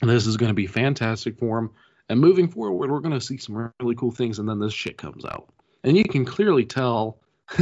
This 0.00 0.28
is 0.28 0.36
going 0.36 0.50
to 0.50 0.54
be 0.54 0.68
fantastic 0.68 1.36
for 1.36 1.56
them. 1.56 1.70
And 2.08 2.20
moving 2.20 2.46
forward, 2.46 2.92
we're 2.92 3.00
going 3.00 3.18
to 3.18 3.20
see 3.20 3.38
some 3.38 3.72
really 3.80 3.96
cool 3.96 4.12
things, 4.12 4.38
and 4.38 4.48
then 4.48 4.60
this 4.60 4.72
shit 4.72 4.98
comes 4.98 5.24
out. 5.24 5.48
And 5.82 5.96
you 5.96 6.04
can 6.04 6.24
clearly 6.24 6.64
tell 6.64 7.18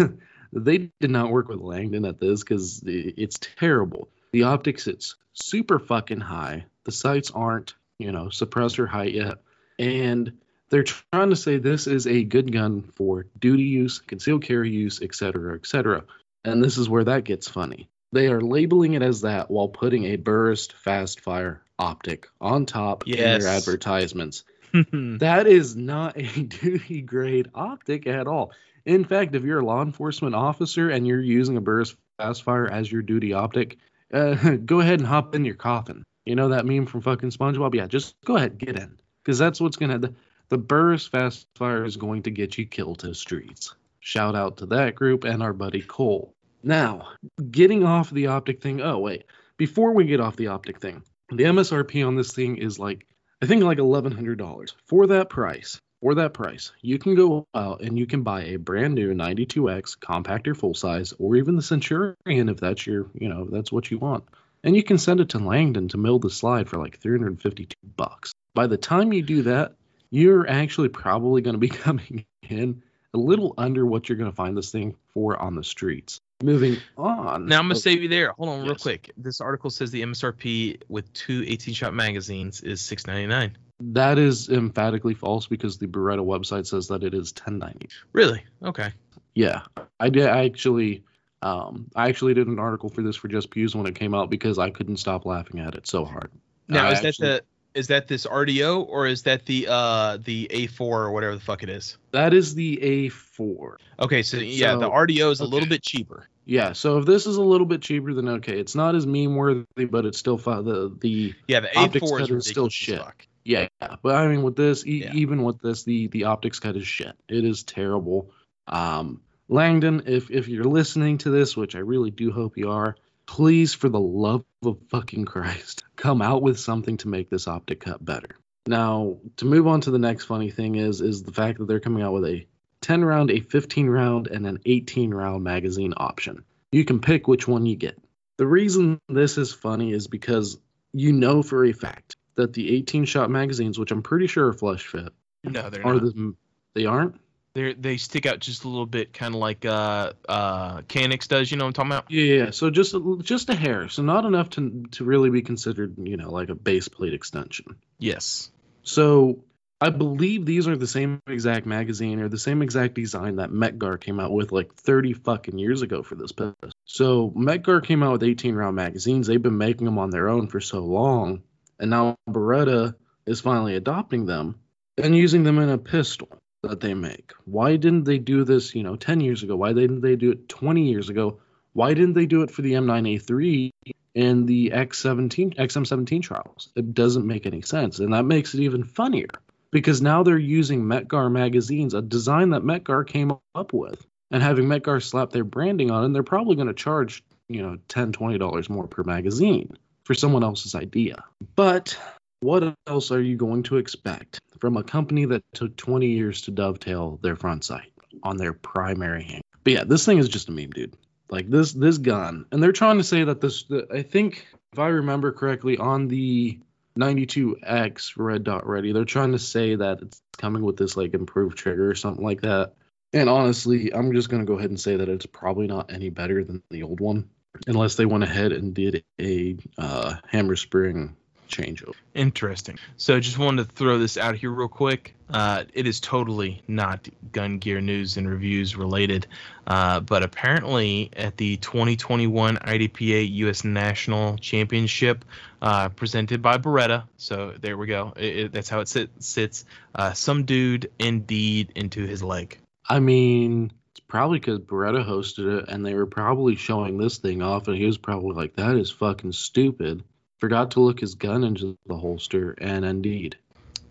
they 0.53 0.91
did 1.01 1.11
not 1.11 1.31
work 1.31 1.49
with 1.49 1.61
Langdon 1.61 2.05
at 2.05 2.21
this 2.21 2.43
because 2.43 2.83
it's 2.85 3.39
terrible. 3.41 4.11
The 4.33 4.45
optics, 4.45 4.87
it's 4.87 5.17
super 5.35 5.79
fucking 5.79 6.21
high. 6.21 6.67
The 6.85 6.93
sights 6.93 7.31
aren't, 7.31 7.75
you 7.99 8.13
know, 8.13 8.27
suppressor 8.27 8.89
height 8.89 9.13
yet. 9.13 9.39
And 9.79 10.39
they're 10.71 10.85
trying 10.85 11.31
to 11.31 11.37
say 11.37 11.59
this 11.59 11.87
is 11.87 12.07
a 12.07 12.25
good 12.25 12.51
gun 12.51 12.83
for 12.95 13.27
duty 13.39 13.65
use, 13.65 13.99
concealed 13.99 14.43
carry 14.43 14.71
use, 14.71 15.03
etc., 15.03 15.55
etc. 15.55 16.05
And 16.45 16.65
this 16.65 16.79
is 16.79 16.89
where 16.89 17.05
that 17.05 17.25
gets 17.25 17.49
funny. 17.49 17.89
They 18.13 18.29
are 18.29 18.41
labeling 18.41 18.95
it 18.95 19.03
as 19.03 19.23
that 19.23 19.51
while 19.51 19.69
putting 19.69 20.05
a 20.05 20.17
Burris 20.17 20.69
FastFire 20.69 21.59
optic 21.79 22.29
on 22.41 22.67
top 22.67 23.07
in 23.07 23.17
their 23.17 23.49
advertisements. 23.49 24.45
That 24.75 25.47
is 25.47 25.77
not 25.77 26.17
a 26.17 26.23
duty 26.43 27.03
grade 27.03 27.51
optic 27.55 28.07
at 28.07 28.27
all. 28.27 28.53
In 28.87 29.05
fact, 29.05 29.35
if 29.35 29.45
you're 29.45 29.61
a 29.61 29.65
law 29.65 29.83
enforcement 29.83 30.35
officer 30.35 30.89
and 30.89 31.07
you're 31.07 31.21
using 31.21 31.59
a 31.59 31.61
burst 31.61 31.95
fast 32.17 32.43
fire 32.43 32.67
as 32.67 32.91
your 32.91 33.03
duty 33.03 33.35
optic, 33.35 33.77
uh, 34.13 34.35
go 34.65 34.81
ahead 34.81 35.01
and 35.01 35.09
hop 35.09 35.35
in 35.35 35.45
your 35.45 35.55
coffin. 35.55 36.03
You 36.25 36.37
know 36.37 36.49
that 36.51 36.67
meme 36.67 36.87
from 36.87 37.01
fucking 37.01 37.31
SpongeBob? 37.31 37.75
Yeah, 37.75 37.87
just 37.87 38.15
go 38.25 38.37
ahead, 38.37 38.59
get 38.59 38.79
in, 38.79 38.99
because 39.23 39.39
that's 39.39 39.61
what's 39.61 39.77
gonna. 39.77 39.99
The, 39.99 40.15
the 40.49 40.59
Burris 40.59 41.09
FastFire 41.09 41.87
is 41.87 41.97
going 41.97 42.23
to 42.25 42.31
get 42.31 42.59
you 42.59 42.67
killed 42.67 42.99
to 43.01 43.15
streets. 43.15 43.75
Shout 44.01 44.35
out 44.35 44.59
to 44.59 44.67
that 44.67 44.95
group 44.95 45.25
and 45.25 45.43
our 45.43 45.53
buddy 45.53 45.81
Cole. 45.81 46.35
Now, 46.63 47.09
getting 47.51 47.85
off 47.85 48.11
the 48.11 48.27
optic 48.27 48.63
thing. 48.63 48.81
Oh 48.81 48.99
wait, 48.99 49.25
before 49.57 49.93
we 49.93 50.05
get 50.05 50.21
off 50.21 50.37
the 50.37 50.49
optic 50.49 50.81
thing, 50.81 51.03
the 51.31 51.45
MSRP 51.45 52.07
on 52.07 52.17
this 52.17 52.33
thing 52.33 52.57
is 52.57 52.79
like 52.79 53.07
I 53.43 53.47
think 53.47 53.65
like 53.65 53.79
eleven 53.79 54.13
hundred 54.13 54.39
dollars. 54.39 54.75
For 54.87 55.07
that 55.09 55.31
price, 55.31 55.81
for 56.03 56.17
that 56.17 56.35
price, 56.35 56.73
you 56.83 56.99
can 56.99 57.15
go 57.15 57.47
out 57.55 57.81
and 57.81 57.97
you 57.97 58.07
can 58.07 58.23
buy 58.23 58.43
a 58.43 58.57
brand 58.57 58.95
new 58.95 59.15
92X 59.15 59.99
compact 60.01 60.49
or 60.49 60.55
full 60.55 60.75
size, 60.75 61.15
or 61.19 61.37
even 61.37 61.55
the 61.55 61.63
Centurion 61.63 62.17
if 62.27 62.59
that's 62.59 62.85
your, 62.85 63.07
you 63.15 63.29
know, 63.29 63.47
that's 63.51 63.71
what 63.71 63.91
you 63.91 63.99
want. 63.99 64.25
And 64.65 64.75
you 64.75 64.83
can 64.83 64.99
send 64.99 65.21
it 65.21 65.31
to 65.31 65.39
Langdon 65.39 65.89
to 65.89 65.99
mill 65.99 66.19
the 66.19 66.29
slide 66.29 66.69
for 66.69 66.77
like 66.77 66.99
352 66.99 67.77
bucks. 67.97 68.33
By 68.53 68.67
the 68.67 68.77
time 68.77 69.13
you 69.13 69.23
do 69.23 69.43
that, 69.45 69.75
you're 70.11 70.49
actually 70.49 70.89
probably 70.89 71.41
going 71.41 71.55
to 71.55 71.59
be 71.59 71.69
coming 71.87 72.27
in 72.43 72.83
a 73.15 73.19
little 73.19 73.55
under 73.57 73.87
what 73.87 74.09
you're 74.09 74.19
going 74.19 74.31
to 74.31 74.37
find 74.37 74.57
this 74.57 74.73
thing 74.73 74.97
for 75.15 75.37
on 75.37 75.55
the 75.55 75.65
streets. 75.65 76.21
Moving 76.43 76.79
on. 76.99 77.47
Now 77.47 77.61
I'm 77.61 77.69
gonna 77.69 77.77
save 77.77 78.03
you 78.03 78.09
there. 78.09 78.33
Hold 78.33 78.49
on, 78.49 78.65
real 78.65 78.75
quick. 78.75 79.13
This 79.17 79.41
article 79.41 79.71
says 79.71 79.93
the 79.93 80.03
MSRP 80.03 80.83
with 80.89 81.13
two 81.13 81.45
18 81.47 81.73
shot 81.73 81.95
magazines 81.95 82.63
is 82.63 82.83
6.99. 82.83 83.53
that 83.93 84.19
is 84.19 84.49
emphatically 84.49 85.15
false 85.15 85.47
because 85.47 85.79
the 85.79 85.87
Beretta 85.87 86.25
website 86.25 86.67
says 86.67 86.89
that 86.89 87.03
it 87.03 87.15
is 87.15 87.33
1090. 87.33 87.89
Really? 88.13 88.43
Okay. 88.63 88.93
Yeah, 89.35 89.63
I 89.99 90.11
did. 90.11 90.27
I 90.27 90.45
actually, 90.45 91.05
um, 91.41 91.91
I 91.97 92.09
actually 92.09 92.35
did 92.35 92.47
an 92.47 92.59
article 92.59 92.89
for 92.89 93.03
this 93.03 93.17
for 93.17 93.29
Just 93.29 93.51
Pews 93.51 93.75
when 93.75 93.87
it 93.87 93.95
came 93.95 94.15
out 94.15 94.31
because 94.31 94.59
I 94.59 94.71
couldn't 94.71 94.99
stop 94.99 95.25
laughing 95.25 95.61
at 95.61 95.75
it 95.75 95.87
so 95.87 96.05
hard. 96.05 96.31
Now 96.69 96.89
I 96.89 96.93
is 96.93 97.01
that 97.01 97.17
the 97.19 97.43
is 97.75 97.87
that 97.89 98.07
this 98.07 98.27
RDO 98.27 98.87
or 98.89 99.07
is 99.07 99.23
that 99.23 99.47
the 99.47 99.67
uh 99.69 100.19
the 100.19 100.47
A4 100.53 100.81
or 100.81 101.11
whatever 101.13 101.35
the 101.35 101.41
fuck 101.41 101.63
it 101.63 101.71
is? 101.71 101.97
That 102.11 102.35
is 102.35 102.55
the 102.55 102.77
A4. 102.77 103.77
Okay, 104.01 104.23
so 104.23 104.37
yeah, 104.37 104.75
the 104.75 104.91
RDO 104.91 105.33
is 105.33 105.41
a 105.41 105.45
little 105.45 105.69
bit 105.69 105.83
cheaper. 105.83 106.29
Yeah, 106.45 106.73
so 106.73 106.99
if 106.99 107.07
this 107.07 107.27
is 107.27 107.37
a 107.37 107.43
little 107.43 107.67
bit 107.67 107.83
cheaper, 107.83 108.13
then 108.13 108.29
okay, 108.29 108.59
it's 108.59 108.75
not 108.75 108.95
as 108.95 109.07
meme 109.07 109.37
worthy, 109.37 109.85
but 109.89 110.05
it's 110.05 110.19
still 110.19 110.39
fi- 110.39 110.61
the 110.61 110.95
the 111.01 111.35
Yeah, 111.49 111.61
the 111.61 111.79
Optics 111.79 112.11
A4 112.11 112.23
is 112.23 112.31
is 112.31 112.47
still 112.49 112.69
shit. 112.69 112.99
fuck. 112.99 113.27
Yeah. 113.45 113.69
But 114.03 114.15
I 114.15 114.29
mean, 114.29 114.43
with 114.43 114.57
this, 114.57 114.87
e- 114.87 115.03
Yeah. 115.05 115.13
even 115.15 115.43
with 115.43 115.61
this, 115.61 115.85
the 115.85 116.09
the 116.09 116.25
optics 116.25 116.59
cut 116.61 116.77
is 116.77 116.87
shit. 116.87 117.13
It 117.29 117.45
is 117.45 117.63
terrible. 117.63 118.31
Um, 118.67 119.21
Langdon, 119.49 120.05
if 120.07 120.31
if 120.31 120.49
you're 120.49 120.65
listening 120.65 121.19
to 121.19 121.31
this, 121.31 121.57
which 121.57 121.75
I 121.77 121.81
really 121.81 122.11
do 122.11 122.31
hope 122.33 122.57
you 122.57 122.71
are, 122.71 122.97
please, 123.27 123.75
for 123.75 123.89
the 123.89 124.01
love 124.01 124.45
of 124.65 124.79
fucking 124.91 125.25
Christ, 125.25 125.85
come 125.97 126.23
out 126.23 126.43
with 126.43 126.59
something 126.59 126.97
to 126.99 127.09
make 127.09 127.29
this 127.31 127.49
optic 127.49 127.81
cut 127.81 128.05
better. 128.05 128.37
Now, 128.67 129.19
to 129.39 129.45
move 129.45 129.67
on 129.67 129.81
to 129.83 129.91
the 129.91 129.99
next 129.99 130.25
funny 130.25 130.51
thing 130.51 130.77
is 130.77 131.01
is 131.01 131.23
the 131.23 131.33
fact 131.33 131.59
that 131.59 131.67
they're 131.67 131.81
coming 131.81 132.03
out 132.03 132.13
with 132.13 132.25
a 132.25 132.47
10 132.83 133.05
round, 133.05 133.31
a 133.31 133.41
15 133.41 133.89
round, 133.89 134.27
and 134.29 134.47
an 134.47 134.59
18 134.65 135.13
round 135.13 135.43
magazine 135.45 135.95
option. 135.97 136.45
You 136.71 136.85
can 136.85 137.01
pick 137.01 137.27
which 137.29 137.47
one 137.47 137.67
you 137.67 137.77
get. 137.77 137.99
The 138.39 138.47
reason 138.47 138.99
this 139.09 139.37
is 139.37 139.53
funny 139.53 139.93
is 139.93 140.07
because 140.07 140.59
you 140.93 141.13
know 141.13 141.43
for 141.43 141.65
a 141.65 141.73
fact 141.73 142.12
that 142.37 142.53
the 142.53 142.75
18 142.77 143.05
shot 143.05 143.31
magazines, 143.31 143.79
which 143.79 143.91
I'm 143.91 144.03
pretty 144.03 144.27
sure 144.27 144.49
are 144.49 144.53
flush 144.53 144.87
fit, 144.87 145.13
No, 145.45 145.71
they're 145.71 145.87
are 145.87 145.95
not. 145.95 146.03
the 146.05 146.35
they 146.75 146.87
aren't. 146.87 147.21
They 147.55 147.75
they 147.75 147.97
stick 147.99 148.25
out 148.25 148.39
just 148.39 148.65
a 148.65 148.69
little 148.69 148.87
bit, 148.87 149.13
kind 149.13 149.35
of 149.35 149.41
like 149.41 149.67
uh 149.67 150.13
uh 150.29 150.81
Canik's 150.83 151.29
does. 151.29 151.51
You 151.51 151.59
know 151.59 151.65
what 151.65 151.79
I'm 151.79 151.89
talking 151.89 151.91
about? 151.93 152.11
Yeah, 152.11 152.45
yeah. 152.45 152.51
So 152.51 152.71
just 152.71 152.95
a, 152.95 153.19
just 153.23 153.51
a 153.51 153.55
hair, 153.55 153.89
so 153.91 154.03
not 154.03 154.25
enough 154.25 154.51
to 154.51 154.85
to 154.93 155.05
really 155.05 155.29
be 155.29 155.43
considered, 155.43 155.97
you 155.99 156.17
know, 156.17 156.31
like 156.31 156.49
a 156.49 156.55
base 156.55 156.89
plate 156.89 157.13
extension. 157.13 157.77
Yes. 157.99 158.51
So 158.85 159.45
I 159.83 159.91
believe 159.91 160.47
these 160.47 160.67
are 160.69 160.77
the 160.77 160.87
same 160.87 161.21
exact 161.27 161.67
magazine 161.67 162.21
or 162.21 162.29
the 162.29 162.39
same 162.39 162.63
exact 162.63 162.95
design 162.95 163.37
that 163.37 163.51
Mec-Gar 163.51 163.99
came 163.99 164.21
out 164.21 164.31
with 164.33 164.53
like 164.53 164.75
30 164.77 165.13
fucking 165.13 165.59
years 165.59 165.83
ago 165.83 166.03
for 166.05 166.15
this 166.15 166.31
pistol. 166.31 166.71
So 166.85 167.33
Mec-Gar 167.35 167.81
came 167.81 168.03
out 168.05 168.13
with 168.13 168.23
18 168.23 168.55
round 168.55 168.77
magazines. 168.77 169.27
They've 169.27 169.43
been 169.43 169.59
making 169.59 169.85
them 169.85 169.99
on 169.99 170.11
their 170.11 170.29
own 170.29 170.47
for 170.47 170.61
so 170.61 170.79
long, 170.85 171.43
and 171.83 171.91
now 171.91 172.17
Beretta 172.31 172.95
is 173.27 173.41
finally 173.41 173.75
adopting 173.75 174.25
them 174.25 174.61
and 174.97 175.17
using 175.17 175.43
them 175.43 175.59
in 175.59 175.69
a 175.69 175.77
pistol 175.77 176.29
that 176.63 176.81
they 176.81 176.95
make. 176.95 177.33
Why 177.45 177.75
didn't 177.77 178.05
they 178.05 178.19
do 178.19 178.45
this, 178.45 178.73
you 178.73 178.85
know, 178.85 178.95
10 178.95 179.21
years 179.21 179.43
ago? 179.43 179.57
Why 179.57 179.73
didn't 179.73 180.01
they 180.01 180.15
do 180.15 180.31
it 180.31 180.49
20 180.49 180.89
years 180.89 181.09
ago? 181.09 181.41
Why 181.73 181.93
didn't 181.95 182.15
they 182.15 182.27
do 182.27 182.43
it 182.43 182.53
for 182.53 182.63
the 182.63 182.75
M9A3 182.75 183.71
and 184.15 184.47
the 184.47 184.71
X17 184.71 185.57
XM17 185.57 186.23
trials? 186.23 186.69
It 186.77 186.95
doesn't 186.95 187.27
make 187.27 187.47
any 187.47 187.63
sense, 187.63 187.99
and 187.99 188.13
that 188.13 188.25
makes 188.25 188.55
it 188.55 188.61
even 188.61 188.85
funnier 188.85 189.31
because 189.73 190.01
now 190.01 190.23
they're 190.23 190.39
using 190.39 190.87
Mec-Gar 190.87 191.31
magazines, 191.31 191.95
a 191.95 192.03
design 192.03 192.51
that 192.51 192.63
Mec-Gar 192.63 193.03
came 193.05 193.33
up 193.57 193.73
with, 193.73 194.07
and 194.31 194.41
having 194.41 194.69
Mec-Gar 194.69 195.01
slap 195.01 195.31
their 195.31 195.45
branding 195.45 195.91
on, 195.91 196.05
and 196.05 196.15
they're 196.15 196.23
probably 196.23 196.55
going 196.55 196.69
to 196.69 196.75
charge, 196.75 197.25
you 197.49 197.63
know, 197.63 197.79
10 197.89 198.13
$20 198.13 198.69
more 198.69 198.87
per 198.87 199.03
magazine 199.03 199.77
for 200.05 200.15
someone 200.15 200.45
else's 200.45 200.75
idea. 200.75 201.25
But 201.55 201.99
what 202.41 202.75
else 202.87 203.11
are 203.13 203.23
you 203.23 203.37
going 203.37 203.63
to 203.65 203.77
expect 203.77 204.41
from 204.59 204.77
a 204.77 204.83
company 204.83 205.25
that 205.27 205.43
took 205.55 205.77
20 205.77 206.07
years 206.07 206.43
to 206.43 206.51
dovetail 206.51 207.19
their 207.23 207.37
front 207.37 207.65
sight 207.65 207.93
on 208.23 208.37
their 208.37 208.53
primary 208.53 209.23
hand? 209.23 209.43
But 209.65 209.73
yeah, 209.73 209.85
this 209.85 210.05
thing 210.05 210.19
is 210.19 210.29
just 210.29 210.49
a 210.49 210.53
meme, 210.53 210.71
dude. 210.71 210.97
Like 211.31 211.49
this 211.49 211.73
this 211.73 211.97
gun, 211.97 212.45
and 212.53 212.63
they're 212.63 212.73
trying 212.73 212.99
to 212.99 213.05
say 213.05 213.25
that 213.25 213.41
this. 213.41 213.63
The, 213.63 213.87
I 213.91 214.03
think 214.03 214.47
if 214.75 214.79
I 214.79 214.89
remember 214.89 215.33
correctly, 215.33 215.79
on 215.79 216.09
the 216.09 216.59
92X 216.99 218.15
Red 218.19 218.45
Dot 218.45 218.67
Ready, 218.67 218.93
they're 218.93 219.07
trying 219.07 219.33
to 219.33 219.39
say 219.39 219.77
that 219.77 220.03
it's 220.03 220.21
coming 220.37 220.63
with 220.63 220.77
this 220.77 220.95
like 220.95 221.15
improved 221.15 221.57
trigger 221.57 221.91
or 221.91 221.95
something 221.95 222.25
like 222.25 222.43
that. 222.43 222.75
And 223.15 223.31
honestly, 223.31 223.95
I'm 223.95 224.13
just 224.13 224.29
gonna 224.29 224.45
go 224.45 224.59
ahead 224.59 224.69
and 224.69 224.81
say 224.81 224.97
that 224.97 225.09
it's 225.09 225.25
probably 225.25 225.69
not 225.69 225.91
any 225.91 226.11
better 226.11 226.45
than 226.45 226.63
the 226.71 226.83
old 226.83 227.01
one, 227.01 227.31
unless 227.67 227.97
they 227.97 228.07
went 228.07 228.25
ahead 228.25 228.53
and 228.53 228.75
did 228.75 229.05
a 229.21 229.57
uh, 229.79 230.15
hammer 230.29 230.57
spring 230.57 231.17
changeover. 231.49 231.93
Interesting. 232.15 232.79
So 232.97 233.21
just 233.21 233.37
wanted 233.39 233.69
to 233.69 233.75
throw 233.75 233.99
this 233.99 234.17
out 234.17 234.37
here 234.37 234.51
real 234.51 234.69
quick. 234.69 235.15
Uh, 235.29 235.65
it 235.75 235.87
is 235.87 236.01
totally 236.01 236.63
not 236.67 237.07
gun 237.31 237.59
gear 237.59 237.81
news 237.83 238.17
and 238.17 238.27
reviews 238.29 238.75
related, 238.75 239.27
uh, 239.67 240.01
but 240.01 240.23
apparently 240.23 241.11
at 241.15 241.37
the 241.37 241.59
2021 241.59 242.57
IDPA 242.57 243.31
U.S. 243.37 243.65
National 243.65 244.39
Championship 244.39 245.25
uh, 245.61 245.91
presented 245.91 246.41
by 246.41 246.57
Beretta, 246.57 247.05
so 247.19 247.55
there 247.61 247.77
we 247.77 247.87
go. 247.87 248.15
It, 248.17 248.37
it- 248.37 248.53
that's 248.53 248.69
how 248.71 248.81
it 248.81 248.89
sit, 248.89 249.11
sits. 249.23 249.65
Uh, 249.95 250.13
some 250.15 250.45
dude 250.45 250.91
ND'd 250.99 251.73
into 251.77 252.07
his 252.07 252.23
leg. 252.23 252.59
I 252.89 252.99
mean, 253.01 253.73
probably 254.13 254.39
because 254.39 254.59
Beretta 254.59 255.03
hosted 255.03 255.61
it, 255.61 255.71
and 255.71 255.87
they 255.87 255.95
were 255.95 256.05
probably 256.05 256.55
showing 256.55 256.99
this 256.99 257.17
thing 257.17 257.41
off, 257.41 257.67
and 257.67 257.79
he 257.79 257.87
was 257.87 257.97
probably 257.97 258.35
like, 258.35 258.55
"That 258.57 258.77
is 258.77 258.91
fucking 258.91 259.33
stupid." 259.33 260.05
Forgot 260.39 260.73
to 260.73 260.81
look 260.81 261.01
his 261.01 261.15
gun 261.15 261.45
into 261.45 261.79
the 261.87 261.97
holster, 261.97 262.55
and 262.59 262.85
ND'd. 262.85 263.37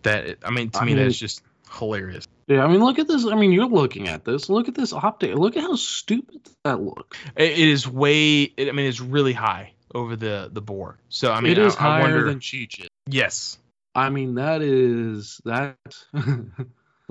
That 0.03 0.37
I 0.45 0.51
mean, 0.51 0.69
to 0.69 0.79
I 0.79 0.85
me, 0.85 0.93
mean- 0.93 1.03
that's 1.03 1.17
just 1.17 1.41
hilarious. 1.71 2.27
Yeah, 2.45 2.63
I 2.63 2.67
mean, 2.67 2.83
look 2.83 2.99
at 2.99 3.07
this. 3.07 3.25
I 3.25 3.33
mean, 3.33 3.51
you're 3.51 3.65
looking 3.65 4.09
at 4.09 4.23
this. 4.23 4.47
Look 4.47 4.67
at 4.67 4.75
this 4.75 4.93
optic. 4.93 5.33
Look 5.33 5.57
at 5.57 5.63
how 5.63 5.75
stupid 5.75 6.41
that 6.65 6.79
looks. 6.79 7.17
It, 7.35 7.53
it 7.53 7.67
is 7.69 7.87
way. 7.87 8.43
It, 8.43 8.69
I 8.69 8.73
mean, 8.73 8.85
it's 8.85 9.01
really 9.01 9.33
high 9.33 9.73
over 9.95 10.15
the 10.15 10.51
the 10.53 10.61
bore. 10.61 10.99
So 11.09 11.31
I 11.31 11.41
mean, 11.41 11.53
it 11.53 11.57
is 11.57 11.75
I, 11.77 11.79
I 11.79 11.81
higher 11.81 12.01
wonder, 12.03 12.25
than 12.25 12.41
Cheech. 12.41 12.85
Yes. 13.07 13.57
I 13.95 14.11
mean, 14.11 14.35
that 14.35 14.61
is 14.61 15.41
that. 15.45 15.77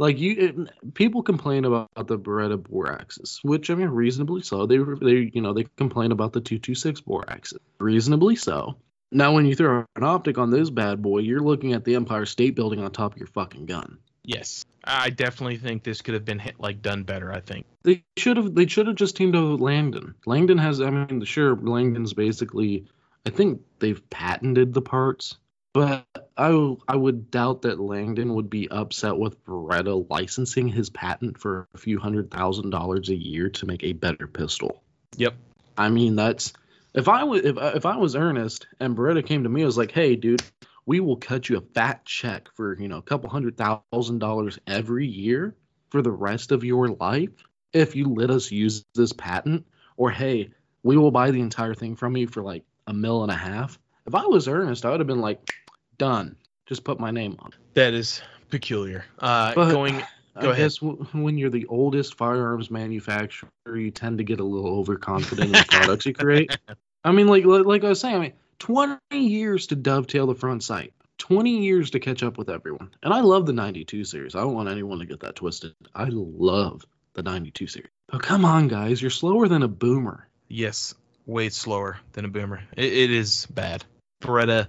like 0.00 0.18
you, 0.18 0.34
it, 0.38 0.94
people 0.94 1.22
complain 1.22 1.66
about 1.66 1.90
the 1.94 2.18
Beretta 2.18 2.56
bore 2.56 2.90
axis, 2.90 3.38
which 3.44 3.68
I 3.68 3.74
mean, 3.74 3.88
reasonably 3.88 4.40
so. 4.40 4.64
They 4.64 4.78
they 4.78 5.30
you 5.32 5.42
know 5.42 5.52
they 5.52 5.66
complain 5.76 6.10
about 6.10 6.32
the 6.32 6.40
two 6.40 6.58
two 6.58 6.74
six 6.74 7.02
bore 7.02 7.28
axis, 7.28 7.58
reasonably 7.78 8.34
so. 8.34 8.76
Now, 9.12 9.34
when 9.34 9.44
you 9.44 9.54
throw 9.54 9.84
an 9.96 10.02
optic 10.02 10.38
on 10.38 10.50
this 10.50 10.70
bad 10.70 11.02
boy, 11.02 11.18
you're 11.18 11.40
looking 11.40 11.74
at 11.74 11.84
the 11.84 11.96
Empire 11.96 12.24
State 12.24 12.54
Building 12.54 12.80
on 12.80 12.90
top 12.92 13.12
of 13.12 13.18
your 13.18 13.26
fucking 13.26 13.66
gun. 13.66 13.98
Yes, 14.24 14.64
I 14.84 15.10
definitely 15.10 15.58
think 15.58 15.82
this 15.82 16.00
could 16.00 16.14
have 16.14 16.24
been 16.24 16.38
hit, 16.38 16.58
like 16.58 16.80
done 16.80 17.02
better. 17.02 17.30
I 17.30 17.40
think. 17.40 17.66
They 17.82 18.02
should 18.16 18.38
have. 18.38 18.54
They 18.54 18.68
should 18.68 18.86
have 18.86 18.96
just 18.96 19.16
teamed 19.16 19.36
up 19.36 19.50
with 19.50 19.60
Langdon. 19.60 20.14
Langdon 20.24 20.56
has. 20.56 20.80
I 20.80 20.88
mean, 20.88 21.22
sure, 21.24 21.54
Langdon's 21.56 22.14
basically. 22.14 22.86
I 23.26 23.30
think 23.30 23.60
they've 23.80 24.08
patented 24.08 24.72
the 24.72 24.80
parts, 24.80 25.36
but 25.72 26.04
I 26.36 26.76
I 26.88 26.96
would 26.96 27.30
doubt 27.30 27.62
that 27.62 27.80
Langdon 27.80 28.34
would 28.34 28.50
be 28.50 28.68
upset 28.70 29.16
with 29.16 29.44
Beretta 29.44 30.06
licensing 30.10 30.68
his 30.68 30.90
patent 30.90 31.38
for 31.38 31.68
a 31.74 31.78
few 31.78 31.98
hundred 31.98 32.30
thousand 32.30 32.70
dollars 32.70 33.08
a 33.08 33.14
year 33.14 33.48
to 33.50 33.66
make 33.66 33.84
a 33.84 33.92
better 33.92 34.26
pistol. 34.26 34.82
Yep. 35.16 35.34
I 35.76 35.88
mean, 35.88 36.16
that's 36.16 36.52
if 36.94 37.08
I 37.08 37.24
was 37.24 37.44
if 37.44 37.56
if 37.58 37.86
I 37.86 37.96
was 37.96 38.16
Ernest 38.16 38.66
and 38.80 38.96
Beretta 38.96 39.24
came 39.24 39.44
to 39.44 39.48
me, 39.48 39.62
I 39.62 39.66
was 39.66 39.78
like, 39.78 39.92
hey, 39.92 40.16
dude, 40.16 40.42
we 40.86 41.00
will 41.00 41.16
cut 41.16 41.48
you 41.48 41.56
a 41.56 41.60
fat 41.60 42.04
check 42.04 42.48
for 42.54 42.78
you 42.80 42.88
know 42.88 42.98
a 42.98 43.02
couple 43.02 43.30
hundred 43.30 43.56
thousand 43.56 44.18
dollars 44.18 44.58
every 44.66 45.06
year 45.06 45.54
for 45.90 46.02
the 46.02 46.10
rest 46.10 46.52
of 46.52 46.64
your 46.64 46.88
life 46.88 47.30
if 47.72 47.94
you 47.94 48.12
let 48.12 48.30
us 48.30 48.50
use 48.50 48.84
this 48.94 49.12
patent. 49.12 49.66
Or 49.96 50.10
hey, 50.10 50.50
we 50.82 50.96
will 50.96 51.10
buy 51.10 51.30
the 51.30 51.40
entire 51.40 51.74
thing 51.74 51.94
from 51.94 52.16
you 52.16 52.26
for 52.26 52.42
like 52.42 52.64
a 52.86 52.92
mil 52.92 53.22
and 53.22 53.30
a 53.30 53.36
half. 53.36 53.78
If 54.06 54.14
I 54.14 54.26
was 54.26 54.48
Ernest, 54.48 54.84
I 54.84 54.90
would 54.90 55.00
have 55.00 55.06
been 55.06 55.20
like, 55.20 55.52
done. 56.00 56.36
Just 56.66 56.82
put 56.84 56.98
my 56.98 57.10
name 57.10 57.36
on. 57.40 57.50
That 57.74 57.94
is 57.94 58.20
peculiar. 58.50 59.04
Uh, 59.18 59.52
But- 59.54 59.70
going. 59.72 60.02
I 60.36 60.42
Go 60.42 60.50
ahead. 60.50 60.62
guess 60.64 60.78
w- 60.78 61.04
when 61.12 61.36
you're 61.38 61.50
the 61.50 61.66
oldest 61.66 62.14
firearms 62.16 62.70
manufacturer, 62.70 63.50
you 63.74 63.90
tend 63.90 64.18
to 64.18 64.24
get 64.24 64.38
a 64.38 64.44
little 64.44 64.70
overconfident 64.78 65.46
in 65.46 65.52
the 65.52 65.66
products 65.68 66.06
you 66.06 66.14
create. 66.14 66.56
I 67.04 67.10
mean, 67.12 67.26
like 67.26 67.44
like 67.44 67.66
like 67.66 67.84
I 67.84 67.88
was 67.90 68.00
saying, 68.00 68.14
I 68.14 68.18
mean, 68.20 68.32
20 68.60 68.98
years 69.12 69.66
to 69.68 69.76
dovetail 69.76 70.28
the 70.28 70.36
front 70.36 70.62
sight, 70.62 70.94
20 71.18 71.58
years 71.58 71.90
to 71.90 72.00
catch 72.00 72.22
up 72.22 72.38
with 72.38 72.48
everyone. 72.48 72.90
And 73.02 73.12
I 73.12 73.20
love 73.20 73.44
the 73.44 73.52
92 73.52 74.04
series. 74.04 74.34
I 74.36 74.40
don't 74.40 74.54
want 74.54 74.68
anyone 74.68 75.00
to 75.00 75.04
get 75.06 75.20
that 75.20 75.34
twisted. 75.34 75.74
I 75.94 76.06
love 76.10 76.86
the 77.14 77.22
92 77.22 77.66
series. 77.66 77.90
But 78.06 78.22
come 78.22 78.44
on, 78.44 78.68
guys, 78.68 79.02
you're 79.02 79.10
slower 79.10 79.48
than 79.48 79.62
a 79.64 79.68
boomer. 79.68 80.28
Yes, 80.48 80.94
way 81.26 81.48
slower 81.48 81.98
than 82.12 82.24
a 82.24 82.28
boomer. 82.28 82.62
It, 82.76 82.84
it 82.92 83.10
is 83.10 83.46
bad. 83.46 83.84
Beretta, 84.20 84.68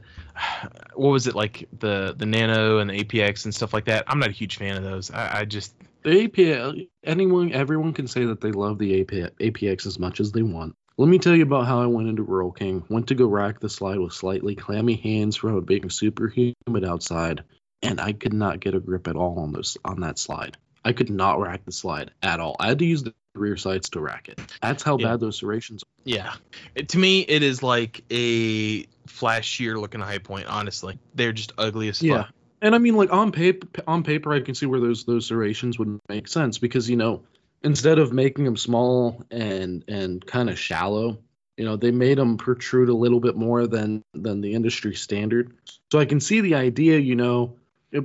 what 0.95 1.09
was 1.09 1.27
it 1.27 1.35
like 1.35 1.67
the 1.77 2.13
the 2.17 2.25
Nano 2.25 2.79
and 2.79 2.89
the 2.89 3.03
APX 3.03 3.45
and 3.45 3.53
stuff 3.53 3.73
like 3.73 3.85
that? 3.85 4.05
I'm 4.07 4.19
not 4.19 4.29
a 4.29 4.33
huge 4.33 4.57
fan 4.57 4.77
of 4.77 4.83
those. 4.83 5.11
I, 5.11 5.39
I 5.39 5.45
just 5.45 5.75
The 6.03 6.27
APX, 6.27 6.87
anyone, 7.03 7.51
everyone 7.53 7.93
can 7.93 8.07
say 8.07 8.25
that 8.25 8.41
they 8.41 8.51
love 8.51 8.79
the 8.79 9.03
APX, 9.03 9.31
APX 9.39 9.85
as 9.85 9.99
much 9.99 10.19
as 10.19 10.31
they 10.31 10.41
want. 10.41 10.75
Let 10.97 11.09
me 11.09 11.19
tell 11.19 11.35
you 11.35 11.43
about 11.43 11.67
how 11.67 11.81
I 11.81 11.87
went 11.87 12.09
into 12.09 12.23
Rural 12.23 12.51
King. 12.51 12.83
Went 12.89 13.07
to 13.07 13.15
go 13.15 13.25
rack 13.25 13.59
the 13.59 13.69
slide 13.69 13.99
with 13.99 14.13
slightly 14.13 14.55
clammy 14.55 14.95
hands 14.95 15.35
from 15.35 15.57
it 15.57 15.65
being 15.65 15.89
super 15.89 16.27
humid 16.27 16.85
outside, 16.85 17.43
and 17.81 17.99
I 17.99 18.13
could 18.13 18.33
not 18.33 18.59
get 18.59 18.75
a 18.75 18.79
grip 18.79 19.07
at 19.07 19.15
all 19.15 19.39
on 19.39 19.51
those 19.51 19.77
on 19.83 20.01
that 20.01 20.19
slide. 20.19 20.57
I 20.83 20.93
could 20.93 21.09
not 21.09 21.39
rack 21.39 21.65
the 21.65 21.71
slide 21.71 22.11
at 22.21 22.39
all. 22.39 22.55
I 22.59 22.69
had 22.69 22.79
to 22.79 22.85
use 22.85 23.03
the 23.03 23.13
rear 23.35 23.57
sides 23.57 23.89
to 23.91 23.99
rack 23.99 24.29
it. 24.29 24.39
That's 24.61 24.83
how 24.83 24.97
Yeah. 24.97 25.09
bad 25.09 25.19
those 25.19 25.37
serrations 25.37 25.83
are. 25.83 25.87
Yeah. 26.03 26.33
It, 26.75 26.89
to 26.89 26.97
me, 26.97 27.21
it 27.21 27.43
is 27.43 27.63
like 27.63 28.03
a 28.11 28.83
flashier 29.07 29.79
looking 29.79 30.01
Hi-Point. 30.01 30.47
Honestly, 30.47 30.99
they're 31.15 31.33
just 31.33 31.53
ugly 31.57 31.89
as 31.89 31.99
fuck. 31.99 32.07
Yeah. 32.07 32.25
And 32.61 32.75
I 32.75 32.77
mean, 32.77 32.95
like 32.95 33.11
on 33.11 33.31
paper, 33.31 33.67
on 33.87 34.03
paper, 34.03 34.33
I 34.33 34.41
can 34.41 34.53
see 34.53 34.65
where 34.65 34.79
those 34.79 35.03
those 35.05 35.25
serrations 35.25 35.79
would 35.79 35.99
make 36.09 36.27
sense 36.27 36.59
because 36.59 36.89
you 36.89 36.95
know, 36.95 37.23
instead 37.63 37.97
of 37.97 38.13
making 38.13 38.45
them 38.45 38.57
small 38.57 39.23
and 39.31 39.83
and 39.87 40.23
kind 40.25 40.49
of 40.49 40.59
shallow, 40.59 41.17
you 41.57 41.65
know, 41.65 41.75
they 41.75 41.91
made 41.91 42.19
them 42.19 42.37
protrude 42.37 42.89
a 42.89 42.93
little 42.93 43.19
bit 43.19 43.35
more 43.35 43.65
than 43.65 44.03
than 44.13 44.41
the 44.41 44.53
industry 44.53 44.93
standard. 44.93 45.53
So 45.91 45.97
I 45.99 46.05
can 46.05 46.19
see 46.19 46.41
the 46.41 46.55
idea. 46.55 46.99
You 46.99 47.15
know, 47.15 47.55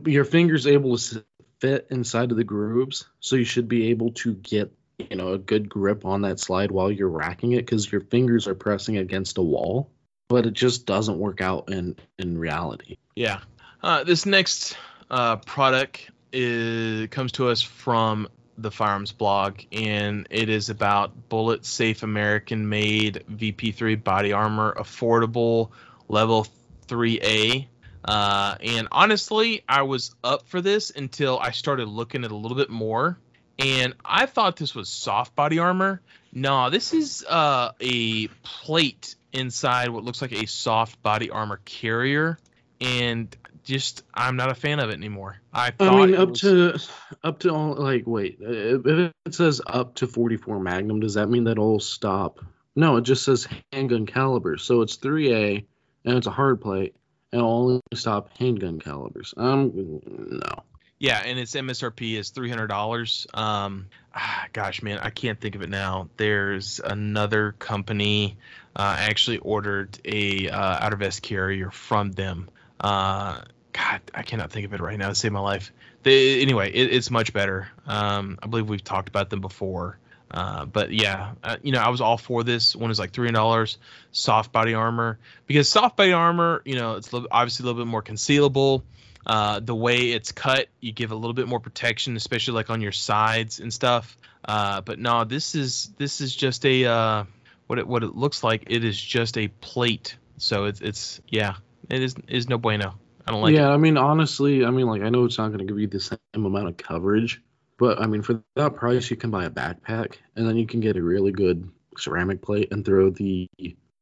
your 0.07 0.25
fingers 0.25 0.67
able 0.67 0.97
to 0.97 1.23
fit 1.61 1.89
inside 1.91 2.31
of 2.31 2.39
the 2.39 2.45
grooves, 2.45 3.07
so 3.21 3.37
you 3.37 3.45
should 3.45 3.69
be 3.69 3.91
able 3.91 4.13
to 4.13 4.35
get 4.35 4.73
you 4.99 5.17
know 5.17 5.33
a 5.33 5.39
good 5.39 5.69
grip 5.69 6.05
on 6.05 6.23
that 6.23 6.41
slide 6.41 6.71
while 6.71 6.91
you're 6.91 7.09
racking 7.09 7.53
it 7.53 7.67
because 7.67 7.91
your 7.91 8.01
fingers 8.01 8.47
are 8.47 8.55
pressing 8.55 8.97
against 8.97 9.39
a 9.39 9.43
wall. 9.43 9.91
But 10.29 10.47
it 10.47 10.55
just 10.55 10.87
doesn't 10.87 11.19
work 11.19 11.41
out 11.41 11.71
in 11.71 11.97
in 12.19 12.39
reality. 12.39 12.97
Yeah. 13.15 13.41
Uh, 13.83 14.05
this 14.05 14.27
next 14.27 14.77
uh, 15.11 15.37
product 15.37 16.11
is 16.33 17.09
comes 17.09 17.33
to 17.33 17.49
us 17.49 17.63
from 17.63 18.29
the 18.59 18.71
Firearms 18.71 19.13
blog, 19.13 19.61
and 19.71 20.27
it 20.31 20.49
is 20.49 20.71
about 20.71 21.29
bullet 21.29 21.65
safe 21.65 22.03
American 22.03 22.69
made 22.69 23.23
VP3 23.31 24.03
body 24.03 24.33
armor, 24.33 24.75
affordable 24.79 25.71
level 26.09 26.47
3A. 26.89 27.67
Uh, 28.05 28.57
and 28.61 28.89
honestly, 28.93 29.63
I 29.69 29.83
was 29.83 30.15
up 30.23 30.49
for 30.49 30.61
this 30.61 30.91
until 30.91 31.39
I 31.39 31.51
started 31.51 31.89
looking 31.89 32.25
at 32.25 32.31
a 32.31 32.37
little 32.37 32.57
bit 32.57 32.71
more, 32.71 33.19
and 33.59 33.95
I 34.05 34.27
thought 34.27 34.57
this 34.57 34.75
was 34.75 34.89
soft 34.89 35.35
body 35.35 35.59
armor. 35.59 36.01
No, 36.33 36.69
this 36.71 36.93
is 36.93 37.25
uh, 37.29 37.73
a 37.81 38.29
plate 38.43 39.15
inside 39.33 39.89
what 39.91 40.05
looks 40.05 40.21
like 40.23 40.33
a 40.33 40.47
soft 40.47 41.03
body 41.03 41.31
armor 41.31 41.61
carrier 41.65 42.39
and 42.81 43.35
just 43.65 44.03
I'm 44.15 44.37
not 44.37 44.51
a 44.51 44.55
fan 44.55 44.79
of 44.81 44.91
it 44.91 44.95
anymore. 44.95 45.39
I 45.53 45.71
thought 45.73 45.95
I 45.95 46.07
mean, 46.07 46.15
up 46.15 46.29
was- 46.31 46.41
to 46.43 46.79
up 47.25 47.39
to 47.41 47.51
all- 47.51 47.75
like 47.75 48.05
wait, 48.07 48.39
uh, 48.41 48.79
if 48.85 49.13
it 49.27 49.35
says 49.35 49.61
up 49.67 49.95
to 49.97 50.07
44 50.07 50.61
Magnum, 50.61 51.01
does 51.01 51.15
that 51.15 51.29
mean 51.29 51.45
that 51.45 51.53
it'll 51.53 51.81
stop? 51.81 52.41
No, 52.77 52.97
it 52.97 53.03
just 53.03 53.25
says 53.25 53.49
handgun 53.73 54.05
caliber, 54.07 54.59
so 54.59 54.83
it's 54.83 54.97
3A 54.99 55.65
and 56.05 56.17
it's 56.19 56.27
a 56.27 56.31
hard 56.31 56.61
plate, 56.61 56.95
and 57.33 57.41
it'll 57.41 57.51
only 57.53 57.81
stop 57.95 58.29
handgun 58.39 58.79
calibers. 58.79 59.33
Um, 59.37 59.73
no. 60.05 60.63
Yeah, 60.99 61.23
and 61.25 61.39
its 61.39 61.55
MSRP 61.55 62.19
is 62.19 62.31
three 62.31 62.49
hundred 62.49 62.69
dollars. 62.69 63.27
Um, 63.35 63.87
ah, 64.15 64.47
gosh, 64.53 64.83
man, 64.83 64.99
I 64.99 65.11
can't 65.11 65.41
think 65.41 65.55
of 65.55 65.63
it 65.63 65.69
now. 65.69 66.09
There's 66.17 66.81
another 66.83 67.53
company. 67.53 68.39
Uh, 68.75 68.97
I 68.99 69.03
actually 69.05 69.39
ordered 69.39 69.99
a 70.05 70.49
uh, 70.49 70.79
outer 70.81 70.97
vest 70.97 71.23
carrier 71.23 71.71
from 71.71 72.13
them. 72.13 72.49
Uh, 72.81 73.41
God, 73.73 74.01
I 74.15 74.23
cannot 74.23 74.51
think 74.51 74.65
of 74.67 74.73
it 74.73 74.81
right 74.81 74.99
now 74.99 75.09
to 75.09 75.15
save 75.15 75.33
my 75.33 75.41
life. 75.41 75.71
They, 76.03 76.41
anyway, 76.41 76.71
it, 76.73 76.95
it's 76.95 77.11
much 77.11 77.33
better. 77.33 77.69
Um, 77.87 78.39
I 78.43 78.47
believe 78.47 78.69
we've 78.69 78.85
talked 78.85 79.09
about 79.09 79.29
them 79.29 79.41
before. 79.41 79.99
Uh, 80.31 80.65
but 80.65 80.91
yeah, 80.93 81.33
uh, 81.45 81.57
you 81.63 81.73
know, 81.73 81.81
I 81.81 81.91
was 81.91 82.01
all 82.01 82.19
for 82.19 82.43
this. 82.43 82.75
One 82.75 82.91
is 82.91 82.99
like 82.99 83.13
three 83.13 83.27
hundred 83.27 83.39
dollars, 83.39 83.79
soft 84.13 84.51
body 84.51 84.75
armor, 84.75 85.19
because 85.47 85.69
soft 85.69 85.97
body 85.97 86.13
armor, 86.13 86.63
you 86.65 86.75
know, 86.75 86.95
it's 86.95 87.13
obviously 87.13 87.65
a 87.65 87.67
little 87.67 87.85
bit 87.85 87.89
more 87.89 88.03
concealable. 88.03 88.83
Uh, 89.27 89.59
the 89.59 89.75
way 89.75 90.13
it's 90.13 90.31
cut, 90.31 90.69
you 90.81 90.93
give 90.93 91.11
a 91.11 91.17
little 91.17 91.35
bit 91.35 91.49
more 91.49 91.59
protection, 91.59 92.17
especially 92.17 92.55
like 92.55 92.71
on 92.71 92.81
your 92.81 92.93
sides 92.93 93.59
and 93.59 93.73
stuff. 93.75 94.17
Uh, 94.45 94.81
but 94.81 95.01
no, 95.01 95.25
this 95.25 95.57
is 95.57 95.91
this 95.99 96.21
is 96.21 96.35
just 96.35 96.65
a 96.65 96.85
uh, 96.85 97.25
what 97.67 97.81
it 97.81 97.89
what 97.89 98.05
it 98.05 98.15
looks 98.15 98.45
like. 98.45 98.65
It 98.69 98.85
is 98.85 99.01
just 99.01 99.37
a 99.37 99.49
plate. 99.49 100.17
So 100.39 100.67
it's 100.67 100.81
it's 100.81 101.21
yeah, 101.29 101.57
it 101.91 102.03
is 102.03 102.15
is 102.29 102.49
no 102.49 102.57
bueno. 102.57 102.95
I 103.27 103.33
don't 103.33 103.41
like 103.41 103.55
yeah, 103.55 103.69
it. 103.71 103.75
I 103.75 103.77
mean, 103.77 103.97
honestly, 103.97 104.65
I 104.65 104.71
mean, 104.71 104.87
like, 104.87 105.03
I 105.03 105.09
know 105.09 105.25
it's 105.25 105.39
not 105.39 105.49
going 105.49 105.59
to 105.59 105.65
give 105.65 105.81
you 105.81 105.89
the 105.89 105.99
same 105.99 106.19
amount 106.35 106.69
of 106.69 106.77
coverage, 106.77 107.43
but 107.77 108.01
I 108.01 108.07
mean, 108.07 108.23
for 108.23 108.45
that 108.55 108.77
price, 108.77 109.11
you 109.11 109.17
can 109.17 109.33
buy 109.33 109.47
a 109.47 109.51
backpack, 109.51 110.19
and 110.37 110.49
then 110.49 110.57
you 110.57 110.67
can 110.67 110.79
get 110.79 110.97
a 110.97 111.03
really 111.03 111.33
good 111.33 111.69
ceramic 111.99 112.43
plate 112.43 112.69
and 112.71 112.85
throw 112.85 113.11
the 113.11 113.49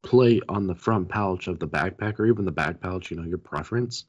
plate 0.04 0.42
on 0.48 0.66
the 0.66 0.74
front 0.74 1.08
pouch 1.08 1.48
of 1.48 1.58
the 1.58 1.66
backpack, 1.66 2.18
or 2.20 2.26
even 2.26 2.44
the 2.44 2.52
back 2.52 2.80
pouch, 2.80 3.10
you 3.10 3.16
know, 3.16 3.24
your 3.24 3.38
preference. 3.38 4.04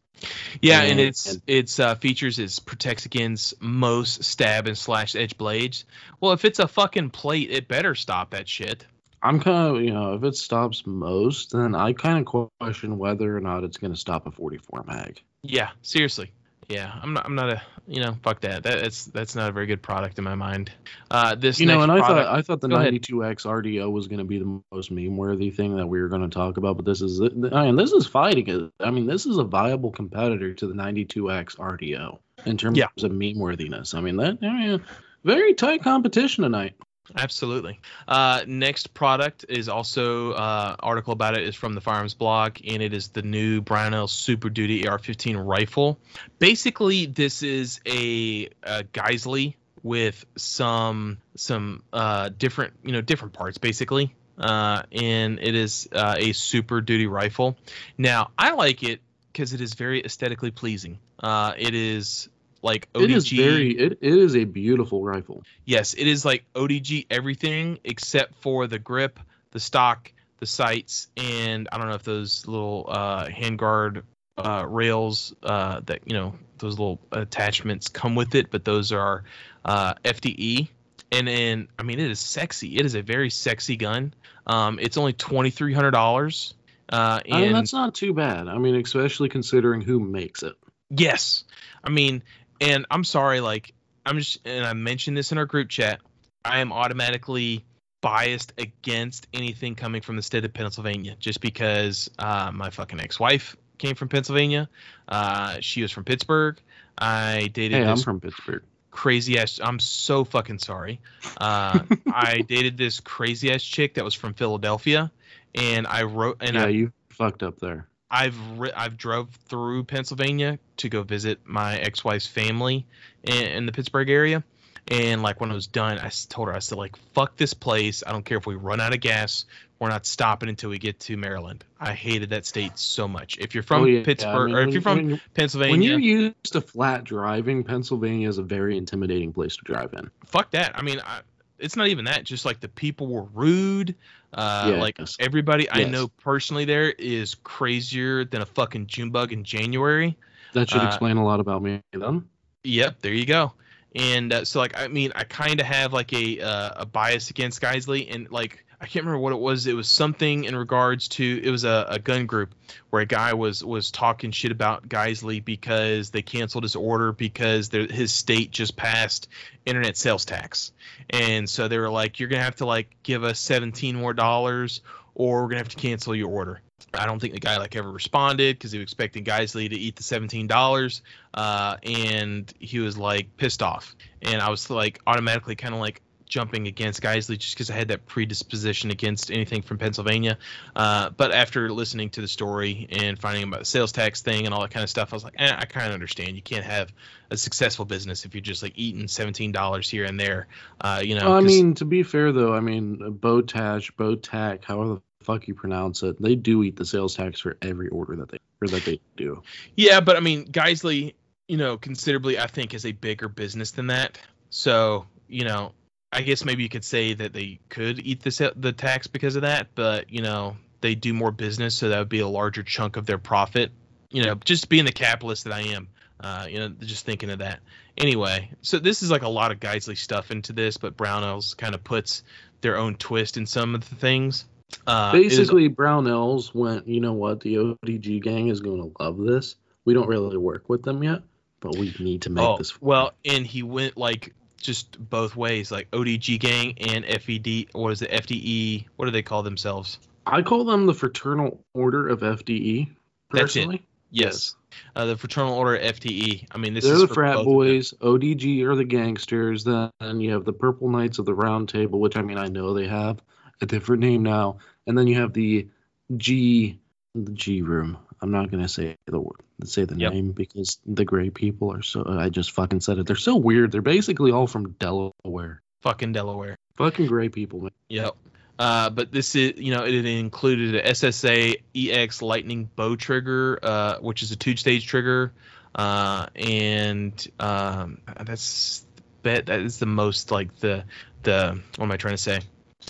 Yeah, 0.62 0.82
and 0.82 0.92
and- 0.92 1.00
its 1.00 1.34
and- 1.34 1.42
its 1.48 1.80
uh, 1.80 1.96
features 1.96 2.40
is 2.40 2.60
protects 2.60 3.06
against 3.06 3.62
most 3.62 4.24
stab 4.24 4.68
and 4.68 4.78
slash 4.78 5.16
edge 5.16 5.38
blades. 5.38 5.86
Well, 6.20 6.34
if 6.34 6.46
it's 6.46 6.60
a 6.60 6.68
fucking 6.68 7.10
plate, 7.10 7.50
it 7.52 7.68
better 7.68 7.96
stop 7.96 8.32
that 8.32 8.48
shit. 8.48 8.86
I'm 9.22 9.40
kind 9.40 9.76
of, 9.78 9.82
you 9.84 9.92
know, 9.92 10.14
if 10.14 10.24
it 10.24 10.36
stops 10.36 10.86
most, 10.86 11.52
then 11.52 11.74
I 11.74 11.94
kind 11.94 12.20
of 12.28 12.50
question 12.60 12.98
whether 13.00 13.36
or 13.36 13.40
not 13.42 13.64
it's 13.64 13.78
going 13.78 13.92
to 13.92 14.00
stop 14.00 14.28
a 14.28 14.32
44 14.32 14.84
mag. 14.86 15.20
Yeah, 15.42 15.70
seriously. 15.82 16.32
Yeah, 16.70 16.92
I'm 17.02 17.14
not. 17.14 17.26
I'm 17.26 17.36
not 17.36 17.50
a. 17.50 17.62
You 17.88 18.02
know, 18.02 18.18
fuck 18.24 18.42
that. 18.42 18.64
that 18.64 18.82
that's 18.82 19.06
that's 19.06 19.36
not 19.36 19.50
a 19.50 19.52
very 19.52 19.68
good 19.68 19.82
product 19.84 20.18
in 20.18 20.24
my 20.24 20.34
mind. 20.34 20.72
Uh, 21.12 21.36
this 21.36 21.60
You 21.60 21.68
know, 21.68 21.82
and 21.82 21.92
I 21.92 22.00
product, 22.00 22.28
thought 22.28 22.36
I 22.38 22.42
thought 22.42 22.62
the 22.62 22.68
92X 22.68 23.46
RDO 23.46 23.92
was 23.92 24.08
going 24.08 24.18
to 24.18 24.24
be 24.26 24.40
the 24.40 24.60
most 24.72 24.90
meme-worthy 24.90 25.52
thing 25.52 25.78
that 25.78 25.86
we 25.86 26.02
were 26.02 26.08
going 26.08 26.28
to 26.28 26.34
talk 26.34 26.58
about, 26.58 26.78
but 26.78 26.86
this 26.86 27.02
is, 27.02 27.22
I 27.22 27.66
mean, 27.66 27.76
this 27.76 27.92
is 27.92 28.08
fighting 28.08 28.48
it. 28.48 28.72
I 28.80 28.90
mean, 28.90 29.06
this 29.06 29.28
is 29.28 29.38
a 29.38 29.44
viable 29.44 29.92
competitor 29.92 30.54
to 30.56 30.68
the 30.68 30.74
92X 30.74 31.58
RDO 31.58 32.18
in 32.48 32.58
terms 32.58 32.78
Yeah. 32.80 32.88
of 33.04 33.12
meme-worthiness. 33.12 33.94
I 33.94 34.02
mean, 34.02 34.18
that, 34.18 34.40
I 34.42 34.68
mean, 34.68 34.82
very 35.24 35.54
tight 35.54 35.84
competition 35.84 36.44
tonight. 36.44 36.74
Absolutely. 37.15 37.80
Uh, 38.07 38.44
next 38.48 38.94
product 38.94 39.45
is 39.48 39.69
also 39.69 40.32
uh, 40.32 40.76
article 40.80 41.14
about 41.14 41.38
it 41.38 41.44
is 41.44 41.56
from 41.56 41.73
the 41.73 41.82
Firearms 41.82 42.14
blog, 42.14 42.57
and 42.68 42.82
it 42.82 42.94
is 42.94 43.10
the 43.10 43.22
new 43.22 43.61
Brownell 43.61 44.07
Super 44.07 44.49
Duty 44.49 44.88
AR-15 44.88 45.45
rifle. 45.45 45.99
Basically, 46.40 47.06
this 47.06 47.44
is 47.44 47.80
a, 47.86 48.49
a 48.64 48.84
Geissele 48.86 49.56
with 49.84 50.26
some 50.36 51.19
some 51.36 51.84
uh, 51.94 52.30
different 52.36 52.73
you 52.84 52.91
know 52.91 53.02
different 53.02 53.34
parts 53.34 53.60
basically, 53.60 54.15
uh, 54.40 54.82
and 54.91 55.40
it 55.40 55.53
is 55.53 55.88
uh, 55.91 56.15
a 56.18 56.34
Super 56.34 56.82
Duty 56.82 57.06
rifle. 57.06 57.56
Now, 57.98 58.32
I 58.38 58.52
like 58.53 58.82
it 58.82 59.02
because 59.32 59.53
it 59.53 59.61
is 59.61 59.76
very 59.76 60.03
aesthetically 60.03 60.52
pleasing. 60.52 60.98
Uh, 61.19 61.53
it 61.57 61.76
is 61.76 62.30
like 62.66 62.92
ODG. 62.94 63.04
It 63.04 63.12
is 63.12 63.30
very, 63.30 63.72
it, 63.78 64.00
it 64.02 64.14
is 64.14 64.36
a 64.36 64.44
beautiful 64.44 65.04
rifle. 65.04 65.44
Yes, 65.66 65.94
it 65.94 66.08
is 66.08 66.26
like 66.26 66.44
ODG 66.56 67.06
everything 67.12 67.78
except 67.84 68.34
for 68.42 68.66
the 68.66 68.80
grip, 68.80 69.20
the 69.52 69.60
stock, 69.60 70.12
the 70.40 70.48
sights, 70.48 71.08
and 71.16 71.70
I 71.72 71.78
don't 71.78 71.88
know 71.88 71.94
if 71.94 72.04
those 72.04 72.48
little 72.48 72.88
uh, 72.90 73.28
handguard 73.28 74.02
uh, 74.38 74.66
rails 74.68 75.34
uh, 75.44 75.82
that 75.86 76.02
you 76.06 76.16
know 76.16 76.34
those 76.58 76.80
little 76.80 77.00
attachments 77.12 77.88
come 77.88 78.16
with 78.16 78.34
it, 78.34 78.50
but 78.50 78.66
those 78.66 78.92
are 78.92 79.24
uh, 79.64 79.94
FDE. 80.04 80.68
And 81.12 81.28
then 81.28 81.68
I 81.78 81.84
mean 81.84 82.00
it 82.00 82.10
is 82.10 82.20
sexy. 82.20 82.78
It 82.78 82.86
is 82.86 82.96
a 82.96 83.04
very 83.04 83.30
sexy 83.30 83.78
gun. 83.78 84.14
Um, 84.48 84.80
it's 84.82 84.98
only 84.98 85.14
twenty 85.14 85.52
three 85.52 85.74
hundred 85.74 85.92
dollars. 85.92 86.56
Uh, 86.90 87.20
I 87.32 87.36
mean, 87.36 87.44
and 87.46 87.56
that's 87.56 87.74
not 87.74 87.94
too 87.94 88.16
bad. 88.16 88.48
I 88.48 88.58
mean, 88.58 88.76
especially 88.76 89.30
considering 89.30 89.82
who 89.82 90.00
makes 90.00 90.42
it. 90.42 90.56
Yes. 90.90 91.44
I 91.84 91.90
mean, 91.90 92.24
and 92.61 92.86
I'm 92.90 93.03
sorry, 93.03 93.40
like, 93.40 93.73
I'm 94.06 94.19
just, 94.19 94.40
and 94.45 94.65
I 94.65 94.73
mentioned 94.73 95.18
this 95.18 95.32
in 95.32 95.38
our 95.38 95.45
group 95.45 95.69
chat, 95.69 95.99
I 96.44 96.60
am 96.60 96.72
automatically 96.72 97.65
biased 98.02 98.53
against 98.60 99.27
anything 99.34 99.73
coming 99.73 100.02
from 100.02 100.15
the 100.15 100.22
state 100.22 100.45
of 100.45 100.53
Pennsylvania 100.53 101.15
just 101.19 101.41
because 101.41 102.10
uh, 102.19 102.52
my 102.53 102.69
fucking 102.69 102.99
ex 102.99 103.19
wife 103.19 103.57
came 103.80 103.95
from 103.95 104.10
Pennsylvania. 104.10 104.69
Uh, 105.07 105.57
she 105.60 105.82
was 105.82 105.91
from 105.91 106.03
Pittsburgh. 106.03 106.60
I 106.98 107.49
dated 107.53 107.84
Hey, 107.84 107.90
I'm 107.90 107.98
from 107.98 108.19
Pittsburgh. 108.22 108.64
crazy 108.91 109.40
ass. 109.40 109.60
I'm 109.61 109.80
so 109.80 110.23
fucking 110.23 110.60
sorry. 110.60 110.99
Uh, 111.38 111.80
I 112.07 112.41
dated 112.48 112.77
this 112.77 112.99
crazy 112.99 113.52
ass 113.52 113.64
chick 113.64 113.95
that 113.95 114.03
was 114.06 114.14
from 114.14 114.34
Philadelphia, 114.34 115.11
and 115.56 115.88
I 115.88 116.03
wrote 116.03 116.38
and 116.41 116.56
yeah, 116.56 116.65
I 116.65 116.68
you 116.68 116.91
fucked 117.10 117.44
up 117.44 117.60
there. 117.60 117.88
I've 118.16 118.38
ri- 118.60 118.72
I've 118.76 118.98
drove 118.98 119.30
through 119.50 119.84
Pennsylvania 119.84 120.58
to 120.78 120.90
go 120.90 121.04
visit 121.04 121.40
my 121.46 121.78
ex-wife's 121.78 122.28
family 122.28 122.86
in, 123.24 123.44
in 123.58 123.66
the 123.66 123.72
Pittsburgh 123.72 124.10
area, 124.10 124.44
and 124.88 125.22
like 125.22 125.42
when 125.42 125.52
I 125.52 125.54
was 125.54 125.68
done, 125.68 125.98
I 126.00 126.10
told 126.30 126.48
her 126.48 126.56
I 126.56 126.60
said 126.60 126.78
like 126.78 126.96
fuck 127.14 127.36
this 127.38 127.54
place. 127.54 128.04
I 128.06 128.12
don't 128.12 128.24
care 128.24 128.38
if 128.38 128.46
we 128.46 128.56
run 128.56 128.80
out 128.80 128.94
of 128.94 129.00
gas. 129.02 129.46
we're 129.80 129.90
not 129.90 130.06
stopping 130.06 130.48
until 130.48 130.70
we 130.70 130.78
get 130.80 131.00
to 131.02 131.18
Maryland. 131.18 131.66
I 131.80 131.92
hated 131.94 132.30
that 132.30 132.46
state 132.46 132.80
so 132.80 133.08
much. 133.08 133.38
If 133.40 133.54
you're 133.54 133.64
from 133.64 133.82
Oh, 133.84 133.86
yeah, 133.86 134.04
Pittsburgh 134.04 134.34
I 134.34 134.46
mean, 134.46 134.56
or 134.56 134.62
if 134.62 134.74
you're 134.74 134.82
from 134.82 135.08
when 135.08 135.22
Pennsylvania, 135.34 135.72
When 135.74 135.82
you're 135.82 136.00
used 136.00 136.54
to 136.54 136.62
flat 136.62 137.04
driving, 137.04 137.64
Pennsylvania 137.66 138.30
is 138.30 138.38
a 138.38 138.44
very 138.44 138.78
intimidating 138.78 139.34
place 139.34 139.58
to 139.58 139.64
drive 139.64 139.94
in. 139.94 140.10
fuck 140.26 140.52
that. 140.52 140.72
I 140.78 140.82
mean, 140.82 141.02
I, 141.06 141.20
it's 141.60 141.76
not 141.76 141.88
even 141.88 142.06
that. 142.06 142.24
Just 142.24 142.46
like 142.46 142.60
the 142.62 142.70
people 142.70 143.08
were 143.08 143.24
rude. 143.34 143.96
Uh, 144.36 144.66
Yes. 144.68 144.82
Like 144.82 144.99
everybody 145.20 145.70
I 145.72 145.86
know 145.86 146.10
personally 146.10 146.66
there 146.66 146.91
is 146.91 147.36
crazier 147.36 148.26
than 148.26 148.41
a 148.41 148.45
fucking 148.45 148.88
June 148.88 149.10
bug 149.10 149.32
in 149.32 149.44
January. 149.44 150.18
That 150.53 150.70
should 150.70 150.82
Uh, 150.82 150.88
explain 150.88 151.18
a 151.18 151.26
lot 151.26 151.40
about 151.40 151.64
me 151.64 151.82
then. 151.94 152.28
Yep, 152.64 153.02
there 153.02 153.14
you 153.14 153.26
go. 153.26 153.53
And 153.95 154.34
uh, 154.34 154.44
so, 154.44 154.60
like, 154.60 154.78
I 154.78 154.90
mean, 154.90 155.14
I 155.16 155.24
kind 155.24 155.62
of 155.62 155.66
have 155.66 155.94
like 155.94 156.12
a 156.12 156.41
uh, 156.41 156.82
a 156.82 156.86
bias 156.86 157.30
against 157.30 157.62
Geissele, 157.62 158.14
and 158.14 158.30
like, 158.30 158.65
I 158.80 158.88
can't 158.88 159.06
remember 159.06 159.20
what 159.20 159.34
it 159.34 159.40
was. 159.40 159.68
It 159.68 159.76
was 159.76 159.88
something 159.88 160.44
in 160.44 160.56
regards 160.56 161.08
to 161.10 161.42
it 161.44 161.50
was 161.50 161.64
a, 161.64 161.86
a 161.90 162.00
gun 162.00 162.26
group 162.26 162.54
where 162.90 163.02
a 163.02 163.06
guy 163.06 163.34
was 163.34 163.64
was 163.64 163.92
talking 163.92 164.32
shit 164.32 164.52
about 164.52 164.88
Geissele 164.88 165.44
because 165.44 166.10
they 166.10 166.22
canceled 166.22 166.64
his 166.64 166.76
order 166.76 167.12
because 167.12 167.70
his 167.70 168.12
state 168.12 168.52
just 168.52 168.76
passed 168.76 169.28
internet 169.66 169.98
sales 169.98 170.26
tax, 170.26 170.72
and 171.10 171.50
so 171.50 171.68
they 171.68 171.78
were 171.78 171.90
like, 171.90 172.20
you're 172.20 172.30
gonna 172.30 172.44
have 172.44 172.58
to 172.58 172.66
like 172.66 172.96
give 173.04 173.24
us 173.24 173.40
17 173.40 173.96
more 173.96 174.14
dollars, 174.14 174.82
or 175.14 175.44
we're 175.44 175.50
gonna 175.50 175.60
have 175.60 175.70
to 175.70 175.78
cancel 175.78 176.16
your 176.16 176.30
order. 176.30 176.62
I 176.94 177.06
don't 177.06 177.20
think 177.20 177.34
the 177.34 177.40
guy 177.40 177.58
like 177.58 177.76
ever 177.76 177.90
responded 177.90 178.58
because 178.58 178.72
he 178.72 178.80
was 178.80 178.84
expecting 178.84 179.24
Geissele 179.24 179.70
to 179.70 179.76
eat 179.76 179.96
the 179.96 180.04
seventeen 180.04 180.48
dollars, 180.48 181.02
uh, 181.34 181.78
and 181.84 182.52
he 182.60 182.80
was 182.80 182.98
like 182.98 183.38
pissed 183.38 183.64
off. 183.64 183.96
And 184.22 184.42
I 184.42 184.50
was 184.50 184.70
like 184.70 185.00
automatically 185.08 185.56
kind 185.56 185.74
of 185.74 185.80
like 185.80 186.02
jumping 186.36 186.68
against 186.68 187.02
Geissele 187.02 187.38
just 187.38 187.56
because 187.56 187.70
I 187.70 187.76
had 187.76 187.88
that 187.88 188.06
predisposition 188.06 188.91
against 188.91 189.32
anything 189.32 189.62
from 189.62 189.78
Pennsylvania. 189.78 190.38
Uh, 190.76 191.10
but 191.12 191.32
after 191.32 191.72
listening 191.72 192.10
to 192.10 192.20
the 192.20 192.28
story 192.28 192.90
and 192.91 193.18
finding 193.18 193.45
about 193.45 193.62
the 193.62 193.66
sales 193.66 193.94
tax 193.94 194.22
thing 194.22 194.44
and 194.44 194.53
all 194.53 194.60
that 194.60 194.72
kind 194.72 194.84
of 194.84 194.90
stuff, 194.90 195.14
I 195.14 195.16
was 195.16 195.24
like, 195.24 195.36
eh, 195.38 195.56
I 195.57 195.64
kind 195.64 195.88
of 195.88 195.94
understand. 195.94 196.36
You 196.36 196.41
can't 196.41 196.66
have 196.66 196.91
a 197.32 197.38
successful 197.38 197.86
business 197.86 198.26
if 198.26 198.36
you're 198.36 198.41
just 198.41 198.64
like 198.64 198.74
eating 198.76 199.07
seventeen 199.07 199.53
dollars 199.53 199.90
here 199.90 200.03
and 200.03 200.20
there. 200.20 200.48
Uh, 200.82 201.02
you 201.02 201.16
know, 201.16 201.30
Well, 201.30 201.38
I 201.38 201.40
mean, 201.40 201.74
to 201.76 201.86
be 201.86 202.03
fair 202.03 202.34
though, 202.34 202.53
I 202.53 202.60
mean, 202.60 202.98
Botash, 202.98 203.94
Botac, 203.94 204.66
however 204.66 204.95
the 204.95 205.02
fuck 205.24 205.48
you 205.48 205.56
pronounce 205.56 206.03
it, 206.03 206.22
they 206.22 206.36
do 206.36 206.64
eat 206.64 206.76
the 206.76 206.86
sales 206.86 207.16
tax 207.16 207.40
for 207.40 207.56
every 207.62 207.88
order 207.88 208.18
that 208.18 208.28
they 208.28 208.40
or 208.62 208.68
that 208.68 208.84
they 208.84 208.99
do. 209.16 209.41
Yeah, 209.78 210.02
but 210.02 210.18
I 210.18 210.20
mean, 210.20 210.48
Geissele, 210.48 211.14
you 211.48 211.56
know, 211.56 211.78
considerably, 211.78 212.38
I 212.38 212.48
think, 212.48 212.74
is 212.74 212.86
a 212.86 212.91
bigger 212.91 213.30
business 213.30 213.72
than 213.72 213.88
that. 213.88 214.20
So, 214.49 215.06
you 215.30 215.45
know, 215.45 215.72
I 216.11 216.22
guess 216.22 216.45
maybe 216.45 216.64
you 216.64 216.69
could 216.69 216.86
say 216.86 217.14
that 217.14 217.34
they 217.34 217.60
could 217.69 217.99
eat 217.99 218.22
the 218.22 218.53
the 218.56 218.72
tax 218.72 219.07
because 219.07 219.36
of 219.36 219.41
that, 219.41 219.68
but 219.76 220.11
you 220.11 220.22
know, 220.22 220.57
they 220.82 220.95
do 220.95 221.14
more 221.14 221.32
business, 221.32 221.76
so 221.76 221.90
that 221.90 221.99
would 221.99 222.10
be 222.10 222.19
a 222.19 222.27
larger 222.27 222.64
chunk 222.64 222.98
of 222.98 223.06
their 223.06 223.18
profit. 223.18 223.72
You 224.10 224.23
know, 224.23 224.36
just 224.36 224.69
being 224.69 224.86
the 224.86 224.91
capitalist 224.91 225.44
that 225.44 225.53
I 225.53 225.61
am, 225.61 225.90
uh, 226.19 226.48
you 226.49 226.60
know, 226.60 226.69
just 226.69 227.06
thinking 227.06 227.30
of 227.30 227.40
that. 227.40 227.60
Anyway, 227.98 228.52
so 228.61 228.80
this 228.80 229.03
is 229.03 229.11
like 229.11 229.23
a 229.23 229.30
lot 229.30 229.52
of 229.52 229.60
Geissele 229.60 229.98
stuff 229.98 230.32
into 230.32 230.53
this, 230.53 230.77
but 230.77 230.95
Brownells 230.95 231.56
kind 231.57 231.76
of 231.76 231.84
puts 231.84 232.23
their 232.61 232.77
own 232.77 232.95
twist 232.95 233.38
in 233.38 233.45
some 233.45 233.76
of 233.76 233.88
the 233.88 233.95
things. 233.95 234.45
Uh, 234.88 235.14
it 235.15 235.26
is- 235.26 235.38
Basically, 235.38 235.69
Brownells 235.69 236.53
went, 236.53 236.88
you 236.88 237.02
know 237.02 237.14
what, 237.14 237.41
the 237.41 237.56
ODG 237.57 238.22
gang 238.22 238.48
is 238.48 238.61
going 238.61 238.82
to 238.82 239.03
love 239.03 239.18
this. 239.18 239.56
We 239.86 239.94
don't 239.94 240.07
really 240.07 240.38
work 240.38 240.68
with 240.68 240.84
them 240.84 241.03
yet, 241.03 241.22
but 241.60 241.77
we 241.77 241.94
need 241.99 242.23
to 242.23 242.30
make 242.30 242.44
oh, 242.44 242.57
this. 242.57 242.82
well, 242.82 243.14
and 243.23 243.45
he 243.45 243.64
went 243.64 243.98
like 243.98 244.34
just 244.66 244.98
both 245.10 245.36
ways, 245.36 245.72
like 245.72 245.90
ODG 245.92 246.40
gang 246.40 246.78
and 246.80 247.06
FED. 247.06 247.68
What 247.74 247.92
is 247.92 248.02
it? 248.02 248.12
FDE? 248.12 248.86
What 248.96 249.06
do 249.06 249.12
they 249.12 249.22
call 249.22 249.44
themselves? 249.44 250.00
I 250.26 250.42
call 250.42 250.66
them 250.66 250.86
the 250.86 250.94
Fraternal 250.94 251.64
Order 251.74 252.08
of 252.08 252.22
FDE. 252.22 252.88
That's 253.32 253.56
it. 253.56 253.60
Personally, 253.60 253.86
Yes, 254.12 254.56
uh, 254.96 255.06
the 255.06 255.18
Fraternal 255.18 255.54
Order 255.56 255.78
FTE. 255.78 256.48
I 256.52 256.58
mean, 256.58 256.74
this 256.74 256.86
they're 256.86 256.94
is 256.94 257.02
the 257.02 257.08
for 257.08 257.16
frat 257.16 257.44
boys. 257.44 257.94
ODG 258.00 258.64
are 258.64 258.76
the 258.76 258.86
gangsters. 258.86 259.66
Then 259.66 259.92
you 260.20 260.32
have 260.32 260.46
the 260.46 260.54
Purple 260.54 260.90
Knights 260.90 261.20
of 261.20 261.26
the 261.26 261.34
Round 261.34 261.68
Table, 261.68 262.00
which 262.00 262.16
I 262.16 262.22
mean 262.22 262.38
I 262.38 262.48
know 262.48 262.74
they 262.74 262.88
have 262.88 263.22
a 263.62 263.66
different 263.66 264.02
name 264.02 264.24
now. 264.24 264.60
And 264.88 264.98
then 264.98 265.08
you 265.08 265.20
have 265.20 265.34
the 265.34 265.68
G, 266.16 266.80
the 267.14 267.32
G 267.32 267.62
Room. 267.62 267.98
I'm 268.22 268.32
not 268.32 268.52
gonna 268.52 268.68
say 268.68 268.96
the 269.06 269.20
word, 269.20 269.42
say 269.64 269.86
the 269.86 269.96
Yep. 269.96 270.14
name 270.14 270.32
because 270.32 270.80
the 270.86 271.06
gray 271.06 271.30
people 271.30 271.72
are 271.74 271.82
so. 271.82 272.06
I 272.08 272.30
just 272.30 272.52
fucking 272.52 272.82
said 272.82 272.98
it. 272.98 273.06
They're 273.08 273.16
so 273.16 273.36
weird. 273.36 273.72
They're 273.72 273.82
basically 273.82 274.32
all 274.32 274.48
from 274.48 274.72
Delaware. 274.74 275.62
Fucking 275.82 276.14
Delaware. 276.14 276.58
Fucking 276.76 277.08
gray 277.08 277.30
people, 277.30 277.62
man. 277.62 277.72
Yep. 277.90 278.16
Uh, 278.58 278.90
but 278.90 279.12
this 279.12 279.36
is, 279.36 279.54
you 279.58 279.74
know, 279.74 279.86
it 279.86 279.94
included 280.06 280.76
a 280.76 280.90
SSA 280.92 281.58
EX 281.76 282.22
Lightning 282.22 282.70
bow 282.76 282.96
trigger, 282.96 283.60
uh, 283.62 283.98
which 284.00 284.24
is 284.24 284.32
a 284.32 284.38
two-stage 284.38 284.88
trigger, 284.88 285.34
uh, 285.76 286.28
and 286.36 287.28
um, 287.40 287.98
that's 288.24 288.86
bet 289.24 289.48
that 289.48 289.60
is 289.60 289.80
the 289.80 289.86
most 289.86 290.32
like 290.32 290.56
the 290.60 290.86
the 291.24 291.60
what 291.76 291.86
am 291.86 291.92
I 291.92 291.98
trying 291.98 292.14
to 292.14 292.22
say? 292.22 292.40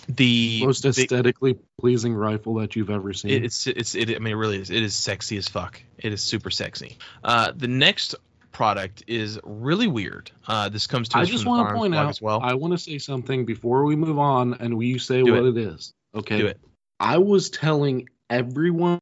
The 0.08 0.62
Most 0.66 0.84
the- 0.84 0.90
aesthetically 0.90 1.58
pleasing 1.80 2.14
rifle 2.14 2.56
that 2.56 2.76
you've 2.76 2.90
ever 2.90 3.14
seen. 3.14 3.44
It's 3.44 3.68
it's 3.68 3.96
it. 3.96 4.10
I 4.16 4.20
mean, 4.20 4.34
it 4.34 4.38
really 4.38 4.60
is. 4.60 4.70
It 4.70 4.84
is 4.84 4.96
sexy 4.96 5.38
as 5.38 5.48
fuck. 5.48 5.82
It 5.98 6.14
is 6.14 6.22
super 6.22 6.50
sexy. 6.50 6.98
Uh, 7.24 7.52
the 7.56 7.68
next 7.68 8.16
product 8.52 9.04
is 9.08 9.40
really 9.44 9.88
weird. 9.88 10.32
Uh, 10.48 10.70
this 10.70 10.88
comes 10.88 11.10
to 11.10 11.18
I 11.18 11.22
us 11.24 11.30
just 11.30 11.46
want 11.46 11.68
to 11.68 11.76
point 11.76 11.94
out. 11.96 12.10
as 12.10 12.22
well. 12.22 12.40
I 12.42 12.54
want 12.54 12.72
to 12.74 12.78
say 12.78 13.00
something 13.00 13.46
before 13.46 13.84
we 13.84 13.96
move 13.96 14.18
on, 14.18 14.54
and 14.54 14.78
we 14.78 14.98
say 14.98 15.24
Do 15.24 15.34
what 15.34 15.46
it 15.46 15.58
is. 15.58 15.94
Okay. 16.14 16.38
Do 16.38 16.48
it. 16.48 16.60
I 17.00 17.18
was 17.18 17.50
telling 17.50 18.08
everyone 18.30 19.00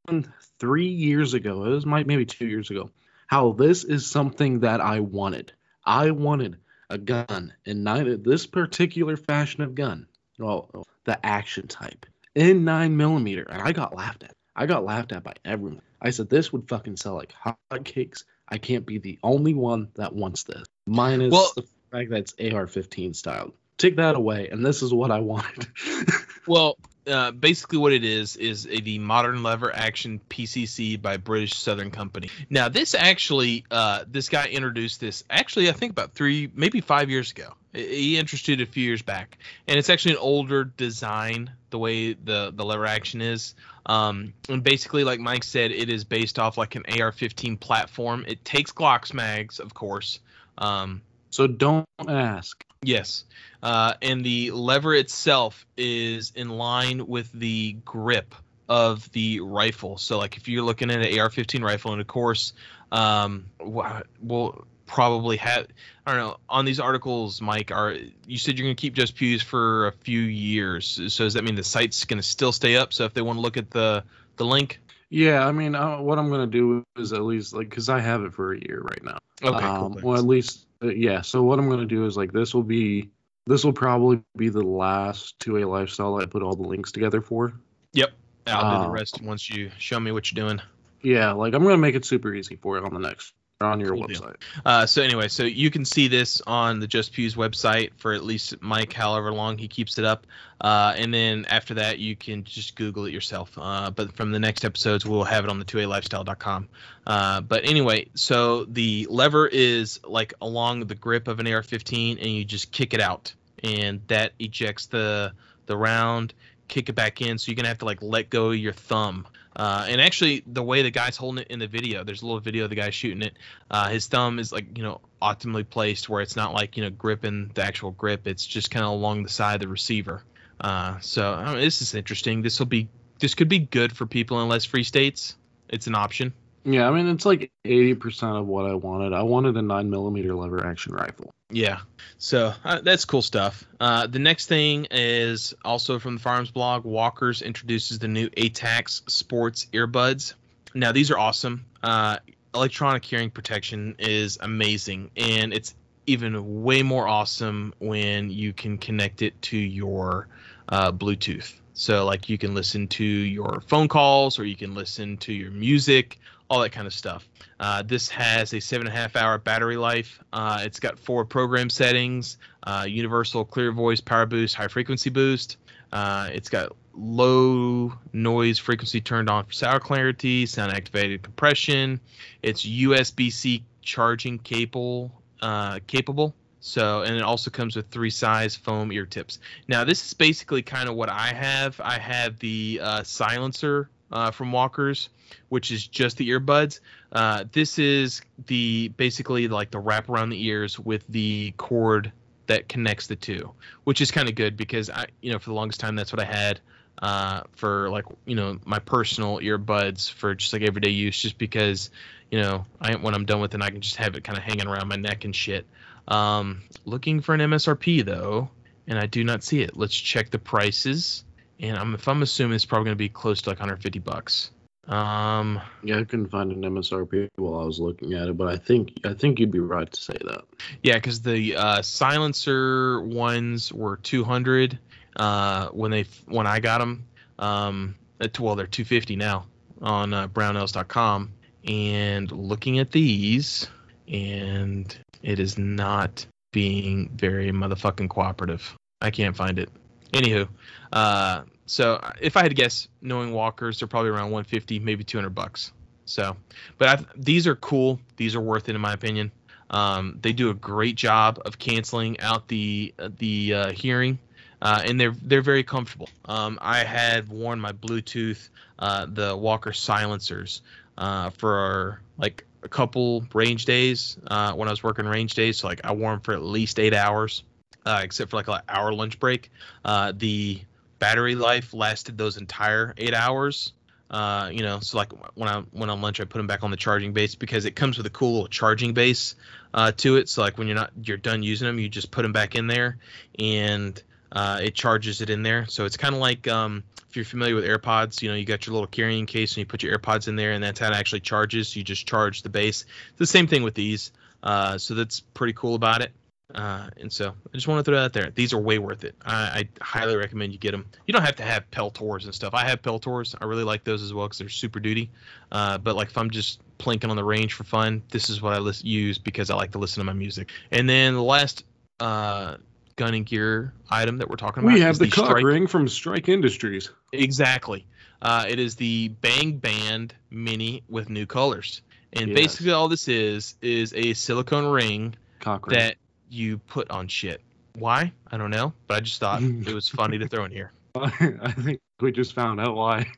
three 0.60 0.88
years 0.88 1.34
ago. 1.34 1.65
It 1.65 1.70
was 1.70 1.86
might 1.86 2.07
maybe 2.07 2.26
two 2.26 2.48
years 2.48 2.72
ago. 2.72 2.90
How 3.28 3.52
this 3.52 3.84
is 3.84 4.06
something 4.10 4.61
that 4.61 4.82
I 4.82 4.99
wanted. 5.02 5.53
I 5.86 6.11
wanted 6.11 6.57
a 6.90 6.98
gun 6.98 7.53
in 7.65 7.84
nine. 7.84 8.24
This 8.24 8.48
particular 8.48 9.18
fashion 9.18 9.61
of 9.64 9.76
gun. 9.76 10.07
Well, 10.44 10.86
the 11.06 11.26
action 11.26 11.68
type 11.68 12.06
in 12.36 12.65
nine 12.65 12.98
millimeter, 12.98 13.44
and 13.49 13.61
I 13.61 13.72
got 13.72 13.95
laughed 13.95 14.24
at. 14.24 14.34
I 14.56 14.65
got 14.65 14.84
laughed 14.84 15.11
at 15.11 15.24
by 15.24 15.34
everyone. 15.45 15.82
I 16.02 16.10
said 16.10 16.30
this 16.30 16.52
would 16.52 16.68
fucking 16.68 16.98
sell 16.98 17.15
like 17.15 17.34
hotcakes. 17.72 18.24
I 18.48 18.57
can't 18.57 18.86
be 18.86 18.98
the 18.98 19.20
only 19.24 19.53
one 19.53 19.90
that 19.95 20.14
wants 20.14 20.44
this. 20.44 20.64
Minus 20.86 21.32
Well- 21.32 21.52
the 21.56 21.64
fact 21.91 22.10
that 22.10 22.18
it's 22.20 22.34
AR-15 22.53 23.15
styled. 23.15 23.53
Take 23.78 23.95
that 23.98 24.15
away, 24.15 24.49
and 24.49 24.65
this 24.65 24.82
is 24.84 24.94
what 24.94 25.11
I 25.11 25.20
wanted. 25.20 25.68
Well, 26.45 26.78
uh, 27.08 27.32
basically, 27.32 27.78
what 27.78 27.94
it 27.94 28.04
is 28.04 28.36
is 28.36 28.66
a, 28.66 28.80
the 28.80 29.00
Modern 29.00 29.44
Lever 29.44 29.74
Action 29.74 30.22
PCC 30.30 31.02
by 31.02 31.18
British 31.18 31.56
Southern 31.56 31.92
Company. 31.92 32.30
Now, 32.50 32.70
this 32.70 32.96
actually, 32.96 33.66
uh, 33.72 34.06
this 34.08 34.30
guy 34.30 34.48
introduced 34.48 35.00
this 35.00 35.24
actually, 35.30 35.70
I 35.70 35.74
think 35.74 35.92
about 35.92 36.14
three, 36.14 36.50
maybe 36.54 36.82
five 36.82 37.10
years 37.10 37.32
ago. 37.32 37.54
He 37.74 38.18
introduced 38.18 38.50
it 38.50 38.62
a 38.62 38.66
few 38.66 38.84
years 38.84 39.02
back, 39.02 39.38
and 39.68 39.80
it's 39.80 39.90
actually 39.90 40.14
an 40.14 40.20
older 40.20 40.64
design. 40.64 41.50
The 41.72 41.80
way 41.80 42.14
the 42.14 42.54
the 42.56 42.64
lever 42.64 42.86
action 42.86 43.20
is, 43.20 43.56
um, 43.88 44.34
and 44.48 44.64
basically, 44.64 45.04
like 45.04 45.20
Mike 45.20 45.44
said, 45.44 45.72
it 45.72 45.90
is 45.90 46.04
based 46.04 46.38
off 46.38 46.56
like 46.56 46.76
an 46.76 46.84
AR-15 46.88 47.60
platform. 47.60 48.26
It 48.28 48.46
takes 48.46 48.72
Glock's 48.72 49.12
mags, 49.12 49.60
of 49.60 49.74
course. 49.74 50.20
Um, 50.58 51.02
so 51.32 51.48
don't 51.48 51.88
ask. 52.08 52.64
Yes. 52.84 53.24
Uh, 53.62 53.94
and 54.02 54.26
the 54.26 54.52
lever 54.52 54.94
itself 54.94 55.66
is 55.78 56.34
in 56.36 56.50
line 56.50 57.08
with 57.08 57.32
the 57.32 57.74
grip 57.86 58.36
of 58.68 59.12
the 59.12 59.40
rifle. 59.42 59.98
So, 59.98 60.18
like, 60.18 60.38
if 60.38 60.48
you're 60.48 60.64
looking 60.64 60.92
at 60.92 61.02
an 61.02 61.20
AR 61.20 61.30
15 61.30 61.64
rifle, 61.64 61.92
and 61.92 62.02
of 62.02 62.08
course, 62.08 62.54
um, 62.92 63.46
we'll 63.60 64.66
probably 64.86 65.38
have, 65.38 65.68
I 66.06 66.14
don't 66.14 66.22
know, 66.22 66.38
on 66.50 66.66
these 66.66 66.80
articles, 66.80 67.42
Mike, 67.42 67.72
are 67.72 67.96
you 68.28 68.38
said 68.38 68.58
you're 68.58 68.66
going 68.66 68.76
to 68.76 68.82
keep 68.82 68.94
Just 68.94 69.16
Pews 69.16 69.42
for 69.42 69.88
a 69.88 69.92
few 69.92 70.20
years. 70.20 71.00
So, 71.14 71.24
does 71.24 71.34
that 71.34 71.44
mean 71.44 71.56
the 71.56 71.64
site's 71.64 72.06
going 72.06 72.20
to 72.20 72.28
still 72.28 72.52
stay 72.52 72.76
up? 72.76 72.94
So, 72.94 73.06
if 73.06 73.14
they 73.14 73.22
want 73.22 73.38
to 73.38 73.42
look 73.42 73.58
at 73.58 73.70
the, 73.72 74.04
the 74.36 74.46
link, 74.46 74.80
Yeah, 75.14 75.48
I 75.48 75.52
mean, 75.52 75.76
uh, 75.76 75.99
what 75.99 76.18
I'm 76.18 76.27
gonna 76.31 76.48
do 76.48 76.84
is 76.98 77.14
at 77.14 77.22
least 77.22 77.53
like, 77.53 77.69
cause 77.69 77.88
I 77.88 77.99
have 77.99 78.23
it 78.23 78.34
for 78.34 78.53
a 78.53 78.60
year 78.60 78.81
right 78.81 79.03
now. 79.03 79.19
okay, 79.44 79.64
um, 79.64 79.94
cool. 79.94 80.02
Well, 80.02 80.18
at 80.18 80.26
least, 80.26 80.65
uh, 80.81 80.88
yeah. 80.88 81.22
So 81.22 81.44
what 81.44 81.60
I'm 81.60 81.69
gonna 81.69 81.85
do 81.85 82.07
is 82.07 82.18
like, 82.18 82.31
this 82.31 82.56
will 82.56 82.64
be, 82.64 83.11
this 83.45 83.64
will 83.64 83.73
probably 83.73 84.23
be 84.35 84.49
the 84.49 84.64
last 84.64 85.38
2A 85.38 85.69
lifestyle 85.69 86.15
I 86.15 86.26
put 86.26 86.41
all 86.41 86.56
the 86.56 86.68
links 86.68 86.91
together 86.91 87.22
for. 87.22 87.53
Yep, 87.94 88.11
I'll 88.48 88.72
do 88.72 88.85
the 88.85 88.90
uh, 88.90 88.91
rest 88.91 89.22
once 89.22 89.48
you 89.52 89.69
show 89.77 89.99
me 89.99 90.11
what 90.11 90.31
you're 90.31 90.48
doing. 90.48 90.60
Yeah, 91.03 91.34
like 91.34 91.53
I'm 91.53 91.61
gonna 91.61 91.77
make 91.77 91.94
it 91.94 92.06
super 92.06 92.34
easy 92.34 92.56
for 92.56 92.80
it 92.80 92.84
on 92.84 92.91
the 92.91 92.99
next 92.99 93.35
on 93.64 93.80
your 93.80 93.95
Cool 93.95 94.07
website. 94.07 94.35
Uh, 94.65 94.85
so 94.85 95.02
anyway, 95.02 95.27
so 95.27 95.44
you 95.44 95.72
can 95.72 95.85
see 95.85 96.07
this 96.07 96.41
on 96.45 96.80
the 96.80 96.88
Just 96.88 97.14
Pews 97.14 97.35
website 97.35 97.91
for 97.98 98.14
at 98.14 98.23
least 98.23 98.61
Mike, 98.61 98.94
however 98.94 99.31
long 99.31 99.57
he 99.57 99.68
keeps 99.68 99.98
it 99.98 100.06
up, 100.06 100.27
uh, 100.61 100.94
and 100.98 101.14
then 101.14 101.45
after 101.45 101.76
that 101.76 101.99
you 101.99 102.15
can 102.15 102.44
just 102.44 102.76
Google 102.76 103.06
it 103.06 103.14
yourself. 103.14 103.52
Uh, 103.57 103.91
but 103.91 104.15
from 104.15 104.31
the 104.31 104.40
next 104.40 104.65
episodes, 104.65 105.06
we'll 105.06 105.23
have 105.23 105.44
it 105.44 105.49
on 105.49 105.60
the 105.60 105.65
2alifestyle.com. 105.65 106.68
Uh, 107.06 107.41
but 107.41 107.65
anyway, 107.65 108.07
so 108.15 108.65
the 108.65 109.07
lever 109.10 109.48
is 109.48 109.99
like 110.06 110.34
along 110.41 110.85
the 110.88 110.95
grip 110.95 111.27
of 111.27 111.40
an 111.40 111.48
AR-15, 111.48 112.18
and 112.22 112.27
you 112.27 112.45
just 112.45 112.72
kick 112.72 112.94
it 112.94 113.02
out, 113.02 113.34
and 113.64 114.02
that 114.07 114.34
ejects 114.40 114.88
the 114.88 115.34
the 115.65 115.77
round. 115.77 116.34
kick 116.68 116.90
it 116.90 116.94
back 116.94 117.22
in, 117.22 117.38
so 117.38 117.52
you're 117.52 117.56
gonna 117.56 117.68
have 117.68 117.80
to 117.80 117.85
like 117.85 118.02
let 118.02 118.30
go 118.30 118.49
of 118.49 118.57
your 118.57 118.73
thumb. 118.73 119.27
Uh, 119.56 119.86
and 119.88 120.02
actually, 120.02 120.44
the 120.48 120.64
way 120.64 120.82
the 120.82 120.92
guy's 120.92 121.16
holding 121.16 121.44
it 121.44 121.48
in 121.50 121.60
the 121.60 121.68
video, 121.68 122.04
there's 122.04 122.22
a 122.22 122.26
little 122.26 122.40
video 122.40 122.64
of 122.64 122.70
the 122.70 122.76
guy 122.76 122.90
shooting 122.90 123.22
it. 123.22 123.38
Uh, 123.70 123.90
his 123.90 124.08
thumb 124.08 124.40
is 124.40 124.52
like 124.52 124.78
you 124.78 124.84
know 124.84 125.02
optimally 125.22 125.68
placed 125.68 126.10
where 126.10 126.22
it's 126.22 126.36
not 126.36 126.54
like 126.54 126.76
you 126.78 126.84
know 126.84 126.90
gripping 126.90 127.52
the 127.54 127.64
actual 127.64 127.92
grip. 127.92 128.28
It's 128.28 128.46
just 128.46 128.72
kind 128.72 128.86
of 128.86 128.92
along 128.92 129.24
the 129.24 129.30
side 129.30 129.56
of 129.56 129.62
the 129.62 129.68
receiver. 129.68 130.24
Uh, 130.60 131.00
so 131.00 131.34
I 131.34 131.54
mean, 131.54 131.62
this 131.62 131.82
is 131.82 131.94
interesting. 131.94 132.42
This 132.42 132.60
will 132.60 132.66
be 132.66 132.90
this 133.20 133.36
could 133.36 133.50
be 133.50 133.60
good 133.60 133.96
for 133.96 134.06
people 134.06 134.42
in 134.42 134.50
less 134.50 134.66
free 134.66 134.84
states. 134.84 135.36
It's 135.70 135.88
an 135.88 135.96
option. 135.96 136.34
Yeah, 136.65 136.88
I 136.88 136.91
mean 136.91 137.07
it's 137.07 137.26
like 137.26 137.52
eighty 137.65 137.94
percent 137.94 138.38
of 138.38 138.48
what 138.48 138.65
I 138.65 138.73
wanted. 138.73 139.14
I 139.14 139.23
wanted 139.23 139.57
a 139.57 139.61
nine 139.61 139.90
millimeter 139.90 140.34
lever 140.34 140.65
action 140.65 140.94
rifle. 140.94 141.30
Yeah, 141.49 141.81
so 142.18 142.53
uh, 142.64 142.81
that's 142.81 143.06
cool 143.06 143.22
stuff. 143.22 143.65
Uh, 143.80 144.07
the 144.07 144.19
next 144.19 144.48
thing 144.48 144.88
is 144.90 145.53
also 145.64 145.99
from 145.99 146.15
the 146.15 146.22
Firearms 146.22 146.52
blog. 146.52 146.85
Walkers 146.85 147.41
introduces 147.41 147.99
the 147.99 148.07
new 148.07 148.30
ATAX 148.30 149.10
Sports 149.10 149.68
earbuds. 149.73 150.34
Now 150.73 150.91
these 150.94 151.11
are 151.11 151.18
awesome. 151.18 151.65
Uh, 151.84 152.18
electronic 152.56 153.03
hearing 153.03 153.30
protection 153.30 153.95
is 153.99 154.38
amazing, 154.41 155.11
and 155.18 155.53
it's 155.53 155.76
even 156.07 156.64
way 156.64 156.81
more 156.81 157.07
awesome 157.07 157.73
when 157.80 158.30
you 158.30 158.53
can 158.53 158.77
connect 158.77 159.22
it 159.22 159.40
to 159.41 159.57
your 159.57 160.27
uh, 160.69 160.91
Bluetooth. 160.91 161.53
So 161.73 162.06
like 162.06 162.30
you 162.30 162.38
can 162.38 162.53
listen 162.53 162.88
to 162.90 163.03
your 163.03 163.61
phone 163.68 163.88
calls, 163.88 164.40
or 164.40 164.45
you 164.45 164.56
can 164.56 164.76
listen 164.76 165.18
to 165.18 165.34
your 165.34 165.52
music, 165.52 166.19
all 166.49 166.61
that 166.61 166.72
kind 166.72 166.88
of 166.88 166.94
stuff. 166.94 167.28
Uh, 167.60 167.82
this 167.84 168.10
has 168.10 168.53
a 168.53 168.60
seven 168.60 168.88
and 168.88 168.95
a 168.95 168.99
half 168.99 169.15
hour 169.15 169.38
battery 169.38 169.78
life. 169.78 170.20
Uh, 170.32 170.60
it's 170.64 170.80
got 170.80 170.99
four 170.99 171.26
program 171.26 171.70
settings: 171.70 172.38
uh, 172.64 172.86
universal 172.88 173.45
clear 173.45 173.72
voice, 173.72 174.02
power 174.02 174.26
boost, 174.26 174.56
high 174.56 174.68
frequency 174.68 175.10
boost. 175.10 175.57
Uh, 175.91 176.30
it's 176.34 176.49
got 176.49 176.76
low 176.95 177.94
noise 178.14 178.60
frequency 178.60 179.02
turned 179.02 179.30
on 179.30 179.45
for 179.45 179.53
sound 179.53 179.82
clarity, 179.82 180.45
sound 180.45 180.72
activated 180.72 181.22
compression. 181.22 181.99
It's 182.41 182.65
USB-C 182.65 183.64
charging 183.82 184.40
cable 184.40 185.11
uh, 185.41 185.80
capable. 185.88 186.34
So, 186.60 187.02
and 187.02 187.15
it 187.15 187.22
also 187.22 187.52
comes 187.52 187.76
with 187.76 187.90
three 187.90 188.10
size 188.10 188.56
foam 188.56 188.91
ear 188.91 189.06
tips. 189.06 189.40
Now, 189.68 189.84
this 189.84 190.06
is 190.06 190.14
basically 190.14 190.61
kind 190.61 190.88
of 190.88 190.95
what 190.95 191.10
I 191.10 191.34
have. 191.34 191.80
I 191.84 191.99
have 191.99 192.40
the 192.40 192.80
uh, 192.82 193.03
silencer 193.03 193.90
uh, 194.14 194.31
from 194.31 194.52
Walkers, 194.52 195.10
which 195.49 195.72
is 195.72 195.85
just 195.85 196.18
the 196.18 196.30
earbuds. 196.30 196.80
Uh, 197.11 197.44
this 197.52 197.80
is 197.80 198.22
the 198.45 198.90
basically 198.90 199.48
like 199.48 199.72
the 199.72 199.80
wrap 199.80 200.07
around 200.07 200.30
the 200.30 200.45
ears 200.45 200.80
with 200.80 201.06
the 201.07 201.53
cord 201.57 202.11
that 202.45 202.69
connects 202.69 203.07
the 203.07 203.15
two, 203.15 203.52
which 203.84 203.99
is 203.99 204.11
kind 204.11 204.30
of 204.30 204.35
good 204.35 204.56
because 204.56 204.90
I, 204.90 205.07
you 205.22 205.34
know, 205.34 205.40
for 205.40 205.49
the 205.49 205.56
longest 205.56 205.80
time 205.80 205.95
that's 205.95 206.14
what 206.14 206.22
I 206.22 206.26
had 206.26 206.60
uh, 207.02 207.41
for 207.53 207.90
like 207.90 208.06
you 208.26 208.35
know 208.35 208.60
my 208.65 208.80
personal 208.80 209.40
earbuds 209.40 210.11
for 210.11 210.35
just 210.35 210.53
like 210.53 210.61
everyday 210.61 210.91
use, 210.91 211.19
just 211.19 211.40
because 211.40 211.90
you 212.30 212.40
know 212.40 212.65
I 212.80 212.95
when 212.95 213.15
I'm 213.15 213.26
done 213.26 213.41
with 213.41 213.56
it, 213.56 213.61
I 213.61 213.72
can 213.72 213.81
just 213.81 213.95
have 213.95 214.15
it 214.15 214.23
kind 214.23 214.38
of 214.38 214.44
hanging 214.44 214.68
around 214.68 214.88
my 214.88 214.95
neck 214.95 215.26
and 215.26 215.35
shit. 215.35 215.65
Um, 216.07 216.61
looking 216.85 217.22
for 217.22 217.34
an 217.34 217.41
MSRP 217.41 218.06
though, 218.06 218.49
and 218.88 218.99
I 218.99 219.07
do 219.07 219.23
not 219.23 219.44
see 219.44 219.61
it. 219.61 219.76
Let's 219.76 219.95
check 219.95 220.30
the 220.30 220.40
prices 220.40 221.23
and 221.64 221.77
I'm 221.77 221.95
if 221.95 222.07
I'm 222.07 222.22
assuming 222.22 222.56
it's 222.56 222.65
probably 222.65 222.85
going 222.85 222.95
to 222.95 222.99
be 222.99 223.10
close 223.10 223.41
to 223.44 223.49
like 223.49 223.60
150 223.60 223.99
bucks. 223.99 224.52
Um, 224.88 225.61
yeah, 225.81 225.98
I 225.98 226.03
couldn't 226.03 226.27
find 226.27 226.52
an 226.52 226.61
MSRP 226.61 227.30
while 227.38 227.61
I 227.61 227.64
was 227.64 227.80
looking 227.80 228.14
at 228.14 228.27
it, 228.27 228.38
but 228.38 228.49
I 228.49 228.57
think 228.57 228.99
I 229.06 229.14
think 229.14 229.40
you'd 229.40 229.52
be 229.52 229.60
right 229.60 229.90
to 229.90 230.02
say 230.02 230.18
that. 230.26 230.44
Yeah, 230.84 230.95
because 230.95 231.22
the 231.22 231.56
uh, 231.56 231.81
silencer 231.81 233.02
ones 233.02 233.72
were 233.72 233.95
200 233.98 234.77
uh, 235.15 235.69
when 235.69 235.91
they 235.91 236.06
when 236.26 236.45
I 236.48 236.60
got 236.60 236.80
them. 236.80 237.06
Um, 237.40 237.95
well, 238.40 238.56
they're 238.56 238.68
250 238.68 239.15
now 239.15 239.48
on 239.81 240.14
uh, 240.14 240.27
brownells.com. 240.27 241.31
And 241.65 242.30
looking 242.31 242.80
at 242.80 242.91
these, 242.91 243.69
and 244.07 244.95
it 245.22 245.40
is 245.40 245.57
not 245.57 246.26
being 246.52 247.10
very 247.15 247.52
motherfucking 247.52 248.10
cooperative. 248.10 248.76
I 249.02 249.11
can't 249.11 249.35
find 249.35 249.57
it. 249.60 249.69
Anywho, 250.11 250.48
uh, 250.91 251.44
so 251.65 252.03
if 252.22 252.38
I 252.38 252.41
had 252.41 252.49
to 252.49 252.56
guess, 252.56 252.88
knowing 253.02 253.31
walkers, 253.31 253.80
they're 253.80 253.88
probably 253.88 254.10
around 254.10 254.31
150, 254.31 254.80
maybe 254.80 255.03
200 255.03 255.30
bucks. 255.30 255.72
So, 256.06 256.35
but 256.77 256.88
I, 256.88 257.06
these 257.15 257.48
are 257.48 257.56
cool. 257.56 257.99
These 258.18 258.35
are 258.35 258.41
worth 258.41 258.69
it 258.69 258.76
in 258.76 258.81
my 258.81 258.94
opinion. 258.94 259.31
Um, 259.69 260.19
they 260.22 260.34
do 260.34 260.49
a 260.49 260.53
great 260.53 260.95
job 260.95 261.41
of 261.45 261.57
canceling 261.57 262.19
out 262.19 262.48
the 262.48 262.94
the 263.18 263.53
uh, 263.53 263.72
hearing, 263.72 264.19
uh, 264.61 264.84
and 264.85 264.99
they're 264.99 265.15
they're 265.22 265.41
very 265.41 265.64
comfortable. 265.64 266.10
Um, 266.26 266.60
I 266.61 266.80
had 266.80 267.30
worn 267.30 267.60
my 267.60 267.72
Bluetooth, 267.72 268.49
uh, 268.77 269.07
the 269.10 269.35
Walker 269.35 269.72
silencers, 269.72 270.61
uh, 270.98 271.30
for 271.31 272.02
like 272.18 272.45
a 272.61 272.68
couple 272.69 273.26
range 273.34 273.65
days 273.65 274.18
uh, 274.27 274.53
when 274.53 274.68
I 274.68 274.72
was 274.72 274.84
working 274.84 275.06
range 275.06 275.34
days. 275.34 275.60
So 275.60 275.68
like 275.68 275.81
I 275.85 275.94
wore 275.94 276.11
them 276.11 276.19
for 276.19 276.34
at 276.34 276.44
least 276.44 276.80
eight 276.80 276.94
hours 276.94 277.44
uh, 277.85 278.02
except 278.03 278.31
for 278.31 278.38
like 278.38 278.48
an 278.48 278.61
hour 278.69 278.94
lunch 278.94 279.19
break. 279.19 279.52
Uh, 279.84 280.14
the 280.15 280.61
battery 281.04 281.36
life 281.36 281.74
lasted 281.74 282.18
those 282.18 282.38
entire 282.38 282.94
eight 282.98 283.14
hours. 283.14 283.74
Uh, 284.10 284.50
you 284.54 284.62
know, 284.62 284.80
so 284.80 284.98
like 284.98 285.12
when 285.36 285.50
I 285.50 285.64
went 285.74 285.92
on 285.92 286.02
lunch, 286.02 286.22
I 286.22 286.24
put 286.24 286.38
them 286.38 286.48
back 286.48 286.64
on 286.64 286.72
the 286.72 286.78
charging 286.78 287.12
base 287.12 287.36
because 287.36 287.66
it 287.66 287.76
comes 287.76 287.98
with 287.98 288.06
a 288.06 288.10
cool 288.10 288.32
little 288.32 288.48
charging 288.48 288.94
base 288.94 289.36
uh, 289.74 289.92
to 289.98 290.16
it. 290.16 290.30
So 290.30 290.42
like 290.42 290.58
when 290.58 290.68
you're 290.68 290.78
not 290.78 290.92
you're 291.04 291.18
done 291.18 291.44
using 291.44 291.66
them, 291.68 291.78
you 291.78 291.90
just 291.90 292.10
put 292.10 292.22
them 292.22 292.32
back 292.32 292.56
in 292.56 292.68
there, 292.68 293.00
and 293.38 294.02
uh, 294.32 294.60
it 294.64 294.76
charges 294.76 295.20
it 295.20 295.30
in 295.30 295.44
there. 295.44 295.66
So 295.68 295.84
it's 295.84 295.98
kind 295.98 296.16
of 296.16 296.22
like 296.22 296.48
um, 296.48 296.86
if 297.10 297.18
you're 297.18 297.26
familiar 297.26 297.56
with 297.56 297.66
AirPods, 297.66 298.22
you 298.22 298.30
know, 298.30 298.36
you 298.36 298.46
got 298.46 298.66
your 298.66 298.72
little 298.72 298.88
carrying 298.88 299.26
case 299.26 299.52
and 299.52 299.58
you 299.58 299.66
put 299.66 299.84
your 299.84 300.00
AirPods 300.00 300.30
in 300.30 300.38
there, 300.38 300.54
and 300.54 300.64
that's 300.64 300.80
how 300.80 300.88
it 300.88 300.94
actually 300.94 301.20
charges. 301.20 301.76
You 301.76 301.84
just 301.84 302.08
charge 302.08 302.44
the 302.44 302.50
base. 302.50 302.86
It's 303.10 303.20
the 303.20 303.26
same 303.26 303.48
thing 303.48 303.64
with 303.64 303.74
these. 303.74 304.14
Uh, 304.42 304.78
so 304.78 304.94
that's 304.94 305.20
pretty 305.20 305.54
cool 305.54 305.76
about 305.76 306.02
it. 306.02 306.14
Uh, 306.53 306.90
and 306.98 307.11
so 307.11 307.30
I 307.30 307.56
just 307.56 307.68
want 307.68 307.84
to 307.84 307.90
throw 307.90 307.98
that 307.98 308.06
out 308.06 308.14
there. 308.14 308.30
These 308.30 308.53
are 308.53 308.60
way 308.60 308.78
worth 308.78 309.03
it. 309.03 309.15
I, 309.26 309.34
I, 309.34 309.70
highly 309.82 310.15
recommend 310.15 310.53
you 310.53 310.60
get 310.60 310.72
them. 310.72 310.86
You 311.07 311.14
don't 311.14 311.24
have 311.24 311.38
to 311.38 311.44
have 311.44 311.70
Peltors 311.72 312.26
and 312.26 312.36
stuff. 312.36 312.53
I 312.53 312.65
have 312.65 312.82
Peltors. 312.82 313.34
I 313.41 313.45
really 313.45 313.64
like 313.64 313.84
those 313.84 314.03
as 314.03 314.14
well 314.14 314.28
because 314.28 314.38
they're 314.38 314.49
super 314.49 314.80
duty. 314.80 315.10
Uh, 315.52 315.80
but 315.80 315.95
like 315.95 316.10
if 316.10 316.18
I'm 316.18 316.30
just 316.30 316.60
plinking 316.78 317.10
on 317.10 317.15
the 317.15 317.24
range 317.24 317.53
for 317.53 317.64
fun, 317.64 318.03
this 318.10 318.30
is 318.30 318.41
what 318.41 318.53
I 318.53 318.60
list, 318.60 318.86
use 318.86 319.18
because 319.18 319.49
I 319.49 319.56
like 319.56 319.72
to 319.72 319.80
listen 319.80 320.02
to 320.02 320.06
my 320.06 320.14
music. 320.14 320.52
And 320.70 320.88
then 320.88 321.15
the 321.15 321.24
last 321.24 321.64
uh, 321.99 322.57
gun 322.95 323.14
and 323.14 323.26
gear 323.26 323.74
item 323.90 324.18
that 324.18 324.30
we're 324.30 324.36
talking 324.36 324.64
about. 324.64 324.74
We 324.74 324.82
have 324.82 324.99
the, 324.99 325.06
the 325.06 325.11
cock 325.11 325.26
Strike. 325.26 325.44
ring 325.44 325.68
from 325.68 325.88
Strike 325.88 326.30
Industries. 326.30 326.91
Exactly. 327.11 327.86
Uh, 328.22 328.45
it 328.48 328.60
is 328.60 328.76
the 328.76 329.10
Bang 329.10 329.57
Band 329.57 330.14
Mini 330.30 330.84
with 330.88 331.10
new 331.10 331.26
colors. 331.26 331.82
And 332.14 332.30
yes. 332.30 332.36
basically 332.36 332.72
all 332.72 332.88
this 332.88 333.07
is 333.07 333.56
is 333.61 333.94
a 333.95 334.14
silicone 334.14 334.65
ring, 334.65 335.15
ring. 335.45 335.60
that 335.70 335.95
you 336.34 336.58
put 336.58 336.90
on 336.90 337.08
shit. 337.08 337.42
Why? 337.78 338.12
I 338.32 338.38
don't 338.38 338.52
know, 338.52 338.74
but 338.88 338.98
I 338.98 339.00
just 339.00 339.20
thought 339.20 339.42
it 339.44 339.74
was 339.74 339.88
funny 339.90 340.18
to 340.18 340.28
throw 340.28 340.46
in 340.46 340.52
here. 340.52 340.72
I 340.96 341.52
think 341.52 341.82
we 342.02 342.12
just 342.12 342.34
found 342.34 342.60
out 342.60 342.76
why. 342.76 343.08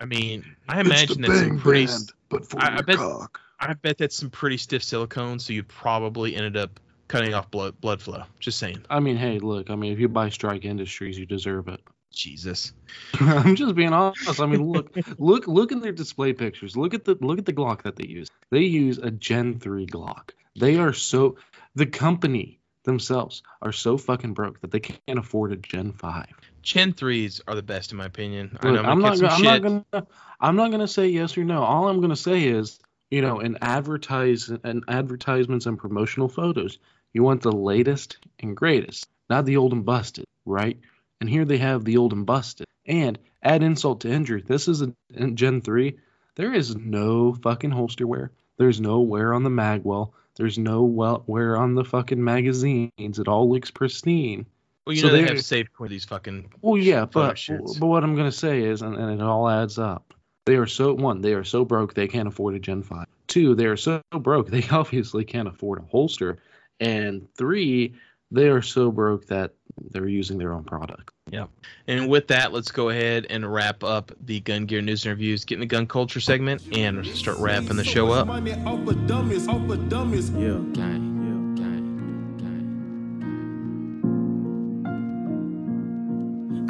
I 0.00 0.04
mean, 0.04 0.44
I 0.68 0.80
imagine 0.80 1.20
that's 1.22 1.40
some 1.40 1.58
pretty. 1.58 1.86
Band, 1.86 2.12
but 2.28 2.48
for 2.48 2.60
I, 2.60 2.78
I 2.78 2.80
bet, 2.82 2.96
cock. 2.96 3.40
I 3.60 3.72
bet 3.74 3.98
that's 3.98 4.16
some 4.16 4.30
pretty 4.30 4.56
stiff 4.56 4.82
silicone, 4.82 5.38
so 5.38 5.52
you 5.52 5.62
probably 5.64 6.34
ended 6.36 6.56
up 6.56 6.80
cutting 7.08 7.34
off 7.34 7.50
blood 7.50 7.80
blood 7.80 8.00
flow. 8.00 8.22
Just 8.40 8.58
saying. 8.58 8.84
I 8.90 9.00
mean, 9.00 9.16
hey, 9.16 9.38
look. 9.38 9.70
I 9.70 9.76
mean, 9.76 9.92
if 9.92 9.98
you 9.98 10.08
buy 10.08 10.28
Strike 10.28 10.64
Industries, 10.64 11.18
you 11.18 11.26
deserve 11.26 11.68
it. 11.68 11.80
Jesus. 12.12 12.72
I'm 13.20 13.56
just 13.56 13.74
being 13.74 13.92
honest. 13.92 14.40
I 14.40 14.46
mean, 14.46 14.64
look, 14.64 14.96
look, 15.18 15.46
look 15.46 15.72
at 15.72 15.82
their 15.82 15.92
display 15.92 16.32
pictures. 16.32 16.76
Look 16.76 16.94
at 16.94 17.04
the 17.04 17.16
look 17.20 17.38
at 17.38 17.46
the 17.46 17.52
Glock 17.52 17.82
that 17.82 17.96
they 17.96 18.06
use. 18.06 18.28
They 18.50 18.62
use 18.62 18.98
a 18.98 19.10
Gen 19.10 19.58
3 19.58 19.86
Glock. 19.86 20.30
They 20.58 20.76
are 20.76 20.92
so 20.92 21.36
the 21.74 21.86
company 21.86 22.58
themselves 22.84 23.42
are 23.62 23.72
so 23.72 23.98
fucking 23.98 24.34
broke 24.34 24.60
that 24.62 24.70
they 24.70 24.80
can't 24.80 25.18
afford 25.18 25.52
a 25.52 25.56
Gen 25.56 25.92
5. 25.92 26.26
Gen 26.62 26.92
3s 26.92 27.40
are 27.46 27.54
the 27.54 27.62
best 27.62 27.92
in 27.92 27.98
my 27.98 28.06
opinion. 28.06 28.58
Look, 28.62 28.84
I'm, 28.84 29.00
not, 29.00 29.22
I'm 29.22 29.42
not 29.42 29.62
gonna 29.62 30.06
I'm 30.40 30.56
not 30.56 30.70
gonna 30.70 30.88
say 30.88 31.08
yes 31.08 31.36
or 31.36 31.44
no. 31.44 31.62
All 31.62 31.88
I'm 31.88 32.00
gonna 32.00 32.16
say 32.16 32.44
is, 32.44 32.80
you 33.10 33.22
know, 33.22 33.40
in 33.40 33.58
advertise 33.62 34.48
and 34.48 34.84
advertisements 34.88 35.66
and 35.66 35.78
promotional 35.78 36.28
photos, 36.28 36.78
you 37.12 37.22
want 37.22 37.42
the 37.42 37.52
latest 37.52 38.18
and 38.40 38.56
greatest, 38.56 39.08
not 39.30 39.44
the 39.44 39.56
old 39.56 39.72
and 39.72 39.84
busted, 39.84 40.24
right? 40.44 40.78
And 41.20 41.28
here 41.28 41.44
they 41.44 41.58
have 41.58 41.84
the 41.84 41.96
old 41.96 42.12
and 42.12 42.26
busted. 42.26 42.66
And 42.86 43.18
add 43.42 43.62
insult 43.62 44.00
to 44.02 44.10
injury, 44.10 44.42
this 44.42 44.68
is 44.68 44.82
a 44.82 44.92
Gen 45.34 45.60
3. 45.60 45.98
There 46.36 46.54
is 46.54 46.76
no 46.76 47.34
fucking 47.34 47.70
holster 47.70 48.06
wear. 48.06 48.30
There's 48.56 48.80
no 48.80 49.00
wear 49.00 49.34
on 49.34 49.42
the 49.42 49.50
magwell. 49.50 50.12
There's 50.36 50.58
no 50.58 50.82
well 50.84 51.24
wear 51.26 51.56
on 51.56 51.74
the 51.74 51.84
fucking 51.84 52.22
magazines. 52.22 53.18
It 53.18 53.26
all 53.26 53.50
looks 53.50 53.70
pristine. 53.72 54.46
Well, 54.86 54.94
you 54.94 55.02
so 55.02 55.08
know 55.08 55.14
they 55.14 55.22
have 55.24 55.44
saved 55.44 55.70
for 55.76 55.88
these 55.88 56.04
fucking. 56.04 56.52
Well, 56.62 56.80
yeah, 56.80 57.04
but 57.04 57.44
but 57.78 57.86
what 57.86 58.04
I'm 58.04 58.14
gonna 58.14 58.32
say 58.32 58.62
is, 58.62 58.80
and, 58.82 58.96
and 58.96 59.20
it 59.20 59.22
all 59.22 59.48
adds 59.48 59.78
up. 59.78 60.14
They 60.46 60.56
are 60.56 60.66
so 60.66 60.94
one, 60.94 61.20
they 61.20 61.34
are 61.34 61.44
so 61.44 61.64
broke 61.64 61.92
they 61.92 62.06
can't 62.06 62.28
afford 62.28 62.54
a 62.54 62.60
Gen 62.60 62.82
Five. 62.82 63.06
Two, 63.26 63.54
they 63.54 63.66
are 63.66 63.76
so 63.76 64.00
broke 64.12 64.48
they 64.48 64.64
obviously 64.70 65.24
can't 65.24 65.48
afford 65.48 65.80
a 65.80 65.82
holster. 65.82 66.38
And 66.80 67.26
three, 67.36 67.96
they 68.30 68.48
are 68.48 68.62
so 68.62 68.90
broke 68.90 69.26
that 69.26 69.52
they're 69.90 70.08
using 70.08 70.38
their 70.38 70.52
own 70.52 70.64
product. 70.64 71.10
Yeah. 71.30 71.46
And 71.86 72.08
with 72.08 72.28
that, 72.28 72.52
let's 72.52 72.70
go 72.70 72.88
ahead 72.88 73.26
and 73.30 73.50
wrap 73.50 73.84
up 73.84 74.12
the 74.20 74.40
gun 74.40 74.66
gear 74.66 74.82
news 74.82 75.04
and 75.04 75.10
reviews, 75.10 75.44
get 75.44 75.54
in 75.56 75.60
the 75.60 75.66
gun 75.66 75.86
culture 75.86 76.20
segment, 76.20 76.62
and 76.76 77.06
start 77.06 77.38
wrapping 77.38 77.76
the 77.76 77.84
show 77.84 78.10
up. 78.10 78.26
Money 78.26 78.52
off 78.64 78.86
of 78.88 79.06
dummies, 79.06 79.46
off 79.48 79.70
of 79.70 79.88
dummies. 79.88 80.30
Yeah, 80.30 80.58
gang, 80.72 81.18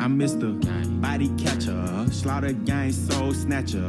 I'm 0.01 0.19
Mr. 0.19 0.55
Body 1.03 1.29
Catcher, 1.37 2.07
Slaughter 2.13 2.53
Gang 2.53 2.93
Soul 2.93 3.35
Snatcher. 3.35 3.85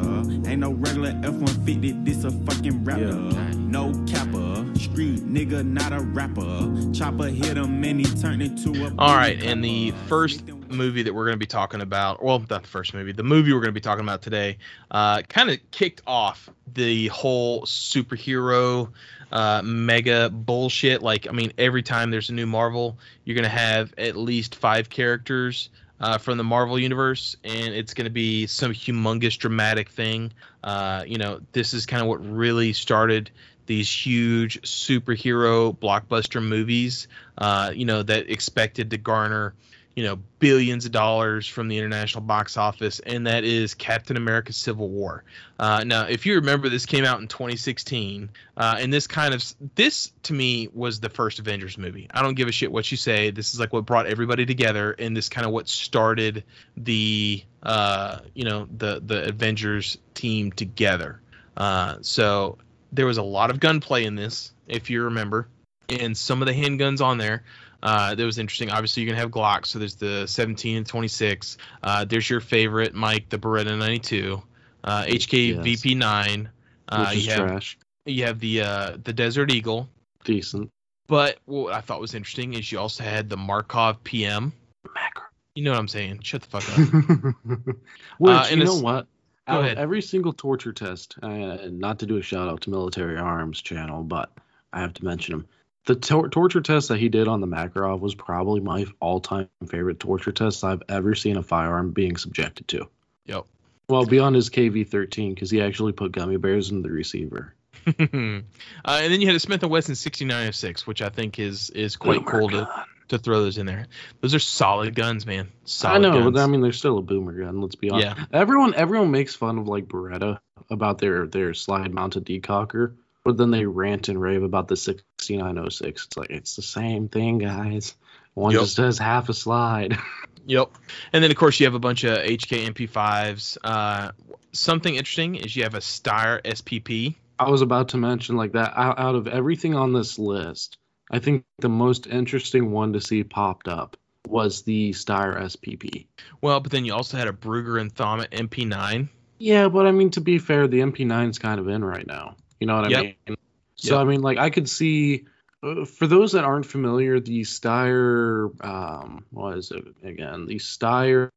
Ain't 0.48 0.60
no 0.60 0.72
regular 0.72 1.10
F-150, 1.24 2.04
this 2.04 2.24
a 2.24 2.32
fucking 2.32 2.84
rapper. 2.84 3.04
Yeah. 3.04 3.52
No 3.56 3.94
capper, 4.06 4.66
street 4.80 5.20
nigga, 5.20 5.66
not 5.66 5.92
a 5.92 6.00
rapper. 6.00 6.92
Chopper 6.94 7.28
hit 7.28 7.58
him 7.58 7.84
and 7.84 8.00
he 8.00 8.22
turned 8.22 8.42
into 8.42 8.86
a. 8.86 8.94
All 8.98 9.16
right, 9.16 9.42
and 9.44 9.64
the 9.64 9.92
first 10.08 10.48
movie 10.48 11.04
that 11.04 11.14
we're 11.14 11.26
going 11.26 11.36
to 11.36 11.40
be 11.40 11.46
talking 11.46 11.82
about, 11.82 12.24
well, 12.24 12.40
not 12.40 12.64
the 12.64 12.68
first 12.68 12.94
movie, 12.94 13.12
the 13.12 13.24
movie 13.24 13.52
we're 13.54 13.60
going 13.60 13.70
to 13.70 13.74
be 13.74 13.82
talking 13.82 14.04
about 14.04 14.22
today, 14.22 14.58
uh, 14.92 15.22
kind 15.24 15.50
of 15.50 15.60
kicked 15.72 16.02
off 16.08 16.50
the 16.74 17.08
whole 17.08 17.64
superhero 17.64 18.92
uh, 19.32 19.62
mega 19.64 20.30
bullshit. 20.30 21.02
Like, 21.02 21.28
I 21.28 21.32
mean, 21.32 21.52
every 21.58 21.84
time 21.84 22.10
there's 22.12 22.30
a 22.30 22.34
new 22.34 22.48
Marvel, 22.48 22.98
you're 23.26 23.36
going 23.36 23.44
to 23.44 23.50
have 23.50 23.94
at 23.98 24.16
least 24.16 24.56
five 24.56 24.90
characters. 24.90 25.70
Uh, 26.02 26.18
from 26.18 26.38
the 26.38 26.46
Marvel 26.46 26.80
universe, 26.80 27.36
and 27.44 27.74
it's 27.74 27.94
going 27.94 28.06
to 28.06 28.10
be 28.10 28.48
some 28.48 28.72
humongous 28.72 29.38
dramatic 29.38 29.90
thing. 29.90 30.32
Uh, 30.64 31.04
you 31.06 31.18
know, 31.18 31.42
this 31.52 31.74
is 31.74 31.86
kind 31.86 32.02
of 32.02 32.08
what 32.08 32.26
really 32.26 32.72
started 32.72 33.30
these 33.70 33.92
huge 33.92 34.60
superhero 34.64 35.78
blockbuster 35.78 36.44
movies. 36.44 37.08
Uh, 37.38 37.72
you 37.74 37.86
know, 37.86 38.02
that 38.02 38.30
expected 38.30 38.90
to 38.90 38.98
garner 38.98 39.54
you 39.96 40.06
know 40.06 40.18
billions 40.40 40.86
of 40.86 40.94
dollars 40.94 41.46
from 41.46 41.68
the 41.68 41.78
international 41.78 42.22
box 42.22 42.56
office 42.56 43.00
and 43.02 43.28
that 43.28 43.44
is 43.44 43.74
captain 43.74 44.16
america 44.16 44.54
civil 44.54 44.88
war. 44.88 45.26
Uh, 45.58 45.84
now 45.86 46.06
if 46.06 46.26
you 46.26 46.36
remember 46.36 46.70
this 46.70 46.86
came 46.86 47.04
out 47.04 47.20
in 47.20 47.28
2016 47.28 48.30
uh, 48.56 48.78
and 48.80 48.94
this 48.94 49.08
kind 49.08 49.34
of 49.34 49.44
this 49.76 50.14
to 50.24 50.32
me 50.32 50.70
was 50.74 51.02
the 51.02 51.10
first 51.10 51.40
avengers 51.40 51.78
movie. 51.78 52.08
I 52.12 52.22
don't 52.22 52.36
give 52.36 52.48
a 52.48 52.52
shit 52.52 52.72
what 52.72 52.90
you 52.92 52.98
say. 52.98 53.32
This 53.32 53.54
is 53.54 53.60
like 53.60 53.74
what 53.74 53.86
brought 53.86 54.06
everybody 54.06 54.46
together 54.46 54.96
and 54.98 55.18
this 55.18 55.28
kind 55.28 55.46
of 55.46 55.52
what 55.52 55.68
started 55.68 56.46
the 56.78 57.44
uh, 57.62 58.20
you 58.34 58.46
know 58.46 58.70
the 58.78 59.02
the 59.06 59.28
avengers 59.28 59.98
team 60.14 60.54
together. 60.54 61.20
Uh, 61.58 61.98
so 62.02 62.58
there 62.92 63.06
was 63.06 63.18
a 63.18 63.24
lot 63.24 63.50
of 63.50 63.60
gunplay 63.60 64.06
in 64.06 64.16
this 64.16 64.52
if 64.68 64.90
you 64.90 65.04
remember 65.04 65.48
and 65.90 66.16
some 66.18 66.42
of 66.42 66.48
the 66.48 66.54
handguns 66.54 67.02
on 67.02 67.18
there 67.18 67.44
uh, 67.82 68.14
that 68.14 68.24
was 68.26 68.38
interesting. 68.38 68.70
Obviously, 68.70 69.04
you're 69.04 69.12
gonna 69.12 69.22
have 69.22 69.32
Glock, 69.32 69.66
so 69.66 69.80
there's 69.80 69.96
the 69.96 70.28
17 70.28 70.78
and 70.78 70.86
26. 70.86 71.58
Uh, 71.82 72.04
there's 72.04 72.30
your 72.30 72.42
favorite, 72.42 72.94
Mike, 72.94 73.30
the 73.30 73.38
Beretta 73.38 73.78
92, 73.78 74.42
uh, 74.84 75.04
HK 75.06 75.56
Yes. 75.56 75.66
VP9. 75.66 76.48
Uh, 76.90 77.06
which 77.08 77.18
is 77.18 77.26
you 77.26 77.32
have 77.32 77.48
trash. 77.48 77.78
you 78.06 78.26
have 78.26 78.40
the 78.40 78.62
uh, 78.62 78.98
the 79.04 79.14
Desert 79.14 79.50
Eagle. 79.52 79.88
Decent. 80.26 80.70
But 81.08 81.38
what 81.46 81.74
I 81.74 81.80
thought 81.82 82.02
was 82.02 82.14
interesting 82.16 82.54
is 82.54 82.70
you 82.72 82.80
also 82.80 83.04
had 83.04 83.30
the 83.30 83.38
Makarov 83.38 84.04
PM. 84.04 84.52
Macro. 84.94 85.24
You 85.56 85.64
know 85.64 85.72
what 85.72 85.80
I'm 85.80 85.88
saying? 85.88 86.20
Shut 86.24 86.42
the 86.42 86.50
fuck 86.50 86.70
up. 86.70 87.76
Which 88.18 88.32
Uh, 88.36 88.46
you 88.52 88.58
know 88.58 88.76
what? 88.80 89.08
Go 89.50 89.60
ahead. 89.62 89.78
every 89.78 90.02
single 90.02 90.34
torture 90.34 90.74
test, 90.74 91.16
uh, 91.22 91.58
not 91.70 92.00
to 92.00 92.06
do 92.06 92.18
a 92.18 92.22
shout 92.22 92.48
out 92.48 92.62
to 92.62 92.70
Military 92.70 93.18
Arms 93.18 93.62
channel, 93.62 94.04
but 94.04 94.32
I 94.72 94.82
have 94.82 94.94
to 94.96 95.06
mention 95.06 95.36
him. 95.36 95.48
The 95.86 95.96
tor- 95.96 96.30
torture 96.30 96.62
test 96.62 96.90
that 96.90 97.00
he 97.00 97.10
did 97.10 97.28
on 97.28 97.42
the 97.42 97.48
Makarov 97.48 98.00
was 98.00 98.14
probably 98.14 98.60
my 98.60 98.86
all-time 99.00 99.50
favorite 99.68 100.00
torture 100.00 100.32
test 100.32 100.64
I've 100.64 100.84
ever 100.88 101.16
seen 101.16 101.38
a 101.38 101.44
firearm 101.44 101.92
being 101.92 102.18
subjected 102.18 102.68
to. 102.70 102.90
Yep. 103.26 103.46
Well, 103.88 104.06
beyond 104.06 104.36
his 104.36 104.50
KV-13, 104.52 105.34
because 105.34 105.50
he 105.50 105.62
actually 105.62 105.94
put 105.94 106.12
gummy 106.12 106.38
bears 106.38 106.70
in 106.70 106.84
the 106.84 106.92
receiver. 106.92 107.56
uh, 107.88 107.92
and 108.04 108.44
then 108.86 109.22
you 109.22 109.28
had 109.28 109.36
a 109.36 109.40
Smith 109.40 109.64
and 109.64 109.72
Wesson 109.72 109.96
6906, 109.96 110.86
which 110.86 111.02
I 111.02 111.10
think 111.10 111.40
is 111.40 111.70
is 111.72 111.96
quite 111.96 112.26
Boomer 112.26 112.40
cool 112.40 112.50
to. 112.50 112.86
To 113.10 113.18
throw 113.18 113.42
those 113.44 113.58
in 113.58 113.66
there. 113.66 113.88
Those 114.22 114.34
are 114.36 114.40
solid 114.40 114.96
guns, 114.96 115.26
man. 115.26 115.50
Solid 115.66 115.96
I 115.96 115.98
know, 116.00 116.12
guns. 116.22 116.34
but 116.34 116.40
I 116.42 116.48
mean, 116.48 116.62
they're 116.62 116.72
still 116.72 116.98
a 116.98 117.02
boomer 117.02 117.34
gun. 117.34 117.62
Let's 117.62 117.76
be 117.76 117.90
honest. 117.90 118.18
Yeah. 118.18 118.26
Everyone, 118.34 118.74
everyone 118.76 119.12
makes 119.12 119.36
fun 119.36 119.58
of 119.60 119.68
like 119.68 119.86
Beretta 119.86 120.40
about 120.70 120.98
their 121.00 121.28
their 121.28 121.54
slide 121.54 121.94
mounted 121.94 122.26
decocker, 122.26 122.96
but 123.24 123.38
then 123.38 123.52
they 123.52 123.66
rant 123.66 124.10
and 124.10 124.20
rave 124.22 124.44
about 124.44 124.68
the 124.68 124.76
6906. 124.78 126.06
It's 126.06 126.18
like 126.18 126.30
it's 126.30 126.56
the 126.56 126.62
same 126.62 127.08
thing, 127.10 127.38
guys. 127.40 127.96
One 128.34 128.52
Yep. 128.54 128.62
just 128.62 128.78
does 128.78 128.98
half 128.98 129.30
a 129.30 129.34
slide. 129.34 129.98
Yep. 130.46 130.72
And 131.14 131.24
then 131.24 131.30
of 131.30 131.38
course 131.38 131.60
you 131.60 131.68
have 131.68 131.76
a 131.76 131.80
bunch 131.80 132.04
of 132.06 132.18
HK 132.18 132.70
MP5s. 132.74 133.58
Uh, 133.64 134.14
something 134.52 134.96
interesting 134.96 135.36
is 135.36 135.56
you 135.56 135.62
have 135.64 135.76
a 135.76 135.80
Steyr 135.80 136.42
SPP. 136.42 137.16
I 137.38 137.52
was 137.52 137.62
about 137.62 137.90
to 137.90 137.98
mention 137.98 138.36
like 138.36 138.54
that. 138.54 138.74
Out, 138.76 138.98
out 138.98 139.14
of 139.14 139.28
everything 139.28 139.76
on 139.76 139.94
this 139.94 140.18
list, 140.18 140.80
I 141.10 141.20
think 141.20 141.44
the 141.60 141.70
most 141.70 142.08
interesting 142.08 142.72
one 142.72 142.94
to 142.94 143.02
see 143.02 143.24
popped 143.24 143.68
up 143.68 143.98
was 144.28 144.62
the 144.64 144.92
Steyr 144.92 145.40
SPP. 145.42 146.08
Well, 146.42 146.60
but 146.60 146.72
then 146.72 146.86
you 146.86 146.94
also 146.94 147.18
had 147.18 147.28
a 147.28 147.34
Brugger 147.34 147.82
and 147.82 147.94
Thomet 147.94 148.32
MP9. 148.32 149.10
Yeah, 149.40 149.70
but 149.70 149.88
I 149.88 149.92
mean, 149.92 150.12
to 150.12 150.22
be 150.22 150.38
fair, 150.38 150.68
the 150.68 150.82
MP9 150.82 151.30
is 151.30 151.40
kind 151.40 151.60
of 151.60 151.68
in 151.68 151.84
right 151.84 152.06
now. 152.06 152.36
You 152.60 152.68
know 152.68 152.76
what 152.76 152.86
I 152.86 152.90
Yep. 152.90 153.04
mean? 153.04 153.38
So 153.76 153.96
Yep. 153.96 154.02
I 154.02 154.10
mean, 154.10 154.22
like 154.22 154.38
I 154.38 154.50
could 154.50 154.70
see. 154.70 155.26
Uh, 155.62 155.84
for 155.84 156.08
those 156.08 156.32
that 156.34 156.46
aren't 156.46 156.66
familiar, 156.66 157.20
the 157.20 157.42
Steyr, 157.42 158.50
um, 158.64 159.26
what 159.30 159.58
is 159.58 159.72
it 159.72 159.84
again? 160.04 160.46
The 160.46 160.56
Steyr 160.56 161.30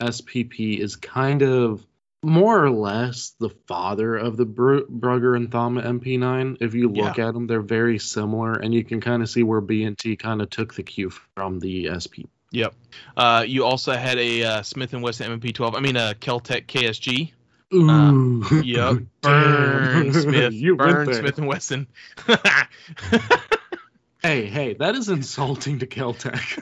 SPP 0.00 0.78
is 0.80 0.96
kind 0.96 1.42
of 1.42 1.86
more 2.22 2.64
or 2.64 2.70
less 2.70 3.34
the 3.38 3.50
father 3.66 4.16
of 4.16 4.36
the 4.36 4.44
Br- 4.44 4.80
Brugger 4.90 5.36
and 5.36 5.50
Thomet 5.50 5.84
MP9. 5.84 6.56
If 6.60 6.74
you 6.74 6.88
look 6.90 7.18
at 7.18 7.32
them, 7.34 7.46
they're 7.46 7.60
very 7.60 7.98
similar, 7.98 8.54
and 8.54 8.74
you 8.74 8.84
can 8.84 9.00
kind 9.00 9.22
of 9.22 9.30
see 9.30 9.42
where 9.42 9.60
B&T 9.60 10.16
kind 10.16 10.42
of 10.42 10.50
took 10.50 10.74
the 10.74 10.82
cue 10.82 11.10
from 11.10 11.60
the 11.60 11.88
SP. 11.94 12.26
Yep. 12.50 12.74
Uh, 13.16 13.44
you 13.46 13.64
also 13.64 13.92
had 13.92 14.18
a 14.18 14.42
uh, 14.42 14.62
Smith 14.62 14.94
and 14.94 15.02
Wesson 15.02 15.38
MP12. 15.38 15.76
I 15.76 15.80
mean 15.80 15.96
a 15.96 16.14
Keltec 16.18 16.66
KSG. 16.66 17.32
Ooh. 17.74 18.44
Yep. 18.64 19.02
Burn 19.20 20.12
Smith. 20.22 20.54
you 20.54 20.76
Burn. 20.76 21.12
Smith 21.12 21.38
and 21.38 21.46
Wesson. 21.46 21.86
Hey, 24.20 24.46
hey, 24.46 24.74
that 24.74 24.96
is 24.96 25.08
insulting 25.08 25.78
to 25.78 25.86
Keltec. 25.86 26.58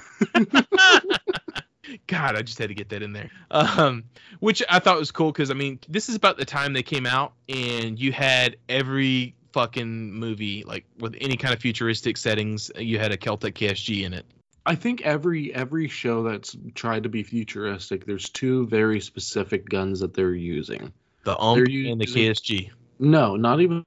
God, 2.06 2.36
I 2.36 2.42
just 2.42 2.58
had 2.58 2.68
to 2.68 2.74
get 2.74 2.90
that 2.90 3.02
in 3.02 3.12
there. 3.12 3.30
Um, 3.50 4.04
which 4.40 4.62
I 4.68 4.78
thought 4.78 4.98
was 4.98 5.10
cool 5.10 5.32
because 5.32 5.50
I 5.50 5.54
mean, 5.54 5.78
this 5.88 6.08
is 6.08 6.14
about 6.14 6.36
the 6.36 6.44
time 6.44 6.72
they 6.72 6.82
came 6.82 7.06
out, 7.06 7.32
and 7.48 7.98
you 7.98 8.12
had 8.12 8.56
every 8.68 9.34
fucking 9.52 10.12
movie 10.12 10.64
like 10.64 10.84
with 10.98 11.16
any 11.20 11.36
kind 11.36 11.54
of 11.54 11.60
futuristic 11.60 12.16
settings, 12.16 12.70
you 12.76 12.98
had 12.98 13.12
a 13.12 13.16
Keltec 13.16 13.52
KSG 13.52 14.04
in 14.04 14.14
it. 14.14 14.26
I 14.64 14.74
think 14.74 15.02
every 15.02 15.54
every 15.54 15.88
show 15.88 16.24
that's 16.24 16.56
tried 16.74 17.04
to 17.04 17.08
be 17.08 17.22
futuristic, 17.22 18.04
there's 18.04 18.28
two 18.28 18.66
very 18.66 19.00
specific 19.00 19.68
guns 19.68 20.00
that 20.00 20.12
they're 20.14 20.34
using. 20.34 20.92
The 21.24 21.40
UMP 21.40 21.66
They're 21.66 21.92
and 21.92 22.00
the 22.00 22.06
KSG. 22.06 22.70
No, 22.98 23.36
not 23.36 23.60
even. 23.60 23.84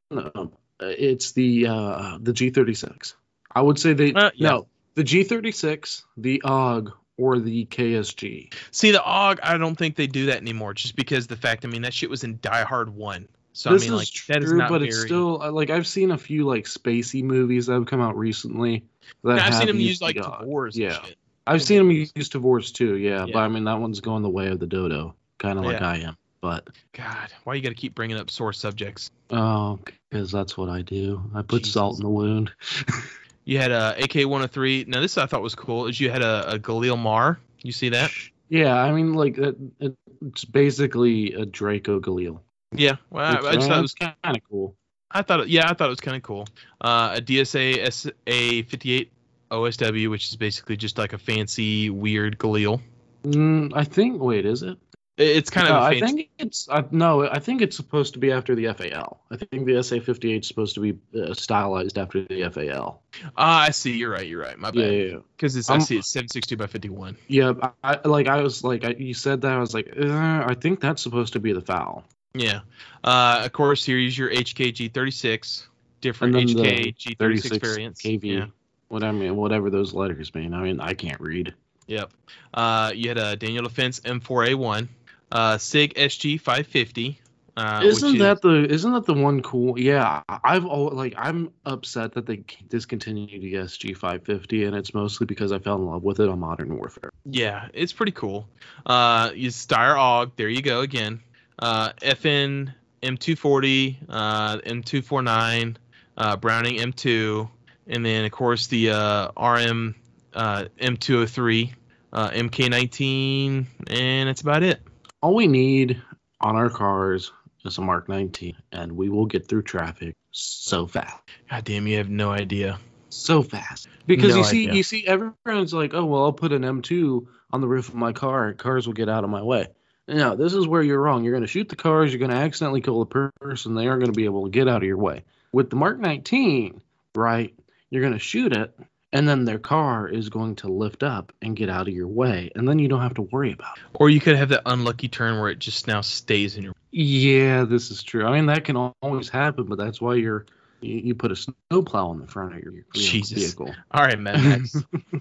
It's 0.81 1.33
the 1.33 1.67
uh, 1.67 2.17
the 2.21 2.31
G36. 2.31 3.13
I 3.53 3.61
would 3.61 3.79
say 3.79 3.93
they 3.93 4.13
Uh, 4.13 4.31
yeah. 4.35 4.49
no 4.49 4.67
the 4.99 5.05
G36, 5.05 6.03
the 6.17 6.41
AUG, 6.43 6.91
or 7.19 7.39
the 7.39 7.65
KSG. 7.65 8.53
See, 8.71 8.91
the 8.91 8.99
AUG, 8.99 9.39
I 9.43 9.57
don't 9.57 9.75
think 9.75 9.95
they 9.95 10.07
do 10.07 10.27
that 10.27 10.37
anymore, 10.37 10.73
just 10.73 10.95
because 10.95 11.27
the 11.27 11.35
fact. 11.35 11.65
I 11.65 11.67
mean, 11.67 11.81
that 11.83 11.93
shit 11.93 12.09
was 12.09 12.23
in 12.23 12.39
Die 12.41 12.63
Hard 12.63 12.89
One. 12.89 13.27
So 13.53 13.73
this 13.73 13.83
I 13.83 13.85
mean, 13.85 13.93
is 13.93 13.99
like 13.99 14.07
true, 14.07 14.33
that 14.35 14.43
is 14.43 14.53
not 14.53 14.69
but 14.69 14.77
very. 14.79 14.89
it's 14.89 15.01
still 15.01 15.41
uh, 15.41 15.51
like 15.51 15.69
I've 15.69 15.87
seen 15.87 16.11
a 16.11 16.17
few 16.17 16.45
like 16.45 16.65
spacey 16.65 17.23
movies 17.23 17.65
that 17.65 17.73
have 17.73 17.87
come 17.87 17.99
out 17.99 18.17
recently. 18.17 18.85
That 19.23 19.39
I've 19.39 19.55
seen 19.55 19.67
them 19.67 19.79
use 19.79 20.01
like. 20.01 20.15
Tavors 20.15 20.75
Yeah. 20.75 21.01
shit. 21.03 21.17
I've 21.45 21.63
seen 21.63 21.79
them 21.79 21.91
use 21.91 22.11
Tavors 22.13 22.71
too. 22.73 22.95
Yeah, 22.95 23.25
Yeah. 23.25 23.33
but 23.33 23.39
I 23.39 23.47
mean 23.47 23.65
that 23.65 23.79
one's 23.79 23.99
going 24.01 24.23
the 24.23 24.29
way 24.29 24.47
of 24.47 24.59
the 24.59 24.67
dodo, 24.67 25.15
kind 25.39 25.59
of 25.59 25.65
like 25.65 25.81
I 25.81 25.97
am. 25.97 26.15
But 26.41 26.69
God, 26.93 27.33
why 27.43 27.55
you 27.55 27.61
got 27.61 27.69
to 27.69 27.75
keep 27.75 27.95
bringing 27.95 28.17
up 28.17 28.31
sore 28.31 28.53
subjects? 28.53 29.11
Oh, 29.29 29.79
because 30.09 30.31
that's 30.31 30.55
what 30.57 30.69
I 30.69 30.83
do. 30.83 31.21
I 31.35 31.41
put 31.41 31.63
Jesus. 31.63 31.73
salt 31.73 31.97
in 31.97 32.03
the 32.03 32.09
wound. 32.09 32.51
You 33.49 33.57
had 33.57 33.71
a 33.71 33.95
AK-103. 33.97 34.87
Now 34.87 35.01
this 35.01 35.17
I 35.17 35.25
thought 35.25 35.41
was 35.41 35.55
cool. 35.55 35.87
Is 35.87 35.99
you 35.99 36.11
had 36.11 36.21
a, 36.21 36.51
a 36.51 36.59
Galil 36.59 36.99
Mar. 36.99 37.39
You 37.63 37.71
see 37.71 37.89
that? 37.89 38.11
Yeah, 38.47 38.75
I 38.75 38.91
mean, 38.91 39.15
like 39.15 39.39
it, 39.39 39.55
it, 39.79 39.95
it's 40.21 40.45
basically 40.45 41.33
a 41.33 41.47
Draco 41.47 41.99
Galil. 41.99 42.41
Yeah. 42.73 42.97
Well, 43.09 43.25
I, 43.25 43.49
I 43.49 43.53
just 43.55 43.67
thought 43.67 43.79
it 43.79 43.81
was. 43.81 43.93
kind 43.95 44.15
of 44.23 44.43
cool. 44.47 44.75
I 45.09 45.23
thought. 45.23 45.39
It, 45.39 45.47
yeah, 45.47 45.67
I 45.67 45.73
thought 45.73 45.87
it 45.87 45.89
was 45.89 45.99
kind 45.99 46.15
of 46.15 46.21
cool. 46.21 46.47
Uh, 46.79 47.15
a 47.17 47.21
DSA 47.21 47.87
SA58 48.27 49.09
OSW, 49.49 50.11
which 50.11 50.27
is 50.27 50.35
basically 50.35 50.77
just 50.77 50.99
like 50.99 51.13
a 51.13 51.17
fancy 51.17 51.89
weird 51.89 52.37
Galil. 52.37 52.79
Mm, 53.23 53.71
I 53.75 53.83
think. 53.83 54.21
Wait, 54.21 54.45
is 54.45 54.61
it? 54.61 54.77
It- 55.19 55.35
It's 55.37 55.49
kind 55.49 55.67
of 55.67 55.73
I 55.75 55.99
think 55.99 56.29
it's 56.39 56.67
I, 56.69 56.85
no. 56.91 57.27
I 57.29 57.39
think 57.39 57.61
it's 57.61 57.75
supposed 57.75 58.13
to 58.13 58.19
be 58.19 58.31
after 58.31 58.55
the 58.55 58.73
FAL. 58.73 59.19
I 59.29 59.35
think 59.35 59.65
the 59.65 59.73
SA58 59.73 60.39
is 60.41 60.47
supposed 60.47 60.75
to 60.75 60.79
be 60.81 60.97
uh, 61.19 61.33
stylized 61.33 61.97
after 61.97 62.23
the 62.23 62.49
FAL. 62.49 63.03
Ah, 63.37 63.63
I 63.63 63.71
see. 63.71 63.97
You're 63.97 64.11
right. 64.11 64.25
You're 64.25 64.41
right. 64.41 64.57
My 64.57 64.69
Yeah, 64.73 64.81
bad. 64.85 64.93
yeah, 64.93 65.03
yeah. 65.13 65.17
Because 65.35 65.55
it's 65.57 65.69
I 65.69 65.73
I'm- 65.73 65.81
see 65.81 65.97
it's 65.97 66.07
762 66.09 66.55
by 66.57 66.67
51. 66.67 67.17
Yeah, 67.27 67.53
I, 67.61 67.71
I 68.03 68.07
like 68.07 68.27
I 68.27 68.41
was 68.41 68.63
like 68.63 68.85
I, 68.85 68.95
you 68.97 69.13
said 69.13 69.41
that 69.41 69.51
I 69.51 69.59
was 69.59 69.73
like 69.73 69.93
uh, 69.95 70.43
I 70.47 70.55
think 70.59 70.79
that's 70.79 71.01
supposed 71.01 71.33
to 71.33 71.39
be 71.41 71.51
the 71.53 71.61
FAL. 71.61 72.05
Yeah. 72.33 72.61
Uh, 73.03 73.41
of 73.45 73.51
course, 73.51 73.83
here 73.83 73.97
is 73.99 74.17
your 74.17 74.29
HK 74.29 74.71
G36, 74.91 75.65
different 75.99 76.35
And 76.35 76.47
then 76.49 76.55
the 76.55 76.63
HK 76.63 76.95
G36 77.15 77.17
36 77.17 77.57
variants. 77.57 78.01
KV. 78.01 78.23
Yeah. 78.23 78.45
What 78.87 79.03
I 79.03 79.11
mean, 79.11 79.35
whatever 79.35 79.69
those 79.69 79.93
letters 79.93 80.33
mean. 80.33 80.53
I 80.53 80.61
mean, 80.61 80.79
I 80.79 80.93
can't 80.93 81.19
read. 81.19 81.53
Yep. 81.87 82.11
Uh, 82.53 82.91
you 82.93 83.09
had 83.09 83.17
a 83.17 83.35
Daniel 83.35 83.63
Defense 83.63 83.99
M4A1, 84.01 84.87
uh, 85.31 85.57
Sig 85.57 85.93
SG 85.95 86.39
550. 86.39 87.21
Uh, 87.57 87.81
isn't 87.83 88.15
is- 88.15 88.19
that 88.19 88.41
the 88.41 88.65
isn't 88.69 88.93
that 88.93 89.05
the 89.05 89.13
one 89.13 89.41
cool? 89.41 89.77
Yeah, 89.77 90.21
I've 90.29 90.63
al 90.65 90.89
like 90.91 91.13
I'm 91.17 91.51
upset 91.65 92.13
that 92.13 92.25
they 92.25 92.43
discontinued 92.69 93.41
the 93.41 93.53
SG 93.55 93.97
550, 93.97 94.63
and 94.63 94.75
it's 94.75 94.93
mostly 94.93 95.25
because 95.25 95.51
I 95.51 95.59
fell 95.59 95.75
in 95.75 95.85
love 95.85 96.03
with 96.03 96.21
it 96.21 96.29
on 96.29 96.39
Modern 96.39 96.77
Warfare. 96.77 97.09
Yeah, 97.25 97.67
it's 97.73 97.91
pretty 97.91 98.13
cool. 98.13 98.47
Uh, 98.85 99.31
you 99.35 99.49
Steyr 99.49 99.97
AUG. 99.97 100.31
There 100.37 100.47
you 100.47 100.61
go 100.61 100.81
again. 100.81 101.19
Uh, 101.57 101.91
FN 102.01 102.73
M240, 103.03 103.97
uh, 104.07 104.57
M249, 104.59 105.75
uh, 106.17 106.35
Browning 106.37 106.77
M2, 106.77 107.49
and 107.87 108.05
then 108.05 108.25
of 108.25 108.31
course 108.31 108.67
the 108.67 108.91
uh, 108.91 109.31
RM 109.37 109.95
uh, 110.33 110.65
M203, 110.79 111.73
uh, 112.13 112.29
MK19, 112.29 113.65
and 113.89 114.29
that's 114.29 114.41
about 114.41 114.63
it. 114.63 114.81
All 115.21 115.35
we 115.35 115.47
need 115.47 116.01
on 116.39 116.55
our 116.55 116.69
cars 116.69 117.31
is 117.65 117.77
a 117.77 117.81
Mark 117.81 118.07
19, 118.07 118.55
and 118.71 118.93
we 118.93 119.09
will 119.09 119.25
get 119.25 119.47
through 119.47 119.63
traffic 119.63 120.15
so 120.31 120.87
fast. 120.87 121.17
God 121.49 121.63
damn, 121.65 121.87
you 121.87 121.97
have 121.97 122.09
no 122.09 122.31
idea. 122.31 122.79
so 123.09 123.41
fast 123.41 123.87
because 124.05 124.29
No 124.31 124.37
you 124.37 124.43
see 124.43 124.63
idea. 124.63 124.75
you 124.75 124.83
see 124.83 125.05
everyone's 125.07 125.73
like 125.73 125.95
oh 125.95 126.05
well 126.05 126.23
i'll 126.25 126.31
put 126.31 126.51
an 126.53 126.61
m2 126.61 127.25
on 127.51 127.59
the 127.59 127.67
roof 127.67 127.89
of 127.89 127.95
my 127.95 128.13
car 128.13 128.53
cars 128.53 128.85
will 128.85 128.93
get 128.93 129.09
out 129.09 129.23
of 129.23 129.31
my 129.31 129.41
way 129.41 129.65
no 130.07 130.35
this 130.35 130.53
is 130.53 130.67
where 130.67 130.83
you're 130.83 131.01
wrong 131.01 131.23
you're 131.23 131.33
going 131.33 131.41
to 131.41 131.47
shoot 131.47 131.67
the 131.69 131.75
cars 131.75 132.13
you're 132.13 132.19
going 132.19 132.29
to 132.29 132.37
accidentally 132.37 132.81
kill 132.81 132.99
the 133.03 133.31
person 133.41 133.73
they 133.73 133.87
aren't 133.87 134.01
going 134.01 134.13
to 134.13 134.15
be 134.15 134.25
able 134.25 134.43
to 134.45 134.51
get 134.51 134.67
out 134.67 134.83
of 134.83 134.87
your 134.87 134.97
way 134.99 135.23
with 135.51 135.71
the 135.71 135.75
mark 135.75 135.97
19 135.99 136.81
right 137.15 137.55
you're 137.89 138.01
going 138.03 138.13
to 138.13 138.19
shoot 138.19 138.55
it 138.55 138.75
and 139.11 139.27
then 139.27 139.45
their 139.45 139.59
car 139.59 140.07
is 140.07 140.29
going 140.29 140.55
to 140.55 140.67
lift 140.67 141.03
up 141.03 141.33
and 141.41 141.55
get 141.55 141.69
out 141.69 141.87
of 141.87 141.93
your 141.93 142.07
way 142.07 142.51
and 142.55 142.67
then 142.67 142.79
you 142.79 142.87
don't 142.87 143.01
have 143.01 143.13
to 143.15 143.21
worry 143.23 143.51
about 143.51 143.77
it 143.77 143.83
Or 143.93 144.09
you 144.09 144.19
could 144.19 144.35
have 144.35 144.49
that 144.49 144.61
unlucky 144.65 145.07
turn 145.07 145.39
where 145.39 145.49
it 145.49 145.59
just 145.59 145.87
now 145.87 146.01
stays 146.01 146.57
in 146.57 146.63
your. 146.63 146.73
yeah 146.91 147.63
this 147.65 147.91
is 147.91 148.03
true 148.03 148.25
i 148.25 148.31
mean 148.31 148.45
that 148.47 148.63
can 148.65 148.75
always 149.01 149.29
happen 149.29 149.65
but 149.65 149.77
that's 149.77 149.99
why 150.01 150.15
you're 150.15 150.45
you, 150.81 150.95
you 150.97 151.15
put 151.15 151.31
a 151.31 151.35
snowplow 151.35 152.07
on 152.09 152.19
the 152.19 152.27
front 152.27 152.55
of 152.55 152.63
your, 152.63 152.73
your 152.73 152.83
Jesus. 152.93 153.31
vehicle 153.37 153.73
All 153.91 154.03
right, 154.03 154.19
Mad 154.19 154.41
Max. 154.43 154.75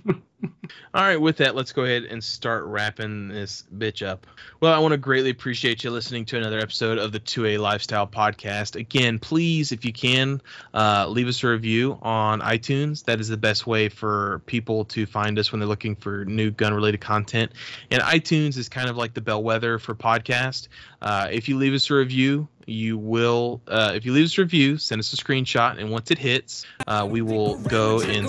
All 0.95 1.03
right, 1.03 1.21
with 1.21 1.39
that, 1.39 1.55
let's 1.55 1.73
go 1.73 1.83
ahead 1.85 2.05
and 2.05 2.23
start 2.23 2.65
wrapping 2.65 3.29
this 3.29 3.65
bitch 3.77 4.07
up. 4.07 4.27
Well, 4.61 4.73
I 4.73 4.79
want 4.79 4.93
to 4.93 4.99
greatly 4.99 5.31
appreciate 5.31 5.83
you 5.83 5.91
listening 5.91 6.25
to 6.27 6.37
another 6.37 6.59
episode 6.59 6.99
of 6.99 7.13
the 7.13 7.21
2A 7.21 7.59
Lifestyle 7.59 8.07
Podcast. 8.07 8.77
Again, 8.77 9.19
please, 9.19 9.73
if 9.73 9.85
you 9.85 9.93
can, 9.93 10.41
uh, 10.75 11.07
leave 11.09 11.29
us 11.29 11.43
a 11.43 11.49
review 11.49 11.99
on 12.03 12.41
iTunes. 12.41 13.05
That 13.05 13.21
is 13.21 13.29
the 13.29 13.37
best 13.37 13.67
way 13.67 13.89
for 13.89 14.43
people 14.47 14.85
to 14.87 15.07
find 15.07 15.39
us 15.39 15.51
when 15.51 15.61
they're 15.61 15.69
looking 15.69 15.97
for 15.97 16.25
new 16.25 16.51
gun 16.51 16.73
related 16.73 17.01
content. 17.01 17.53
And 17.91 18.01
iTunes 18.03 18.57
is 18.57 18.69
kind 18.69 18.89
of 18.89 18.97
like 18.97 19.15
the 19.15 19.21
bellwether 19.21 19.79
for 19.79 19.95
podcast. 19.95 20.69
Uh, 21.03 21.29
if 21.31 21.49
you 21.49 21.57
leave 21.57 21.75
us 21.75 21.91
a 21.91 21.95
review, 21.95 22.49
you 22.67 22.99
will, 22.99 23.61
uh, 23.67 23.93
if 23.95 24.05
you 24.05 24.13
leave 24.13 24.27
us 24.27 24.37
a 24.39 24.43
review, 24.43 24.77
send 24.79 24.99
us 24.99 25.13
a 25.13 25.17
screenshot, 25.17 25.79
and 25.79 25.91
once 25.91 26.11
it 26.11 26.19
hits, 26.19 26.67
uh, 26.87 27.07
we 27.09 27.23
will 27.23 27.59
go 27.63 28.01
and 28.01 28.29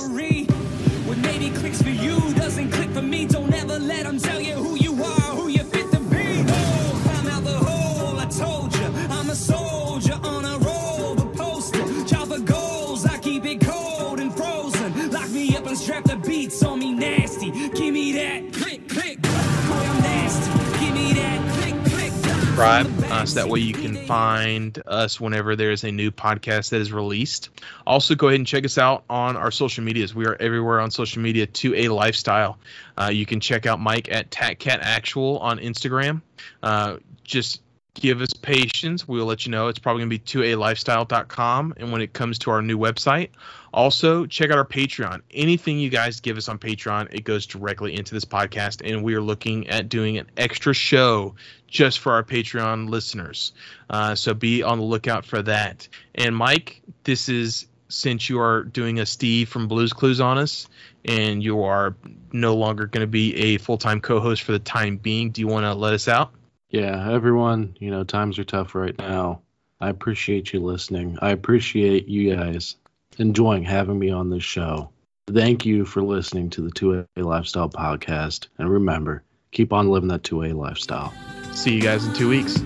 subscribe 22.59 23.03
uh, 23.09 23.25
so 23.25 23.39
that 23.39 23.49
way 23.49 23.61
you 23.61 23.71
can 23.71 23.95
find 23.95 24.83
us 24.85 25.17
whenever 25.17 25.55
there 25.55 25.71
is 25.71 25.85
a 25.85 25.91
new 25.93 26.11
podcast 26.11 26.71
that 26.71 26.81
is 26.81 26.91
released. 26.91 27.47
Also, 27.87 28.15
go 28.15 28.27
ahead 28.27 28.37
and 28.37 28.45
check 28.45 28.65
us 28.65 28.77
out 28.77 29.05
on 29.09 29.37
our 29.37 29.49
social 29.49 29.81
medias. 29.85 30.13
We 30.13 30.25
are 30.25 30.35
everywhere 30.41 30.81
on 30.81 30.91
social 30.91 31.21
media 31.21 31.47
2A 31.47 31.89
lifestyle. 31.89 32.57
Uh, 32.97 33.11
you 33.13 33.25
can 33.25 33.39
check 33.39 33.65
out 33.65 33.79
Mike 33.79 34.11
at 34.11 34.29
TatCat 34.29 34.79
Actual 34.81 35.39
on 35.39 35.59
Instagram. 35.59 36.21
Uh, 36.61 36.97
just 37.23 37.61
give 37.93 38.21
us 38.21 38.33
patience. 38.33 39.07
We'll 39.07 39.25
let 39.25 39.45
you 39.45 39.51
know. 39.51 39.67
It's 39.67 39.79
probably 39.79 40.01
going 40.01 40.09
to 40.11 40.19
be 40.19 40.51
2A 40.53 40.57
lifestyle.com. 40.57 41.73
And 41.77 41.91
when 41.91 42.01
it 42.01 42.13
comes 42.13 42.39
to 42.39 42.51
our 42.51 42.61
new 42.61 42.77
website, 42.77 43.29
also 43.73 44.25
check 44.25 44.51
out 44.51 44.57
our 44.57 44.65
Patreon. 44.65 45.21
Anything 45.31 45.79
you 45.79 45.89
guys 45.89 46.19
give 46.19 46.37
us 46.37 46.47
on 46.47 46.59
Patreon, 46.59 47.13
it 47.13 47.23
goes 47.23 47.45
directly 47.45 47.95
into 47.95 48.13
this 48.13 48.25
podcast. 48.25 48.81
And 48.89 49.03
we 49.03 49.15
are 49.15 49.21
looking 49.21 49.67
at 49.69 49.89
doing 49.89 50.17
an 50.17 50.29
extra 50.37 50.73
show 50.73 51.35
just 51.67 51.99
for 51.99 52.13
our 52.13 52.23
Patreon 52.23 52.89
listeners. 52.89 53.53
Uh, 53.89 54.15
so 54.15 54.33
be 54.33 54.63
on 54.63 54.77
the 54.77 54.85
lookout 54.85 55.25
for 55.25 55.41
that. 55.43 55.87
And 56.15 56.35
Mike, 56.35 56.81
this 57.03 57.29
is 57.29 57.67
since 57.89 58.29
you 58.29 58.39
are 58.39 58.63
doing 58.63 58.99
a 58.99 59.05
Steve 59.05 59.49
from 59.49 59.67
Blues 59.67 59.93
Clues 59.93 60.21
on 60.21 60.37
us, 60.37 60.67
and 61.03 61.43
you 61.43 61.63
are 61.63 61.95
no 62.31 62.55
longer 62.55 62.85
going 62.85 63.01
to 63.01 63.07
be 63.07 63.35
a 63.35 63.57
full 63.57 63.77
time 63.77 63.99
co 63.99 64.19
host 64.19 64.43
for 64.43 64.51
the 64.51 64.59
time 64.59 64.97
being. 64.97 65.31
Do 65.31 65.41
you 65.41 65.47
want 65.47 65.65
to 65.65 65.73
let 65.73 65.93
us 65.93 66.07
out? 66.07 66.31
Yeah, 66.69 67.11
everyone, 67.11 67.75
you 67.79 67.89
know, 67.89 68.03
times 68.03 68.37
are 68.37 68.43
tough 68.43 68.75
right 68.75 68.97
now. 68.97 69.41
I 69.81 69.89
appreciate 69.89 70.53
you 70.53 70.59
listening. 70.59 71.17
I 71.21 71.31
appreciate 71.31 72.07
you 72.07 72.35
guys 72.35 72.75
enjoying 73.17 73.63
having 73.63 73.97
me 73.97 74.11
on 74.11 74.29
this 74.29 74.43
show. 74.43 74.91
Thank 75.27 75.65
you 75.65 75.85
for 75.85 76.03
listening 76.03 76.49
to 76.51 76.61
the 76.61 76.71
2A 76.71 77.05
Lifestyle 77.17 77.69
podcast. 77.69 78.47
And 78.57 78.69
remember, 78.69 79.23
keep 79.51 79.73
on 79.73 79.89
living 79.89 80.09
that 80.09 80.23
2A 80.23 80.53
lifestyle. 80.53 81.13
See 81.53 81.73
you 81.73 81.81
guys 81.81 82.05
in 82.05 82.13
two 82.13 82.29
weeks. 82.29 82.61